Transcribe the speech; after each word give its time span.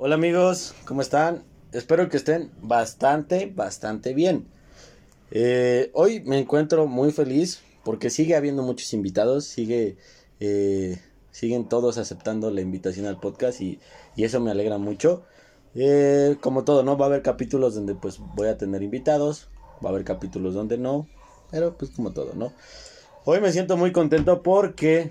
Hola 0.00 0.14
amigos, 0.14 0.76
¿cómo 0.84 1.02
están? 1.02 1.42
Espero 1.72 2.08
que 2.08 2.18
estén 2.18 2.52
bastante, 2.62 3.52
bastante 3.52 4.14
bien. 4.14 4.46
Eh, 5.32 5.90
hoy 5.92 6.20
me 6.20 6.38
encuentro 6.38 6.86
muy 6.86 7.10
feliz 7.10 7.62
porque 7.82 8.08
sigue 8.08 8.36
habiendo 8.36 8.62
muchos 8.62 8.92
invitados, 8.92 9.46
sigue, 9.46 9.96
eh, 10.38 11.00
siguen 11.32 11.68
todos 11.68 11.98
aceptando 11.98 12.52
la 12.52 12.60
invitación 12.60 13.06
al 13.06 13.18
podcast 13.18 13.60
y, 13.60 13.80
y 14.14 14.22
eso 14.22 14.38
me 14.38 14.52
alegra 14.52 14.78
mucho. 14.78 15.24
Eh, 15.74 16.36
como 16.40 16.62
todo, 16.62 16.84
¿no? 16.84 16.96
Va 16.96 17.06
a 17.06 17.08
haber 17.08 17.22
capítulos 17.22 17.74
donde 17.74 17.96
pues 17.96 18.20
voy 18.20 18.46
a 18.46 18.56
tener 18.56 18.84
invitados, 18.84 19.48
va 19.84 19.88
a 19.88 19.92
haber 19.94 20.04
capítulos 20.04 20.54
donde 20.54 20.78
no, 20.78 21.08
pero 21.50 21.76
pues 21.76 21.90
como 21.90 22.12
todo, 22.12 22.34
¿no? 22.36 22.52
Hoy 23.24 23.40
me 23.40 23.50
siento 23.50 23.76
muy 23.76 23.90
contento 23.90 24.44
porque 24.44 25.10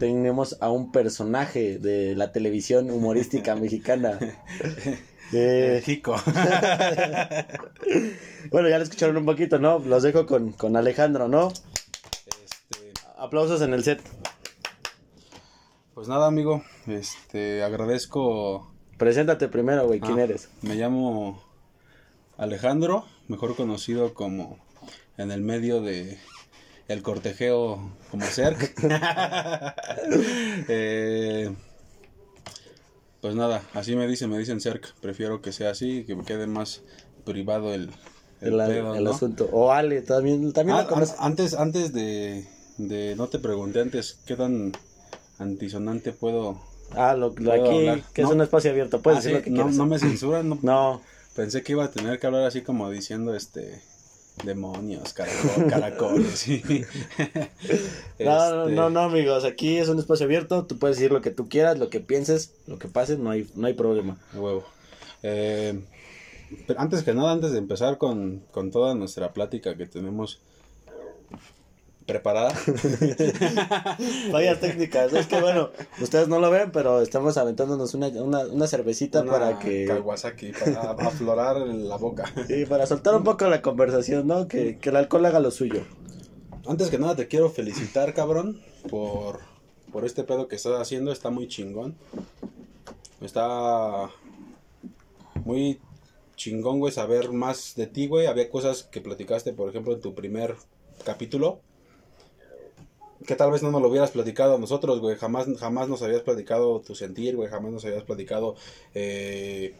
tenemos 0.00 0.56
a 0.60 0.68
un 0.70 0.90
personaje 0.90 1.78
de 1.78 2.16
la 2.16 2.32
televisión 2.32 2.90
humorística 2.90 3.54
mexicana. 3.54 4.18
Eh, 5.32 5.80
Chico. 5.84 6.16
bueno, 8.50 8.68
ya 8.68 8.78
lo 8.78 8.82
escucharon 8.82 9.16
un 9.16 9.24
poquito, 9.24 9.60
¿no? 9.60 9.78
Los 9.78 10.02
dejo 10.02 10.26
con, 10.26 10.50
con 10.50 10.76
Alejandro, 10.76 11.28
¿no? 11.28 11.52
Este, 11.52 12.92
Aplausos 13.16 13.62
en 13.62 13.72
el 13.72 13.84
set. 13.84 14.00
pues 15.94 16.08
nada, 16.08 16.26
amigo. 16.26 16.64
Este, 16.88 17.62
agradezco. 17.62 18.72
Preséntate 18.98 19.46
primero, 19.46 19.86
güey, 19.86 20.00
¿quién 20.00 20.18
Ah, 20.18 20.22
eres? 20.24 20.48
Me 20.62 20.74
llamo 20.74 21.40
Alejandro, 22.36 23.04
mejor 23.28 23.54
conocido 23.54 24.14
como 24.14 24.58
en 25.16 25.30
el 25.30 25.42
medio 25.42 25.80
de 25.80 26.18
el 26.92 27.02
cortejeo 27.02 27.78
como 28.10 28.24
Cerc. 28.26 28.74
Eh, 30.68 31.50
pues 33.20 33.34
nada, 33.34 33.62
así 33.74 33.96
me 33.96 34.06
dicen, 34.06 34.30
me 34.30 34.38
dicen 34.38 34.60
Cerc. 34.60 34.94
Prefiero 35.00 35.42
que 35.42 35.52
sea 35.52 35.70
así, 35.70 36.04
que 36.04 36.14
me 36.14 36.24
quede 36.24 36.46
más 36.46 36.82
privado 37.24 37.74
el, 37.74 37.90
el 38.40 38.52
El, 38.52 38.56
pedo, 38.56 38.94
el 38.96 39.04
¿no? 39.04 39.10
asunto. 39.10 39.48
O 39.52 39.72
Ale, 39.72 40.02
también, 40.02 40.52
también 40.52 40.78
Ah, 40.78 40.86
an- 40.94 41.06
antes, 41.18 41.54
antes 41.54 41.92
de, 41.92 42.46
de, 42.78 43.14
no 43.16 43.28
te 43.28 43.38
pregunté 43.38 43.80
antes, 43.80 44.18
¿qué 44.26 44.36
tan 44.36 44.72
antisonante 45.38 46.12
puedo? 46.12 46.60
Ah, 46.96 47.14
lo, 47.14 47.28
aquí, 47.28 47.88
hablar. 47.88 48.02
que 48.14 48.22
es 48.22 48.28
un 48.28 48.40
espacio 48.40 48.70
abierto, 48.70 49.00
puedes 49.00 49.18
Ah, 49.18 49.22
decir 49.22 49.32
sí, 49.32 49.38
lo 49.38 49.44
que 49.44 49.50
no, 49.50 49.56
quieras. 49.56 49.76
no 49.76 49.86
me 49.86 49.98
censuran, 49.98 50.48
no, 50.48 50.58
No, 50.62 51.02
pensé 51.36 51.62
que 51.62 51.72
iba 51.72 51.84
a 51.84 51.90
tener 51.90 52.18
que 52.18 52.26
hablar 52.26 52.44
así 52.44 52.62
como 52.62 52.90
diciendo, 52.90 53.34
este, 53.34 53.82
demonios, 54.44 55.14
caracol- 55.14 55.68
caracoles, 55.68 56.30
sí. 56.38 56.62
no, 58.18 58.50
no, 58.50 58.62
Este, 58.64 58.74
no, 58.74 58.90
no, 58.90 59.00
amigos, 59.00 59.44
aquí 59.44 59.76
es 59.78 59.88
un 59.88 59.98
espacio 59.98 60.26
abierto, 60.26 60.64
tú 60.66 60.78
puedes 60.78 60.96
decir 60.96 61.12
lo 61.12 61.20
que 61.20 61.30
tú 61.30 61.48
quieras, 61.48 61.78
lo 61.78 61.88
que 61.90 62.00
pienses, 62.00 62.52
lo 62.66 62.78
que 62.78 62.88
pase, 62.88 63.16
no 63.18 63.30
hay, 63.30 63.48
no 63.54 63.66
hay 63.66 63.74
problema. 63.74 64.16
huevo. 64.34 64.64
Eh, 65.22 65.78
pero 66.66 66.80
antes 66.80 67.02
que 67.02 67.14
nada, 67.14 67.32
antes 67.32 67.52
de 67.52 67.58
empezar 67.58 67.98
con, 67.98 68.42
con 68.50 68.70
toda 68.70 68.94
nuestra 68.94 69.32
plática 69.32 69.76
que 69.76 69.86
tenemos 69.86 70.40
preparada, 72.10 72.50
Fallas 74.32 74.58
técnicas, 74.58 75.12
es 75.12 75.28
que 75.28 75.40
bueno, 75.40 75.70
ustedes 76.00 76.26
no 76.26 76.40
lo 76.40 76.50
ven, 76.50 76.72
pero 76.72 77.00
estamos 77.02 77.36
aventándonos 77.36 77.94
una, 77.94 78.08
una, 78.08 78.40
una 78.40 78.66
cervecita 78.66 79.22
una 79.22 79.30
para 79.30 79.58
que... 79.60 79.84
Kawasaki, 79.84 80.50
para 80.52 80.90
aflorar 80.90 81.58
la 81.58 81.96
boca. 81.96 82.24
Sí, 82.48 82.66
para 82.66 82.86
soltar 82.86 83.14
un 83.14 83.22
poco 83.22 83.46
la 83.46 83.62
conversación, 83.62 84.26
¿no? 84.26 84.48
Que, 84.48 84.78
que 84.78 84.88
el 84.88 84.96
alcohol 84.96 85.24
haga 85.26 85.38
lo 85.38 85.52
suyo. 85.52 85.82
Antes 86.66 86.90
que 86.90 86.98
nada 86.98 87.14
te 87.14 87.28
quiero 87.28 87.48
felicitar, 87.48 88.12
cabrón, 88.12 88.60
por, 88.88 89.38
por 89.92 90.04
este 90.04 90.24
pedo 90.24 90.48
que 90.48 90.56
estás 90.56 90.80
haciendo. 90.80 91.12
Está 91.12 91.30
muy 91.30 91.46
chingón. 91.46 91.94
Está 93.20 94.10
muy 95.44 95.78
chingón, 96.34 96.80
güey, 96.80 96.92
saber 96.92 97.30
más 97.30 97.74
de 97.76 97.86
ti, 97.86 98.08
güey. 98.08 98.26
Había 98.26 98.50
cosas 98.50 98.82
que 98.82 99.00
platicaste, 99.00 99.52
por 99.52 99.68
ejemplo, 99.68 99.92
en 99.92 100.00
tu 100.00 100.14
primer 100.14 100.56
capítulo. 101.04 101.60
Que 103.26 103.36
tal 103.36 103.50
vez 103.50 103.62
no 103.62 103.70
nos 103.70 103.82
lo 103.82 103.88
hubieras 103.88 104.10
platicado 104.10 104.54
a 104.54 104.58
nosotros, 104.58 105.00
güey. 105.00 105.16
Jamás, 105.16 105.46
jamás 105.58 105.88
nos 105.88 106.02
habías 106.02 106.22
platicado 106.22 106.80
tu 106.80 106.94
sentir, 106.94 107.36
güey. 107.36 107.48
Jamás 107.48 107.72
nos 107.72 107.84
habías 107.84 108.04
platicado 108.04 108.56
eh, 108.94 109.74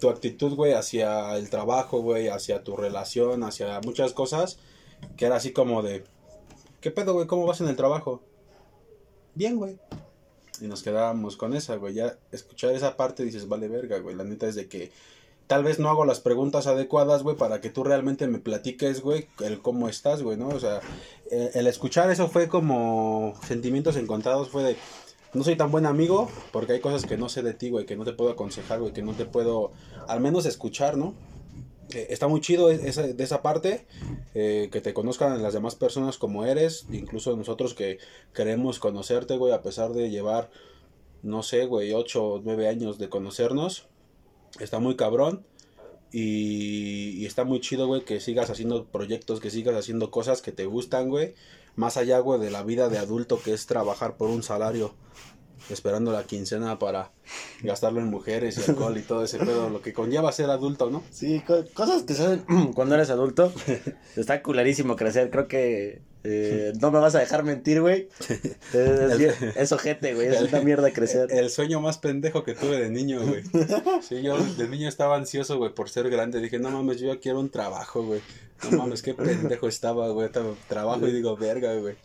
tu 0.00 0.08
actitud, 0.08 0.54
güey, 0.54 0.72
hacia 0.72 1.36
el 1.36 1.50
trabajo, 1.50 2.00
güey. 2.00 2.28
Hacia 2.28 2.62
tu 2.62 2.76
relación, 2.76 3.42
hacia 3.42 3.80
muchas 3.80 4.12
cosas. 4.12 4.58
Que 5.16 5.26
era 5.26 5.36
así 5.36 5.52
como 5.52 5.82
de... 5.82 6.04
¿Qué 6.80 6.90
pedo, 6.90 7.14
güey? 7.14 7.26
¿Cómo 7.26 7.46
vas 7.46 7.60
en 7.60 7.68
el 7.68 7.76
trabajo? 7.76 8.22
Bien, 9.34 9.56
güey. 9.56 9.78
Y 10.60 10.66
nos 10.68 10.82
quedábamos 10.82 11.36
con 11.36 11.54
esa, 11.54 11.76
güey. 11.76 11.94
Ya 11.94 12.18
escuchar 12.32 12.74
esa 12.74 12.96
parte 12.96 13.24
dices, 13.24 13.48
vale 13.48 13.68
verga, 13.68 13.98
güey. 13.98 14.14
La 14.14 14.24
neta 14.24 14.46
es 14.46 14.54
de 14.54 14.68
que 14.68 14.92
tal 15.46 15.62
vez 15.64 15.78
no 15.78 15.88
hago 15.88 16.04
las 16.04 16.20
preguntas 16.20 16.66
adecuadas, 16.66 17.22
güey, 17.22 17.36
para 17.36 17.60
que 17.60 17.70
tú 17.70 17.84
realmente 17.84 18.26
me 18.26 18.38
platiques, 18.38 19.00
güey, 19.00 19.28
el 19.44 19.60
cómo 19.62 19.88
estás, 19.88 20.22
güey, 20.22 20.36
¿no? 20.36 20.48
O 20.48 20.60
sea, 20.60 20.80
eh, 21.30 21.50
el 21.54 21.66
escuchar 21.66 22.10
eso 22.10 22.28
fue 22.28 22.48
como 22.48 23.34
sentimientos 23.46 23.96
encontrados, 23.96 24.48
fue 24.48 24.62
de, 24.64 24.76
no 25.34 25.44
soy 25.44 25.56
tan 25.56 25.70
buen 25.70 25.86
amigo, 25.86 26.28
porque 26.52 26.72
hay 26.72 26.80
cosas 26.80 27.04
que 27.04 27.16
no 27.16 27.28
sé 27.28 27.42
de 27.42 27.54
ti, 27.54 27.70
güey, 27.70 27.86
que 27.86 27.96
no 27.96 28.04
te 28.04 28.12
puedo 28.12 28.30
aconsejar, 28.30 28.80
güey, 28.80 28.92
que 28.92 29.02
no 29.02 29.12
te 29.12 29.24
puedo, 29.24 29.72
al 30.08 30.20
menos 30.20 30.46
escuchar, 30.46 30.96
¿no? 30.96 31.14
Eh, 31.94 32.08
está 32.10 32.26
muy 32.26 32.40
chido 32.40 32.70
e- 32.70 32.88
esa, 32.88 33.02
de 33.02 33.22
esa 33.24 33.42
parte, 33.42 33.86
eh, 34.34 34.68
que 34.72 34.80
te 34.80 34.92
conozcan 34.92 35.40
las 35.42 35.54
demás 35.54 35.76
personas 35.76 36.18
como 36.18 36.44
eres, 36.44 36.86
incluso 36.90 37.36
nosotros 37.36 37.74
que 37.74 37.98
queremos 38.34 38.80
conocerte, 38.80 39.36
güey, 39.36 39.52
a 39.52 39.62
pesar 39.62 39.92
de 39.92 40.10
llevar, 40.10 40.50
no 41.22 41.44
sé, 41.44 41.66
güey, 41.66 41.92
8 41.92 42.24
o 42.24 42.40
9 42.44 42.66
años 42.68 42.98
de 42.98 43.08
conocernos, 43.08 43.86
está 44.60 44.78
muy 44.78 44.96
cabrón. 44.96 45.44
Y, 46.12 47.10
y 47.18 47.26
está 47.26 47.44
muy 47.44 47.60
chido, 47.60 47.86
güey, 47.86 48.04
que 48.04 48.20
sigas 48.20 48.48
haciendo 48.48 48.86
proyectos, 48.86 49.40
que 49.40 49.50
sigas 49.50 49.76
haciendo 49.76 50.10
cosas 50.10 50.40
que 50.40 50.52
te 50.52 50.64
gustan, 50.64 51.08
güey. 51.08 51.34
Más 51.74 51.96
allá, 51.96 52.20
güey, 52.20 52.40
de 52.40 52.50
la 52.50 52.62
vida 52.62 52.88
de 52.88 52.98
adulto 52.98 53.40
que 53.42 53.52
es 53.52 53.66
trabajar 53.66 54.16
por 54.16 54.30
un 54.30 54.42
salario, 54.42 54.94
esperando 55.70 56.12
la 56.12 56.24
quincena 56.24 56.78
para 56.78 57.10
gastarlo 57.62 58.00
en 58.00 58.06
mujeres 58.06 58.56
y 58.58 58.70
alcohol 58.70 58.96
y 58.96 59.02
todo 59.02 59.24
ese 59.24 59.38
pedo, 59.38 59.68
lo 59.70 59.80
que 59.82 59.92
conlleva 59.92 60.30
ser 60.32 60.50
adulto, 60.50 60.90
¿no? 60.90 61.02
Sí, 61.10 61.42
co- 61.46 61.64
cosas 61.74 62.02
que 62.04 62.14
se 62.14 62.24
hacen 62.24 62.44
cuando 62.74 62.94
eres 62.94 63.10
adulto. 63.10 63.52
Está 64.16 64.42
culerísimo 64.42 64.96
crecer. 64.96 65.30
Creo 65.30 65.48
que 65.48 66.02
eh, 66.24 66.72
no 66.80 66.90
me 66.90 66.98
vas 66.98 67.14
a 67.14 67.20
dejar 67.20 67.42
mentir, 67.44 67.80
güey. 67.80 68.08
Es, 68.72 69.20
es, 69.56 69.72
ojete, 69.72 70.14
güey. 70.14 70.28
Es 70.28 70.42
una 70.42 70.60
mierda 70.60 70.92
crecer. 70.92 71.32
El 71.32 71.50
sueño 71.50 71.80
más 71.80 71.98
pendejo 71.98 72.44
que 72.44 72.54
tuve 72.54 72.78
de 72.80 72.90
niño, 72.90 73.20
güey. 73.24 73.42
Sí, 74.02 74.22
yo 74.22 74.36
de 74.38 74.68
niño 74.68 74.88
estaba 74.88 75.16
ansioso, 75.16 75.56
güey, 75.58 75.72
por 75.74 75.88
ser 75.88 76.10
grande. 76.10 76.40
Dije, 76.40 76.58
no 76.58 76.70
mames, 76.70 77.00
yo 77.00 77.12
ya 77.12 77.20
quiero 77.20 77.40
un 77.40 77.50
trabajo, 77.50 78.02
güey. 78.02 78.20
No 78.70 78.78
mames, 78.78 79.02
qué 79.02 79.14
pendejo 79.14 79.68
estaba, 79.68 80.08
güey. 80.10 80.28
Trabajo 80.68 81.06
y 81.08 81.12
digo, 81.12 81.36
verga, 81.36 81.74
güey. 81.74 81.96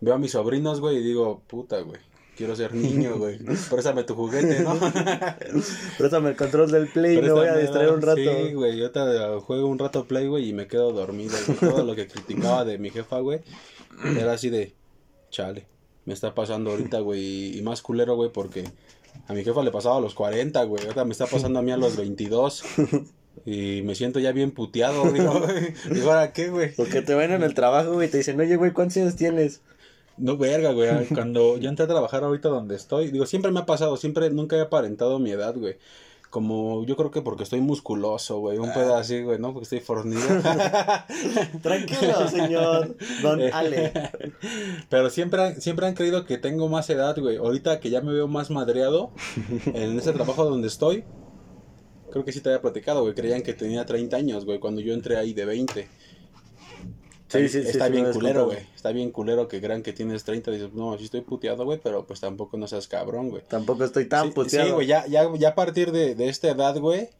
Veo 0.00 0.14
a 0.14 0.18
mis 0.18 0.30
sobrinos, 0.32 0.80
güey, 0.80 0.98
y 0.98 1.02
digo, 1.02 1.42
puta, 1.48 1.80
güey. 1.80 2.00
Quiero 2.38 2.54
ser 2.54 2.72
niño, 2.72 3.18
güey. 3.18 3.36
Préstame 3.68 4.04
tu 4.04 4.14
juguete, 4.14 4.60
¿no? 4.60 4.78
Préstame 5.98 6.30
el 6.30 6.36
control 6.36 6.70
del 6.70 6.86
play 6.86 7.18
y 7.18 7.20
me 7.20 7.32
voy 7.32 7.48
a 7.48 7.56
distraer 7.56 7.90
un 7.90 8.00
rato. 8.00 8.20
Sí, 8.20 8.52
güey, 8.54 8.78
yo 8.78 8.92
te 8.92 9.00
juego 9.40 9.66
un 9.66 9.76
rato 9.76 10.04
play, 10.06 10.28
güey, 10.28 10.50
y 10.50 10.52
me 10.52 10.68
quedo 10.68 10.92
dormido. 10.92 11.36
güey. 11.44 11.58
Todo 11.58 11.84
lo 11.84 11.96
que 11.96 12.06
criticaba 12.06 12.64
de 12.64 12.78
mi 12.78 12.90
jefa, 12.90 13.18
güey, 13.18 13.40
era 14.16 14.34
así 14.34 14.50
de, 14.50 14.72
chale, 15.30 15.66
me 16.04 16.14
está 16.14 16.32
pasando 16.32 16.70
ahorita, 16.70 17.00
güey, 17.00 17.58
y 17.58 17.62
más 17.62 17.82
culero, 17.82 18.14
güey, 18.14 18.30
porque 18.32 18.70
a 19.26 19.34
mi 19.34 19.42
jefa 19.42 19.64
le 19.64 19.72
pasaba 19.72 19.96
a 19.96 20.00
los 20.00 20.14
40, 20.14 20.62
güey, 20.62 20.84
ahorita 20.84 21.04
me 21.04 21.10
está 21.10 21.26
pasando 21.26 21.58
a 21.58 21.62
mí 21.62 21.72
a 21.72 21.76
los 21.76 21.96
22. 21.96 22.62
Y 23.46 23.82
me 23.82 23.96
siento 23.96 24.20
ya 24.20 24.30
bien 24.30 24.52
puteado, 24.52 25.10
digo, 25.10 25.40
güey. 25.40 25.74
Digo, 25.90 26.10
¿ahora 26.12 26.32
qué, 26.32 26.50
güey? 26.50 26.72
Porque 26.76 27.02
te 27.02 27.16
ven 27.16 27.32
en 27.32 27.42
el 27.42 27.54
trabajo, 27.54 27.94
güey, 27.94 28.06
y 28.06 28.10
te 28.12 28.18
dicen, 28.18 28.38
oye, 28.38 28.54
güey, 28.54 28.72
¿cuántos 28.72 28.96
años 28.98 29.16
tienes? 29.16 29.60
No, 30.18 30.36
verga, 30.36 30.72
güey. 30.72 31.06
Cuando 31.14 31.58
yo 31.58 31.68
entré 31.68 31.84
a 31.84 31.88
trabajar 31.88 32.24
ahorita 32.24 32.48
donde 32.48 32.76
estoy, 32.76 33.10
digo, 33.10 33.26
siempre 33.26 33.50
me 33.50 33.60
ha 33.60 33.66
pasado, 33.66 33.96
siempre, 33.96 34.30
nunca 34.30 34.56
he 34.56 34.60
aparentado 34.60 35.18
mi 35.18 35.30
edad, 35.30 35.54
güey. 35.56 35.76
Como, 36.30 36.84
yo 36.84 36.94
creo 36.94 37.10
que 37.10 37.22
porque 37.22 37.44
estoy 37.44 37.62
musculoso, 37.62 38.38
güey, 38.38 38.58
un 38.58 38.70
pedo 38.74 38.96
así, 38.96 39.22
güey, 39.22 39.38
¿no? 39.38 39.54
Porque 39.54 39.64
estoy 39.64 39.80
fornido. 39.80 40.20
Tranquilo, 41.62 42.28
señor 42.28 42.96
Don 43.22 43.40
Ale. 43.52 43.92
Pero 44.90 45.08
siempre 45.08 45.42
han, 45.42 45.60
siempre 45.62 45.86
han 45.86 45.94
creído 45.94 46.26
que 46.26 46.36
tengo 46.36 46.68
más 46.68 46.90
edad, 46.90 47.16
güey. 47.18 47.38
Ahorita 47.38 47.80
que 47.80 47.88
ya 47.88 48.02
me 48.02 48.12
veo 48.12 48.28
más 48.28 48.50
madreado 48.50 49.10
en 49.72 49.98
ese 49.98 50.12
trabajo 50.12 50.44
donde 50.44 50.68
estoy, 50.68 51.04
creo 52.10 52.26
que 52.26 52.32
sí 52.32 52.42
te 52.42 52.50
había 52.50 52.60
platicado, 52.60 53.00
güey. 53.00 53.14
Creían 53.14 53.42
que 53.42 53.54
tenía 53.54 53.86
30 53.86 54.14
años, 54.14 54.44
güey, 54.44 54.58
cuando 54.58 54.82
yo 54.82 54.92
entré 54.92 55.16
ahí 55.16 55.32
de 55.32 55.46
20. 55.46 55.88
Sí, 57.28 57.48
sí, 57.48 57.62
sí, 57.62 57.68
Está 57.68 57.86
sí, 57.86 57.92
bien 57.92 58.10
culero, 58.12 58.46
güey. 58.46 58.58
Está 58.74 58.90
bien 58.90 59.10
culero 59.10 59.48
que 59.48 59.60
crean 59.60 59.82
que 59.82 59.92
tienes 59.92 60.24
30. 60.24 60.50
Dices, 60.50 60.72
no, 60.72 60.96
sí 60.96 61.04
estoy 61.04 61.20
puteado, 61.20 61.64
güey, 61.64 61.78
pero 61.82 62.06
pues 62.06 62.20
tampoco 62.20 62.56
no 62.56 62.66
seas 62.66 62.88
cabrón, 62.88 63.28
güey. 63.28 63.42
Tampoco 63.46 63.84
estoy 63.84 64.06
tan 64.06 64.28
Sí, 64.28 64.32
puteado. 64.32 64.66
Sí, 64.66 64.72
güey, 64.72 64.86
ya, 64.86 65.06
ya, 65.06 65.28
ya 65.36 65.50
a 65.50 65.54
partir 65.54 65.92
de, 65.92 66.14
de 66.14 66.28
esta 66.28 66.48
edad, 66.48 66.78
güey, 66.78 67.10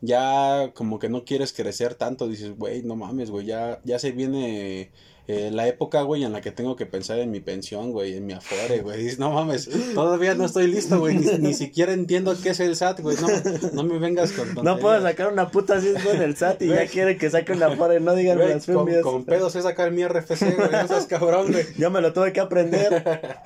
ya 0.00 0.72
como 0.74 0.98
que 0.98 1.08
no 1.08 1.24
quieres 1.24 1.52
crecer 1.52 1.94
tanto. 1.94 2.28
Dices, 2.28 2.56
güey, 2.56 2.82
no 2.82 2.96
mames, 2.96 3.30
güey, 3.30 3.46
ya, 3.46 3.80
ya 3.84 3.98
se 3.98 4.12
viene 4.12 4.90
eh, 5.28 5.50
la 5.52 5.66
época, 5.66 6.02
güey, 6.02 6.22
en 6.22 6.32
la 6.32 6.40
que 6.40 6.52
tengo 6.52 6.76
que 6.76 6.86
pensar 6.86 7.18
en 7.18 7.32
mi 7.32 7.40
pensión, 7.40 7.90
güey, 7.90 8.16
en 8.16 8.26
mi 8.26 8.32
afore, 8.32 8.78
güey. 8.82 9.16
No 9.18 9.32
mames, 9.32 9.68
todavía 9.94 10.34
no 10.34 10.44
estoy 10.44 10.68
listo, 10.68 11.00
güey. 11.00 11.16
Ni, 11.16 11.52
siquiera 11.54 11.92
entiendo 11.92 12.36
qué 12.40 12.50
es 12.50 12.60
el 12.60 12.76
SAT, 12.76 13.00
güey. 13.00 13.16
No, 13.20 13.28
no 13.72 13.82
me 13.82 13.98
vengas 13.98 14.32
con 14.32 14.54
No 14.64 14.78
puedo 14.78 15.00
sacar 15.02 15.32
una 15.32 15.50
puta 15.50 15.76
así 15.76 15.88
en 15.88 16.22
el 16.22 16.36
SAT 16.36 16.62
y 16.62 16.68
ya 16.68 16.86
quiere 16.86 17.16
que 17.16 17.28
saque 17.28 17.52
una 17.52 17.66
afore, 17.66 17.98
no 17.98 18.14
digan 18.14 18.38
las 18.38 18.66
con, 18.66 18.88
con 19.02 19.24
pedos 19.24 19.56
es 19.56 19.64
sacar 19.64 19.90
mi 19.90 20.06
RFC, 20.06 20.56
güey. 20.56 20.70
No 20.70 20.86
seas 20.86 21.06
cabrón, 21.08 21.50
güey. 21.50 21.64
Ya 21.76 21.90
me 21.90 22.00
lo 22.00 22.12
tuve 22.12 22.32
que 22.32 22.40
aprender. 22.40 23.42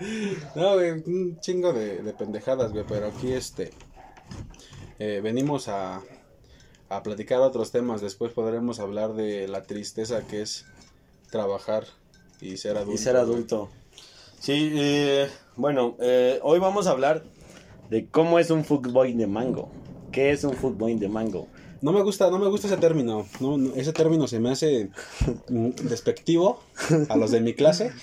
no, 0.54 0.74
güey, 0.74 0.90
un 0.90 1.38
chingo 1.40 1.72
de, 1.72 2.02
de 2.02 2.12
pendejadas, 2.12 2.72
güey. 2.72 2.84
Pero 2.86 3.06
aquí, 3.06 3.32
este. 3.32 3.70
Eh, 4.98 5.20
venimos 5.22 5.68
a, 5.68 6.02
a 6.90 7.02
platicar 7.02 7.40
otros 7.40 7.70
temas. 7.70 8.02
Después 8.02 8.32
podremos 8.32 8.80
hablar 8.80 9.14
de 9.14 9.48
la 9.48 9.62
tristeza 9.62 10.26
que 10.26 10.42
es 10.42 10.66
trabajar 11.30 11.84
y 12.40 12.56
ser 12.56 12.76
adulto. 12.76 12.94
Y 12.94 12.98
ser 12.98 13.16
adulto. 13.16 13.70
Sí, 14.38 14.72
eh, 14.74 15.28
bueno, 15.56 15.96
eh, 16.00 16.40
hoy 16.42 16.58
vamos 16.58 16.86
a 16.86 16.90
hablar 16.90 17.24
de 17.88 18.08
cómo 18.08 18.38
es 18.38 18.50
un 18.50 18.64
fuckboy 18.64 19.12
de 19.14 19.26
mango. 19.26 19.70
¿Qué 20.12 20.30
es 20.30 20.44
un 20.44 20.54
fuckboy 20.54 20.96
de 20.96 21.08
mango? 21.08 21.46
No 21.82 21.92
me 21.92 22.02
gusta, 22.02 22.30
no 22.30 22.38
me 22.38 22.48
gusta 22.48 22.66
ese 22.66 22.76
término. 22.76 23.26
No, 23.38 23.56
ese 23.74 23.92
término 23.92 24.26
se 24.26 24.40
me 24.40 24.50
hace 24.50 24.90
despectivo 25.48 26.60
a 27.08 27.16
los 27.16 27.30
de 27.30 27.40
mi 27.40 27.54
clase. 27.54 27.92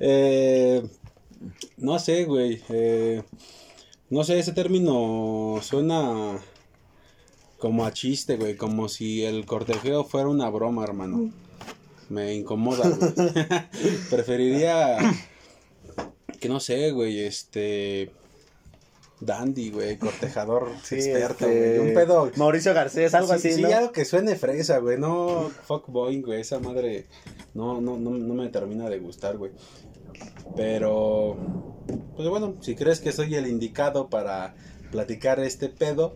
Eh, 0.00 0.82
no 1.78 1.98
sé, 1.98 2.24
güey. 2.24 2.62
no 4.10 4.22
sé, 4.22 4.38
ese 4.38 4.52
término 4.52 5.58
suena 5.62 6.38
como 7.62 7.86
a 7.86 7.92
chiste, 7.92 8.36
güey. 8.36 8.56
Como 8.56 8.88
si 8.88 9.24
el 9.24 9.46
cortejeo 9.46 10.02
fuera 10.02 10.28
una 10.28 10.50
broma, 10.50 10.82
hermano. 10.82 11.30
Me 12.08 12.34
incomoda, 12.34 12.88
güey. 12.88 13.12
Preferiría 14.10 14.98
que 16.40 16.48
no 16.48 16.58
sé, 16.58 16.90
güey, 16.90 17.20
este 17.20 18.10
dandy, 19.20 19.70
güey, 19.70 19.96
cortejador 19.96 20.72
experto, 20.90 21.46
este, 21.46 21.78
güey. 21.78 21.88
Un 21.90 21.94
pedo. 21.94 22.32
Mauricio 22.36 22.74
Garcés, 22.74 23.14
algo 23.14 23.32
así, 23.32 23.52
Sí, 23.52 23.64
algo 23.64 23.92
que 23.92 24.04
suene 24.04 24.34
fresa, 24.34 24.78
güey. 24.78 24.98
No, 24.98 25.48
fuck 25.68 25.86
boy, 25.86 26.20
güey. 26.20 26.40
Esa 26.40 26.58
madre 26.58 27.06
no, 27.54 27.80
no, 27.80 27.96
no, 27.96 28.10
no 28.10 28.34
me 28.34 28.48
termina 28.48 28.90
de 28.90 28.98
gustar, 28.98 29.36
güey. 29.38 29.52
Pero, 30.56 31.36
pues 32.16 32.28
bueno, 32.28 32.56
si 32.60 32.74
crees 32.74 32.98
que 32.98 33.12
soy 33.12 33.36
el 33.36 33.46
indicado 33.46 34.10
para 34.10 34.56
platicar 34.90 35.38
este 35.38 35.68
pedo, 35.68 36.12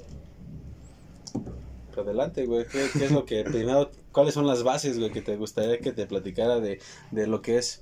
adelante, 2.02 2.46
güey. 2.46 2.66
¿Qué, 2.66 3.04
es 3.04 3.10
lo 3.10 3.24
que 3.24 3.44
primero, 3.44 3.90
cuáles 4.12 4.34
son 4.34 4.46
las 4.46 4.62
bases, 4.62 4.98
güey, 4.98 5.10
que 5.12 5.22
te 5.22 5.36
gustaría 5.36 5.78
que 5.78 5.92
te 5.92 6.06
platicara 6.06 6.60
de, 6.60 6.80
de 7.10 7.26
lo 7.26 7.42
que 7.42 7.58
es 7.58 7.80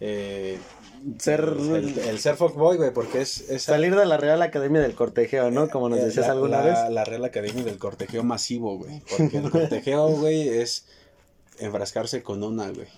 eh, 0.00 0.58
ser 1.18 1.40
el, 1.40 2.18
ser 2.18 2.36
fuckboy, 2.36 2.76
güey, 2.76 2.92
porque 2.92 3.20
es, 3.20 3.44
salir 3.58 3.94
de 3.94 4.04
la 4.04 4.16
Real 4.16 4.42
Academia 4.42 4.80
del 4.80 4.94
Cortejeo, 4.94 5.50
¿no? 5.50 5.68
Como 5.68 5.88
nos 5.88 6.00
eh, 6.00 6.06
decías 6.06 6.28
alguna 6.28 6.60
vez. 6.60 6.76
La 6.90 7.04
Real 7.04 7.24
Academia 7.24 7.62
del 7.62 7.78
Cortejeo 7.78 8.24
masivo, 8.24 8.78
güey, 8.78 9.00
porque 9.08 9.38
el 9.38 9.50
cortejeo, 9.50 10.08
güey, 10.08 10.48
es 10.48 10.86
enfrascarse 11.58 12.22
con 12.22 12.42
una, 12.42 12.70
güey. 12.70 12.88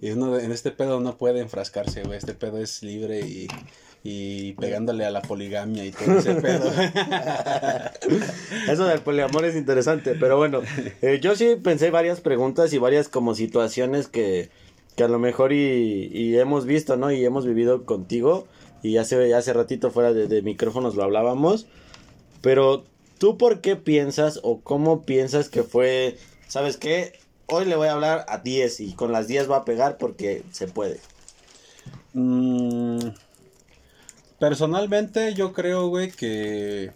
Y 0.00 0.10
uno 0.10 0.38
en 0.38 0.50
este 0.50 0.70
pedo 0.70 1.00
no 1.00 1.18
puede 1.18 1.40
enfrascarse, 1.40 2.02
güey. 2.02 2.16
Este 2.16 2.34
pedo 2.34 2.58
es 2.58 2.82
libre 2.82 3.20
y 3.20 3.48
y 4.04 4.52
pegándole 4.54 5.04
a 5.04 5.10
la 5.10 5.22
poligamia 5.22 5.84
y 5.84 5.90
todo 5.90 6.18
ese 6.18 6.34
pedo. 6.36 6.70
Eso 8.68 8.86
del 8.86 9.00
poliamor 9.00 9.44
es 9.44 9.56
interesante, 9.56 10.14
pero 10.14 10.36
bueno, 10.36 10.62
eh, 11.02 11.18
yo 11.20 11.34
sí 11.34 11.56
pensé 11.62 11.90
varias 11.90 12.20
preguntas 12.20 12.72
y 12.72 12.78
varias 12.78 13.08
como 13.08 13.34
situaciones 13.34 14.08
que, 14.08 14.50
que 14.96 15.02
a 15.02 15.08
lo 15.08 15.18
mejor 15.18 15.52
y, 15.52 16.38
hemos 16.38 16.64
visto, 16.64 16.96
¿no? 16.96 17.10
Y 17.10 17.24
hemos 17.24 17.44
vivido 17.44 17.84
contigo 17.84 18.46
y 18.82 18.98
hace, 18.98 19.34
hace 19.34 19.52
ratito 19.52 19.90
fuera 19.90 20.12
de, 20.12 20.28
de 20.28 20.42
micrófonos 20.42 20.94
lo 20.94 21.02
hablábamos, 21.02 21.66
pero 22.40 22.84
¿tú 23.18 23.36
por 23.36 23.60
qué 23.60 23.74
piensas 23.74 24.38
o 24.44 24.60
cómo 24.60 25.02
piensas 25.02 25.48
que 25.48 25.64
fue, 25.64 26.16
sabes 26.46 26.76
qué? 26.76 27.18
Hoy 27.46 27.64
le 27.64 27.76
voy 27.76 27.88
a 27.88 27.92
hablar 27.92 28.26
a 28.28 28.38
10 28.38 28.80
y 28.80 28.92
con 28.92 29.10
las 29.10 29.26
10 29.26 29.50
va 29.50 29.56
a 29.56 29.64
pegar 29.64 29.96
porque 29.96 30.44
se 30.52 30.68
puede. 30.68 31.00
Mmm 32.12 32.98
Personalmente 34.38 35.34
yo 35.34 35.52
creo, 35.52 35.88
güey, 35.88 36.10
que 36.10 36.92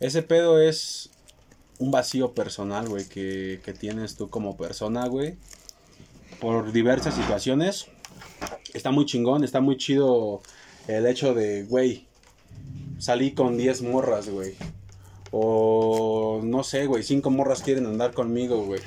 ese 0.00 0.22
pedo 0.22 0.60
es 0.60 1.10
un 1.78 1.90
vacío 1.90 2.32
personal, 2.32 2.88
güey, 2.88 3.04
que, 3.08 3.60
que 3.64 3.72
tienes 3.72 4.16
tú 4.16 4.28
como 4.28 4.56
persona, 4.56 5.06
güey. 5.06 5.36
Por 6.40 6.72
diversas 6.72 7.14
situaciones. 7.14 7.86
Está 8.74 8.90
muy 8.90 9.06
chingón, 9.06 9.44
está 9.44 9.60
muy 9.60 9.76
chido 9.76 10.42
el 10.88 11.06
hecho 11.06 11.34
de, 11.34 11.64
güey, 11.64 12.06
salí 12.98 13.32
con 13.32 13.56
10 13.56 13.82
morras, 13.82 14.28
güey. 14.28 14.54
O 15.30 16.40
no 16.42 16.62
sé, 16.64 16.86
güey, 16.86 17.02
5 17.02 17.30
morras 17.30 17.62
quieren 17.62 17.86
andar 17.86 18.12
conmigo, 18.12 18.64
güey. 18.64 18.80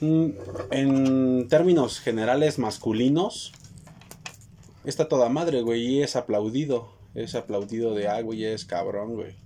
Mm, 0.00 0.30
en 0.70 1.48
términos 1.48 2.00
generales 2.00 2.58
masculinos, 2.58 3.52
está 4.84 5.08
toda 5.08 5.28
madre, 5.28 5.62
güey, 5.62 5.82
y 5.82 6.02
es 6.02 6.16
aplaudido. 6.16 6.90
Es 7.14 7.34
aplaudido 7.34 7.94
de, 7.94 8.08
ah, 8.08 8.20
güey, 8.22 8.44
es 8.44 8.64
cabrón, 8.64 9.14
güey. 9.14 9.36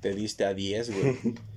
Te 0.00 0.14
diste 0.14 0.44
a 0.44 0.54
10, 0.54 0.90
güey. 0.90 1.16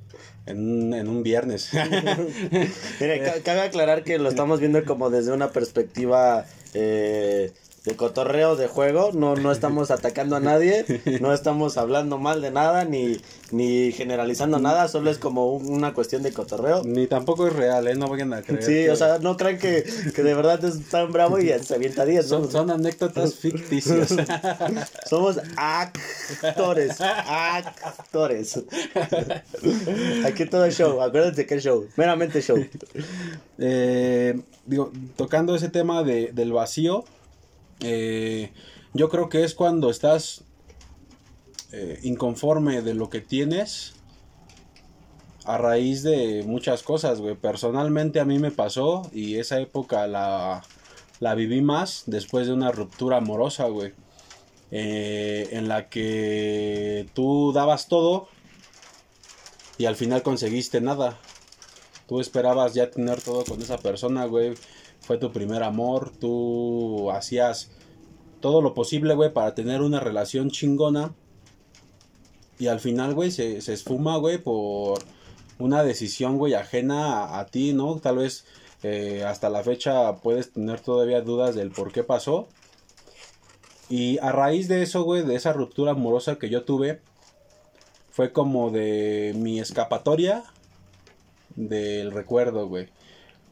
En, 0.45 0.93
en, 0.93 1.09
un 1.09 1.23
viernes. 1.23 1.71
Mire, 3.01 3.41
cabe 3.43 3.61
aclarar 3.61 4.03
que 4.03 4.19
lo 4.19 4.29
estamos 4.29 4.59
viendo 4.59 4.85
como 4.85 5.09
desde 5.09 5.33
una 5.33 5.49
perspectiva 5.49 6.45
eh, 6.75 7.51
de 7.85 7.95
cotorreo 7.95 8.55
de 8.55 8.67
juego, 8.67 9.11
no, 9.13 9.35
no 9.35 9.51
estamos 9.51 9.91
atacando 9.91 10.35
a 10.35 10.39
nadie, 10.39 10.85
no 11.21 11.33
estamos 11.33 11.77
hablando 11.77 12.17
mal 12.17 12.41
de 12.41 12.49
nada, 12.49 12.83
ni, 12.83 13.21
ni 13.51 13.91
generalizando 13.91 14.59
nada, 14.59 14.87
solo 14.87 15.11
es 15.11 15.19
como 15.19 15.53
una 15.53 15.93
cuestión 15.93 16.23
de 16.23 16.33
cotorreo. 16.33 16.83
Ni 16.83 17.05
tampoco 17.05 17.47
es 17.47 17.53
real, 17.53 17.87
¿eh? 17.87 17.95
No 17.95 18.07
vayan 18.07 18.33
a 18.33 18.41
creer. 18.41 18.63
Sí, 18.63 18.87
o 18.89 18.95
sea, 18.95 19.19
no 19.19 19.37
crean 19.37 19.59
que, 19.59 19.85
que, 20.15 20.23
de 20.23 20.33
verdad 20.33 20.63
es 20.65 20.89
tan 20.89 21.11
bravo 21.11 21.39
y 21.39 21.49
se 21.59 21.75
avienta 21.75 22.05
10. 22.05 22.27
Son, 22.27 22.51
son 22.51 22.71
anécdotas 22.71 23.35
ficticias. 23.35 24.15
Somos 25.09 25.39
actores, 25.55 26.99
actores. 26.99 28.63
Aquí 30.25 30.45
todo 30.45 30.65
es 30.65 30.75
show, 30.75 31.01
acuérdense 31.01 31.45
que 31.45 31.55
es 31.55 31.63
show, 31.63 31.87
meramente 31.95 32.41
show. 32.41 32.57
Eh, 33.59 34.39
digo, 34.65 34.91
tocando 35.15 35.55
ese 35.55 35.69
tema 35.69 36.03
de, 36.03 36.31
del 36.33 36.51
vacío, 36.51 37.05
eh, 37.81 38.51
yo 38.93 39.09
creo 39.09 39.29
que 39.29 39.43
es 39.43 39.53
cuando 39.53 39.89
estás 39.89 40.43
eh, 41.71 41.99
inconforme 42.03 42.81
de 42.81 42.93
lo 42.93 43.09
que 43.09 43.21
tienes 43.21 43.93
a 45.43 45.57
raíz 45.57 46.01
de 46.03 46.43
muchas 46.45 46.83
cosas, 46.83 47.19
güey. 47.19 47.35
Personalmente 47.35 48.19
a 48.19 48.25
mí 48.25 48.39
me 48.39 48.51
pasó 48.51 49.09
y 49.13 49.35
esa 49.37 49.59
época 49.59 50.07
la, 50.07 50.63
la 51.19 51.35
viví 51.35 51.61
más 51.61 52.03
después 52.07 52.47
de 52.47 52.53
una 52.53 52.71
ruptura 52.71 53.17
amorosa, 53.17 53.65
güey. 53.65 53.93
Eh, 54.71 55.49
en 55.51 55.67
la 55.67 55.89
que 55.89 57.07
tú 57.13 57.51
dabas 57.53 57.87
todo 57.87 58.27
y 59.77 59.85
al 59.85 59.95
final 59.95 60.23
conseguiste 60.23 60.81
nada. 60.81 61.19
Tú 62.07 62.19
esperabas 62.19 62.73
ya 62.73 62.89
tener 62.89 63.21
todo 63.21 63.43
con 63.43 63.61
esa 63.61 63.77
persona, 63.77 64.25
güey 64.25 64.55
fue 65.05 65.19
tu 65.19 65.31
primer 65.31 65.61
amor, 65.61 66.11
tú 66.19 67.11
hacías 67.11 67.69
todo 68.39 68.61
lo 68.61 68.73
posible, 68.73 69.13
güey, 69.13 69.31
para 69.31 69.53
tener 69.53 69.81
una 69.81 69.99
relación 69.99 70.49
chingona. 70.49 71.13
Y 72.57 72.67
al 72.67 72.79
final, 72.79 73.13
güey, 73.13 73.29
se, 73.29 73.57
esfuma, 73.57 74.17
güey, 74.17 74.39
por 74.39 74.99
una 75.59 75.83
decisión, 75.83 76.37
güey, 76.39 76.55
ajena 76.55 77.37
a, 77.37 77.45
ti, 77.45 77.73
¿no? 77.73 77.99
Tal 77.99 78.17
vez 78.17 78.45
eh, 78.81 79.23
hasta 79.27 79.49
la 79.49 79.61
fecha 79.61 80.15
puedes 80.15 80.53
tener 80.53 80.79
todavía 80.79 81.21
dudas 81.21 81.53
del 81.53 81.69
por 81.69 81.91
qué 81.91 82.03
pasó. 82.03 82.47
Y 83.89 84.17
a 84.19 84.31
raíz 84.31 84.67
de 84.67 84.81
eso, 84.81 85.03
güey, 85.03 85.23
de 85.23 85.35
esa 85.35 85.53
ruptura 85.53 85.91
amorosa 85.91 86.39
que 86.39 86.49
yo 86.49 86.63
tuve, 86.63 87.01
fue 88.09 88.31
como 88.31 88.71
de 88.71 89.33
mi 89.37 89.59
escapatoria 89.59 90.43
del 91.55 92.11
recuerdo, 92.11 92.67
güey. 92.67 92.89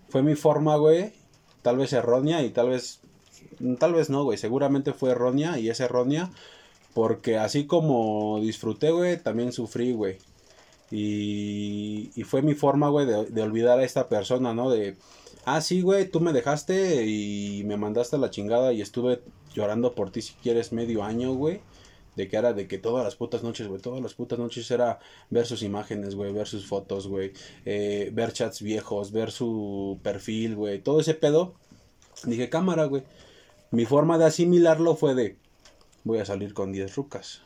Fue 0.09 0.23
mi 0.23 0.33
forma, 0.33 0.77
güey, 0.77 1.13
tal 1.63 1.77
vez 1.77 1.91
errónea 1.93 2.43
y 2.43 2.51
tal 2.51 2.69
vez, 2.69 2.99
tal 3.79 3.93
vez 3.93 4.11
no, 4.11 4.23
güey, 4.23 4.37
seguramente 4.37 4.93
fue 4.93 5.11
errónea 5.11 5.57
y 5.57 5.69
es 5.69 5.79
errónea 5.79 6.29
porque 6.93 7.37
así 7.37 7.65
como 7.65 8.39
disfruté, 8.39 8.91
güey, 8.91 9.17
también 9.17 9.51
sufrí, 9.51 9.93
güey. 9.93 10.17
Y, 10.91 12.11
y 12.15 12.23
fue 12.23 12.43
mi 12.43 12.53
forma, 12.53 12.89
güey, 12.89 13.07
de, 13.07 13.25
de, 13.25 13.41
olvidar 13.41 13.79
a 13.79 13.83
esta 13.83 14.07
persona, 14.09 14.53
¿no? 14.53 14.69
De, 14.69 14.95
ah, 15.45 15.59
sí, 15.61 15.81
güey, 15.81 16.07
tú 16.07 16.19
me 16.19 16.33
dejaste 16.33 17.07
y 17.07 17.63
me 17.65 17.77
mandaste 17.77 18.17
a 18.17 18.19
la 18.19 18.29
chingada 18.29 18.73
y 18.73 18.81
estuve 18.81 19.21
llorando 19.55 19.93
por 19.95 20.11
ti 20.11 20.21
si 20.21 20.33
quieres 20.43 20.71
medio 20.71 21.03
año, 21.03 21.33
güey. 21.33 21.61
De 22.15 22.27
que 22.27 22.37
era 22.37 22.53
de 22.53 22.67
que 22.67 22.77
todas 22.77 23.03
las 23.03 23.15
putas 23.15 23.43
noches, 23.43 23.67
güey, 23.67 23.81
todas 23.81 24.01
las 24.01 24.13
putas 24.13 24.37
noches 24.37 24.69
era 24.69 24.99
ver 25.29 25.45
sus 25.45 25.63
imágenes, 25.63 26.15
güey, 26.15 26.31
ver 26.31 26.47
sus 26.47 26.67
fotos, 26.67 27.07
güey, 27.07 27.33
eh, 27.65 28.11
ver 28.13 28.33
chats 28.33 28.61
viejos, 28.61 29.11
ver 29.11 29.31
su 29.31 29.99
perfil, 30.03 30.55
güey, 30.55 30.79
todo 30.79 30.99
ese 30.99 31.15
pedo. 31.15 31.55
Dije, 32.25 32.49
cámara, 32.49 32.85
güey. 32.85 33.03
Mi 33.71 33.85
forma 33.85 34.19
de 34.19 34.25
asimilarlo 34.25 34.95
fue 34.95 35.15
de, 35.15 35.37
voy 36.03 36.19
a 36.19 36.25
salir 36.25 36.53
con 36.53 36.71
10 36.71 36.95
rucas. 36.95 37.41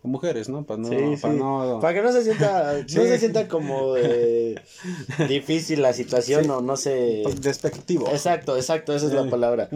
Con 0.00 0.10
mujeres, 0.10 0.48
¿no? 0.48 0.64
Para 0.64 0.80
no, 0.80 0.88
Sí, 0.88 1.20
para 1.20 1.34
sí. 1.34 1.38
no... 1.38 1.78
Para 1.80 1.94
que 1.94 2.02
no 2.02 2.12
se 2.12 2.24
sienta, 2.24 2.88
Sí. 2.88 2.96
no 2.96 3.02
se 3.04 3.18
sienta 3.18 3.46
como 3.46 3.96
eh, 3.96 4.56
difícil 5.28 5.82
la 5.82 5.92
situación 5.92 6.50
o 6.50 6.60
no 6.60 6.76
sé. 6.76 7.22
Despectivo. 7.40 8.08
Exacto, 8.08 8.56
exacto, 8.56 8.94
esa 8.94 9.06
es 9.06 9.12
la 9.12 9.28
palabra. 9.28 9.68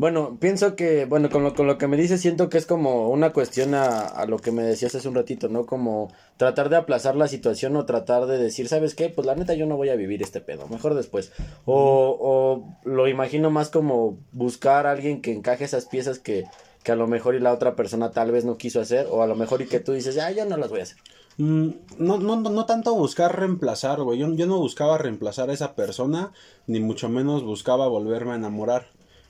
Bueno, 0.00 0.38
pienso 0.40 0.76
que, 0.76 1.04
bueno, 1.04 1.28
con 1.28 1.42
lo, 1.44 1.52
con 1.52 1.66
lo 1.66 1.76
que 1.76 1.86
me 1.86 1.98
dices, 1.98 2.22
siento 2.22 2.48
que 2.48 2.56
es 2.56 2.64
como 2.64 3.10
una 3.10 3.34
cuestión 3.34 3.74
a, 3.74 4.24
lo 4.24 4.38
que 4.38 4.50
me 4.50 4.62
decías 4.62 4.94
hace 4.94 5.06
un 5.06 5.14
ratito, 5.14 5.50
¿no? 5.50 5.66
Como 5.66 6.10
tratar 6.38 6.70
de 6.70 6.76
aplazar 6.76 7.16
la 7.16 7.28
situación 7.28 7.76
o 7.76 7.84
tratar 7.84 8.24
de 8.24 8.38
decir, 8.38 8.66
¿sabes 8.68 8.94
qué? 8.94 9.10
Pues 9.10 9.26
la 9.26 9.34
neta 9.34 9.52
yo 9.52 9.66
no 9.66 9.76
voy 9.76 9.90
a 9.90 9.96
vivir 9.96 10.22
este 10.22 10.40
pedo, 10.40 10.66
mejor 10.68 10.94
después. 10.94 11.32
O, 11.66 12.16
o 12.18 12.88
lo 12.88 13.08
imagino 13.08 13.50
más 13.50 13.68
como 13.68 14.18
buscar 14.32 14.86
a 14.86 14.92
alguien 14.92 15.20
que 15.20 15.34
encaje 15.34 15.64
esas 15.64 15.84
piezas 15.84 16.18
que, 16.18 16.44
que 16.82 16.92
a 16.92 16.96
lo 16.96 17.06
mejor 17.06 17.34
y 17.34 17.40
la 17.40 17.52
otra 17.52 17.76
persona 17.76 18.10
tal 18.10 18.32
vez 18.32 18.46
no 18.46 18.56
quiso 18.56 18.80
hacer, 18.80 19.06
o 19.10 19.22
a 19.22 19.26
lo 19.26 19.36
mejor 19.36 19.60
y 19.60 19.66
que 19.66 19.80
tú 19.80 19.92
dices, 19.92 20.16
ah, 20.16 20.30
yo 20.30 20.46
no 20.46 20.56
las 20.56 20.70
voy 20.70 20.80
a 20.80 20.84
hacer. 20.84 20.96
Mm, 21.36 21.72
No, 21.98 22.16
no, 22.16 22.36
no, 22.36 22.48
no 22.48 22.64
tanto 22.64 22.94
buscar 22.94 23.38
reemplazar, 23.38 24.00
güey. 24.00 24.18
Yo, 24.18 24.32
yo 24.32 24.46
no 24.46 24.60
buscaba 24.60 24.96
reemplazar 24.96 25.50
a 25.50 25.52
esa 25.52 25.74
persona, 25.74 26.32
ni 26.66 26.80
mucho 26.80 27.10
menos 27.10 27.44
buscaba 27.44 27.86
volverme 27.86 28.32
a 28.32 28.36
enamorar. 28.36 28.86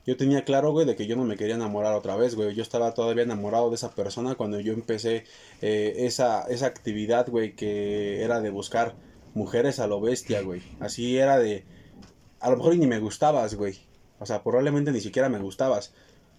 Yo 0.07 0.17
tenía 0.17 0.45
claro, 0.45 0.73
güey, 0.73 0.87
de 0.87 0.97
que 0.97 1.07
yo 1.07 1.15
no 1.17 1.25
me 1.25 1.37
quería 1.37 1.55
enamorar 1.57 1.95
otra 1.95 2.17
vez, 2.17 2.35
güey. 2.35 2.55
Yo 2.55 2.63
estaba 2.63 2.95
todavía 2.95 3.23
enamorado 3.23 3.69
de 3.69 3.77
esa 3.77 3.91
persona 3.95 4.35
cuando 4.35 4.59
yo 4.59 4.73
empecé 4.73 5.25
eh, 5.61 5.95
esa, 5.99 6.45
esa 6.49 6.67
actividad, 6.67 7.29
güey, 7.29 7.55
que 7.55 8.23
era 8.23 8.41
de 8.41 8.51
buscar 8.51 8.95
mujeres 9.35 9.79
a 9.79 9.87
lo 9.87 10.01
bestia, 10.01 10.41
güey. 10.43 10.63
Así 10.81 11.19
era 11.19 11.39
de... 11.39 11.65
A 12.41 12.51
lo 12.51 12.57
mejor 12.57 12.77
ni 12.77 12.87
me 12.87 12.99
gustabas, 12.99 13.55
güey. 13.55 13.79
O 14.19 14.27
sea, 14.27 14.43
probablemente 14.43 14.91
ni 14.93 15.01
siquiera 15.01 15.29
me 15.29 15.39
gustabas. 15.39 15.93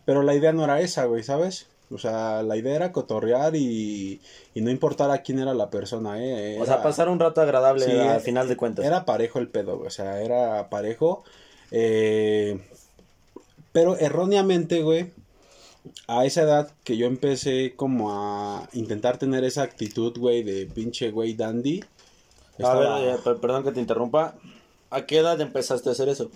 Pero 0.06 0.24
la 0.24 0.34
idea 0.34 0.52
no 0.52 0.64
era 0.64 0.82
esa, 0.82 1.06
güey, 1.06 1.22
¿sabes? 1.24 1.68
O 1.92 1.98
sea, 1.98 2.42
la 2.42 2.58
idea 2.58 2.76
era 2.76 2.92
cotorrear 2.92 3.56
y, 3.56 4.22
y 4.54 4.62
no 4.62 4.72
importar 4.72 5.12
a 5.12 5.22
quién 5.22 5.40
era 5.40 5.54
la 5.54 5.70
persona, 5.70 6.24
¿eh? 6.24 6.58
O 6.60 6.66
sea, 6.66 6.82
pasar 6.82 7.10
un 7.10 7.20
rato 7.20 7.42
agradable 7.42 7.86
Sí, 7.86 7.92
al 7.92 8.22
final 8.22 8.48
de 8.48 8.56
cuentas. 8.58 8.86
Era 8.86 9.06
parejo 9.06 9.40
el 9.40 9.50
pedo, 9.50 9.76
güey. 9.78 9.88
O 9.88 9.92
sea, 9.92 10.22
era 10.22 10.70
parejo. 10.70 11.24
eh, 11.70 12.60
pero 13.72 13.98
erróneamente, 13.98 14.82
güey, 14.84 15.12
a 16.08 16.26
esa 16.26 16.44
edad 16.44 16.72
que 16.84 16.98
yo 16.98 17.08
empecé 17.08 17.74
como 17.76 18.12
a 18.12 18.70
intentar 18.74 19.18
tener 19.18 19.44
esa 19.44 19.64
actitud, 19.64 20.18
güey, 20.18 20.44
de 20.44 20.66
pinche 20.68 21.12
güey 21.12 21.34
dandy. 21.34 21.84
A 22.64 22.76
ver, 22.76 23.08
eh, 23.08 23.18
per- 23.24 23.38
perdón 23.38 23.64
que 23.64 23.72
te 23.72 23.80
interrumpa. 23.80 24.36
¿A 24.92 25.06
qué 25.06 25.20
edad 25.20 25.40
empezaste 25.42 25.90
a 25.90 25.94
hacer 25.94 26.10
eso? 26.10 26.30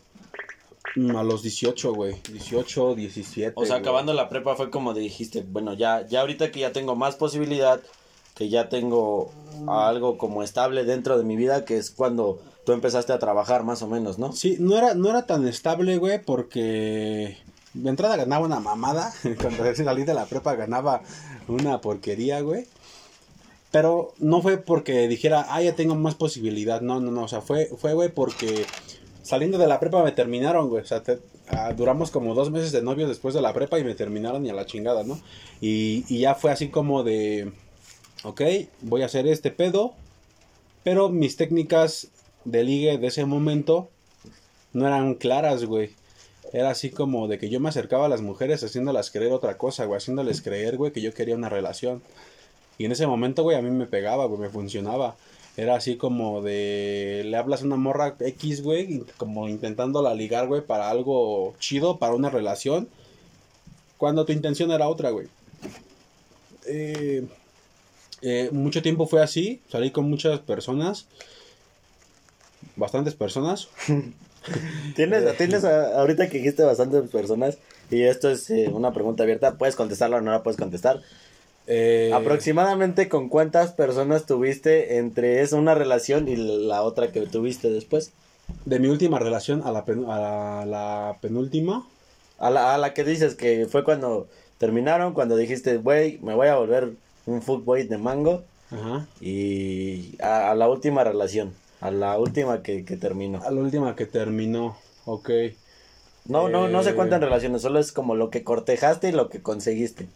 mm, 0.96 1.16
a 1.18 1.24
los 1.24 1.44
18, 1.44 1.94
güey. 1.94 2.16
18, 2.32 2.96
17. 2.96 3.54
O 3.56 3.66
sea, 3.66 3.76
güey. 3.76 3.82
acabando 3.82 4.14
la 4.14 4.30
prepa 4.30 4.56
fue 4.56 4.70
como 4.70 4.94
dijiste, 4.94 5.44
bueno, 5.46 5.74
ya, 5.74 6.08
ya 6.08 6.22
ahorita 6.22 6.52
que 6.52 6.62
ya 6.62 6.72
tengo 6.72 6.96
más 6.96 7.16
posibilidad, 7.18 7.82
que 8.36 8.50
ya 8.50 8.70
tengo 8.70 9.32
algo 9.68 10.18
como 10.18 10.44
estable 10.44 10.84
dentro 10.84 11.18
de 11.18 11.24
mi 11.24 11.36
vida, 11.36 11.66
que 11.66 11.78
es 11.78 11.90
cuando 11.90 12.40
tú 12.66 12.74
empezaste 12.74 13.14
a 13.14 13.20
trabajar 13.20 13.64
más 13.64 13.82
o 13.82 13.88
menos, 13.88 14.20
¿no? 14.20 14.34
Sí, 14.34 14.58
no 14.60 14.78
era, 14.78 14.94
no 14.94 15.10
era 15.10 15.26
tan 15.26 15.48
estable, 15.48 15.98
güey, 15.98 16.22
porque 16.22 17.38
de 17.74 17.90
entrada 17.90 18.18
ganaba 18.18 18.46
una 18.46 18.60
mamada. 18.60 19.14
Cuando 19.42 19.76
salí 19.76 20.04
de 20.04 20.14
la 20.14 20.26
prepa 20.26 20.56
ganaba 20.56 21.02
una 21.48 21.80
porquería, 21.82 22.42
güey. 22.42 22.66
Pero 23.72 24.14
no 24.20 24.42
fue 24.42 24.58
porque 24.58 25.08
dijera, 25.08 25.48
ah, 25.50 25.62
ya 25.62 25.76
tengo 25.76 25.96
más 25.96 26.16
posibilidad. 26.16 26.82
No, 26.82 27.00
no, 27.00 27.12
no. 27.12 27.24
O 27.24 27.28
sea, 27.28 27.42
fue, 27.42 27.70
fue, 27.78 27.94
güey, 27.94 28.10
porque 28.10 28.66
saliendo 29.22 29.58
de 29.58 29.68
la 29.68 29.80
prepa 29.80 30.04
me 30.04 30.14
terminaron, 30.14 30.70
güey. 30.70 30.84
O 30.84 30.86
sea, 30.86 31.04
ah, 31.50 31.74
duramos 31.74 32.10
como 32.10 32.34
dos 32.34 32.52
meses 32.52 32.72
de 32.72 32.82
novio 32.82 33.08
después 33.08 33.34
de 33.34 33.42
la 33.42 33.54
prepa 33.54 33.78
y 33.78 33.84
me 33.84 33.94
terminaron 33.94 34.46
y 34.46 34.50
a 34.50 34.54
la 34.54 34.66
chingada, 34.66 35.04
¿no? 35.04 35.20
Y, 35.60 36.06
y 36.08 36.20
ya 36.20 36.36
fue 36.36 36.52
así 36.52 36.70
como 36.70 37.04
de, 37.04 37.52
ok, 38.26 38.42
voy 38.82 39.04
a 39.04 39.06
hacer 39.06 39.28
este 39.28 39.52
pedo. 39.52 39.94
Pero 40.84 41.10
mis 41.10 41.38
técnicas 41.38 42.10
de 42.44 42.64
ligue 42.64 42.98
de 42.98 43.08
ese 43.08 43.26
momento 43.26 43.90
no 44.74 44.86
eran 44.86 45.16
claras, 45.16 45.66
güey. 45.66 45.92
Era 46.54 46.70
así 46.70 46.90
como 46.90 47.28
de 47.28 47.40
que 47.40 47.50
yo 47.50 47.60
me 47.60 47.70
acercaba 47.70 48.06
a 48.06 48.10
las 48.10 48.22
mujeres 48.22 48.64
haciéndolas 48.64 49.10
creer 49.12 49.32
otra 49.32 49.58
cosa, 49.58 49.86
güey. 49.86 49.98
Haciéndoles 49.98 50.42
creer, 50.42 50.78
güey, 50.78 50.92
que 50.92 51.02
yo 51.02 51.14
quería 51.14 51.36
una 51.36 51.50
relación. 51.50 52.02
Y 52.78 52.86
en 52.86 52.92
ese 52.92 53.08
momento, 53.08 53.44
güey, 53.44 53.58
a 53.58 53.62
mí 53.62 53.70
me 53.72 53.88
pegaba, 53.88 54.26
güey, 54.26 54.42
me 54.42 54.50
funcionaba. 54.50 55.16
Era 55.58 55.76
así 55.76 55.96
como 55.96 56.42
de... 56.42 57.24
Le 57.26 57.38
hablas 57.38 57.62
a 57.62 57.66
una 57.66 57.78
morra 57.78 58.16
X, 58.20 58.62
güey, 58.62 59.04
como 59.18 59.48
intentándola 59.48 60.14
ligar, 60.14 60.48
güey, 60.48 60.62
para 60.62 60.90
algo 60.90 61.56
chido, 61.60 61.98
para 61.98 62.14
una 62.14 62.30
relación. 62.30 62.90
Cuando 63.98 64.26
tu 64.26 64.34
intención 64.34 64.72
era 64.72 64.90
otra, 64.90 65.12
güey. 65.12 65.28
Eh, 66.68 67.26
eh, 68.22 68.50
mucho 68.52 68.82
tiempo 68.82 69.08
fue 69.08 69.22
así. 69.22 69.62
Salí 69.70 69.92
con 69.92 70.10
muchas 70.10 70.40
personas. 70.40 71.06
Bastantes 72.76 73.16
personas. 73.16 73.70
Tienes, 74.96 75.36
tienes 75.38 75.64
a- 75.64 76.00
ahorita 76.00 76.30
que 76.30 76.38
dijiste 76.38 76.64
bastantes 76.64 77.10
personas, 77.10 77.58
y 77.90 78.04
esto 78.04 78.30
es 78.30 78.48
eh, 78.52 78.70
una 78.72 78.94
pregunta 78.94 79.24
abierta, 79.24 79.58
puedes 79.58 79.76
contestarla 79.76 80.18
o 80.18 80.22
no 80.22 80.30
la 80.32 80.44
puedes 80.44 80.60
contestar. 80.60 81.02
Eh, 81.66 82.12
Aproximadamente 82.14 83.10
con 83.10 83.28
cuántas 83.28 83.72
personas 83.72 84.28
tuviste 84.28 84.98
entre 85.00 85.42
esa 85.42 85.56
una 85.56 85.74
relación 85.74 86.28
y 86.28 86.36
la 86.36 86.84
otra 86.84 87.12
que 87.12 87.22
tuviste 87.22 87.72
después? 87.72 88.12
De 88.66 88.78
mi 88.78 88.88
última 88.88 89.18
relación 89.18 89.64
a 89.66 89.72
la, 89.72 89.84
pen- 89.84 90.06
a 90.08 90.20
la, 90.20 90.66
la 90.68 91.18
penúltima. 91.22 91.88
A 92.38 92.52
la, 92.52 92.76
a 92.76 92.78
la 92.78 92.94
que 92.94 93.04
dices 93.04 93.34
que 93.34 93.66
fue 93.66 93.84
cuando 93.84 94.28
terminaron, 94.60 95.14
cuando 95.16 95.38
dijiste, 95.38 95.78
güey, 95.78 96.20
me 96.22 96.36
voy 96.36 96.50
a 96.50 96.56
volver 96.56 96.92
un 97.26 97.42
fuckboy 97.42 97.88
de 97.88 97.98
mango. 97.98 98.44
Ajá. 98.72 99.06
Y 99.22 100.22
a, 100.22 100.52
a 100.52 100.56
la 100.56 100.68
última 100.70 101.04
relación, 101.04 101.54
a 101.82 101.92
la 101.92 102.18
última 102.18 102.64
que, 102.64 102.84
que 102.86 102.98
terminó. 102.98 103.42
A 103.44 103.52
la 103.52 103.62
última 103.62 103.96
que 103.96 104.06
terminó. 104.06 104.76
Ok. 105.06 105.30
No, 106.28 106.50
no, 106.50 106.68
no 106.68 106.82
se 106.84 106.90
Eh. 106.90 106.96
cuentan 106.96 107.22
relaciones, 107.22 107.62
solo 107.62 107.80
es 107.80 107.92
como 107.92 108.16
lo 108.16 108.30
que 108.32 108.44
cortejaste 108.44 109.10
y 109.10 109.12
lo 109.12 109.30
que 109.30 109.42
conseguiste. 109.42 110.08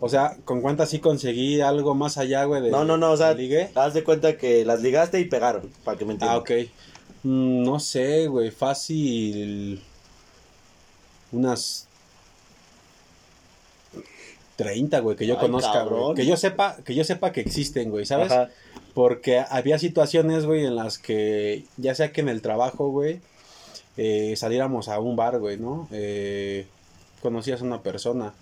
O 0.00 0.08
sea, 0.08 0.36
¿con 0.44 0.60
cuántas 0.60 0.90
sí 0.90 0.98
conseguí 0.98 1.60
algo 1.60 1.94
más 1.94 2.18
allá, 2.18 2.44
güey? 2.44 2.60
de- 2.62 2.70
No, 2.70 2.84
no, 2.84 2.96
no, 2.96 3.12
o 3.12 3.16
sea, 3.16 3.34
de 3.34 3.42
ligue? 3.42 3.70
haz 3.74 3.94
de 3.94 4.04
cuenta 4.04 4.36
que 4.36 4.64
las 4.64 4.82
ligaste 4.82 5.18
y 5.20 5.24
pegaron, 5.24 5.70
para 5.84 5.96
que 5.96 6.04
me 6.04 6.12
entiendan. 6.12 6.36
Ah, 6.36 6.40
ok. 6.40 6.50
Mm, 7.22 7.62
no 7.62 7.80
sé, 7.80 8.26
güey, 8.26 8.50
fácil. 8.50 9.82
Unas 11.32 11.87
30, 14.58 14.98
güey, 14.98 15.16
que 15.16 15.24
yo 15.24 15.36
Ay, 15.36 15.40
conozca, 15.40 15.72
cabrón. 15.72 16.02
güey. 16.02 16.14
Que 16.16 16.26
yo 16.26 16.36
sepa, 16.36 16.76
que 16.84 16.92
yo 16.92 17.04
sepa 17.04 17.30
que 17.30 17.40
existen, 17.40 17.90
güey, 17.90 18.04
¿sabes? 18.04 18.32
Ajá. 18.32 18.50
Porque 18.92 19.44
había 19.48 19.78
situaciones, 19.78 20.46
güey, 20.46 20.66
en 20.66 20.74
las 20.74 20.98
que, 20.98 21.64
ya 21.76 21.94
sea 21.94 22.10
que 22.10 22.22
en 22.22 22.28
el 22.28 22.42
trabajo, 22.42 22.90
güey, 22.90 23.20
eh, 23.96 24.34
saliéramos 24.36 24.88
a 24.88 24.98
un 24.98 25.14
bar, 25.14 25.38
güey, 25.38 25.58
¿no? 25.58 25.86
Eh, 25.92 26.66
conocías 27.22 27.62
a 27.62 27.64
una 27.64 27.82
persona. 27.82 28.34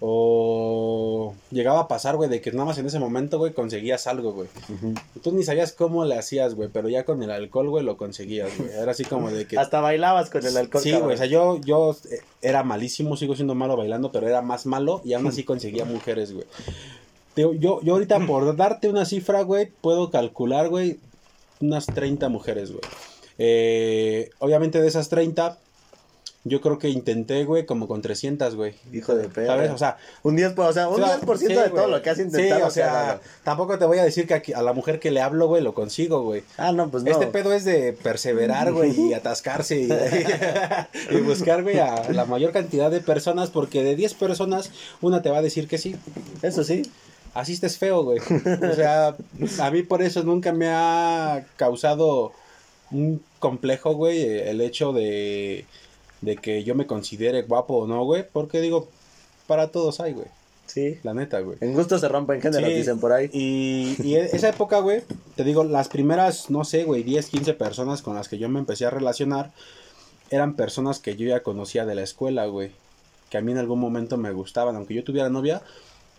O 0.00 1.34
llegaba 1.50 1.80
a 1.80 1.88
pasar, 1.88 2.16
güey, 2.16 2.28
de 2.28 2.40
que 2.40 2.52
nada 2.52 2.64
más 2.66 2.78
en 2.78 2.86
ese 2.86 2.98
momento, 2.98 3.38
güey, 3.38 3.52
conseguías 3.52 4.06
algo, 4.06 4.32
güey. 4.32 4.48
Ujú. 4.68 4.94
Tú 5.22 5.32
ni 5.32 5.44
sabías 5.44 5.72
cómo 5.72 6.04
le 6.04 6.16
hacías, 6.16 6.54
güey, 6.54 6.68
pero 6.72 6.88
ya 6.88 7.04
con 7.04 7.22
el 7.22 7.30
alcohol, 7.30 7.70
güey, 7.70 7.84
lo 7.84 7.96
conseguías, 7.96 8.50
güey. 8.58 8.70
Era 8.70 8.90
así 8.90 9.04
como 9.04 9.30
de 9.30 9.46
que... 9.46 9.58
Hasta 9.58 9.80
bailabas 9.80 10.30
con 10.30 10.44
el 10.44 10.56
alcohol. 10.56 10.82
Sí, 10.82 10.92
güey, 10.92 11.14
o 11.14 11.16
sea, 11.16 11.26
yo, 11.26 11.60
yo 11.60 11.96
eh, 12.10 12.20
era 12.42 12.64
malísimo, 12.64 13.16
sigo 13.16 13.34
siendo 13.36 13.54
malo 13.54 13.76
bailando, 13.76 14.10
pero 14.12 14.28
era 14.28 14.42
más 14.42 14.66
malo 14.66 15.00
y 15.04 15.14
aún 15.14 15.26
así 15.26 15.44
conseguía 15.44 15.84
mujeres, 15.84 16.32
güey. 16.32 16.46
Yo, 17.36 17.80
yo 17.82 17.92
ahorita 17.92 18.26
por 18.26 18.56
darte 18.56 18.88
una 18.88 19.04
cifra, 19.04 19.42
güey, 19.42 19.70
puedo 19.80 20.10
calcular, 20.10 20.68
güey, 20.68 20.98
unas 21.60 21.86
30 21.86 22.28
mujeres, 22.28 22.72
güey. 22.72 22.82
Eh, 23.38 24.30
obviamente 24.38 24.80
de 24.80 24.88
esas 24.88 25.08
30, 25.08 25.58
yo 26.46 26.60
creo 26.60 26.78
que 26.78 26.90
intenté, 26.90 27.44
güey, 27.44 27.64
como 27.64 27.88
con 27.88 28.02
300, 28.02 28.54
güey. 28.54 28.74
Hijo 28.92 29.14
de 29.14 29.28
perra. 29.28 29.54
¿Sabes? 29.54 29.70
O 29.70 29.78
sea, 29.78 29.96
un 30.22 30.36
10%, 30.36 30.58
o 30.58 30.72
sea, 30.74 30.88
un 30.88 31.02
o 31.02 31.06
sea, 31.06 31.18
10% 31.20 31.38
sí, 31.38 31.46
de 31.46 31.70
todo 31.70 31.88
lo 31.88 32.02
que 32.02 32.10
has 32.10 32.18
intentado. 32.18 32.60
Sí, 32.60 32.66
o 32.66 32.70
sea, 32.70 33.20
tampoco 33.42 33.78
te 33.78 33.86
voy 33.86 33.96
a 33.98 34.04
decir 34.04 34.26
que 34.26 34.34
aquí- 34.34 34.52
a 34.52 34.60
la 34.60 34.74
mujer 34.74 35.00
que 35.00 35.10
le 35.10 35.22
hablo, 35.22 35.46
güey, 35.48 35.62
lo 35.62 35.72
consigo, 35.72 36.22
güey. 36.22 36.42
Ah, 36.58 36.72
no, 36.72 36.90
pues 36.90 37.02
no. 37.02 37.10
Este 37.10 37.28
pedo 37.28 37.54
es 37.54 37.64
de 37.64 37.94
perseverar, 37.94 38.72
güey, 38.72 38.92
y 39.08 39.14
atascarse 39.14 39.80
y, 39.80 39.88
y 41.10 41.20
buscar, 41.20 41.62
güey, 41.62 41.78
a 41.78 42.10
la 42.12 42.26
mayor 42.26 42.52
cantidad 42.52 42.90
de 42.90 43.00
personas, 43.00 43.48
porque 43.48 43.82
de 43.82 43.96
10 43.96 44.12
personas, 44.14 44.70
una 45.00 45.22
te 45.22 45.30
va 45.30 45.38
a 45.38 45.42
decir 45.42 45.66
que 45.66 45.78
sí. 45.78 45.96
Eso 46.42 46.62
sí. 46.62 46.82
Así 47.32 47.54
estés 47.54 47.78
feo, 47.78 48.04
güey. 48.04 48.20
O 48.20 48.74
sea, 48.74 49.16
a 49.60 49.70
mí 49.70 49.82
por 49.82 50.02
eso 50.02 50.22
nunca 50.22 50.52
me 50.52 50.68
ha 50.68 51.44
causado 51.56 52.32
un 52.90 53.22
complejo, 53.40 53.94
güey, 53.94 54.22
el 54.22 54.60
hecho 54.60 54.92
de, 54.92 55.64
de 56.24 56.36
que 56.36 56.64
yo 56.64 56.74
me 56.74 56.86
considere 56.86 57.42
guapo 57.42 57.74
o 57.74 57.86
no, 57.86 58.04
güey, 58.04 58.24
porque 58.32 58.60
digo, 58.60 58.88
para 59.46 59.68
todos 59.68 60.00
hay, 60.00 60.12
güey. 60.12 60.26
Sí. 60.66 60.98
La 61.02 61.12
neta, 61.12 61.40
güey. 61.40 61.58
En 61.60 61.74
gusto 61.74 61.98
se 61.98 62.08
rompen 62.08 62.40
géneros, 62.40 62.68
Sí, 62.68 62.74
dicen 62.74 62.98
por 62.98 63.12
ahí. 63.12 63.28
Y, 63.32 63.96
y 64.02 64.14
e- 64.16 64.30
esa 64.34 64.48
época, 64.48 64.78
güey, 64.80 65.02
te 65.36 65.44
digo, 65.44 65.62
las 65.62 65.88
primeras, 65.88 66.48
no 66.50 66.64
sé, 66.64 66.84
güey, 66.84 67.02
10, 67.02 67.26
15 67.28 67.52
personas 67.54 68.00
con 68.00 68.14
las 68.14 68.28
que 68.28 68.38
yo 68.38 68.48
me 68.48 68.58
empecé 68.58 68.86
a 68.86 68.90
relacionar 68.90 69.52
eran 70.30 70.54
personas 70.54 70.98
que 71.00 71.16
yo 71.16 71.26
ya 71.28 71.42
conocía 71.42 71.84
de 71.84 71.94
la 71.94 72.02
escuela, 72.02 72.46
güey. 72.46 72.72
Que 73.30 73.36
a 73.38 73.40
mí 73.42 73.52
en 73.52 73.58
algún 73.58 73.78
momento 73.78 74.16
me 74.16 74.32
gustaban. 74.32 74.74
Aunque 74.74 74.94
yo 74.94 75.04
tuviera 75.04 75.28
novia, 75.28 75.60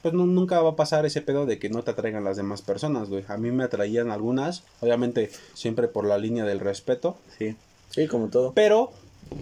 pues 0.03 0.13
nu- 0.13 0.27
nunca 0.27 0.61
va 0.61 0.69
a 0.71 0.75
pasar 0.75 1.05
ese 1.07 1.21
pedo 1.23 1.47
de 1.47 1.57
que 1.57 1.69
no 1.69 1.81
te 1.81 1.91
atraigan 1.91 2.23
las 2.23 2.37
demás 2.37 2.61
personas, 2.61 3.09
güey. 3.09 3.23
A 3.27 3.37
mí 3.37 3.49
me 3.51 3.63
atraían 3.63 4.11
algunas, 4.11 4.63
obviamente 4.79 5.31
siempre 5.55 5.87
por 5.87 6.05
la 6.05 6.19
línea 6.19 6.45
del 6.45 6.59
respeto. 6.59 7.17
Sí. 7.39 7.55
Sí, 7.89 8.07
como 8.07 8.27
todo. 8.27 8.53
Pero 8.53 8.91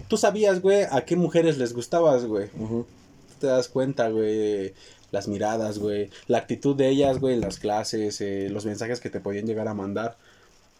tú 0.08 0.16
sabías, 0.16 0.60
güey, 0.60 0.84
a 0.90 1.04
qué 1.04 1.16
mujeres 1.16 1.58
les 1.58 1.72
gustabas, 1.72 2.24
güey. 2.24 2.48
Te 3.40 3.46
das 3.46 3.68
cuenta, 3.68 4.08
güey, 4.08 4.74
las 5.10 5.28
miradas, 5.28 5.78
güey, 5.78 6.10
la 6.26 6.38
actitud 6.38 6.76
de 6.76 6.88
ellas, 6.88 7.18
güey, 7.18 7.34
en 7.34 7.40
las 7.40 7.58
clases, 7.58 8.20
eh, 8.20 8.48
los 8.50 8.66
mensajes 8.66 9.00
que 9.00 9.10
te 9.10 9.20
podían 9.20 9.46
llegar 9.46 9.68
a 9.68 9.74
mandar. 9.74 10.16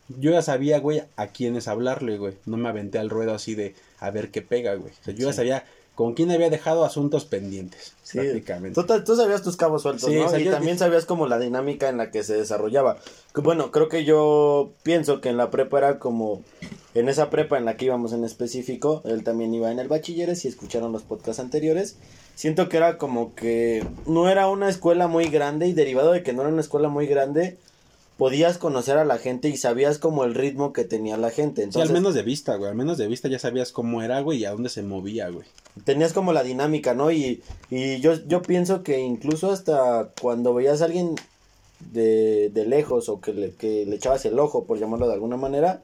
Yo 0.08 0.32
ya 0.32 0.42
sabía, 0.42 0.80
güey, 0.80 1.02
a 1.16 1.28
quiénes 1.28 1.66
hablarle, 1.66 2.18
güey. 2.18 2.34
No 2.44 2.56
me 2.56 2.68
aventé 2.68 2.98
al 2.98 3.10
ruedo 3.10 3.34
así 3.34 3.54
de 3.54 3.74
a 3.98 4.10
ver 4.10 4.30
qué 4.30 4.42
pega, 4.42 4.74
güey. 4.74 4.92
O 4.92 5.04
sea, 5.04 5.14
yo 5.14 5.26
ya 5.28 5.32
sabía 5.32 5.64
con 5.94 6.14
quién 6.14 6.30
había 6.30 6.50
dejado 6.50 6.84
asuntos 6.84 7.24
pendientes, 7.24 7.92
Sí, 8.02 8.18
prácticamente. 8.18 8.82
Tú, 8.82 9.04
tú 9.04 9.16
sabías 9.16 9.42
tus 9.42 9.56
cabos 9.56 9.82
sueltos, 9.82 10.10
Sí, 10.10 10.16
¿no? 10.16 10.38
y 10.38 10.44
también 10.46 10.78
sabías 10.78 11.06
como 11.06 11.26
la 11.26 11.38
dinámica 11.38 11.88
en 11.88 11.98
la 11.98 12.10
que 12.10 12.24
se 12.24 12.34
desarrollaba. 12.34 12.98
Bueno, 13.34 13.70
creo 13.70 13.88
que 13.88 14.04
yo 14.04 14.72
pienso 14.82 15.20
que 15.20 15.28
en 15.28 15.36
la 15.36 15.50
prepa 15.50 15.78
era 15.78 15.98
como... 15.98 16.42
En 16.94 17.08
esa 17.08 17.28
prepa 17.28 17.58
en 17.58 17.64
la 17.64 17.76
que 17.76 17.86
íbamos 17.86 18.12
en 18.12 18.24
específico, 18.24 19.02
él 19.04 19.24
también 19.24 19.52
iba 19.52 19.70
en 19.72 19.80
el 19.80 19.88
bachilleres, 19.88 20.40
si 20.40 20.48
escucharon 20.48 20.92
los 20.92 21.02
podcasts 21.02 21.40
anteriores. 21.40 21.96
Siento 22.36 22.68
que 22.68 22.76
era 22.76 22.98
como 22.98 23.34
que 23.34 23.84
no 24.06 24.28
era 24.28 24.48
una 24.48 24.68
escuela 24.68 25.08
muy 25.08 25.26
grande 25.26 25.66
y 25.66 25.72
derivado 25.72 26.12
de 26.12 26.22
que 26.22 26.32
no 26.32 26.42
era 26.42 26.52
una 26.52 26.60
escuela 26.60 26.88
muy 26.88 27.06
grande, 27.08 27.56
podías 28.16 28.58
conocer 28.58 28.96
a 28.96 29.04
la 29.04 29.18
gente 29.18 29.48
y 29.48 29.56
sabías 29.56 29.98
como 29.98 30.24
el 30.24 30.34
ritmo 30.34 30.72
que 30.72 30.84
tenía 30.84 31.16
la 31.16 31.30
gente. 31.30 31.62
Sí, 31.62 31.64
Entonces, 31.64 31.90
al 31.90 31.94
menos 31.94 32.14
de 32.14 32.22
vista, 32.22 32.54
güey. 32.56 32.70
Al 32.70 32.76
menos 32.76 32.96
de 32.98 33.08
vista 33.08 33.28
ya 33.28 33.38
sabías 33.38 33.72
cómo 33.72 34.02
era, 34.02 34.20
güey, 34.20 34.38
y 34.38 34.44
a 34.44 34.52
dónde 34.52 34.68
se 34.68 34.82
movía, 34.82 35.28
güey. 35.30 35.46
tenías 35.84 36.12
como 36.12 36.32
la 36.32 36.42
dinámica, 36.44 36.94
¿no? 36.94 37.10
Y, 37.10 37.42
y 37.70 38.00
yo, 38.00 38.14
yo 38.26 38.42
pienso 38.42 38.82
que 38.84 39.00
incluso 39.00 39.50
hasta 39.50 40.10
cuando 40.20 40.54
veías 40.54 40.80
a 40.80 40.84
alguien 40.84 41.16
de, 41.92 42.50
de 42.50 42.64
lejos 42.66 43.08
o 43.08 43.20
que 43.20 43.32
le, 43.32 43.50
que 43.54 43.84
le 43.84 43.96
echabas 43.96 44.24
el 44.24 44.38
ojo, 44.38 44.64
por 44.64 44.78
llamarlo 44.78 45.08
de 45.08 45.14
alguna 45.14 45.36
manera, 45.36 45.82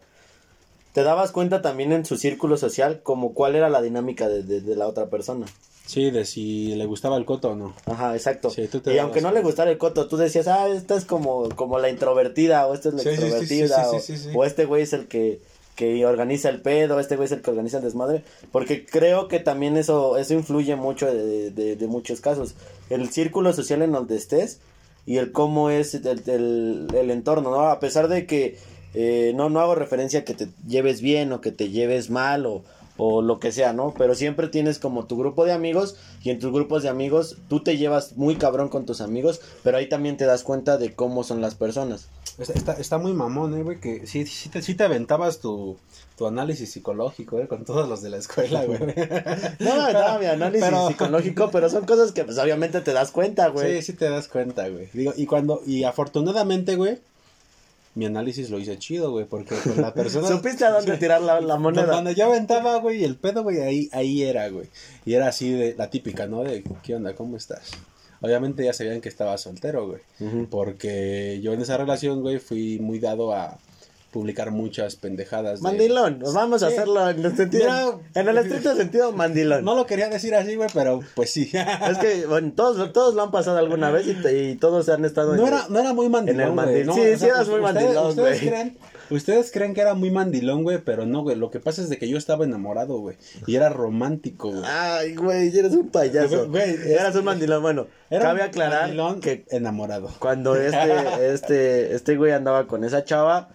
te 0.93 1.03
dabas 1.03 1.33
cuenta 1.33 1.63
también 1.63 1.93
en 1.93 2.05
su 2.05 2.17
círculo 2.17 2.57
social 2.57 3.01
como 3.03 3.35
cuál 3.35 3.55
era 3.57 3.69
la 3.69 3.83
dinámica 3.83 4.29
de, 4.29 4.43
de- 4.45 4.61
de 4.61 4.77
la 4.77 4.87
otra 4.87 5.11
persona. 5.11 5.47
Sí, 5.91 6.11
de 6.13 6.25
si 6.25 6.75
le 6.77 6.87
gustaba 6.87 7.17
el 7.17 7.25
coto 7.25 7.51
o 7.51 7.57
no. 7.57 7.75
Ajá, 7.87 8.15
exacto. 8.15 8.49
Sí, 8.51 8.69
y 8.87 8.99
aunque 8.99 9.21
no 9.21 9.33
le 9.33 9.43
gustara 9.43 9.71
el 9.73 9.79
coto, 9.79 10.07
tú 10.07 10.17
decías, 10.17 10.47
ah, 10.47 10.69
esta 10.69 10.95
es 10.97 11.05
como, 11.05 11.49
como 11.57 11.79
la 11.81 11.89
introvertida, 11.91 12.67
o 12.69 12.75
esta 12.75 12.91
es 12.91 12.95
la 12.95 13.03
Sí, 13.03 13.09
extrovertida, 13.09 13.85
sí, 13.91 13.97
o- 13.97 14.01
sí, 14.01 14.17
sí, 14.17 14.23
sí. 14.25 14.31
o 14.35 14.45
este 14.45 14.67
güey 14.67 14.83
es 14.85 14.93
el 14.93 15.09
que, 15.09 15.41
que 15.75 16.07
organiza 16.07 16.49
el 16.49 16.61
pedo, 16.63 17.01
este 17.01 17.17
güey 17.17 17.27
es 17.27 17.33
el 17.33 17.43
que 17.43 17.51
organiza 17.51 17.79
el 17.79 17.83
desmadre, 17.85 18.23
porque 18.53 18.87
creo 18.87 19.27
que 19.27 19.41
también 19.41 19.77
eso, 19.77 20.17
eso 20.17 20.35
influye 20.35 20.77
mucho 20.77 21.07
de, 21.13 21.51
de- 21.51 21.75
de 21.77 21.87
muchos 21.89 22.21
casos. 22.21 22.55
El 22.89 23.09
círculo 23.11 23.53
social 23.53 23.83
en 23.83 23.91
donde 23.93 24.17
estés 24.17 24.61
y 25.07 25.17
el 25.17 25.33
cómo 25.33 25.71
es 25.71 25.95
el, 25.95 26.07
el- 26.29 26.87
el 26.95 27.11
entorno, 27.11 27.51
¿no? 27.51 27.63
A 27.69 27.81
pesar 27.81 28.07
de 28.07 28.27
que 28.27 28.57
eh, 28.95 29.33
no, 29.35 29.51
no 29.51 29.61
hago 29.61 29.75
referencia 29.75 30.21
a 30.21 30.25
que 30.25 30.35
te 30.35 30.49
lleves 30.69 31.01
bien 31.01 31.33
o 31.33 31.41
que 31.41 31.51
te 31.53 31.71
lleves 31.71 32.11
mal 32.11 32.45
o, 32.47 32.63
o 33.03 33.23
lo 33.23 33.41
que 33.41 33.51
sea, 33.51 33.73
¿no? 33.73 33.95
Pero 33.97 34.15
siempre 34.15 34.49
tienes 34.49 34.79
como 34.79 35.07
tu 35.07 35.17
grupo 35.17 35.47
de 35.47 35.53
amigos 35.53 35.97
y 36.23 36.29
en 36.29 36.39
tus 36.39 36.53
grupos 36.53 36.83
de 36.83 36.91
amigos 36.91 37.37
tú 37.49 37.61
te 37.61 37.79
llevas 37.79 38.19
muy 38.19 38.37
cabrón 38.37 38.69
con 38.69 38.85
tus 38.85 39.01
amigos, 39.01 39.41
pero 39.63 39.79
ahí 39.79 39.89
también 39.89 40.19
te 40.19 40.27
das 40.27 40.43
cuenta 40.43 40.77
de 40.77 40.93
cómo 40.95 41.25
son 41.25 41.41
las 41.41 41.55
personas. 41.55 42.09
Está, 42.39 42.53
está, 42.53 42.73
está 42.75 42.99
muy 42.99 43.15
mamón, 43.15 43.59
eh, 43.59 43.63
güey, 43.63 43.81
que 43.81 44.07
sí, 44.07 44.27
sí, 44.27 44.51
te, 44.51 44.61
sí 44.61 44.75
te 44.75 44.85
aventabas 44.85 45.41
tu, 45.41 45.79
tu 46.19 46.27
análisis 46.27 46.71
psicológico, 46.73 47.39
eh, 47.39 47.49
con 47.49 47.65
todos 47.65 47.89
los 47.89 48.03
de 48.03 48.11
la 48.11 48.19
escuela, 48.19 48.65
güey. 48.67 48.79
No 49.61 49.73
aventaba 49.73 50.19
mi 50.19 50.27
análisis 50.27 50.67
Pero- 50.69 50.89
psicológico, 50.89 51.51
pero 51.51 51.71
son 51.71 51.87
cosas 51.87 52.13
que 52.13 52.25
pues 52.25 52.39
obviamente 52.39 52.83
te 52.83 52.93
das 52.93 53.13
cuenta, 53.13 53.49
güey. 53.49 53.77
Sí, 53.77 53.93
sí 53.93 53.93
te 53.95 54.11
das 54.11 54.29
cuenta, 54.29 54.69
güey. 54.69 54.89
Digo, 54.93 55.15
y 55.17 55.25
cuando, 55.25 55.63
y 55.67 55.85
afortunadamente, 55.85 56.77
güey, 56.77 56.99
mi 57.95 58.07
análisis 58.07 58.51
lo 58.51 58.59
hice 58.59 58.79
chido, 58.79 59.11
güey, 59.11 59.27
porque 59.27 59.57
pues, 59.63 59.77
la 59.77 59.93
persona... 59.93 60.29
Supiste 60.37 60.65
a 60.65 60.71
dónde 60.71 60.97
tirar 60.99 61.21
la, 61.21 61.41
la 61.41 61.57
moneda. 61.57 61.89
Cuando 61.89 62.13
yo 62.13 62.27
aventaba, 62.27 62.77
güey, 62.79 63.05
el 63.05 63.17
pedo, 63.17 63.43
güey, 63.43 63.61
ahí, 63.61 63.89
ahí 63.93 64.23
era, 64.23 64.49
güey. 64.49 64.69
Y 65.05 65.15
era 65.15 65.29
así 65.29 65.51
de 65.51 65.75
la 65.77 65.91
típica, 65.91 66.27
¿no? 66.27 66.45
De, 66.45 66.63
¿qué 66.83 66.95
onda? 66.95 67.15
¿Cómo 67.15 67.37
estás? 67.37 67.71
Obviamente 68.21 68.65
ya 68.65 68.73
sabían 68.73 69.01
que 69.01 69.09
estaba 69.09 69.39
soltero, 69.39 69.87
güey. 69.87 70.03
Porque 70.51 71.41
yo 71.43 71.55
en 71.55 71.63
esa 71.63 71.79
relación, 71.79 72.21
güey, 72.21 72.39
fui 72.39 72.79
muy 72.79 72.99
dado 72.99 73.33
a 73.33 73.59
publicar 74.11 74.51
muchas 74.51 74.97
pendejadas. 74.97 75.61
de- 75.61 75.63
Mandilón, 75.63 76.21
vamos 76.35 76.63
a 76.63 76.67
hacerlo 76.69 77.09
en 77.09 77.25
el 77.25 77.37
sentido, 77.37 78.01
en 78.15 78.29
el 78.29 78.39
estricto 78.39 78.75
sentido 78.75 79.13
mandilón. 79.13 79.65
No 79.65 79.75
lo 79.75 79.87
quería 79.87 80.09
decir 80.09 80.35
así, 80.35 80.57
güey, 80.57 80.69
pero 80.75 81.01
pues 81.15 81.31
sí. 81.31 81.51
Es 81.91 81.99
que, 81.99 82.27
bueno, 82.27 82.53
todos, 82.55 82.93
todos 82.93 83.15
lo 83.15 83.23
han 83.23 83.31
pasado 83.31 83.59
alguna 83.59 83.91
vez 83.91 84.07
y, 84.09 84.15
te- 84.15 84.51
y 84.51 84.57
todos 84.57 84.89
han 84.89 85.05
estado 85.05 85.37
No 85.37 85.43
en 85.43 85.49
era, 85.49 85.67
no 85.69 85.79
era 85.79 85.93
muy 85.93 86.09
mandilón, 86.09 86.41
en 86.41 86.47
el 86.49 86.53
mandil- 86.55 86.85
no, 86.87 86.95
sí, 86.95 87.03
sí 87.17 87.25
eras 87.27 87.49
muy 87.49 87.61
ustedes- 87.61 87.63
mandilón, 87.85 88.07
ustedes 88.09 88.41
creen, 88.41 88.79
ustedes 89.11 89.51
creen 89.53 89.75
que 89.75 89.81
era 89.81 89.95
muy 89.95 90.11
mandilón, 90.11 90.63
güey, 90.65 90.79
pero 90.79 91.07
no, 91.07 91.23
güey. 91.23 91.37
Lo 91.37 91.51
que 91.51 91.61
pasa 91.61 91.81
es 91.83 91.89
de 91.89 91.99
que 91.99 92.09
yo 92.09 92.19
estaba 92.19 92.45
enamorado, 92.45 92.99
güey. 92.99 93.17
Y 93.47 93.55
era 93.57 93.69
romántico, 93.69 94.51
güey. 94.51 94.65
Ay, 94.67 95.15
güey, 95.15 95.57
eres 95.57 95.73
un 95.73 95.89
payaso. 95.89 96.49
Güey, 96.49 96.75
eras 96.93 97.15
un 97.17 97.25
mandilón. 97.25 97.63
Bueno, 97.63 97.87
Era 98.11 98.23
cabe 98.25 98.43
aclarar 98.43 98.83
mandilón 98.83 99.21
que 99.21 99.45
enamorado. 99.51 100.11
cuando 100.19 100.57
este, 100.57 100.79
este, 101.33 101.95
este 101.95 102.17
güey 102.17 102.33
andaba 102.33 102.67
con 102.67 102.83
esa 102.85 103.05
chava, 103.05 103.51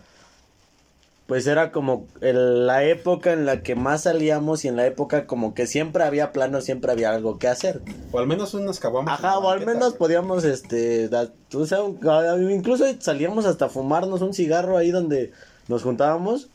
pues 1.27 1.47
era 1.47 1.71
como 1.71 2.05
el- 2.21 2.67
la 2.67 2.83
época 2.83 3.33
en 3.33 3.45
la 3.47 3.63
que 3.63 3.75
más 3.75 4.03
salíamos 4.03 4.63
y 4.63 4.67
en 4.67 4.75
la 4.75 4.85
época 4.85 5.25
como 5.25 5.53
que 5.55 5.65
siempre 5.65 6.03
había 6.03 6.31
planos, 6.31 6.65
siempre 6.65 6.91
había 6.91 7.09
algo 7.11 7.39
que 7.39 7.47
hacer. 7.47 7.81
O 8.11 8.19
al 8.19 8.27
menos 8.27 8.53
unas 8.53 8.79
caguamas. 8.79 9.19
Ajá, 9.19 9.39
o 9.39 9.49
al 9.49 9.65
menos 9.65 9.93
podíamos, 9.95 10.43
este, 10.43 11.09
da- 11.09 11.31
o 11.53 11.65
sea, 11.65 11.81
un- 11.81 12.51
incluso 12.51 12.85
salíamos 12.99 13.45
hasta 13.45 13.69
fumarnos 13.69 14.21
un 14.21 14.33
cigarro 14.33 14.77
ahí 14.77 14.91
donde 14.91 15.31
nos 15.67 15.81
juntábamos. 15.83 16.49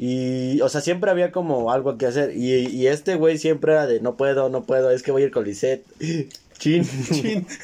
Y, 0.00 0.60
o 0.60 0.68
sea, 0.68 0.80
siempre 0.80 1.10
había 1.10 1.32
como 1.32 1.72
algo 1.72 1.98
que 1.98 2.06
hacer. 2.06 2.36
Y, 2.36 2.68
y 2.68 2.86
este 2.86 3.16
güey 3.16 3.36
siempre 3.36 3.72
era 3.72 3.86
de, 3.86 4.00
no 4.00 4.16
puedo, 4.16 4.48
no 4.48 4.62
puedo, 4.62 4.90
es 4.92 5.02
que 5.02 5.10
voy 5.10 5.22
a 5.22 5.26
ir 5.26 5.32
con 5.32 5.44
Lisette. 5.44 5.84
Chin. 6.58 6.84
Chin. 7.12 7.46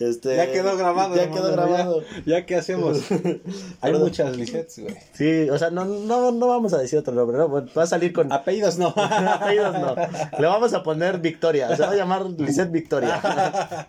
Este, 0.00 0.36
ya 0.36 0.50
quedó 0.50 0.76
grabado. 0.76 1.14
Ya 1.14 1.24
hermano, 1.24 1.42
quedó 1.42 1.52
grabado. 1.52 2.00
Ya, 2.24 2.38
ya, 2.38 2.46
¿qué 2.46 2.56
hacemos? 2.56 3.02
Hay 3.10 3.92
Perdón. 3.92 4.02
muchas 4.02 4.36
Lisets, 4.36 4.78
güey. 4.78 4.96
Sí, 5.12 5.50
o 5.50 5.58
sea, 5.58 5.70
no, 5.70 5.84
no, 5.84 6.32
no 6.32 6.48
vamos 6.48 6.72
a 6.72 6.78
decir 6.78 6.98
otro 6.98 7.12
nombre, 7.12 7.36
¿no? 7.36 7.50
Va 7.50 7.82
a 7.82 7.86
salir 7.86 8.12
con... 8.14 8.32
Apellidos 8.32 8.78
no. 8.78 8.88
Apellidos 8.96 9.78
no. 9.78 9.94
Le 10.38 10.46
vamos 10.46 10.72
a 10.72 10.82
poner 10.82 11.18
Victoria. 11.18 11.76
Se 11.76 11.82
va 11.82 11.90
a 11.90 11.94
llamar 11.96 12.24
Lisette 12.24 12.72
Victoria. 12.72 13.88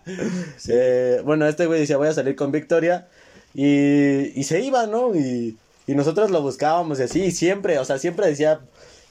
Eh, 0.68 1.22
bueno, 1.24 1.46
este 1.46 1.66
güey 1.66 1.80
decía, 1.80 1.96
voy 1.96 2.08
a 2.08 2.12
salir 2.12 2.36
con 2.36 2.52
Victoria. 2.52 3.08
Y, 3.54 4.38
y 4.38 4.44
se 4.44 4.60
iba, 4.60 4.86
¿no? 4.86 5.14
Y, 5.14 5.56
y 5.86 5.94
nosotros 5.94 6.30
lo 6.30 6.42
buscábamos 6.42 7.00
y 7.00 7.04
así. 7.04 7.22
Y 7.22 7.30
siempre, 7.30 7.78
o 7.78 7.84
sea, 7.84 7.98
siempre 7.98 8.26
decía, 8.26 8.60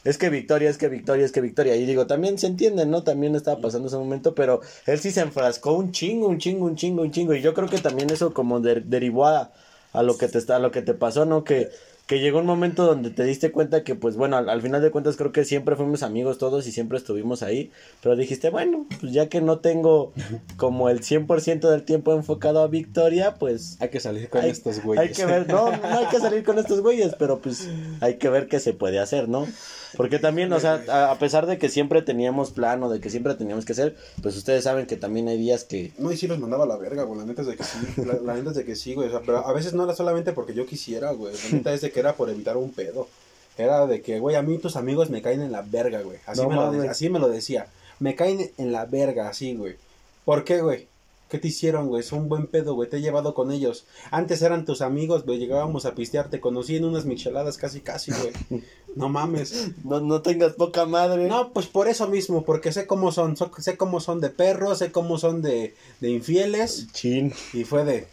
es 0.03 0.17
que 0.17 0.29
Victoria, 0.29 0.69
es 0.69 0.77
que 0.77 0.89
Victoria, 0.89 1.25
es 1.25 1.31
que 1.31 1.41
Victoria. 1.41 1.75
Y 1.75 1.85
digo, 1.85 2.07
también 2.07 2.37
se 2.37 2.47
entiende, 2.47 2.85
¿no? 2.85 3.03
También 3.03 3.35
estaba 3.35 3.61
pasando 3.61 3.87
ese 3.87 3.97
momento. 3.97 4.35
Pero 4.35 4.61
él 4.85 4.99
sí 4.99 5.11
se 5.11 5.21
enfrascó 5.21 5.73
un 5.73 5.91
chingo, 5.91 6.27
un 6.27 6.37
chingo, 6.39 6.65
un 6.65 6.75
chingo, 6.75 7.01
un 7.03 7.11
chingo. 7.11 7.33
Y 7.33 7.41
yo 7.41 7.53
creo 7.53 7.69
que 7.69 7.79
también 7.79 8.11
eso 8.11 8.33
como 8.33 8.59
de- 8.59 8.81
derivó 8.81 9.25
a, 9.27 9.51
a 9.93 10.03
lo 10.03 10.17
que 10.17 10.27
te 10.27 10.37
está, 10.37 10.57
a 10.57 10.59
lo 10.59 10.71
que 10.71 10.81
te 10.81 10.93
pasó, 10.93 11.25
¿no? 11.25 11.43
Que, 11.43 11.69
que 12.05 12.19
llegó 12.19 12.39
un 12.39 12.45
momento 12.45 12.85
donde 12.85 13.11
te 13.11 13.23
diste 13.23 13.51
cuenta 13.51 13.83
que, 13.83 13.95
pues 13.95 14.17
bueno, 14.17 14.35
al, 14.37 14.49
al 14.49 14.61
final 14.61 14.81
de 14.81 14.91
cuentas 14.91 15.15
creo 15.15 15.31
que 15.31 15.45
siempre 15.45 15.75
fuimos 15.77 16.03
amigos 16.03 16.37
todos 16.37 16.67
y 16.67 16.71
siempre 16.71 16.97
estuvimos 16.97 17.43
ahí, 17.43 17.71
pero 18.01 18.15
dijiste, 18.17 18.49
bueno, 18.49 18.85
pues 18.99 19.13
ya 19.13 19.29
que 19.29 19.39
no 19.39 19.59
tengo 19.59 20.11
como 20.57 20.89
el 20.89 20.99
100% 21.01 21.69
del 21.69 21.83
tiempo 21.83 22.13
enfocado 22.13 22.61
a 22.61 22.67
Victoria, 22.67 23.35
pues 23.35 23.77
Hay 23.79 23.89
que 23.89 24.01
salir 24.01 24.29
con 24.29 24.41
hay, 24.41 24.49
estos 24.49 24.83
güeyes. 24.83 25.07
hay 25.07 25.13
que 25.13 25.25
ver, 25.25 25.47
no, 25.47 25.71
no 25.71 25.99
hay 25.99 26.07
que 26.07 26.19
salir 26.19 26.43
con 26.43 26.59
estos 26.59 26.81
güeyes, 26.81 27.15
pero 27.17 27.39
pues 27.39 27.69
hay 28.01 28.15
que 28.17 28.29
ver 28.29 28.47
qué 28.47 28.59
se 28.59 28.73
puede 28.73 28.99
hacer, 28.99 29.29
¿no? 29.29 29.47
Porque 29.95 30.17
también, 30.17 30.51
o 30.53 30.59
sea, 30.59 30.83
a, 30.89 31.11
a 31.11 31.19
pesar 31.19 31.45
de 31.45 31.59
que 31.59 31.69
siempre 31.69 32.01
teníamos 32.01 32.49
plano, 32.49 32.89
de 32.89 32.99
que 32.99 33.11
siempre 33.11 33.35
teníamos 33.35 33.63
que 33.63 33.73
hacer, 33.73 33.95
pues 34.23 34.35
ustedes 34.35 34.63
saben 34.63 34.87
que 34.87 34.97
también 34.97 35.27
hay 35.27 35.37
días 35.37 35.65
que... 35.65 35.91
No, 35.99 36.11
y 36.11 36.17
sí 36.17 36.25
los 36.27 36.39
mandaba 36.39 36.63
a 36.63 36.67
la 36.67 36.77
verga, 36.77 37.03
güey. 37.03 37.19
La 37.19 37.25
neta 37.27 37.43
es 37.43 37.47
de 37.47 37.55
que 37.55 37.63
sí. 37.63 37.77
La, 37.97 38.15
la 38.15 38.33
neta 38.33 38.49
es 38.49 38.55
de 38.55 38.65
que 38.65 38.75
sí, 38.75 38.95
güey. 38.95 39.09
O 39.09 39.11
sea, 39.11 39.21
pero 39.23 39.45
a 39.45 39.53
veces 39.53 39.73
no 39.73 39.83
era 39.83 39.93
solamente 39.95 40.33
porque 40.33 40.55
yo 40.55 40.65
quisiera, 40.65 41.11
güey. 41.11 41.35
La 41.35 41.57
neta 41.57 41.73
es 41.75 41.81
de 41.81 41.91
que 41.93 42.01
era 42.01 42.15
por 42.15 42.29
evitar 42.29 42.57
un 42.57 42.71
pedo. 42.73 43.07
Era 43.57 43.85
de 43.87 44.01
que, 44.01 44.19
güey, 44.19 44.35
a 44.35 44.41
mí 44.41 44.57
tus 44.57 44.75
amigos 44.75 45.09
me 45.09 45.21
caen 45.21 45.41
en 45.41 45.51
la 45.51 45.61
verga, 45.61 46.01
güey. 46.01 46.17
Así, 46.25 46.41
No 46.41 46.49
me 46.49 46.55
lo 46.55 46.71
de- 46.71 46.89
así 46.89 47.09
me 47.09 47.19
lo 47.19 47.29
decía. 47.29 47.67
Me 47.99 48.15
caen 48.15 48.51
en 48.57 48.71
la 48.71 48.85
verga, 48.85 49.29
así, 49.29 49.55
güey. 49.55 49.75
¿Por 50.25 50.43
qué, 50.43 50.61
güey? 50.61 50.87
¿Qué 51.29 51.39
te 51.39 51.47
hicieron, 51.47 51.87
güey? 51.87 52.03
Son 52.03 52.29
buen 52.29 52.45
pedo, 52.47 52.75
güey. 52.75 52.89
Te 52.89 52.97
he 52.97 53.01
llevado 53.01 53.33
con 53.33 53.51
ellos. 53.51 53.85
Antes 54.11 54.41
eran 54.43 54.65
tus 54.65 54.81
amigos, 54.81 55.25
güey. 55.25 55.39
Llegábamos 55.39 55.85
a 55.85 55.95
pistear. 55.95 56.29
Te 56.29 56.39
conocí 56.39 56.75
en 56.75 56.85
unas 56.85 57.05
micheladas 57.05 57.57
casi, 57.57 57.79
casi, 57.81 58.11
güey. 58.11 58.63
No 58.95 59.09
mames. 59.09 59.69
No, 59.83 59.99
no 60.01 60.21
tengas 60.21 60.53
poca 60.53 60.85
madre. 60.85 61.27
No, 61.27 61.49
pues 61.51 61.65
por 61.65 61.87
eso 61.87 62.07
mismo. 62.07 62.43
Porque 62.43 62.71
sé 62.71 62.85
cómo 62.85 63.11
son. 63.11 63.35
so- 63.35 63.49
sé 63.57 63.75
cómo 63.77 63.99
son 63.99 64.19
de 64.21 64.29
perros. 64.29 64.77
Sé 64.77 64.91
cómo 64.91 65.17
son 65.17 65.41
de, 65.41 65.73
de 65.99 66.09
infieles. 66.11 66.87
Chin. 66.93 67.33
Y 67.53 67.63
fue 67.63 67.83
de. 67.85 68.05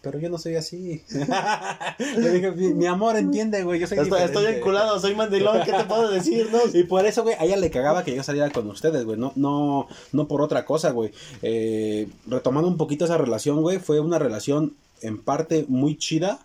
Pero 0.00 0.18
yo 0.20 0.30
no 0.30 0.38
soy 0.38 0.54
así. 0.54 1.02
Le 2.16 2.30
dije, 2.30 2.52
mi, 2.52 2.72
mi 2.72 2.86
amor, 2.86 3.16
entiende, 3.16 3.64
güey. 3.64 3.80
Yo 3.80 3.86
soy 3.88 3.98
Estoy, 3.98 4.20
estoy 4.20 4.28
diferente". 4.42 4.58
enculado, 4.60 5.00
soy 5.00 5.14
mandilón, 5.16 5.62
¿qué 5.64 5.72
te 5.72 5.84
puedo 5.84 6.08
decir? 6.10 6.48
No? 6.52 6.58
Y 6.72 6.84
por 6.84 7.04
eso, 7.04 7.24
güey, 7.24 7.34
a 7.38 7.44
ella 7.44 7.56
le 7.56 7.70
cagaba 7.70 8.04
que 8.04 8.14
yo 8.14 8.22
saliera 8.22 8.48
con 8.50 8.68
ustedes, 8.70 9.04
güey. 9.04 9.18
No, 9.18 9.32
no, 9.34 9.88
no 10.12 10.28
por 10.28 10.40
otra 10.40 10.64
cosa, 10.64 10.90
güey. 10.92 11.10
Eh, 11.42 12.08
retomando 12.26 12.68
un 12.68 12.76
poquito 12.76 13.04
esa 13.06 13.18
relación, 13.18 13.60
güey, 13.60 13.78
fue 13.78 13.98
una 13.98 14.18
relación 14.20 14.76
en 15.02 15.18
parte 15.20 15.64
muy 15.68 15.96
chida. 15.98 16.38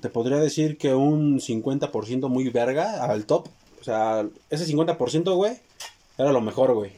Te 0.00 0.08
podría 0.08 0.36
decir 0.38 0.78
que 0.78 0.94
un 0.94 1.40
50% 1.40 2.28
muy 2.28 2.48
verga 2.50 3.04
al 3.04 3.24
top. 3.26 3.48
O 3.80 3.84
sea, 3.84 4.24
ese 4.50 4.66
50%, 4.72 5.34
güey, 5.34 5.54
era 6.16 6.30
lo 6.32 6.40
mejor, 6.40 6.74
güey. 6.74 6.92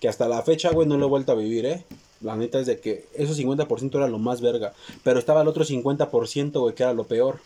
Que 0.00 0.08
hasta 0.08 0.28
la 0.28 0.40
fecha, 0.42 0.70
güey, 0.70 0.88
no 0.88 0.96
lo 0.96 1.06
he 1.06 1.08
vuelto 1.10 1.32
a 1.32 1.36
vivir, 1.36 1.66
¿eh? 1.66 1.84
La 2.22 2.36
neta 2.36 2.60
es 2.60 2.66
de 2.66 2.78
que 2.78 3.06
ese 3.14 3.32
50% 3.34 3.96
era 3.96 4.08
lo 4.08 4.18
más 4.18 4.40
verga. 4.40 4.72
Pero 5.02 5.18
estaba 5.18 5.42
el 5.42 5.48
otro 5.48 5.64
50%, 5.64 6.60
güey, 6.60 6.74
que 6.74 6.82
era 6.82 6.92
lo 6.92 7.04
peor. 7.04 7.40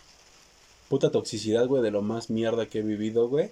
Puta 0.89 1.11
toxicidad, 1.11 1.67
güey, 1.67 1.83
de 1.83 1.91
lo 1.91 2.03
más 2.03 2.31
mierda 2.31 2.67
que 2.67 2.81
he 2.81 2.83
vivido, 2.83 3.29
güey. 3.29 3.51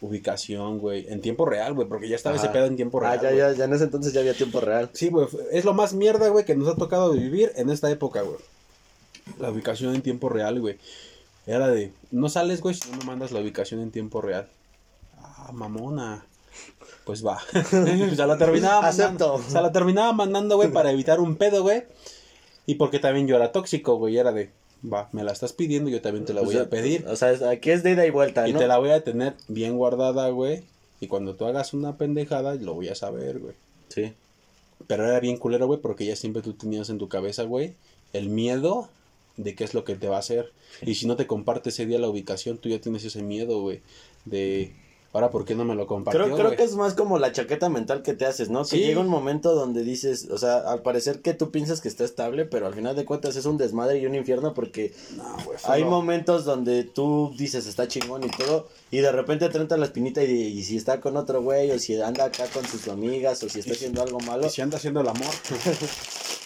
Ubicación, 0.00 0.78
güey. 0.78 1.06
En 1.08 1.20
tiempo 1.20 1.46
real, 1.46 1.74
güey, 1.74 1.88
porque 1.88 2.08
ya 2.08 2.16
estaba 2.16 2.36
ese 2.36 2.48
pedo 2.48 2.66
en 2.66 2.76
tiempo 2.76 3.00
real. 3.00 3.18
Ah, 3.18 3.22
ya, 3.22 3.32
ya, 3.32 3.52
ya 3.52 3.64
en 3.64 3.72
ese 3.72 3.84
entonces 3.84 4.12
ya 4.12 4.20
había 4.20 4.34
tiempo 4.34 4.60
real. 4.60 4.90
Sí, 4.92 5.08
güey. 5.08 5.26
Es 5.50 5.64
lo 5.64 5.74
más 5.74 5.94
mierda, 5.94 6.28
güey, 6.28 6.44
que 6.44 6.54
nos 6.54 6.68
ha 6.68 6.76
tocado 6.76 7.12
vivir 7.12 7.52
en 7.56 7.70
esta 7.70 7.90
época, 7.90 8.22
güey. 8.22 8.38
La 9.38 9.50
ubicación 9.50 9.94
en 9.94 10.02
tiempo 10.02 10.28
real, 10.28 10.60
güey. 10.60 10.78
Era 11.46 11.68
de, 11.68 11.92
no 12.10 12.28
sales, 12.28 12.60
güey, 12.60 12.74
si 12.74 12.88
no 12.90 12.98
me 12.98 13.04
mandas 13.04 13.32
la 13.32 13.40
ubicación 13.40 13.80
en 13.80 13.90
tiempo 13.90 14.20
real. 14.20 14.48
Ah, 15.18 15.50
mamona. 15.52 16.24
Pues 17.04 17.24
va. 17.24 17.40
o 17.54 18.14
sea, 18.14 18.26
la 18.26 18.38
terminaba 18.38 18.80
mandando. 18.82 19.34
Acepto. 19.34 19.34
O 19.34 19.50
sea, 19.50 19.62
la 19.62 19.72
terminaba 19.72 20.12
mandando, 20.12 20.56
güey, 20.56 20.70
para 20.70 20.90
evitar 20.90 21.20
un 21.20 21.36
pedo, 21.36 21.62
güey. 21.62 21.84
Y 22.66 22.76
porque 22.76 22.98
también 22.98 23.26
yo 23.26 23.36
era 23.36 23.52
tóxico, 23.52 23.96
güey. 23.96 24.16
Era 24.16 24.32
de, 24.32 24.50
va, 24.90 25.08
me 25.12 25.24
la 25.24 25.32
estás 25.32 25.52
pidiendo, 25.52 25.90
yo 25.90 26.00
también 26.00 26.24
te 26.24 26.32
la 26.32 26.42
voy 26.42 26.50
O 26.50 26.58
sea, 26.58 26.62
a 26.62 26.70
pedir. 26.70 27.06
O 27.08 27.16
sea, 27.16 27.50
aquí 27.50 27.70
es 27.70 27.82
de 27.82 27.92
ida 27.92 28.06
y 28.06 28.10
vuelta, 28.10 28.48
Y 28.48 28.52
¿no? 28.52 28.58
te 28.58 28.66
la 28.66 28.78
voy 28.78 28.90
a 28.90 29.02
tener 29.02 29.34
bien 29.48 29.76
guardada, 29.76 30.28
güey. 30.30 30.62
Y 31.00 31.08
cuando 31.08 31.34
tú 31.34 31.46
hagas 31.46 31.74
una 31.74 31.96
pendejada, 31.96 32.54
lo 32.54 32.74
voy 32.74 32.88
a 32.88 32.94
saber, 32.94 33.40
güey. 33.40 33.54
Sí. 33.88 34.12
Pero 34.86 35.06
era 35.06 35.18
bien 35.20 35.36
culero, 35.36 35.66
güey, 35.66 35.80
porque 35.80 36.06
ya 36.06 36.16
siempre 36.16 36.42
tú 36.42 36.52
tenías 36.52 36.90
en 36.90 36.98
tu 36.98 37.08
cabeza, 37.08 37.42
güey, 37.44 37.74
el 38.12 38.28
miedo 38.28 38.88
de 39.36 39.54
qué 39.54 39.64
es 39.64 39.74
lo 39.74 39.84
que 39.84 39.96
te 39.96 40.08
va 40.08 40.16
a 40.16 40.20
hacer. 40.20 40.52
Y 40.82 40.94
si 40.94 41.06
no 41.06 41.16
te 41.16 41.26
comparte 41.26 41.70
ese 41.70 41.86
día 41.86 41.98
la 41.98 42.08
ubicación, 42.08 42.58
tú 42.58 42.68
ya 42.68 42.80
tienes 42.80 43.04
ese 43.04 43.22
miedo, 43.22 43.60
güey, 43.60 43.80
de 44.24 44.72
ahora 45.12 45.30
por 45.30 45.44
qué 45.44 45.54
no 45.54 45.64
me 45.64 45.74
lo 45.74 45.86
compartió, 45.86 46.24
Creo, 46.24 46.36
creo 46.36 46.56
que 46.56 46.62
es 46.62 46.74
más 46.74 46.94
como 46.94 47.18
la 47.18 47.32
chaqueta 47.32 47.68
mental 47.68 48.02
que 48.02 48.14
te 48.14 48.24
haces, 48.26 48.48
¿no? 48.50 48.64
Que 48.64 48.78
llega 48.78 49.00
un 49.00 49.08
momento 49.08 49.54
donde 49.54 49.82
dices, 49.82 50.28
o 50.30 50.38
sea, 50.38 50.58
al 50.58 50.82
parecer 50.82 51.20
que 51.20 51.34
tú 51.34 51.50
piensas 51.50 51.80
que 51.80 51.88
está 51.88 52.04
estable, 52.04 52.44
pero 52.44 52.66
al 52.66 52.74
final 52.74 52.96
de 52.96 53.04
cuentas 53.04 53.36
es 53.36 53.44
un 53.44 53.58
desmadre 53.58 53.98
y 53.98 54.06
un 54.06 54.14
infierno 54.14 54.54
porque 54.54 54.92
No, 55.16 55.36
hay 55.64 55.84
momentos 55.84 56.44
donde 56.44 56.84
tú 56.84 57.34
dices 57.36 57.66
está 57.66 57.88
chingón 57.88 58.24
y 58.24 58.30
todo, 58.30 58.68
y 58.90 58.98
de 58.98 59.12
repente 59.12 59.48
te 59.48 59.58
entra 59.58 59.76
la 59.76 59.86
espinita 59.86 60.22
y, 60.24 60.30
y 60.30 60.62
si 60.62 60.76
está 60.76 61.00
con 61.00 61.16
otro 61.16 61.42
güey, 61.42 61.70
o 61.70 61.78
si 61.78 62.00
anda 62.00 62.24
acá 62.24 62.46
con 62.46 62.66
sus 62.66 62.88
amigas, 62.88 63.42
o 63.42 63.48
si 63.48 63.60
está 63.60 63.72
haciendo 63.72 64.02
algo 64.02 64.20
malo. 64.20 64.46
Y 64.46 64.50
si 64.50 64.62
anda 64.62 64.78
haciendo 64.78 65.00
el 65.00 65.08
amor. 65.08 65.28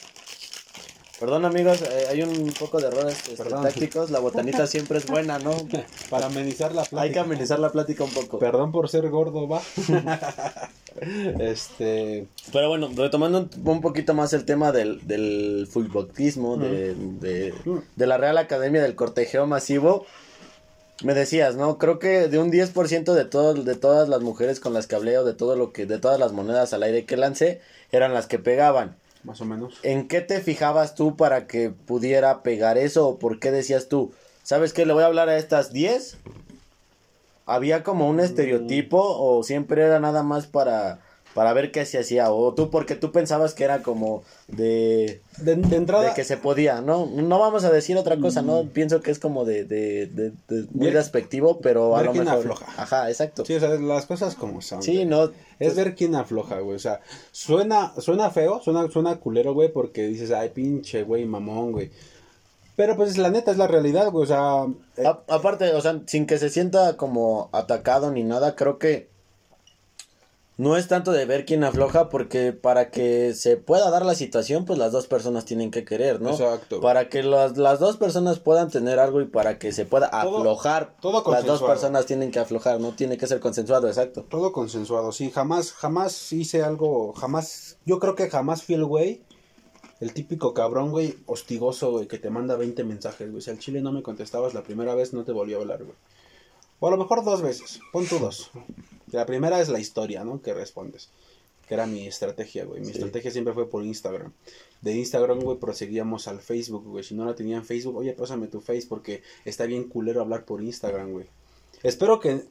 Perdón 1.18 1.46
amigos, 1.46 1.80
eh, 1.82 2.06
hay 2.10 2.22
un 2.22 2.52
poco 2.58 2.78
de 2.78 2.88
errores 2.88 3.16
este, 3.28 3.48
tácticos, 3.48 4.10
la 4.10 4.18
botanita 4.18 4.66
siempre 4.66 4.98
es 4.98 5.06
buena, 5.06 5.38
¿no? 5.38 5.56
Para 6.10 6.26
amenizar 6.26 6.72
la 6.74 6.82
plática. 6.82 7.00
Hay 7.00 7.12
que 7.12 7.18
amenizar 7.18 7.58
la 7.58 7.70
plática 7.72 8.04
un 8.04 8.10
poco. 8.10 8.38
Perdón 8.38 8.70
por 8.70 8.90
ser 8.90 9.08
gordo, 9.08 9.48
va. 9.48 9.62
este. 11.40 12.26
Pero 12.52 12.68
bueno, 12.68 12.90
retomando 12.94 13.38
un, 13.38 13.50
un 13.64 13.80
poquito 13.80 14.12
más 14.12 14.34
el 14.34 14.44
tema 14.44 14.72
del, 14.72 15.06
del 15.06 15.66
futbolismo, 15.70 16.58
de, 16.58 16.94
de, 16.94 17.54
de 17.96 18.06
la 18.06 18.18
Real 18.18 18.36
Academia 18.36 18.82
del 18.82 18.94
Cortejeo 18.94 19.46
Masivo, 19.46 20.04
me 21.02 21.14
decías, 21.14 21.56
¿no? 21.56 21.78
Creo 21.78 21.98
que 21.98 22.28
de 22.28 22.38
un 22.38 22.50
10% 22.50 23.12
de, 23.12 23.24
todo, 23.24 23.54
de 23.54 23.74
todas 23.74 24.08
las 24.08 24.20
mujeres 24.20 24.60
con 24.60 24.72
las 24.72 24.86
que 24.86 24.96
hablé 24.96 25.18
o 25.18 25.24
de, 25.24 25.34
todo 25.34 25.56
lo 25.56 25.72
que, 25.72 25.86
de 25.86 25.98
todas 25.98 26.18
las 26.18 26.32
monedas 26.32 26.72
al 26.72 26.82
aire 26.82 27.04
que 27.04 27.16
lancé, 27.16 27.60
eran 27.90 28.14
las 28.14 28.26
que 28.26 28.38
pegaban. 28.38 28.96
Más 29.26 29.40
o 29.40 29.44
menos. 29.44 29.80
¿En 29.82 30.06
qué 30.06 30.20
te 30.20 30.40
fijabas 30.40 30.94
tú 30.94 31.16
para 31.16 31.48
que 31.48 31.70
pudiera 31.70 32.44
pegar 32.44 32.78
eso 32.78 33.08
o 33.08 33.18
por 33.18 33.40
qué 33.40 33.50
decías 33.50 33.88
tú, 33.88 34.12
¿sabes 34.44 34.72
qué? 34.72 34.86
Le 34.86 34.92
voy 34.92 35.02
a 35.02 35.06
hablar 35.06 35.28
a 35.28 35.36
estas 35.36 35.72
10. 35.72 36.16
¿Había 37.44 37.82
como 37.82 38.08
un 38.08 38.20
estereotipo 38.20 39.00
o 39.00 39.42
siempre 39.42 39.82
era 39.82 39.98
nada 39.98 40.22
más 40.22 40.46
para, 40.46 41.00
para 41.36 41.52
ver 41.52 41.70
qué 41.70 41.84
se 41.86 41.98
hacía? 42.00 42.32
O 42.32 42.52
tú 42.54 42.70
porque 42.70 42.96
tú 42.96 43.12
pensabas 43.12 43.54
que 43.54 43.62
era 43.62 43.82
como 43.82 44.24
de, 44.48 45.20
De, 45.38 45.54
de 45.54 45.76
entrada. 45.76 46.08
de 46.08 46.14
que 46.14 46.24
se 46.24 46.36
podía, 46.38 46.80
¿no? 46.80 47.06
No 47.06 47.38
vamos 47.38 47.62
a 47.64 47.70
decir 47.70 47.96
otra 47.98 48.16
cosa, 48.18 48.42
¿no? 48.42 48.64
Pienso 48.72 49.00
que 49.02 49.12
es 49.12 49.20
como 49.20 49.44
de, 49.44 49.64
de, 49.64 50.06
de, 50.06 50.32
de- 50.48 50.66
muy 50.72 50.90
despectivo, 50.90 51.60
pero 51.60 51.94
a 51.96 52.02
lo 52.02 52.12
quién 52.12 52.24
mejor... 52.24 52.38
afloja. 52.40 52.66
Ajá, 52.82 53.08
exacto. 53.10 53.44
Sí, 53.44 53.54
o 53.54 53.60
sea, 53.60 53.68
las 53.68 54.06
cosas 54.06 54.34
como 54.34 54.60
son. 54.62 54.82
Sí, 54.82 54.94
güey. 54.94 55.04
no. 55.06 55.30
Es 55.60 55.76
ver 55.76 55.94
quién 55.94 56.14
afloja, 56.16 56.58
güey. 56.60 56.74
O 56.74 56.80
sea, 56.80 57.00
suena, 57.32 57.92
suena 58.00 58.30
feo, 58.30 58.60
suena, 58.62 58.90
suena 58.90 59.16
culero, 59.20 59.54
güey, 59.54 59.70
porque 59.70 60.06
dices, 60.08 60.30
ay, 60.32 60.48
pinche, 60.50 61.02
güey, 61.04 61.24
mamón, 61.26 61.72
güey. 61.72 61.90
Pero 62.76 62.94
pues 62.96 63.16
la 63.16 63.30
neta 63.30 63.50
es 63.50 63.56
la 63.56 63.66
realidad, 63.66 64.10
güey. 64.10 64.24
O 64.24 64.26
sea, 64.26 64.66
eh, 64.98 65.06
A- 65.06 65.22
aparte, 65.34 65.72
o 65.74 65.80
sea, 65.80 66.00
sin 66.06 66.26
que 66.26 66.38
se 66.38 66.50
sienta 66.50 66.96
como 66.96 67.48
atacado 67.52 68.10
ni 68.10 68.22
nada, 68.22 68.54
creo 68.54 68.78
que 68.78 69.08
no 70.58 70.76
es 70.76 70.88
tanto 70.88 71.12
de 71.12 71.26
ver 71.26 71.44
quién 71.44 71.64
afloja, 71.64 72.08
porque 72.08 72.52
para 72.52 72.90
que 72.90 73.34
se 73.34 73.58
pueda 73.58 73.90
dar 73.90 74.06
la 74.06 74.14
situación, 74.14 74.64
pues 74.64 74.78
las 74.78 74.90
dos 74.90 75.06
personas 75.06 75.44
tienen 75.44 75.70
que 75.70 75.84
querer, 75.84 76.22
¿no? 76.22 76.30
Exacto. 76.30 76.80
Para 76.80 77.10
que 77.10 77.22
las, 77.22 77.58
las 77.58 77.78
dos 77.78 77.98
personas 77.98 78.38
puedan 78.38 78.70
tener 78.70 78.98
algo 78.98 79.20
y 79.20 79.26
para 79.26 79.58
que 79.58 79.72
se 79.72 79.84
pueda 79.84 80.06
aflojar, 80.06 80.96
todo 81.00 81.30
las 81.30 81.44
dos 81.44 81.62
personas 81.62 82.06
tienen 82.06 82.30
que 82.30 82.38
aflojar, 82.38 82.80
no 82.80 82.92
tiene 82.92 83.18
que 83.18 83.26
ser 83.26 83.38
consensuado, 83.40 83.86
exacto. 83.86 84.24
todo 84.24 84.52
consensuado, 84.52 85.12
sí. 85.12 85.30
Jamás, 85.30 85.72
jamás 85.72 86.32
hice 86.32 86.62
algo, 86.62 87.12
jamás, 87.12 87.76
yo 87.84 87.98
creo 87.98 88.14
que 88.14 88.30
jamás 88.30 88.62
fui 88.62 88.76
el 88.76 88.86
güey, 88.86 89.22
el 90.00 90.14
típico 90.14 90.54
cabrón, 90.54 90.90
güey, 90.90 91.16
hostigoso, 91.26 91.90
güey, 91.90 92.06
que 92.06 92.18
te 92.18 92.30
manda 92.30 92.56
20 92.56 92.82
mensajes, 92.84 93.30
güey. 93.30 93.42
Si 93.42 93.50
al 93.50 93.58
chile 93.58 93.82
no 93.82 93.92
me 93.92 94.02
contestabas 94.02 94.54
la 94.54 94.62
primera 94.62 94.94
vez, 94.94 95.12
no 95.12 95.24
te 95.24 95.32
volví 95.32 95.52
a 95.52 95.58
hablar, 95.58 95.84
güey. 95.84 95.96
O 96.80 96.88
a 96.88 96.90
lo 96.90 96.96
mejor 96.96 97.24
dos 97.24 97.42
veces, 97.42 97.80
pon 97.92 98.06
tú 98.06 98.18
dos. 98.18 98.50
La 99.16 99.26
primera 99.26 99.60
es 99.60 99.68
la 99.68 99.80
historia, 99.80 100.24
¿no? 100.24 100.40
Que 100.42 100.54
respondes. 100.54 101.08
Que 101.66 101.74
era 101.74 101.86
mi 101.86 102.06
estrategia, 102.06 102.64
güey. 102.64 102.80
Mi 102.80 102.86
Sí. 102.86 102.92
estrategia 102.92 103.30
siempre 103.30 103.54
fue 103.54 103.68
por 103.68 103.82
Instagram. 103.84 104.32
De 104.82 104.92
Instagram, 104.94 105.40
güey, 105.40 105.58
proseguíamos 105.58 106.28
al 106.28 106.40
Facebook, 106.40 106.84
güey. 106.86 107.02
Si 107.02 107.14
no 107.14 107.24
la 107.24 107.34
tenía 107.34 107.56
en 107.56 107.64
Facebook, 107.64 107.96
oye, 107.96 108.12
pásame 108.12 108.46
tu 108.46 108.60
Face 108.60 108.86
porque 108.88 109.22
está 109.44 109.64
bien 109.66 109.84
culero 109.84 110.20
hablar 110.20 110.44
por 110.44 110.62
Instagram, 110.62 111.10
güey. 111.12 111.26
Espero 111.82 112.20
que 112.20 112.42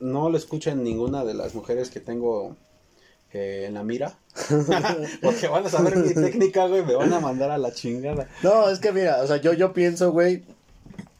no 0.00 0.30
lo 0.30 0.36
escuchen 0.38 0.82
ninguna 0.82 1.24
de 1.24 1.34
las 1.34 1.54
mujeres 1.54 1.90
que 1.90 2.00
tengo 2.00 2.56
eh, 3.32 3.64
en 3.66 3.74
la 3.74 3.82
mira. 3.82 4.16
porque 5.22 5.48
van 5.48 5.66
a 5.66 5.68
saber 5.68 5.96
mi 5.96 6.14
técnica, 6.14 6.66
güey. 6.68 6.84
Me 6.84 6.94
van 6.94 7.12
a 7.12 7.20
mandar 7.20 7.50
a 7.50 7.58
la 7.58 7.72
chingada. 7.72 8.28
No, 8.42 8.70
es 8.70 8.78
que 8.78 8.92
mira, 8.92 9.22
o 9.22 9.26
sea, 9.26 9.38
yo, 9.38 9.52
yo 9.52 9.72
pienso, 9.72 10.12
güey, 10.12 10.42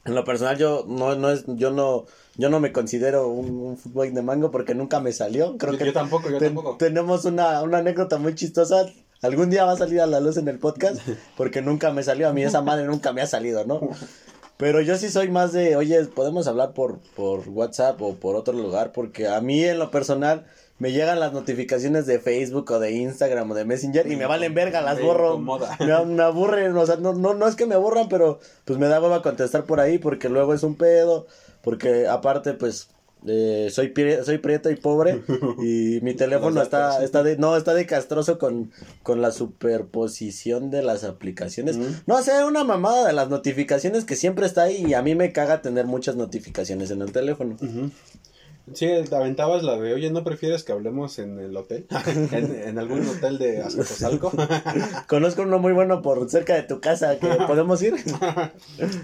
en 0.05 0.15
lo 0.15 0.25
personal 0.25 0.57
yo 0.59 0.85
no, 0.89 1.15
no 1.17 1.31
es, 1.31 1.45
yo 1.47 1.71
no, 1.71 2.05
yo 2.37 2.51
no 2.51 2.61
me 2.61 2.73
considero 2.73 3.29
un, 3.29 3.51
un 3.57 3.77
fútbol 3.79 4.13
de 4.13 4.23
mango 4.23 4.51
porque 4.51 4.75
nunca 4.75 5.01
me 5.01 5.13
salió. 5.13 5.57
Creo 5.59 5.73
Yo- 5.73 5.79
que 5.79 5.87
yo 5.87 5.93
tampoco, 5.93 6.29
yo 6.31 6.39
ten- 6.39 6.55
tampoco. 6.55 6.77
Tenemos 6.79 7.25
una, 7.25 7.63
una 7.63 7.79
anécdota 7.79 8.19
muy 8.19 8.35
chistosa. 8.35 8.87
Algún 9.23 9.49
día 9.49 9.65
va 9.65 9.73
a 9.73 9.77
salir 9.79 10.01
a 10.03 10.07
la 10.07 10.21
luz 10.21 10.37
en 10.37 10.49
el 10.49 10.59
podcast 10.59 10.99
porque 11.37 11.63
nunca 11.63 11.91
me 11.93 12.03
salió. 12.03 12.29
A 12.29 12.33
mí 12.33 12.43
esa 12.43 12.61
madre 12.63 12.85
nunca 12.87 13.13
me 13.13 13.23
ha 13.23 13.27
salido, 13.27 13.65
¿no? 13.65 13.81
Pero 14.57 14.81
yo 14.81 14.97
sí 14.97 15.09
soy 15.09 15.31
más 15.31 15.53
de, 15.53 15.75
oye, 15.77 16.05
podemos 16.05 16.47
hablar 16.47 16.75
por, 16.75 17.01
por 17.17 17.49
WhatsApp 17.49 18.01
o 18.03 18.15
por 18.15 18.37
otro 18.37 18.55
lugar 18.55 18.93
porque 18.93 19.27
a 19.27 19.41
mí 19.41 19.65
en 19.65 19.79
lo 19.79 19.91
personal 19.91 20.47
me 20.79 20.93
llegan 20.93 21.21
las 21.21 21.33
notificaciones 21.33 22.07
de 22.07 22.19
Facebook 22.19 22.71
o 22.71 22.79
de 22.79 22.93
Instagram 22.93 23.51
o 23.51 23.55
de 23.55 23.65
Messenger 23.65 24.11
y 24.11 24.17
me 24.17 24.27
valen 24.27 24.55
verga, 24.55 24.81
las 24.81 24.97
Me 24.97 25.05
borro. 25.05 25.39
Me, 25.39 26.05
me 26.05 26.23
aburren, 26.23 26.77
o 26.77 26.87
sea, 26.87 26.97
no, 26.97 27.13
no, 27.13 27.35
no 27.35 27.47
es 27.47 27.55
que 27.55 27.67
me 27.67 27.77
aburran, 27.77 28.09
pero 28.09 28.41
pues 28.65 28.79
me 28.79 28.89
da 28.89 29.01
hueva 29.01 29.23
contestar 29.23 29.65
por 29.65 29.81
ahí 29.81 29.99
porque 29.99 30.29
luego 30.29 30.53
es 30.53 30.63
un 30.63 30.75
pedo, 30.75 31.27
porque 31.63 32.09
aparte 32.09 32.55
pues 32.55 32.89
eh, 33.27 33.69
soy 33.71 33.95
soy 34.23 34.39
prieto 34.39 34.71
y 34.71 34.77
pobre 34.77 35.23
y 35.63 36.01
mi 36.03 36.13
teléfono 36.13 36.61
está 36.61 37.03
está 37.03 37.23
de 37.23 37.39
no 37.39 37.57
está 37.57 37.73
de 37.73 37.87
castroso 37.87 38.39
con 38.39 38.71
con 39.03 39.23
la 39.23 39.31
superposición 39.31 40.71
de 40.71 40.83
las 40.83 41.05
aplicaciones. 41.05 41.79
No 42.07 42.21
sé, 42.23 42.45
una 42.45 42.65
mamada 42.65 43.07
de 43.07 43.13
las 43.15 43.31
notificaciones 43.31 44.05
que 44.05 44.17
siempre 44.17 44.45
está 44.45 44.65
ahí 44.65 44.85
y 44.89 44.95
a 44.95 45.03
mí 45.03 45.15
me 45.15 45.33
caga 45.33 45.63
tener 45.63 45.87
muchas 45.87 46.17
notificaciones 46.17 46.91
en 46.91 47.01
el 47.01 47.13
teléfono. 47.13 47.57
Sí, 48.73 48.87
te 48.87 49.15
aventabas 49.15 49.63
la 49.63 49.79
de, 49.79 49.93
oye, 49.93 50.11
¿no 50.11 50.25
prefieres 50.25 50.65
que 50.65 50.73
hablemos 50.73 51.19
en 51.19 51.39
el 51.39 51.55
hotel? 51.55 51.87
en, 52.33 52.55
en 52.55 52.79
algún 52.79 53.07
hotel 53.07 53.39
de 53.39 53.61
Azcapotzalco. 53.61 54.33
Conozco 55.07 55.43
uno 55.43 55.59
muy 55.59 55.73
bueno 55.73 56.01
por 56.01 56.31
cerca 56.31 56.55
de 56.55 56.63
tu 56.63 56.81
casa 56.81 57.19
que 57.19 57.27
podemos 57.47 57.83
ir. 57.83 57.95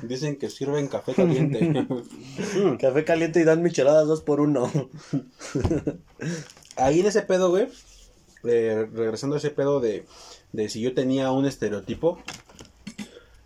Dicen 0.03 0.37
que 0.37 0.49
sirven 0.49 0.89
café 0.89 1.13
caliente. 1.13 1.87
Café 2.79 3.05
caliente 3.05 3.41
y 3.41 3.45
dan 3.45 3.63
micheladas 3.63 4.09
dos 4.09 4.23
por 4.23 4.41
uno. 4.41 4.71
Ahí 6.77 7.01
en 7.01 7.07
ese 7.07 7.21
pedo, 7.21 7.51
güey, 7.51 7.69
eh, 8.45 8.89
regresando 8.95 9.37
a 9.37 9.39
ese 9.39 9.51
pedo 9.51 9.81
de, 9.81 10.07
de 10.53 10.71
si 10.71 10.81
yo 10.81 10.95
tenía 10.95 11.33
un 11.33 11.45
estereotipo, 11.45 12.19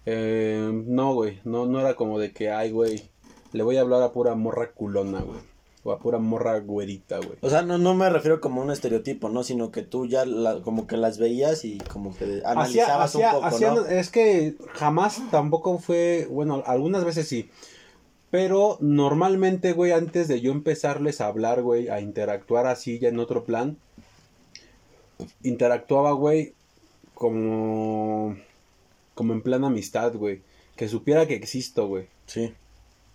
eh, 0.06 0.70
no, 0.86 1.12
güey, 1.14 1.40
no, 1.42 1.66
no 1.66 1.80
era 1.80 1.94
como 1.94 2.20
de 2.20 2.32
que, 2.32 2.50
ay, 2.50 2.70
güey, 2.70 3.10
le 3.52 3.64
voy 3.64 3.78
a 3.78 3.80
hablar 3.80 4.02
a 4.02 4.12
pura 4.12 4.36
morra 4.36 4.70
culona, 4.70 5.20
güey. 5.20 5.40
O 5.86 5.92
a 5.92 5.98
pura 5.98 6.18
morra 6.18 6.58
güerita, 6.60 7.18
güey. 7.18 7.36
O 7.42 7.50
sea, 7.50 7.60
no, 7.62 7.76
no 7.76 7.92
me 7.94 8.08
refiero 8.08 8.40
como 8.40 8.62
a 8.62 8.64
un 8.64 8.70
estereotipo, 8.70 9.28
¿no? 9.28 9.42
Sino 9.44 9.70
que 9.70 9.82
tú 9.82 10.06
ya 10.06 10.24
la- 10.24 10.62
como 10.62 10.86
que 10.86 10.96
las 10.96 11.18
veías 11.18 11.64
y 11.66 11.76
como 11.78 12.16
que 12.16 12.40
analizabas 12.44 13.14
un 13.14 13.20
poco, 13.34 13.44
hacía- 13.46 13.74
¿no? 13.74 13.84
Es 13.86 14.08
que 14.10 14.56
jamás 14.72 15.20
tampoco 15.30 15.78
fue, 15.78 16.26
bueno, 16.30 16.62
algunas 16.66 17.04
veces 17.04 17.28
sí. 17.28 17.50
Pero 18.30 18.78
normalmente, 18.80 19.72
güey, 19.74 19.92
antes 19.92 20.26
de 20.26 20.40
yo 20.40 20.52
empezarles 20.52 21.20
a 21.20 21.26
hablar, 21.26 21.60
güey, 21.62 21.88
a 21.88 22.00
interactuar 22.00 22.66
así 22.66 22.98
ya 22.98 23.08
en 23.10 23.18
otro 23.20 23.44
plan, 23.44 23.76
interactuaba, 25.42 26.12
güey, 26.12 26.54
como, 27.14 28.36
como 29.14 29.32
en 29.34 29.42
plan 29.42 29.64
amistad, 29.64 30.14
güey. 30.14 30.40
Que 30.76 30.88
supiera 30.88 31.26
que 31.26 31.34
existo, 31.34 31.86
güey. 31.86 32.06
Sí. 32.26 32.52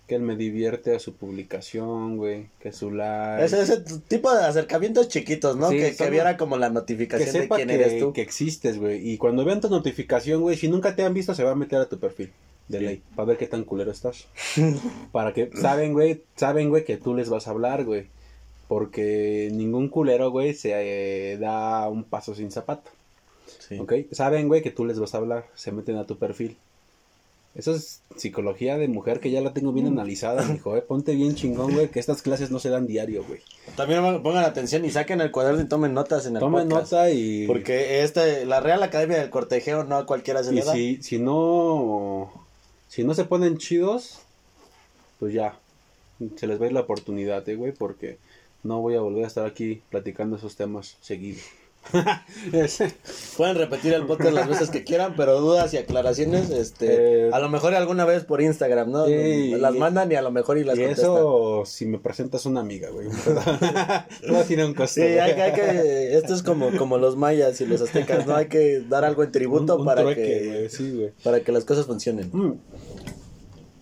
Que 0.10 0.16
él 0.16 0.24
me 0.24 0.36
divierte 0.36 0.96
a 0.96 1.00
su 1.00 1.14
publicación, 1.14 2.18
güey. 2.18 2.48
Que 2.60 2.72
su 2.74 2.90
like. 2.90 3.46
Ese, 3.46 3.62
ese 3.62 3.80
tipo 4.08 4.34
de 4.34 4.44
acercamientos 4.44 5.08
chiquitos, 5.08 5.56
¿no? 5.56 5.70
Sí, 5.70 5.78
que, 5.78 5.96
que 5.96 6.10
viera 6.10 6.36
como 6.36 6.58
la 6.58 6.70
que 6.70 6.74
notificación 6.74 7.32
de 7.32 7.42
sepa 7.42 7.58
quién 7.58 7.68
que, 7.68 7.76
eres 7.76 8.00
tú. 8.00 8.12
que 8.12 8.22
existes, 8.24 8.80
güey. 8.80 9.08
Y 9.08 9.20
cuando 9.20 9.46
vean 9.46 9.62
tu 9.62 9.70
notificación, 9.70 10.42
güey, 10.42 10.58
si 10.58 10.68
nunca 10.68 10.96
te 10.96 11.04
han 11.04 11.14
visto, 11.14 11.36
se 11.36 11.44
va 11.44 11.52
a 11.52 11.56
meter 11.56 11.80
a 11.80 11.88
tu 11.88 12.00
perfil 12.00 12.32
de 12.70 12.80
Sí. 12.80 12.84
ley. 12.86 13.02
Para 13.16 13.28
ver 13.28 13.38
qué 13.38 13.46
tan 13.46 13.64
culero 13.66 13.92
estás. 13.92 14.26
para 15.12 15.32
que 15.32 15.52
saben, 15.56 15.94
güey, 15.94 16.24
saben, 16.36 16.70
güey, 16.70 16.86
que 16.86 16.98
tú 16.98 17.14
les 17.14 17.30
vas 17.30 17.48
a 17.48 17.52
hablar, 17.52 17.86
güey. 17.86 18.08
Porque 18.68 19.50
ningún 19.52 19.90
culero, 19.90 20.32
güey, 20.32 20.56
se 20.56 20.72
eh, 20.74 21.38
da 21.38 21.88
un 21.88 22.04
paso 22.04 22.34
sin 22.34 22.50
zapato. 22.50 22.90
Sí. 23.60 23.78
¿Ok? 23.78 23.94
Saben, 24.12 24.48
güey, 24.48 24.64
que 24.64 24.72
tú 24.72 24.86
les 24.86 25.00
vas 25.00 25.14
a 25.14 25.20
hablar. 25.20 25.46
Se 25.54 25.72
meten 25.72 25.98
a 25.98 26.08
tu 26.08 26.18
perfil. 26.18 26.58
Eso 27.56 27.74
es 27.74 28.02
psicología 28.16 28.78
de 28.78 28.88
mujer 28.88 29.20
que 29.20 29.32
ya 29.32 29.42
la 29.42 29.54
tengo 29.54 29.74
bien 29.74 29.88
Mm. 29.88 29.94
analizada, 29.94 30.46
mijo, 30.46 30.78
eh. 30.78 30.82
Ponte 30.82 31.16
bien 31.16 31.36
chingón, 31.36 31.74
güey, 31.74 31.90
que 31.90 32.00
estas 32.00 32.22
clases 32.22 32.52
no 32.52 32.60
se 32.60 32.70
dan 32.70 32.86
diario, 32.88 33.24
güey. 33.28 33.42
También 33.76 34.22
pongan 34.22 34.46
atención 34.46 34.86
y 34.86 34.92
saquen 34.92 35.20
el 35.20 35.32
cuaderno 35.32 35.62
y 35.62 35.66
tomen 35.68 35.94
notas 35.94 36.26
en 36.28 36.36
el 36.36 36.40
Tomen 36.40 36.70
podcast. 36.70 36.92
nota 36.94 37.12
y... 37.12 37.48
Porque 37.48 38.04
este, 38.04 38.46
la 38.46 38.60
Real 38.60 38.82
Academia 38.84 39.18
del 39.20 39.30
Cortejeo 39.30 39.84
no 39.84 39.98
a 39.98 40.06
cualquiera 40.06 40.44
se 40.44 40.52
Y 40.52 40.56
le 40.56 40.64
da. 40.64 40.74
si, 40.74 41.02
si 41.02 41.18
no 41.20 42.32
si 42.88 43.04
no 43.04 43.14
se 43.14 43.26
ponen 43.26 43.58
chidos, 43.58 44.20
pues 45.20 45.34
ya, 45.34 45.58
se 46.38 46.48
les 46.48 46.60
va 46.60 46.66
a 46.66 46.68
ir 46.68 46.74
la 46.74 46.82
oportunidad, 46.82 47.48
eh, 47.50 47.56
güey, 47.56 47.72
porque 47.72 48.18
no 48.64 48.80
voy 48.82 48.96
a 48.96 49.00
volver 49.02 49.24
a 49.24 49.28
estar 49.28 49.46
aquí 49.46 49.82
platicando 49.90 50.38
esos 50.38 50.56
temas 50.56 50.98
seguido. 51.02 51.40
Ese- 52.54 52.94
Pueden 53.36 53.56
repetir 53.56 53.94
el 53.94 54.06
podcast 54.06 54.34
las 54.34 54.48
veces 54.48 54.70
que 54.70 54.84
quieran, 54.84 55.16
pero 55.18 55.40
dudas 55.42 55.74
y 55.74 55.78
aclaraciones, 55.78 56.50
este, 56.52 57.28
Eh, 57.28 57.30
a 57.34 57.40
lo 57.40 57.50
mejor 57.50 57.74
alguna 57.74 58.06
vez 58.06 58.24
por 58.26 58.42
Instagram, 58.42 58.92
¿no? 58.92 59.08
Las 59.08 59.74
mandan 59.76 60.12
y 60.12 60.16
a 60.16 60.22
lo 60.22 60.30
mejor 60.32 60.58
y 60.60 60.64
las 60.64 60.78
y 60.78 60.82
contestan. 60.82 61.12
eso, 61.16 61.64
si 61.66 61.86
me 61.86 61.98
presentas 61.98 62.46
una 62.46 62.60
amiga, 62.60 62.90
güey. 62.90 63.08
no 64.28 64.42
tiene 64.44 64.66
un 64.66 64.74
costo. 64.74 64.96
Sí, 65.02 65.02
hay, 65.02 65.34
que- 65.36 65.42
hay 65.42 65.54
que, 65.54 66.18
esto 66.18 66.34
es 66.36 66.44
como, 66.44 66.76
como 66.78 66.98
los 66.98 67.16
mayas 67.16 67.60
y 67.62 67.66
los 67.66 67.82
aztecas, 67.82 68.28
¿no? 68.28 68.36
Hay 68.36 68.48
que 68.48 68.82
dar 68.88 69.04
algo 69.04 69.24
en 69.24 69.32
tributo 69.32 69.76
Un- 69.76 69.82
un 69.82 69.86
para 69.88 70.02
trueque, 70.04 70.22
que, 70.24 70.48
güey, 70.48 70.70
sí, 70.70 70.92
güey. 70.96 71.12
para 71.24 71.40
que 71.42 71.52
las 71.52 71.66
cosas 71.66 71.86
funcionen. 71.88 72.30
Mm. 72.32 72.54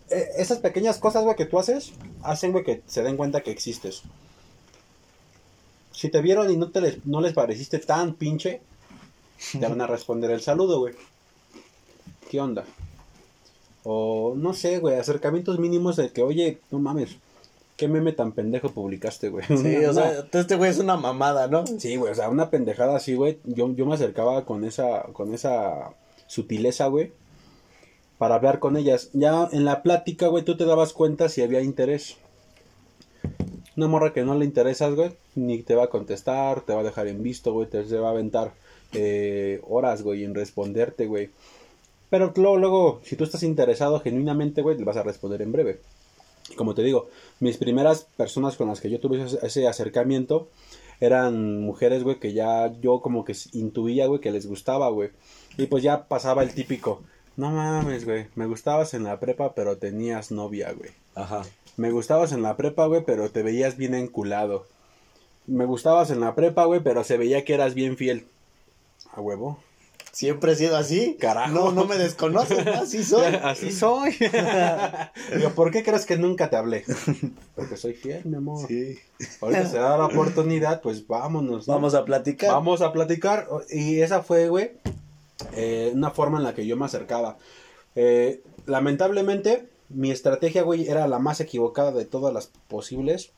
Eh, 0.10 0.29
esas 0.38 0.60
pequeñas 0.60 0.97
cosas, 0.99 1.23
güey, 1.25 1.36
que 1.36 1.45
tú 1.45 1.60
haces, 1.60 1.91
hacen, 2.23 2.53
güey, 2.53 2.63
que 2.63 2.81
se 2.88 3.03
den 3.03 3.17
cuenta 3.17 3.41
que 3.41 3.51
existes. 3.51 4.03
Si 5.97 6.10
te 6.10 6.21
vieron 6.21 6.51
y 6.51 6.57
no, 6.57 6.69
te 6.69 6.79
les, 6.79 7.03
no 7.07 7.21
les 7.21 7.33
pareciste 7.33 7.79
tan 7.79 8.13
pinche, 8.13 8.62
te 9.51 9.67
van 9.67 9.81
a 9.81 9.88
responder 9.88 10.29
el 10.29 10.41
saludo, 10.41 10.79
güey. 10.79 10.93
¿Qué 12.29 12.39
onda? 12.39 12.65
O 13.83 14.33
no 14.36 14.53
sé, 14.53 14.77
güey, 14.77 14.99
acercamientos 14.99 15.57
mínimos 15.57 15.95
de 15.95 16.12
que, 16.12 16.21
oye, 16.21 16.60
no 16.69 16.77
mames, 16.77 17.15
¿qué 17.77 17.88
meme 17.88 18.12
tan 18.12 18.31
pendejo 18.33 18.69
publicaste, 18.69 19.29
güey? 19.29 19.43
Sí, 19.57 19.75
Una- 19.77 19.89
o 19.89 19.93
sea, 19.93 20.25
este 20.31 20.55
güey 20.55 20.69
es 20.69 20.77
una 20.77 20.97
mamada, 20.97 21.47
¿no? 21.47 21.65
Sí, 21.65 21.95
güey, 21.95 22.12
o 22.12 22.15
sea, 22.15 22.29
una 22.29 22.51
pendejada 22.51 22.95
así, 22.97 23.15
güey. 23.15 23.39
Yo, 23.45 23.73
yo 23.73 23.88
me 23.88 23.95
acercaba 23.95 24.45
con 24.45 24.65
esa, 24.65 25.01
con 25.13 25.33
esa 25.33 25.93
sutileza, 26.27 26.86
güey, 26.88 27.12
para 28.19 28.36
hablar 28.36 28.60
con 28.60 28.77
ellas. 28.77 29.10
Ya 29.13 29.49
en 29.51 29.65
la 29.65 29.81
plática, 29.81 30.27
güey, 30.27 30.43
tú 30.43 30.55
te 30.57 30.65
dabas 30.65 30.93
cuenta 30.93 31.27
si 31.27 31.41
había 31.41 31.62
interés. 31.62 32.17
Una 33.77 33.87
morra 33.87 34.11
que 34.11 34.23
no 34.23 34.35
le 34.35 34.43
interesas, 34.43 34.95
güey, 34.95 35.11
ni 35.35 35.61
te 35.61 35.75
va 35.75 35.85
a 35.85 35.89
contestar, 35.89 36.61
te 36.61 36.73
va 36.73 36.81
a 36.81 36.83
dejar 36.83 37.07
en 37.07 37.21
visto, 37.21 37.53
güey, 37.53 37.69
te 37.69 37.83
va 37.97 38.07
a 38.07 38.11
aventar 38.11 38.53
eh, 38.93 39.61
horas, 39.67 40.01
güey, 40.01 40.23
en 40.23 40.33
responderte, 40.33 41.05
güey. 41.05 41.29
Pero 42.09 42.33
luego, 42.35 42.57
luego, 42.57 43.01
si 43.03 43.15
tú 43.15 43.23
estás 43.23 43.43
interesado 43.43 43.99
genuinamente, 43.99 44.61
güey, 44.61 44.77
le 44.77 44.83
vas 44.83 44.97
a 44.97 45.03
responder 45.03 45.41
en 45.41 45.51
breve. 45.51 45.79
Como 46.55 46.73
te 46.73 46.81
digo, 46.81 47.09
mis 47.39 47.57
primeras 47.57 48.07
personas 48.17 48.55
con 48.55 48.67
las 48.67 48.81
que 48.81 48.89
yo 48.89 48.99
tuve 48.99 49.23
ese 49.43 49.67
acercamiento 49.67 50.47
eran 50.99 51.61
mujeres, 51.61 52.03
güey, 52.03 52.19
que 52.19 52.33
ya 52.33 52.73
yo 52.81 53.01
como 53.01 53.25
que 53.25 53.35
intuía, 53.53 54.07
güey, 54.07 54.21
que 54.21 54.31
les 54.31 54.47
gustaba, 54.47 54.89
güey. 54.89 55.11
Y 55.57 55.67
pues 55.67 55.83
ya 55.83 56.07
pasaba 56.07 56.43
el 56.43 56.53
típico, 56.53 57.03
no 57.35 57.51
mames, 57.51 58.05
güey, 58.05 58.25
me 58.33 58.47
gustabas 58.47 58.95
en 58.95 59.03
la 59.03 59.19
prepa, 59.19 59.53
pero 59.53 59.77
tenías 59.77 60.31
novia, 60.31 60.71
güey. 60.71 60.89
Ajá. 61.13 61.43
Me 61.77 61.91
gustabas 61.91 62.31
en 62.31 62.41
la 62.41 62.57
prepa, 62.57 62.87
güey, 62.87 63.03
pero 63.05 63.29
te 63.29 63.43
veías 63.43 63.77
bien 63.77 63.93
enculado. 63.93 64.65
Me 65.45 65.65
gustabas 65.65 66.09
en 66.09 66.19
la 66.19 66.33
prepa, 66.33 66.65
güey, 66.65 66.81
pero 66.81 67.03
se 67.03 67.17
veía 67.17 67.45
que 67.45 67.53
eras 67.53 67.75
bien 67.75 67.97
fiel. 67.97 68.27
A 69.13 69.21
huevo. 69.21 69.59
Siempre 70.11 70.53
he 70.53 70.55
sido 70.55 70.75
así. 70.75 71.15
Carajo. 71.19 71.53
No, 71.53 71.71
no 71.71 71.85
me 71.85 71.95
desconoces, 71.99 72.65
¿no? 72.65 72.73
así 72.73 73.03
soy. 73.03 73.35
Así 73.35 73.71
soy. 73.71 74.15
Digo, 75.35 75.51
¿por 75.51 75.69
qué 75.69 75.83
crees 75.83 76.07
que 76.07 76.17
nunca 76.17 76.49
te 76.49 76.55
hablé? 76.55 76.83
Porque 77.55 77.77
soy 77.77 77.93
fiel, 77.93 78.25
mi 78.25 78.37
amor. 78.37 78.67
Sí. 78.67 78.97
Ahorita 79.39 79.67
se 79.67 79.77
da 79.77 79.97
la 79.99 80.05
oportunidad, 80.05 80.81
pues 80.81 81.05
vámonos. 81.05 81.67
¿no? 81.67 81.75
Vamos 81.75 81.93
a 81.93 82.03
platicar. 82.03 82.49
Vamos 82.49 82.81
a 82.81 82.91
platicar. 82.91 83.47
Y 83.69 84.01
esa 84.01 84.23
fue, 84.23 84.49
güey, 84.49 84.71
eh, 85.53 85.91
una 85.93 86.09
forma 86.09 86.39
en 86.39 86.43
la 86.45 86.55
que 86.55 86.65
yo 86.65 86.75
me 86.75 86.85
acercaba. 86.85 87.37
Eh, 87.93 88.41
lamentablemente, 88.65 89.69
mi 89.89 90.12
estrategia, 90.12 90.63
güey, 90.63 90.88
era 90.88 91.08
la 91.08 91.19
más 91.19 91.39
equivocada 91.39 91.91
de 91.91 92.06
todas 92.06 92.34
las 92.34 92.47
posibles 92.67 93.32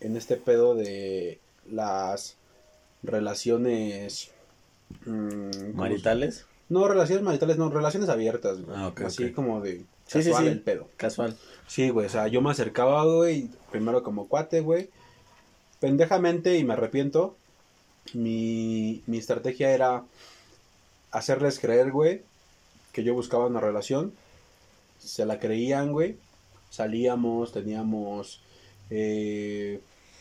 en 0.00 0.16
este 0.16 0.36
pedo 0.36 0.74
de 0.74 1.38
las 1.70 2.36
relaciones... 3.02 4.30
mm, 5.04 5.50
¿cómo 5.50 5.72
Maritales. 5.74 6.46
no, 6.68 6.88
relaciones 6.88 7.24
maritales, 7.24 7.56
no, 7.56 7.70
relaciones 7.70 8.08
abiertas, 8.08 8.60
güey. 8.60 8.76
Ah, 8.76 8.92
Así 9.04 9.32
como 9.32 9.60
de 9.60 9.84
Sí, 10.06 10.22
sí, 10.22 10.30
casual 10.30 10.44
sí. 10.44 10.50
el 10.50 10.60
pedo. 10.60 10.88
Casual. 10.96 11.36
Sí, 11.66 11.90
güey, 11.90 12.06
o 12.06 12.08
sea, 12.08 12.28
yo 12.28 12.40
me 12.40 12.50
acercaba, 12.50 13.04
güey, 13.04 13.48
primero 13.70 14.02
como 14.02 14.28
cuate, 14.28 14.60
güey. 14.60 14.88
Pendejamente, 15.80 16.56
y 16.58 16.64
me 16.64 16.74
arrepiento, 16.74 17.36
mi, 18.14 19.02
mi 19.06 19.18
estrategia 19.18 19.70
era 19.72 20.04
hacerles 21.10 21.58
creer, 21.58 21.90
güey, 21.90 22.22
que 22.92 23.02
yo 23.02 23.14
buscaba 23.14 23.46
una 23.46 23.60
relación. 23.60 24.12
Se 25.06 25.24
la 25.24 25.38
creían, 25.38 25.92
güey. 25.92 26.16
Salíamos, 26.70 27.52
teníamos, 27.52 28.42
eh, 28.90 29.80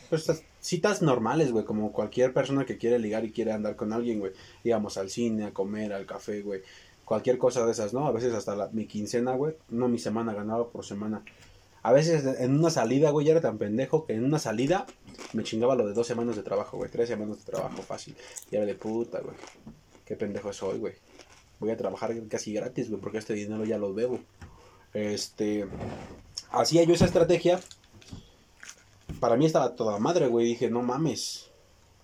pues, 0.09 0.43
citas 0.61 1.01
normales, 1.01 1.51
güey, 1.51 1.65
como 1.65 1.91
cualquier 1.91 2.33
persona 2.33 2.65
que 2.65 2.77
quiere 2.77 2.99
ligar 2.99 3.25
y 3.25 3.31
quiere 3.31 3.51
andar 3.51 3.75
con 3.75 3.93
alguien, 3.93 4.19
güey. 4.19 4.31
Íbamos 4.63 4.97
al 4.97 5.09
cine, 5.09 5.45
a 5.45 5.51
comer, 5.53 5.91
al 5.93 6.05
café, 6.05 6.41
güey. 6.41 6.61
Cualquier 7.03 7.37
cosa 7.37 7.65
de 7.65 7.71
esas, 7.71 7.93
¿no? 7.93 8.07
A 8.07 8.11
veces 8.11 8.33
hasta 8.33 8.55
la- 8.55 8.69
mi 8.71 8.85
quincena, 8.87 9.33
güey. 9.35 9.55
No, 9.69 9.87
mi 9.87 9.99
semana, 9.99 10.33
ganaba 10.33 10.69
por 10.69 10.85
semana. 10.85 11.23
A 11.83 11.91
veces 11.91 12.23
en 12.39 12.57
una 12.57 12.71
salida, 12.71 13.11
güey, 13.11 13.27
ya 13.27 13.33
era 13.33 13.41
tan 13.41 13.57
pendejo 13.59 14.05
que 14.05 14.13
en 14.13 14.23
una 14.23 14.39
salida 14.39 14.87
me 15.33 15.43
chingaba 15.43 15.75
lo 15.75 15.85
de 15.85 15.93
dos 15.93 16.07
semanas 16.07 16.35
de 16.35 16.41
trabajo, 16.41 16.77
güey. 16.77 16.89
Tres 16.89 17.09
semanas 17.09 17.37
de 17.45 17.51
trabajo 17.51 17.81
fácil. 17.83 18.15
Y 18.49 18.55
era 18.55 18.65
de 18.65 18.73
puta, 18.75 19.19
güey. 19.19 19.35
Qué 20.05 20.15
pendejo 20.15 20.51
soy, 20.51 20.79
güey. 20.79 20.93
Voy 21.59 21.69
a 21.69 21.77
trabajar 21.77 22.15
casi 22.27 22.53
gratis, 22.53 22.89
güey, 22.89 22.99
porque 23.01 23.19
este 23.19 23.33
dinero 23.33 23.65
ya 23.65 23.77
lo 23.77 23.93
debo. 23.93 24.19
Este. 24.95 25.67
Hacía 26.51 26.84
yo 26.84 26.93
esa 26.93 27.05
estrategia. 27.05 27.60
Para 29.19 29.36
mí 29.36 29.45
estaba 29.45 29.75
toda 29.75 29.99
madre, 29.99 30.27
güey. 30.27 30.47
Dije, 30.47 30.69
no 30.69 30.81
mames. 30.81 31.51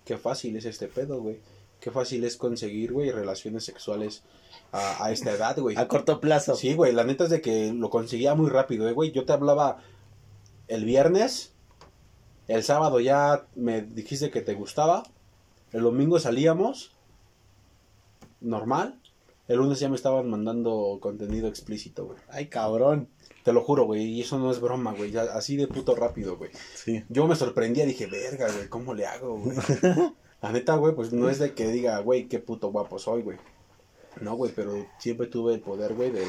Qué 0.04 0.18
fácil 0.18 0.56
es 0.56 0.66
este 0.66 0.88
pedo, 0.88 1.20
güey. 1.20 1.40
Qué 1.80 1.90
fácil 1.90 2.22
es 2.24 2.36
conseguir, 2.36 2.92
güey, 2.92 3.10
relaciones 3.10 3.64
sexuales 3.64 4.22
a, 4.70 5.04
a 5.04 5.10
esta 5.10 5.32
edad, 5.32 5.58
güey. 5.58 5.76
A 5.76 5.88
corto 5.88 6.20
plazo. 6.20 6.54
Sí, 6.54 6.74
güey, 6.74 6.92
la 6.92 7.04
neta 7.04 7.24
es 7.24 7.30
de 7.30 7.40
que 7.40 7.72
lo 7.72 7.90
conseguía 7.90 8.34
muy 8.34 8.50
rápido, 8.50 8.88
eh, 8.88 8.92
güey. 8.92 9.10
Yo 9.10 9.24
te 9.24 9.32
hablaba 9.32 9.78
el 10.68 10.84
viernes 10.84 11.52
El 12.46 12.62
sábado 12.62 13.00
ya 13.00 13.46
me 13.54 13.82
dijiste 13.82 14.30
que 14.30 14.42
te 14.42 14.54
gustaba. 14.54 15.02
El 15.72 15.82
domingo 15.82 16.20
salíamos. 16.20 16.92
Normal. 18.40 19.01
El 19.48 19.58
lunes 19.58 19.80
ya 19.80 19.88
me 19.88 19.96
estaban 19.96 20.30
mandando 20.30 20.98
contenido 21.00 21.48
explícito, 21.48 22.06
güey. 22.06 22.18
Ay, 22.28 22.46
cabrón. 22.46 23.08
Te 23.44 23.52
lo 23.52 23.62
juro, 23.62 23.84
güey. 23.84 24.04
Y 24.04 24.20
eso 24.20 24.38
no 24.38 24.50
es 24.50 24.60
broma, 24.60 24.92
güey. 24.92 25.16
Así 25.16 25.56
de 25.56 25.66
puto 25.66 25.96
rápido, 25.96 26.36
güey. 26.36 26.50
Sí. 26.74 27.02
Yo 27.08 27.26
me 27.26 27.34
sorprendía, 27.34 27.84
dije, 27.84 28.06
verga, 28.06 28.46
güey, 28.52 28.68
¿cómo 28.68 28.94
le 28.94 29.06
hago, 29.06 29.38
güey? 29.38 29.56
La 30.42 30.50
neta, 30.50 30.74
güey, 30.74 30.94
pues 30.94 31.12
no 31.12 31.30
es 31.30 31.38
de 31.38 31.54
que 31.54 31.70
diga, 31.70 31.98
güey, 32.00 32.28
qué 32.28 32.40
puto 32.40 32.70
guapo 32.70 32.98
soy, 32.98 33.22
güey. 33.22 33.38
No, 34.20 34.34
güey, 34.34 34.52
pero 34.54 34.86
siempre 34.98 35.28
tuve 35.28 35.54
el 35.54 35.60
poder, 35.60 35.94
güey, 35.94 36.10
de, 36.10 36.26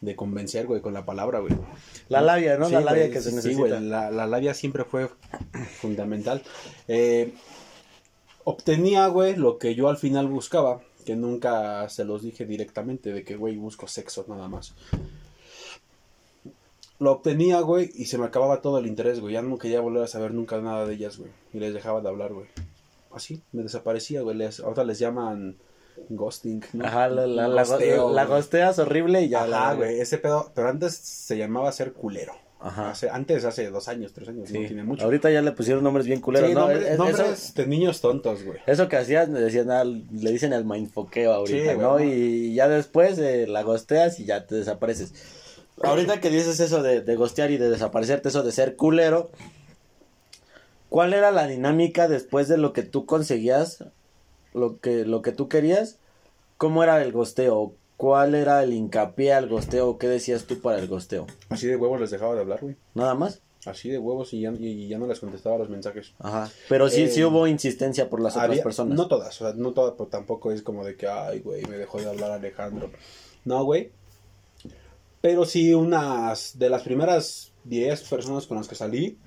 de 0.00 0.16
convencer, 0.16 0.66
güey, 0.66 0.80
con 0.80 0.94
la 0.94 1.04
palabra, 1.04 1.40
güey. 1.40 1.52
La 2.08 2.22
labia, 2.22 2.56
¿no? 2.56 2.66
Sí, 2.66 2.72
la 2.72 2.80
labia 2.80 3.02
güey, 3.04 3.12
que 3.12 3.20
se 3.20 3.30
sí, 3.30 3.36
necesita. 3.36 3.60
güey, 3.60 3.80
la, 3.80 4.10
la 4.10 4.26
labia 4.26 4.54
siempre 4.54 4.84
fue 4.84 5.10
fundamental. 5.80 6.42
Eh, 6.88 7.34
obtenía, 8.44 9.06
güey, 9.08 9.36
lo 9.36 9.58
que 9.58 9.74
yo 9.74 9.88
al 9.88 9.98
final 9.98 10.28
buscaba, 10.28 10.80
que 11.10 11.16
nunca 11.16 11.88
se 11.88 12.04
los 12.04 12.22
dije 12.22 12.46
directamente, 12.46 13.12
de 13.12 13.24
que, 13.24 13.34
güey, 13.34 13.56
busco 13.56 13.88
sexo 13.88 14.24
nada 14.28 14.46
más. 14.46 14.74
Lo 17.00 17.10
obtenía, 17.10 17.58
güey, 17.62 17.90
y 17.96 18.04
se 18.04 18.16
me 18.16 18.26
acababa 18.26 18.60
todo 18.62 18.78
el 18.78 18.86
interés, 18.86 19.18
güey. 19.18 19.34
Ya 19.34 19.42
no 19.42 19.58
quería 19.58 19.80
volver 19.80 20.04
a 20.04 20.06
saber 20.06 20.32
nunca 20.32 20.60
nada 20.60 20.86
de 20.86 20.94
ellas, 20.94 21.18
güey. 21.18 21.32
Y 21.52 21.58
les 21.58 21.74
dejaba 21.74 22.00
de 22.00 22.08
hablar, 22.08 22.32
güey. 22.32 22.46
Así, 23.10 23.42
me 23.50 23.64
desaparecía, 23.64 24.22
güey. 24.22 24.36
Les, 24.36 24.60
ahora 24.60 24.84
les 24.84 25.00
llaman 25.00 25.56
ghosting, 26.10 26.62
¿no? 26.74 26.86
Ajá, 26.86 27.08
la, 27.08 27.26
la, 27.26 27.48
la, 27.48 27.64
Gosteo, 27.64 28.12
la 28.12 28.24
güey. 28.24 28.36
gosteas 28.36 28.78
horrible 28.78 29.22
y 29.22 29.30
ya 29.30 29.40
Ajá, 29.40 29.48
la... 29.48 29.74
güey, 29.74 29.98
ese 29.98 30.18
pedo. 30.18 30.52
Pero 30.54 30.68
antes 30.68 30.94
se 30.94 31.36
llamaba 31.36 31.72
ser 31.72 31.92
culero. 31.92 32.34
Ajá. 32.62 32.90
Hace- 32.90 33.08
antes, 33.08 33.44
hace 33.46 33.70
dos 33.70 33.88
años, 33.88 34.12
tres 34.12 34.28
años, 34.28 34.50
no 34.50 34.60
tiene 34.66 34.84
mucho. 34.84 35.02
Ahorita 35.04 35.30
ya 35.30 35.40
le 35.40 35.52
pusieron 35.52 35.82
nombres 35.82 36.06
bien 36.06 36.20
culeros, 36.20 36.48
Sí, 36.50 36.54
¿no? 36.54 36.60
nombres, 36.68 36.82
Es- 36.90 36.98
nombres 36.98 37.20
Eso, 37.44 37.52
de 37.54 37.66
niños 37.66 38.00
tontos, 38.02 38.42
güey. 38.44 38.58
eso 38.66 38.86
que 38.88 38.96
hacías, 38.98 39.28
le 39.30 39.40
decían 39.40 39.70
al- 39.70 40.04
le 40.12 40.30
dicen 40.30 40.52
el 40.52 40.64
mindfoqueo 40.66 41.32
ahorita, 41.32 41.58
Sí, 41.58 41.64
güey, 41.64 41.78
¿no? 41.78 41.98
no. 41.98 42.04
Y 42.04 42.52
ya 42.54 42.68
después 42.68 43.18
eh, 43.18 43.46
la 43.46 43.62
gosteas 43.62 44.20
y 44.20 44.26
ya 44.26 44.46
te 44.46 44.56
desapareces. 44.56 45.14
Ahorita 45.82 46.20
que 46.20 46.28
dices 46.28 46.60
eso 46.60 46.82
de, 46.82 47.00
de 47.00 47.16
gostear 47.16 47.50
y 47.50 47.56
de 47.56 47.70
desaparecerte, 47.70 48.28
eso 48.28 48.42
de 48.42 48.52
ser 48.52 48.76
culero, 48.76 49.30
¿cuál 50.90 51.14
era 51.14 51.30
la 51.30 51.46
dinámica 51.46 52.08
después 52.08 52.48
de 52.48 52.58
lo 52.58 52.72
que 52.74 52.82
tú 52.82 53.06
conseguías, 53.06 53.84
lo 54.52 54.78
que, 54.80 55.04
lo 55.06 55.22
que 55.22 55.32
tú 55.32 55.48
querías? 55.48 55.96
¿Cómo 56.58 56.82
era 56.84 57.00
el 57.02 57.12
gosteo? 57.12 57.74
¿Cuál 58.00 58.34
era 58.34 58.62
el 58.62 58.72
hincapié 58.72 59.34
al 59.34 59.46
gosteo? 59.46 59.98
¿Qué 59.98 60.08
decías 60.08 60.44
tú 60.46 60.58
para 60.62 60.78
el 60.78 60.88
gosteo? 60.88 61.26
Así 61.50 61.66
de 61.66 61.76
huevos 61.76 62.00
les 62.00 62.10
dejaba 62.10 62.34
de 62.34 62.40
hablar, 62.40 62.60
güey. 62.62 62.74
¿Nada 62.94 63.14
más? 63.14 63.42
Así 63.66 63.90
de 63.90 63.98
huevos 63.98 64.32
y 64.32 64.40
ya, 64.40 64.52
y 64.58 64.88
ya 64.88 64.96
no 64.96 65.06
les 65.06 65.20
contestaba 65.20 65.58
los 65.58 65.68
mensajes. 65.68 66.14
Ajá. 66.18 66.50
Pero 66.70 66.88
sí, 66.88 67.02
Eh, 67.02 67.08
sí 67.08 67.22
hubo 67.22 67.46
insistencia 67.46 68.08
por 68.08 68.22
las 68.22 68.38
otras 68.38 68.58
personas. 68.60 68.96
No 68.96 69.06
todas, 69.06 69.38
o 69.42 69.44
sea, 69.44 69.54
no 69.54 69.72
todas, 69.72 69.92
pero 69.98 70.06
tampoco 70.08 70.50
es 70.50 70.62
como 70.62 70.82
de 70.82 70.96
que, 70.96 71.08
ay, 71.08 71.40
güey, 71.40 71.62
me 71.66 71.76
dejó 71.76 72.00
de 72.00 72.08
hablar 72.08 72.30
Alejandro. 72.30 72.90
No, 73.44 73.64
güey. 73.64 73.90
Pero 75.20 75.44
sí, 75.44 75.74
unas 75.74 76.58
de 76.58 76.70
las 76.70 76.80
primeras 76.82 77.52
10 77.64 78.00
personas 78.08 78.46
con 78.46 78.56
las 78.56 78.66
que 78.66 78.76
salí, 78.76 79.18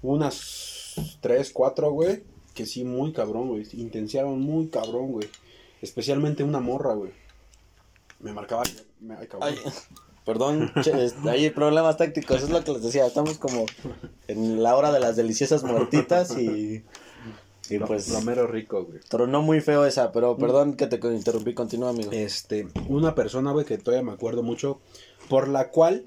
unas 0.00 0.94
3, 1.20 1.50
4, 1.52 1.90
güey, 1.92 2.22
que 2.54 2.64
sí, 2.64 2.84
muy 2.84 3.12
cabrón, 3.12 3.48
güey. 3.48 3.66
Intenciaron 3.74 4.40
muy 4.40 4.68
cabrón, 4.68 5.12
güey. 5.12 5.28
Especialmente 5.82 6.42
una 6.42 6.60
morra, 6.60 6.94
güey. 6.94 7.10
Me 8.24 8.32
marcaba. 8.32 8.62
me- 9.00 9.14
ay, 9.16 9.26
cabrón. 9.28 9.48
Ay, 9.48 9.58
perdón, 10.24 10.72
che, 10.82 10.92
hay 11.28 11.50
problemas 11.50 11.96
tácticos, 11.96 12.42
es 12.42 12.50
lo 12.50 12.64
que 12.64 12.72
les 12.72 12.82
decía, 12.82 13.06
estamos 13.06 13.38
como 13.38 13.66
en 14.28 14.62
la 14.62 14.74
hora 14.76 14.90
de 14.92 14.98
las 15.00 15.16
deliciosas 15.16 15.62
muertitas 15.62 16.36
y, 16.38 16.82
y 17.70 17.78
Lo- 17.78 17.86
pues 17.86 18.08
lo 18.08 18.20
mero 18.22 18.46
rico, 18.46 18.84
güey. 18.84 19.00
tronó 19.08 19.42
muy 19.42 19.60
feo 19.60 19.84
esa, 19.84 20.10
pero 20.12 20.36
perdón 20.36 20.74
que 20.74 20.86
te 20.86 20.96
interrumpí, 21.14 21.52
continúa 21.54 21.90
amigo. 21.90 22.10
Este, 22.12 22.66
una 22.88 23.14
persona, 23.14 23.52
güey, 23.52 23.66
que 23.66 23.76
todavía 23.78 24.02
me 24.04 24.12
acuerdo 24.12 24.42
mucho, 24.42 24.80
por 25.28 25.46
la 25.48 25.68
cual 25.70 26.06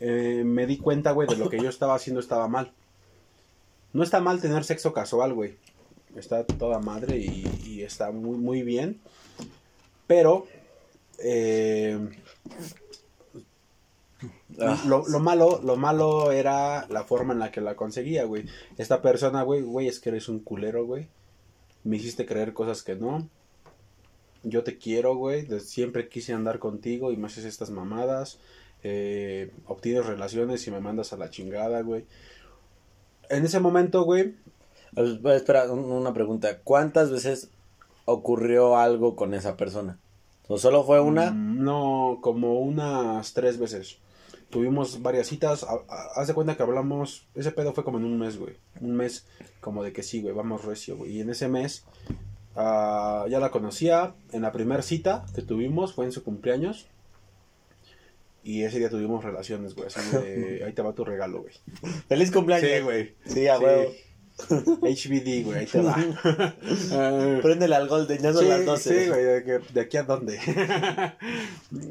eh, 0.00 0.42
me 0.46 0.66
di 0.66 0.78
cuenta, 0.78 1.10
güey, 1.12 1.28
de 1.28 1.36
lo 1.36 1.50
que 1.50 1.58
yo 1.60 1.68
estaba 1.68 1.94
haciendo 1.94 2.20
estaba 2.20 2.48
mal. 2.48 2.72
No 3.92 4.02
está 4.02 4.20
mal 4.20 4.40
tener 4.40 4.64
sexo 4.64 4.92
casual, 4.92 5.34
güey. 5.34 5.56
Está 6.16 6.44
toda 6.44 6.78
madre 6.78 7.18
y, 7.18 7.44
y 7.64 7.82
está 7.82 8.10
muy, 8.10 8.36
muy 8.36 8.62
bien. 8.62 9.00
Pero, 10.06 10.46
eh, 11.22 11.98
Ah, 14.60 14.82
lo, 14.86 15.06
lo 15.08 15.20
malo, 15.20 15.60
lo 15.64 15.76
malo 15.76 16.30
era 16.32 16.86
la 16.88 17.04
forma 17.04 17.32
en 17.32 17.38
la 17.38 17.50
que 17.50 17.62
la 17.62 17.76
conseguía, 17.76 18.24
güey. 18.24 18.44
Esta 18.76 19.00
persona, 19.00 19.42
güey, 19.42 19.62
güey, 19.62 19.88
es 19.88 20.00
que 20.00 20.10
eres 20.10 20.28
un 20.28 20.40
culero, 20.40 20.84
güey. 20.84 21.08
Me 21.84 21.96
hiciste 21.96 22.26
creer 22.26 22.52
cosas 22.52 22.82
que 22.82 22.96
no. 22.96 23.26
Yo 24.42 24.62
te 24.62 24.76
quiero, 24.76 25.14
güey. 25.16 25.46
Siempre 25.60 26.08
quise 26.10 26.34
andar 26.34 26.58
contigo 26.58 27.12
y 27.12 27.16
me 27.16 27.28
haces 27.28 27.46
estas 27.46 27.70
mamadas. 27.70 28.38
Eh, 28.82 29.50
obtienes 29.66 30.04
relaciones 30.04 30.66
y 30.66 30.70
me 30.70 30.80
mandas 30.80 31.12
a 31.14 31.16
la 31.16 31.30
chingada, 31.30 31.80
güey. 31.80 32.04
En 33.30 33.44
ese 33.44 33.60
momento, 33.60 34.02
güey. 34.02 34.34
espera, 34.96 35.72
un- 35.72 35.84
una 35.90 36.12
pregunta, 36.12 36.58
¿cuántas 36.62 37.10
veces 37.10 37.48
ocurrió 38.04 38.76
algo 38.76 39.16
con 39.16 39.32
esa 39.32 39.56
persona? 39.56 39.98
¿O 40.52 40.58
solo 40.58 40.82
fue 40.84 41.00
una? 41.00 41.30
mm, 41.30 41.62
No, 41.62 42.18
como 42.20 42.58
unas 42.60 43.32
tres 43.34 43.58
veces. 43.58 43.98
Tuvimos 44.50 45.00
varias 45.00 45.28
citas. 45.28 45.62
a- 45.62 45.74
a- 45.88 46.20
Haz 46.20 46.26
de 46.26 46.34
cuenta 46.34 46.56
que 46.56 46.62
hablamos. 46.64 47.26
Ese 47.36 47.52
pedo 47.52 47.72
fue 47.72 47.84
como 47.84 47.98
en 47.98 48.04
un 48.04 48.18
mes, 48.18 48.36
güey. 48.36 48.56
Un 48.80 48.96
mes 48.96 49.24
como 49.60 49.84
de 49.84 49.92
que 49.92 50.02
sí, 50.02 50.20
güey, 50.20 50.34
vamos 50.34 50.64
recio, 50.64 50.96
güey. 50.96 51.12
Y 51.12 51.20
en 51.20 51.30
ese 51.30 51.46
mes 51.48 51.84
ah, 52.56 53.26
ya 53.30 53.38
la 53.38 53.50
conocía. 53.52 54.14
En 54.32 54.42
la 54.42 54.50
primera 54.50 54.82
cita 54.82 55.24
que 55.36 55.42
tuvimos 55.42 55.94
fue 55.94 56.04
en 56.06 56.10
su 56.12 56.24
cumpleaños. 56.24 56.86
Y 58.42 58.62
ese 58.62 58.78
día 58.78 58.90
tuvimos 58.90 59.22
relaciones, 59.22 59.74
güey. 59.76 59.86
Así 59.86 60.00
de. 60.16 60.64
Ahí 60.66 60.72
te 60.72 60.82
va 60.82 60.92
tu 60.94 61.04
regalo, 61.04 61.42
güey. 61.42 61.54
¡Feliz 62.08 62.32
cumpleaños! 62.32 62.68
Sí, 62.68 62.80
güey. 62.82 63.14
Sí, 63.24 63.46
a 63.46 63.58
Sí. 63.58 63.64
HBD, 64.48 65.44
güey. 65.44 65.58
Ahí 65.60 65.66
te 65.66 65.80
va. 65.80 65.96
Préndele 67.42 67.74
al 67.76 67.88
Golden, 67.88 68.22
ya 68.22 68.32
son 68.32 68.42
sí, 68.42 68.48
las 68.48 68.64
12. 68.64 69.02
sí, 69.04 69.08
güey. 69.08 69.24
¿De, 69.24 69.44
que- 69.44 69.60
de 69.72 69.80
aquí 69.80 69.96
a 69.96 70.02
dónde? 70.04 70.38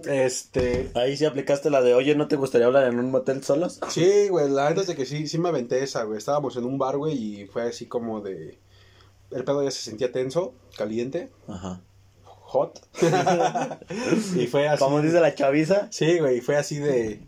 este. 0.07 0.91
Ahí 0.95 1.17
sí 1.17 1.25
aplicaste 1.25 1.69
la 1.69 1.81
de, 1.81 1.93
oye, 1.93 2.15
¿no 2.15 2.27
te 2.27 2.35
gustaría 2.35 2.67
hablar 2.67 2.85
en 2.87 2.99
un 2.99 3.11
motel 3.11 3.43
solos? 3.43 3.79
Sí, 3.89 4.27
güey, 4.29 4.49
la 4.49 4.65
verdad 4.65 4.81
es 4.83 4.87
de 4.87 4.95
que 4.95 5.05
sí, 5.05 5.27
sí 5.27 5.37
me 5.37 5.49
aventé 5.49 5.83
esa, 5.83 6.03
güey. 6.03 6.17
Estábamos 6.17 6.55
en 6.57 6.65
un 6.65 6.77
bar, 6.77 6.97
güey, 6.97 7.41
y 7.41 7.45
fue 7.47 7.63
así 7.63 7.85
como 7.85 8.21
de... 8.21 8.57
El 9.31 9.43
pedo 9.43 9.63
ya 9.63 9.71
se 9.71 9.81
sentía 9.81 10.11
tenso, 10.11 10.53
caliente, 10.75 11.29
Ajá. 11.47 11.81
hot. 12.23 12.79
y 14.35 14.47
fue 14.47 14.67
así... 14.67 14.83
Como 14.83 15.01
dice 15.01 15.19
la 15.19 15.35
chaviza. 15.35 15.87
Sí, 15.91 16.17
güey, 16.19 16.41
fue 16.41 16.57
así 16.57 16.79
de... 16.79 17.19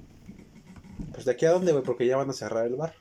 Pues 1.14 1.26
de 1.26 1.32
aquí 1.32 1.46
a 1.46 1.52
dónde, 1.52 1.72
güey, 1.74 1.84
porque 1.84 2.08
ya 2.08 2.18
van 2.18 2.30
a 2.30 2.34
cerrar 2.34 2.66
el 2.66 2.76
bar. 2.76 2.96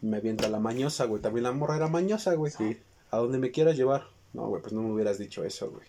Me 0.00 0.18
avienta 0.18 0.48
la 0.48 0.58
mañosa, 0.60 1.04
güey. 1.06 1.20
También 1.22 1.44
la 1.44 1.52
morra 1.52 1.76
era 1.76 1.88
mañosa, 1.88 2.34
güey. 2.34 2.52
Sí. 2.52 2.78
¿A 3.10 3.16
dónde 3.18 3.38
me 3.38 3.50
quieras 3.50 3.76
llevar? 3.76 4.04
No, 4.32 4.46
güey, 4.48 4.60
pues 4.62 4.72
no 4.72 4.82
me 4.82 4.92
hubieras 4.92 5.18
dicho 5.18 5.44
eso, 5.44 5.70
güey. 5.70 5.86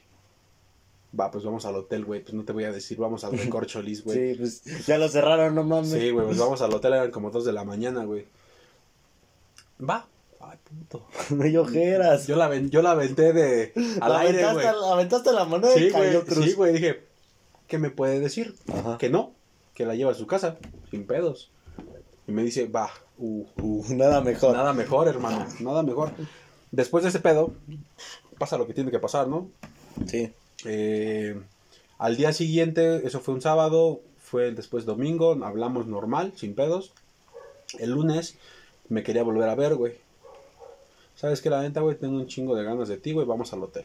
Va, 1.20 1.32
pues 1.32 1.44
vamos 1.44 1.66
al 1.66 1.76
hotel, 1.76 2.06
güey. 2.06 2.22
Pues 2.22 2.34
no 2.34 2.44
te 2.46 2.54
voy 2.54 2.64
a 2.64 2.72
decir, 2.72 2.98
vamos 2.98 3.24
al 3.24 3.32
recorcholis, 3.38 4.04
güey. 4.04 4.34
Sí, 4.34 4.40
pues 4.40 4.86
ya 4.88 4.98
lo 4.98 5.08
cerraron, 5.10 5.54
no 5.56 5.64
mames. 5.64 5.90
Sí, 5.92 6.10
güey, 6.12 6.26
pues 6.28 6.38
vamos 6.38 6.62
al 6.62 6.74
hotel, 6.74 6.94
eran 6.94 7.12
como 7.12 7.30
dos 7.32 7.46
de 7.46 7.52
la 7.54 7.64
mañana, 7.64 8.04
güey. 8.06 8.26
Va. 9.88 10.08
Ay, 10.40 10.58
puto. 10.64 11.06
No 11.36 11.44
hay 11.44 11.58
ojeras. 11.58 12.28
Yo 12.28 12.36
la, 12.36 12.48
ven- 12.48 12.70
yo 12.70 12.82
la 12.82 12.92
aventé 12.92 13.34
de 13.34 13.74
al 14.02 14.12
La 14.14 14.20
aire, 14.20 14.44
aventaste, 14.44 14.78
güey. 14.80 14.92
aventaste 14.94 15.34
la 15.34 15.46
moneda 15.46 15.74
Sí, 15.74 15.86
y 15.86 15.92
cayó 15.92 16.22
güey, 16.22 16.26
cruz. 16.26 16.46
sí, 16.46 16.54
güey, 16.54 16.74
dije, 16.74 17.04
¿qué 17.68 17.78
me 17.78 17.90
puede 17.90 18.20
decir? 18.20 18.56
Ajá. 18.74 18.98
Que 18.98 19.10
no, 19.10 19.34
que 19.74 19.86
la 19.86 19.96
lleva 19.96 20.12
a 20.12 20.16
su 20.16 20.28
casa, 20.28 20.58
sin 20.90 21.06
pedos. 21.06 21.52
Y 22.28 22.32
me 22.32 22.44
dice, 22.44 22.68
va, 22.68 22.90
uh, 23.20 23.46
Uh, 23.62 23.86
nada 23.94 24.22
mejor. 24.22 24.56
nada 24.56 24.74
mejor, 24.74 25.08
hermano, 25.08 25.46
nada 25.60 25.84
mejor. 25.84 26.12
Después 26.72 27.04
de 27.04 27.10
ese 27.10 27.20
pedo, 27.20 27.54
pasa 28.38 28.58
lo 28.58 28.66
que 28.68 28.74
tiene 28.74 28.92
que 28.92 29.00
pasar, 29.00 29.28
¿no? 29.28 29.50
Sí. 30.08 30.32
Eh, 30.66 31.40
al 31.98 32.16
día 32.18 32.32
siguiente, 32.34 33.06
eso 33.06 33.20
fue 33.20 33.34
un 33.34 33.42
sábado, 33.42 34.02
fue 34.20 34.52
después 34.52 34.86
domingo, 34.86 35.38
hablamos 35.44 35.88
normal, 35.88 36.34
sin 36.36 36.56
pedos. 36.56 36.92
El 37.80 37.92
lunes 37.92 38.36
me 38.88 39.04
quería 39.04 39.24
volver 39.24 39.50
a 39.50 39.56
ver, 39.56 39.76
güey. 39.76 39.94
¿Sabes 41.16 41.42
qué? 41.42 41.50
La 41.50 41.62
neta, 41.62 41.82
güey, 41.82 41.98
tengo 41.98 42.16
un 42.18 42.28
chingo 42.28 42.56
de 42.56 42.64
ganas 42.64 42.88
de 42.88 42.98
ti, 42.98 43.12
güey, 43.12 43.28
vamos 43.28 43.52
al 43.54 43.64
hotel. 43.64 43.84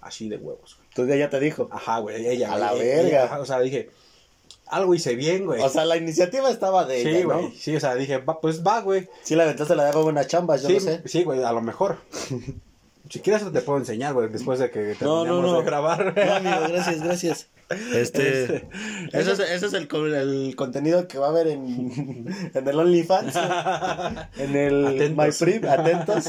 Así 0.00 0.28
de 0.28 0.36
huevos, 0.36 0.76
güey. 0.76 0.88
Entonces 0.90 1.14
ella 1.16 1.30
te 1.30 1.40
dijo. 1.40 1.68
Ajá, 1.72 1.98
güey, 2.00 2.26
ella. 2.26 2.52
A 2.52 2.58
la 2.58 2.72
ella- 2.74 2.78
verga. 2.84 3.08
ella, 3.08 3.24
ajá, 3.24 3.40
o 3.40 3.46
sea, 3.46 3.60
dije, 3.60 3.88
algo 4.74 4.94
hice 4.94 5.14
bien, 5.14 5.46
güey. 5.46 5.62
O 5.62 5.68
sea, 5.68 5.84
la 5.84 5.96
iniciativa 5.96 6.50
estaba 6.50 6.84
de 6.84 7.02
sí, 7.02 7.08
ella, 7.08 7.24
güey. 7.24 7.42
¿no? 7.44 7.52
Sí, 7.56 7.74
o 7.76 7.80
sea, 7.80 7.94
dije, 7.94 8.18
va, 8.18 8.40
pues 8.40 8.62
va, 8.64 8.80
güey. 8.80 9.08
Sí, 9.22 9.34
la 9.36 9.44
aventaste 9.44 9.74
la 9.76 9.88
hago 9.88 10.02
buenas 10.02 10.26
chambas, 10.28 10.62
yo 10.62 10.68
Sí, 10.68 10.74
no 10.74 10.80
sé. 10.80 11.02
sí, 11.06 11.24
güey, 11.24 11.42
a 11.42 11.52
lo 11.52 11.60
mejor. 11.62 11.98
Si 13.10 13.20
quieres 13.20 13.44
te 13.52 13.60
puedo 13.60 13.78
enseñar, 13.78 14.14
güey, 14.14 14.30
después 14.30 14.58
de 14.58 14.70
que 14.70 14.80
terminemos 14.94 15.26
no, 15.26 15.42
no. 15.42 15.58
de 15.58 15.64
grabar. 15.64 16.14
No, 16.16 16.32
amigo, 16.36 16.68
gracias, 16.72 17.02
gracias. 17.02 17.48
Este, 17.94 18.44
Este, 18.44 18.68
eso 19.12 19.32
es, 19.32 19.40
eso 19.40 19.66
es 19.66 19.72
el, 19.74 19.88
el 20.14 20.56
contenido 20.56 21.06
que 21.06 21.18
va 21.18 21.26
a 21.26 21.30
haber 21.30 21.48
en, 21.48 22.26
en 22.54 22.68
el 22.68 22.78
OnlyFans, 22.78 23.36
en 24.38 24.56
el 24.56 24.86
Atentos. 24.86 25.24
MyFree, 25.26 25.68
atentos. 25.68 26.24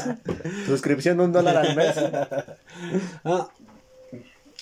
Suscripción 0.66 1.18
un 1.20 1.32
dólar 1.32 1.56
al 1.56 1.76
mes. 1.76 1.94
Ah, 3.24 3.48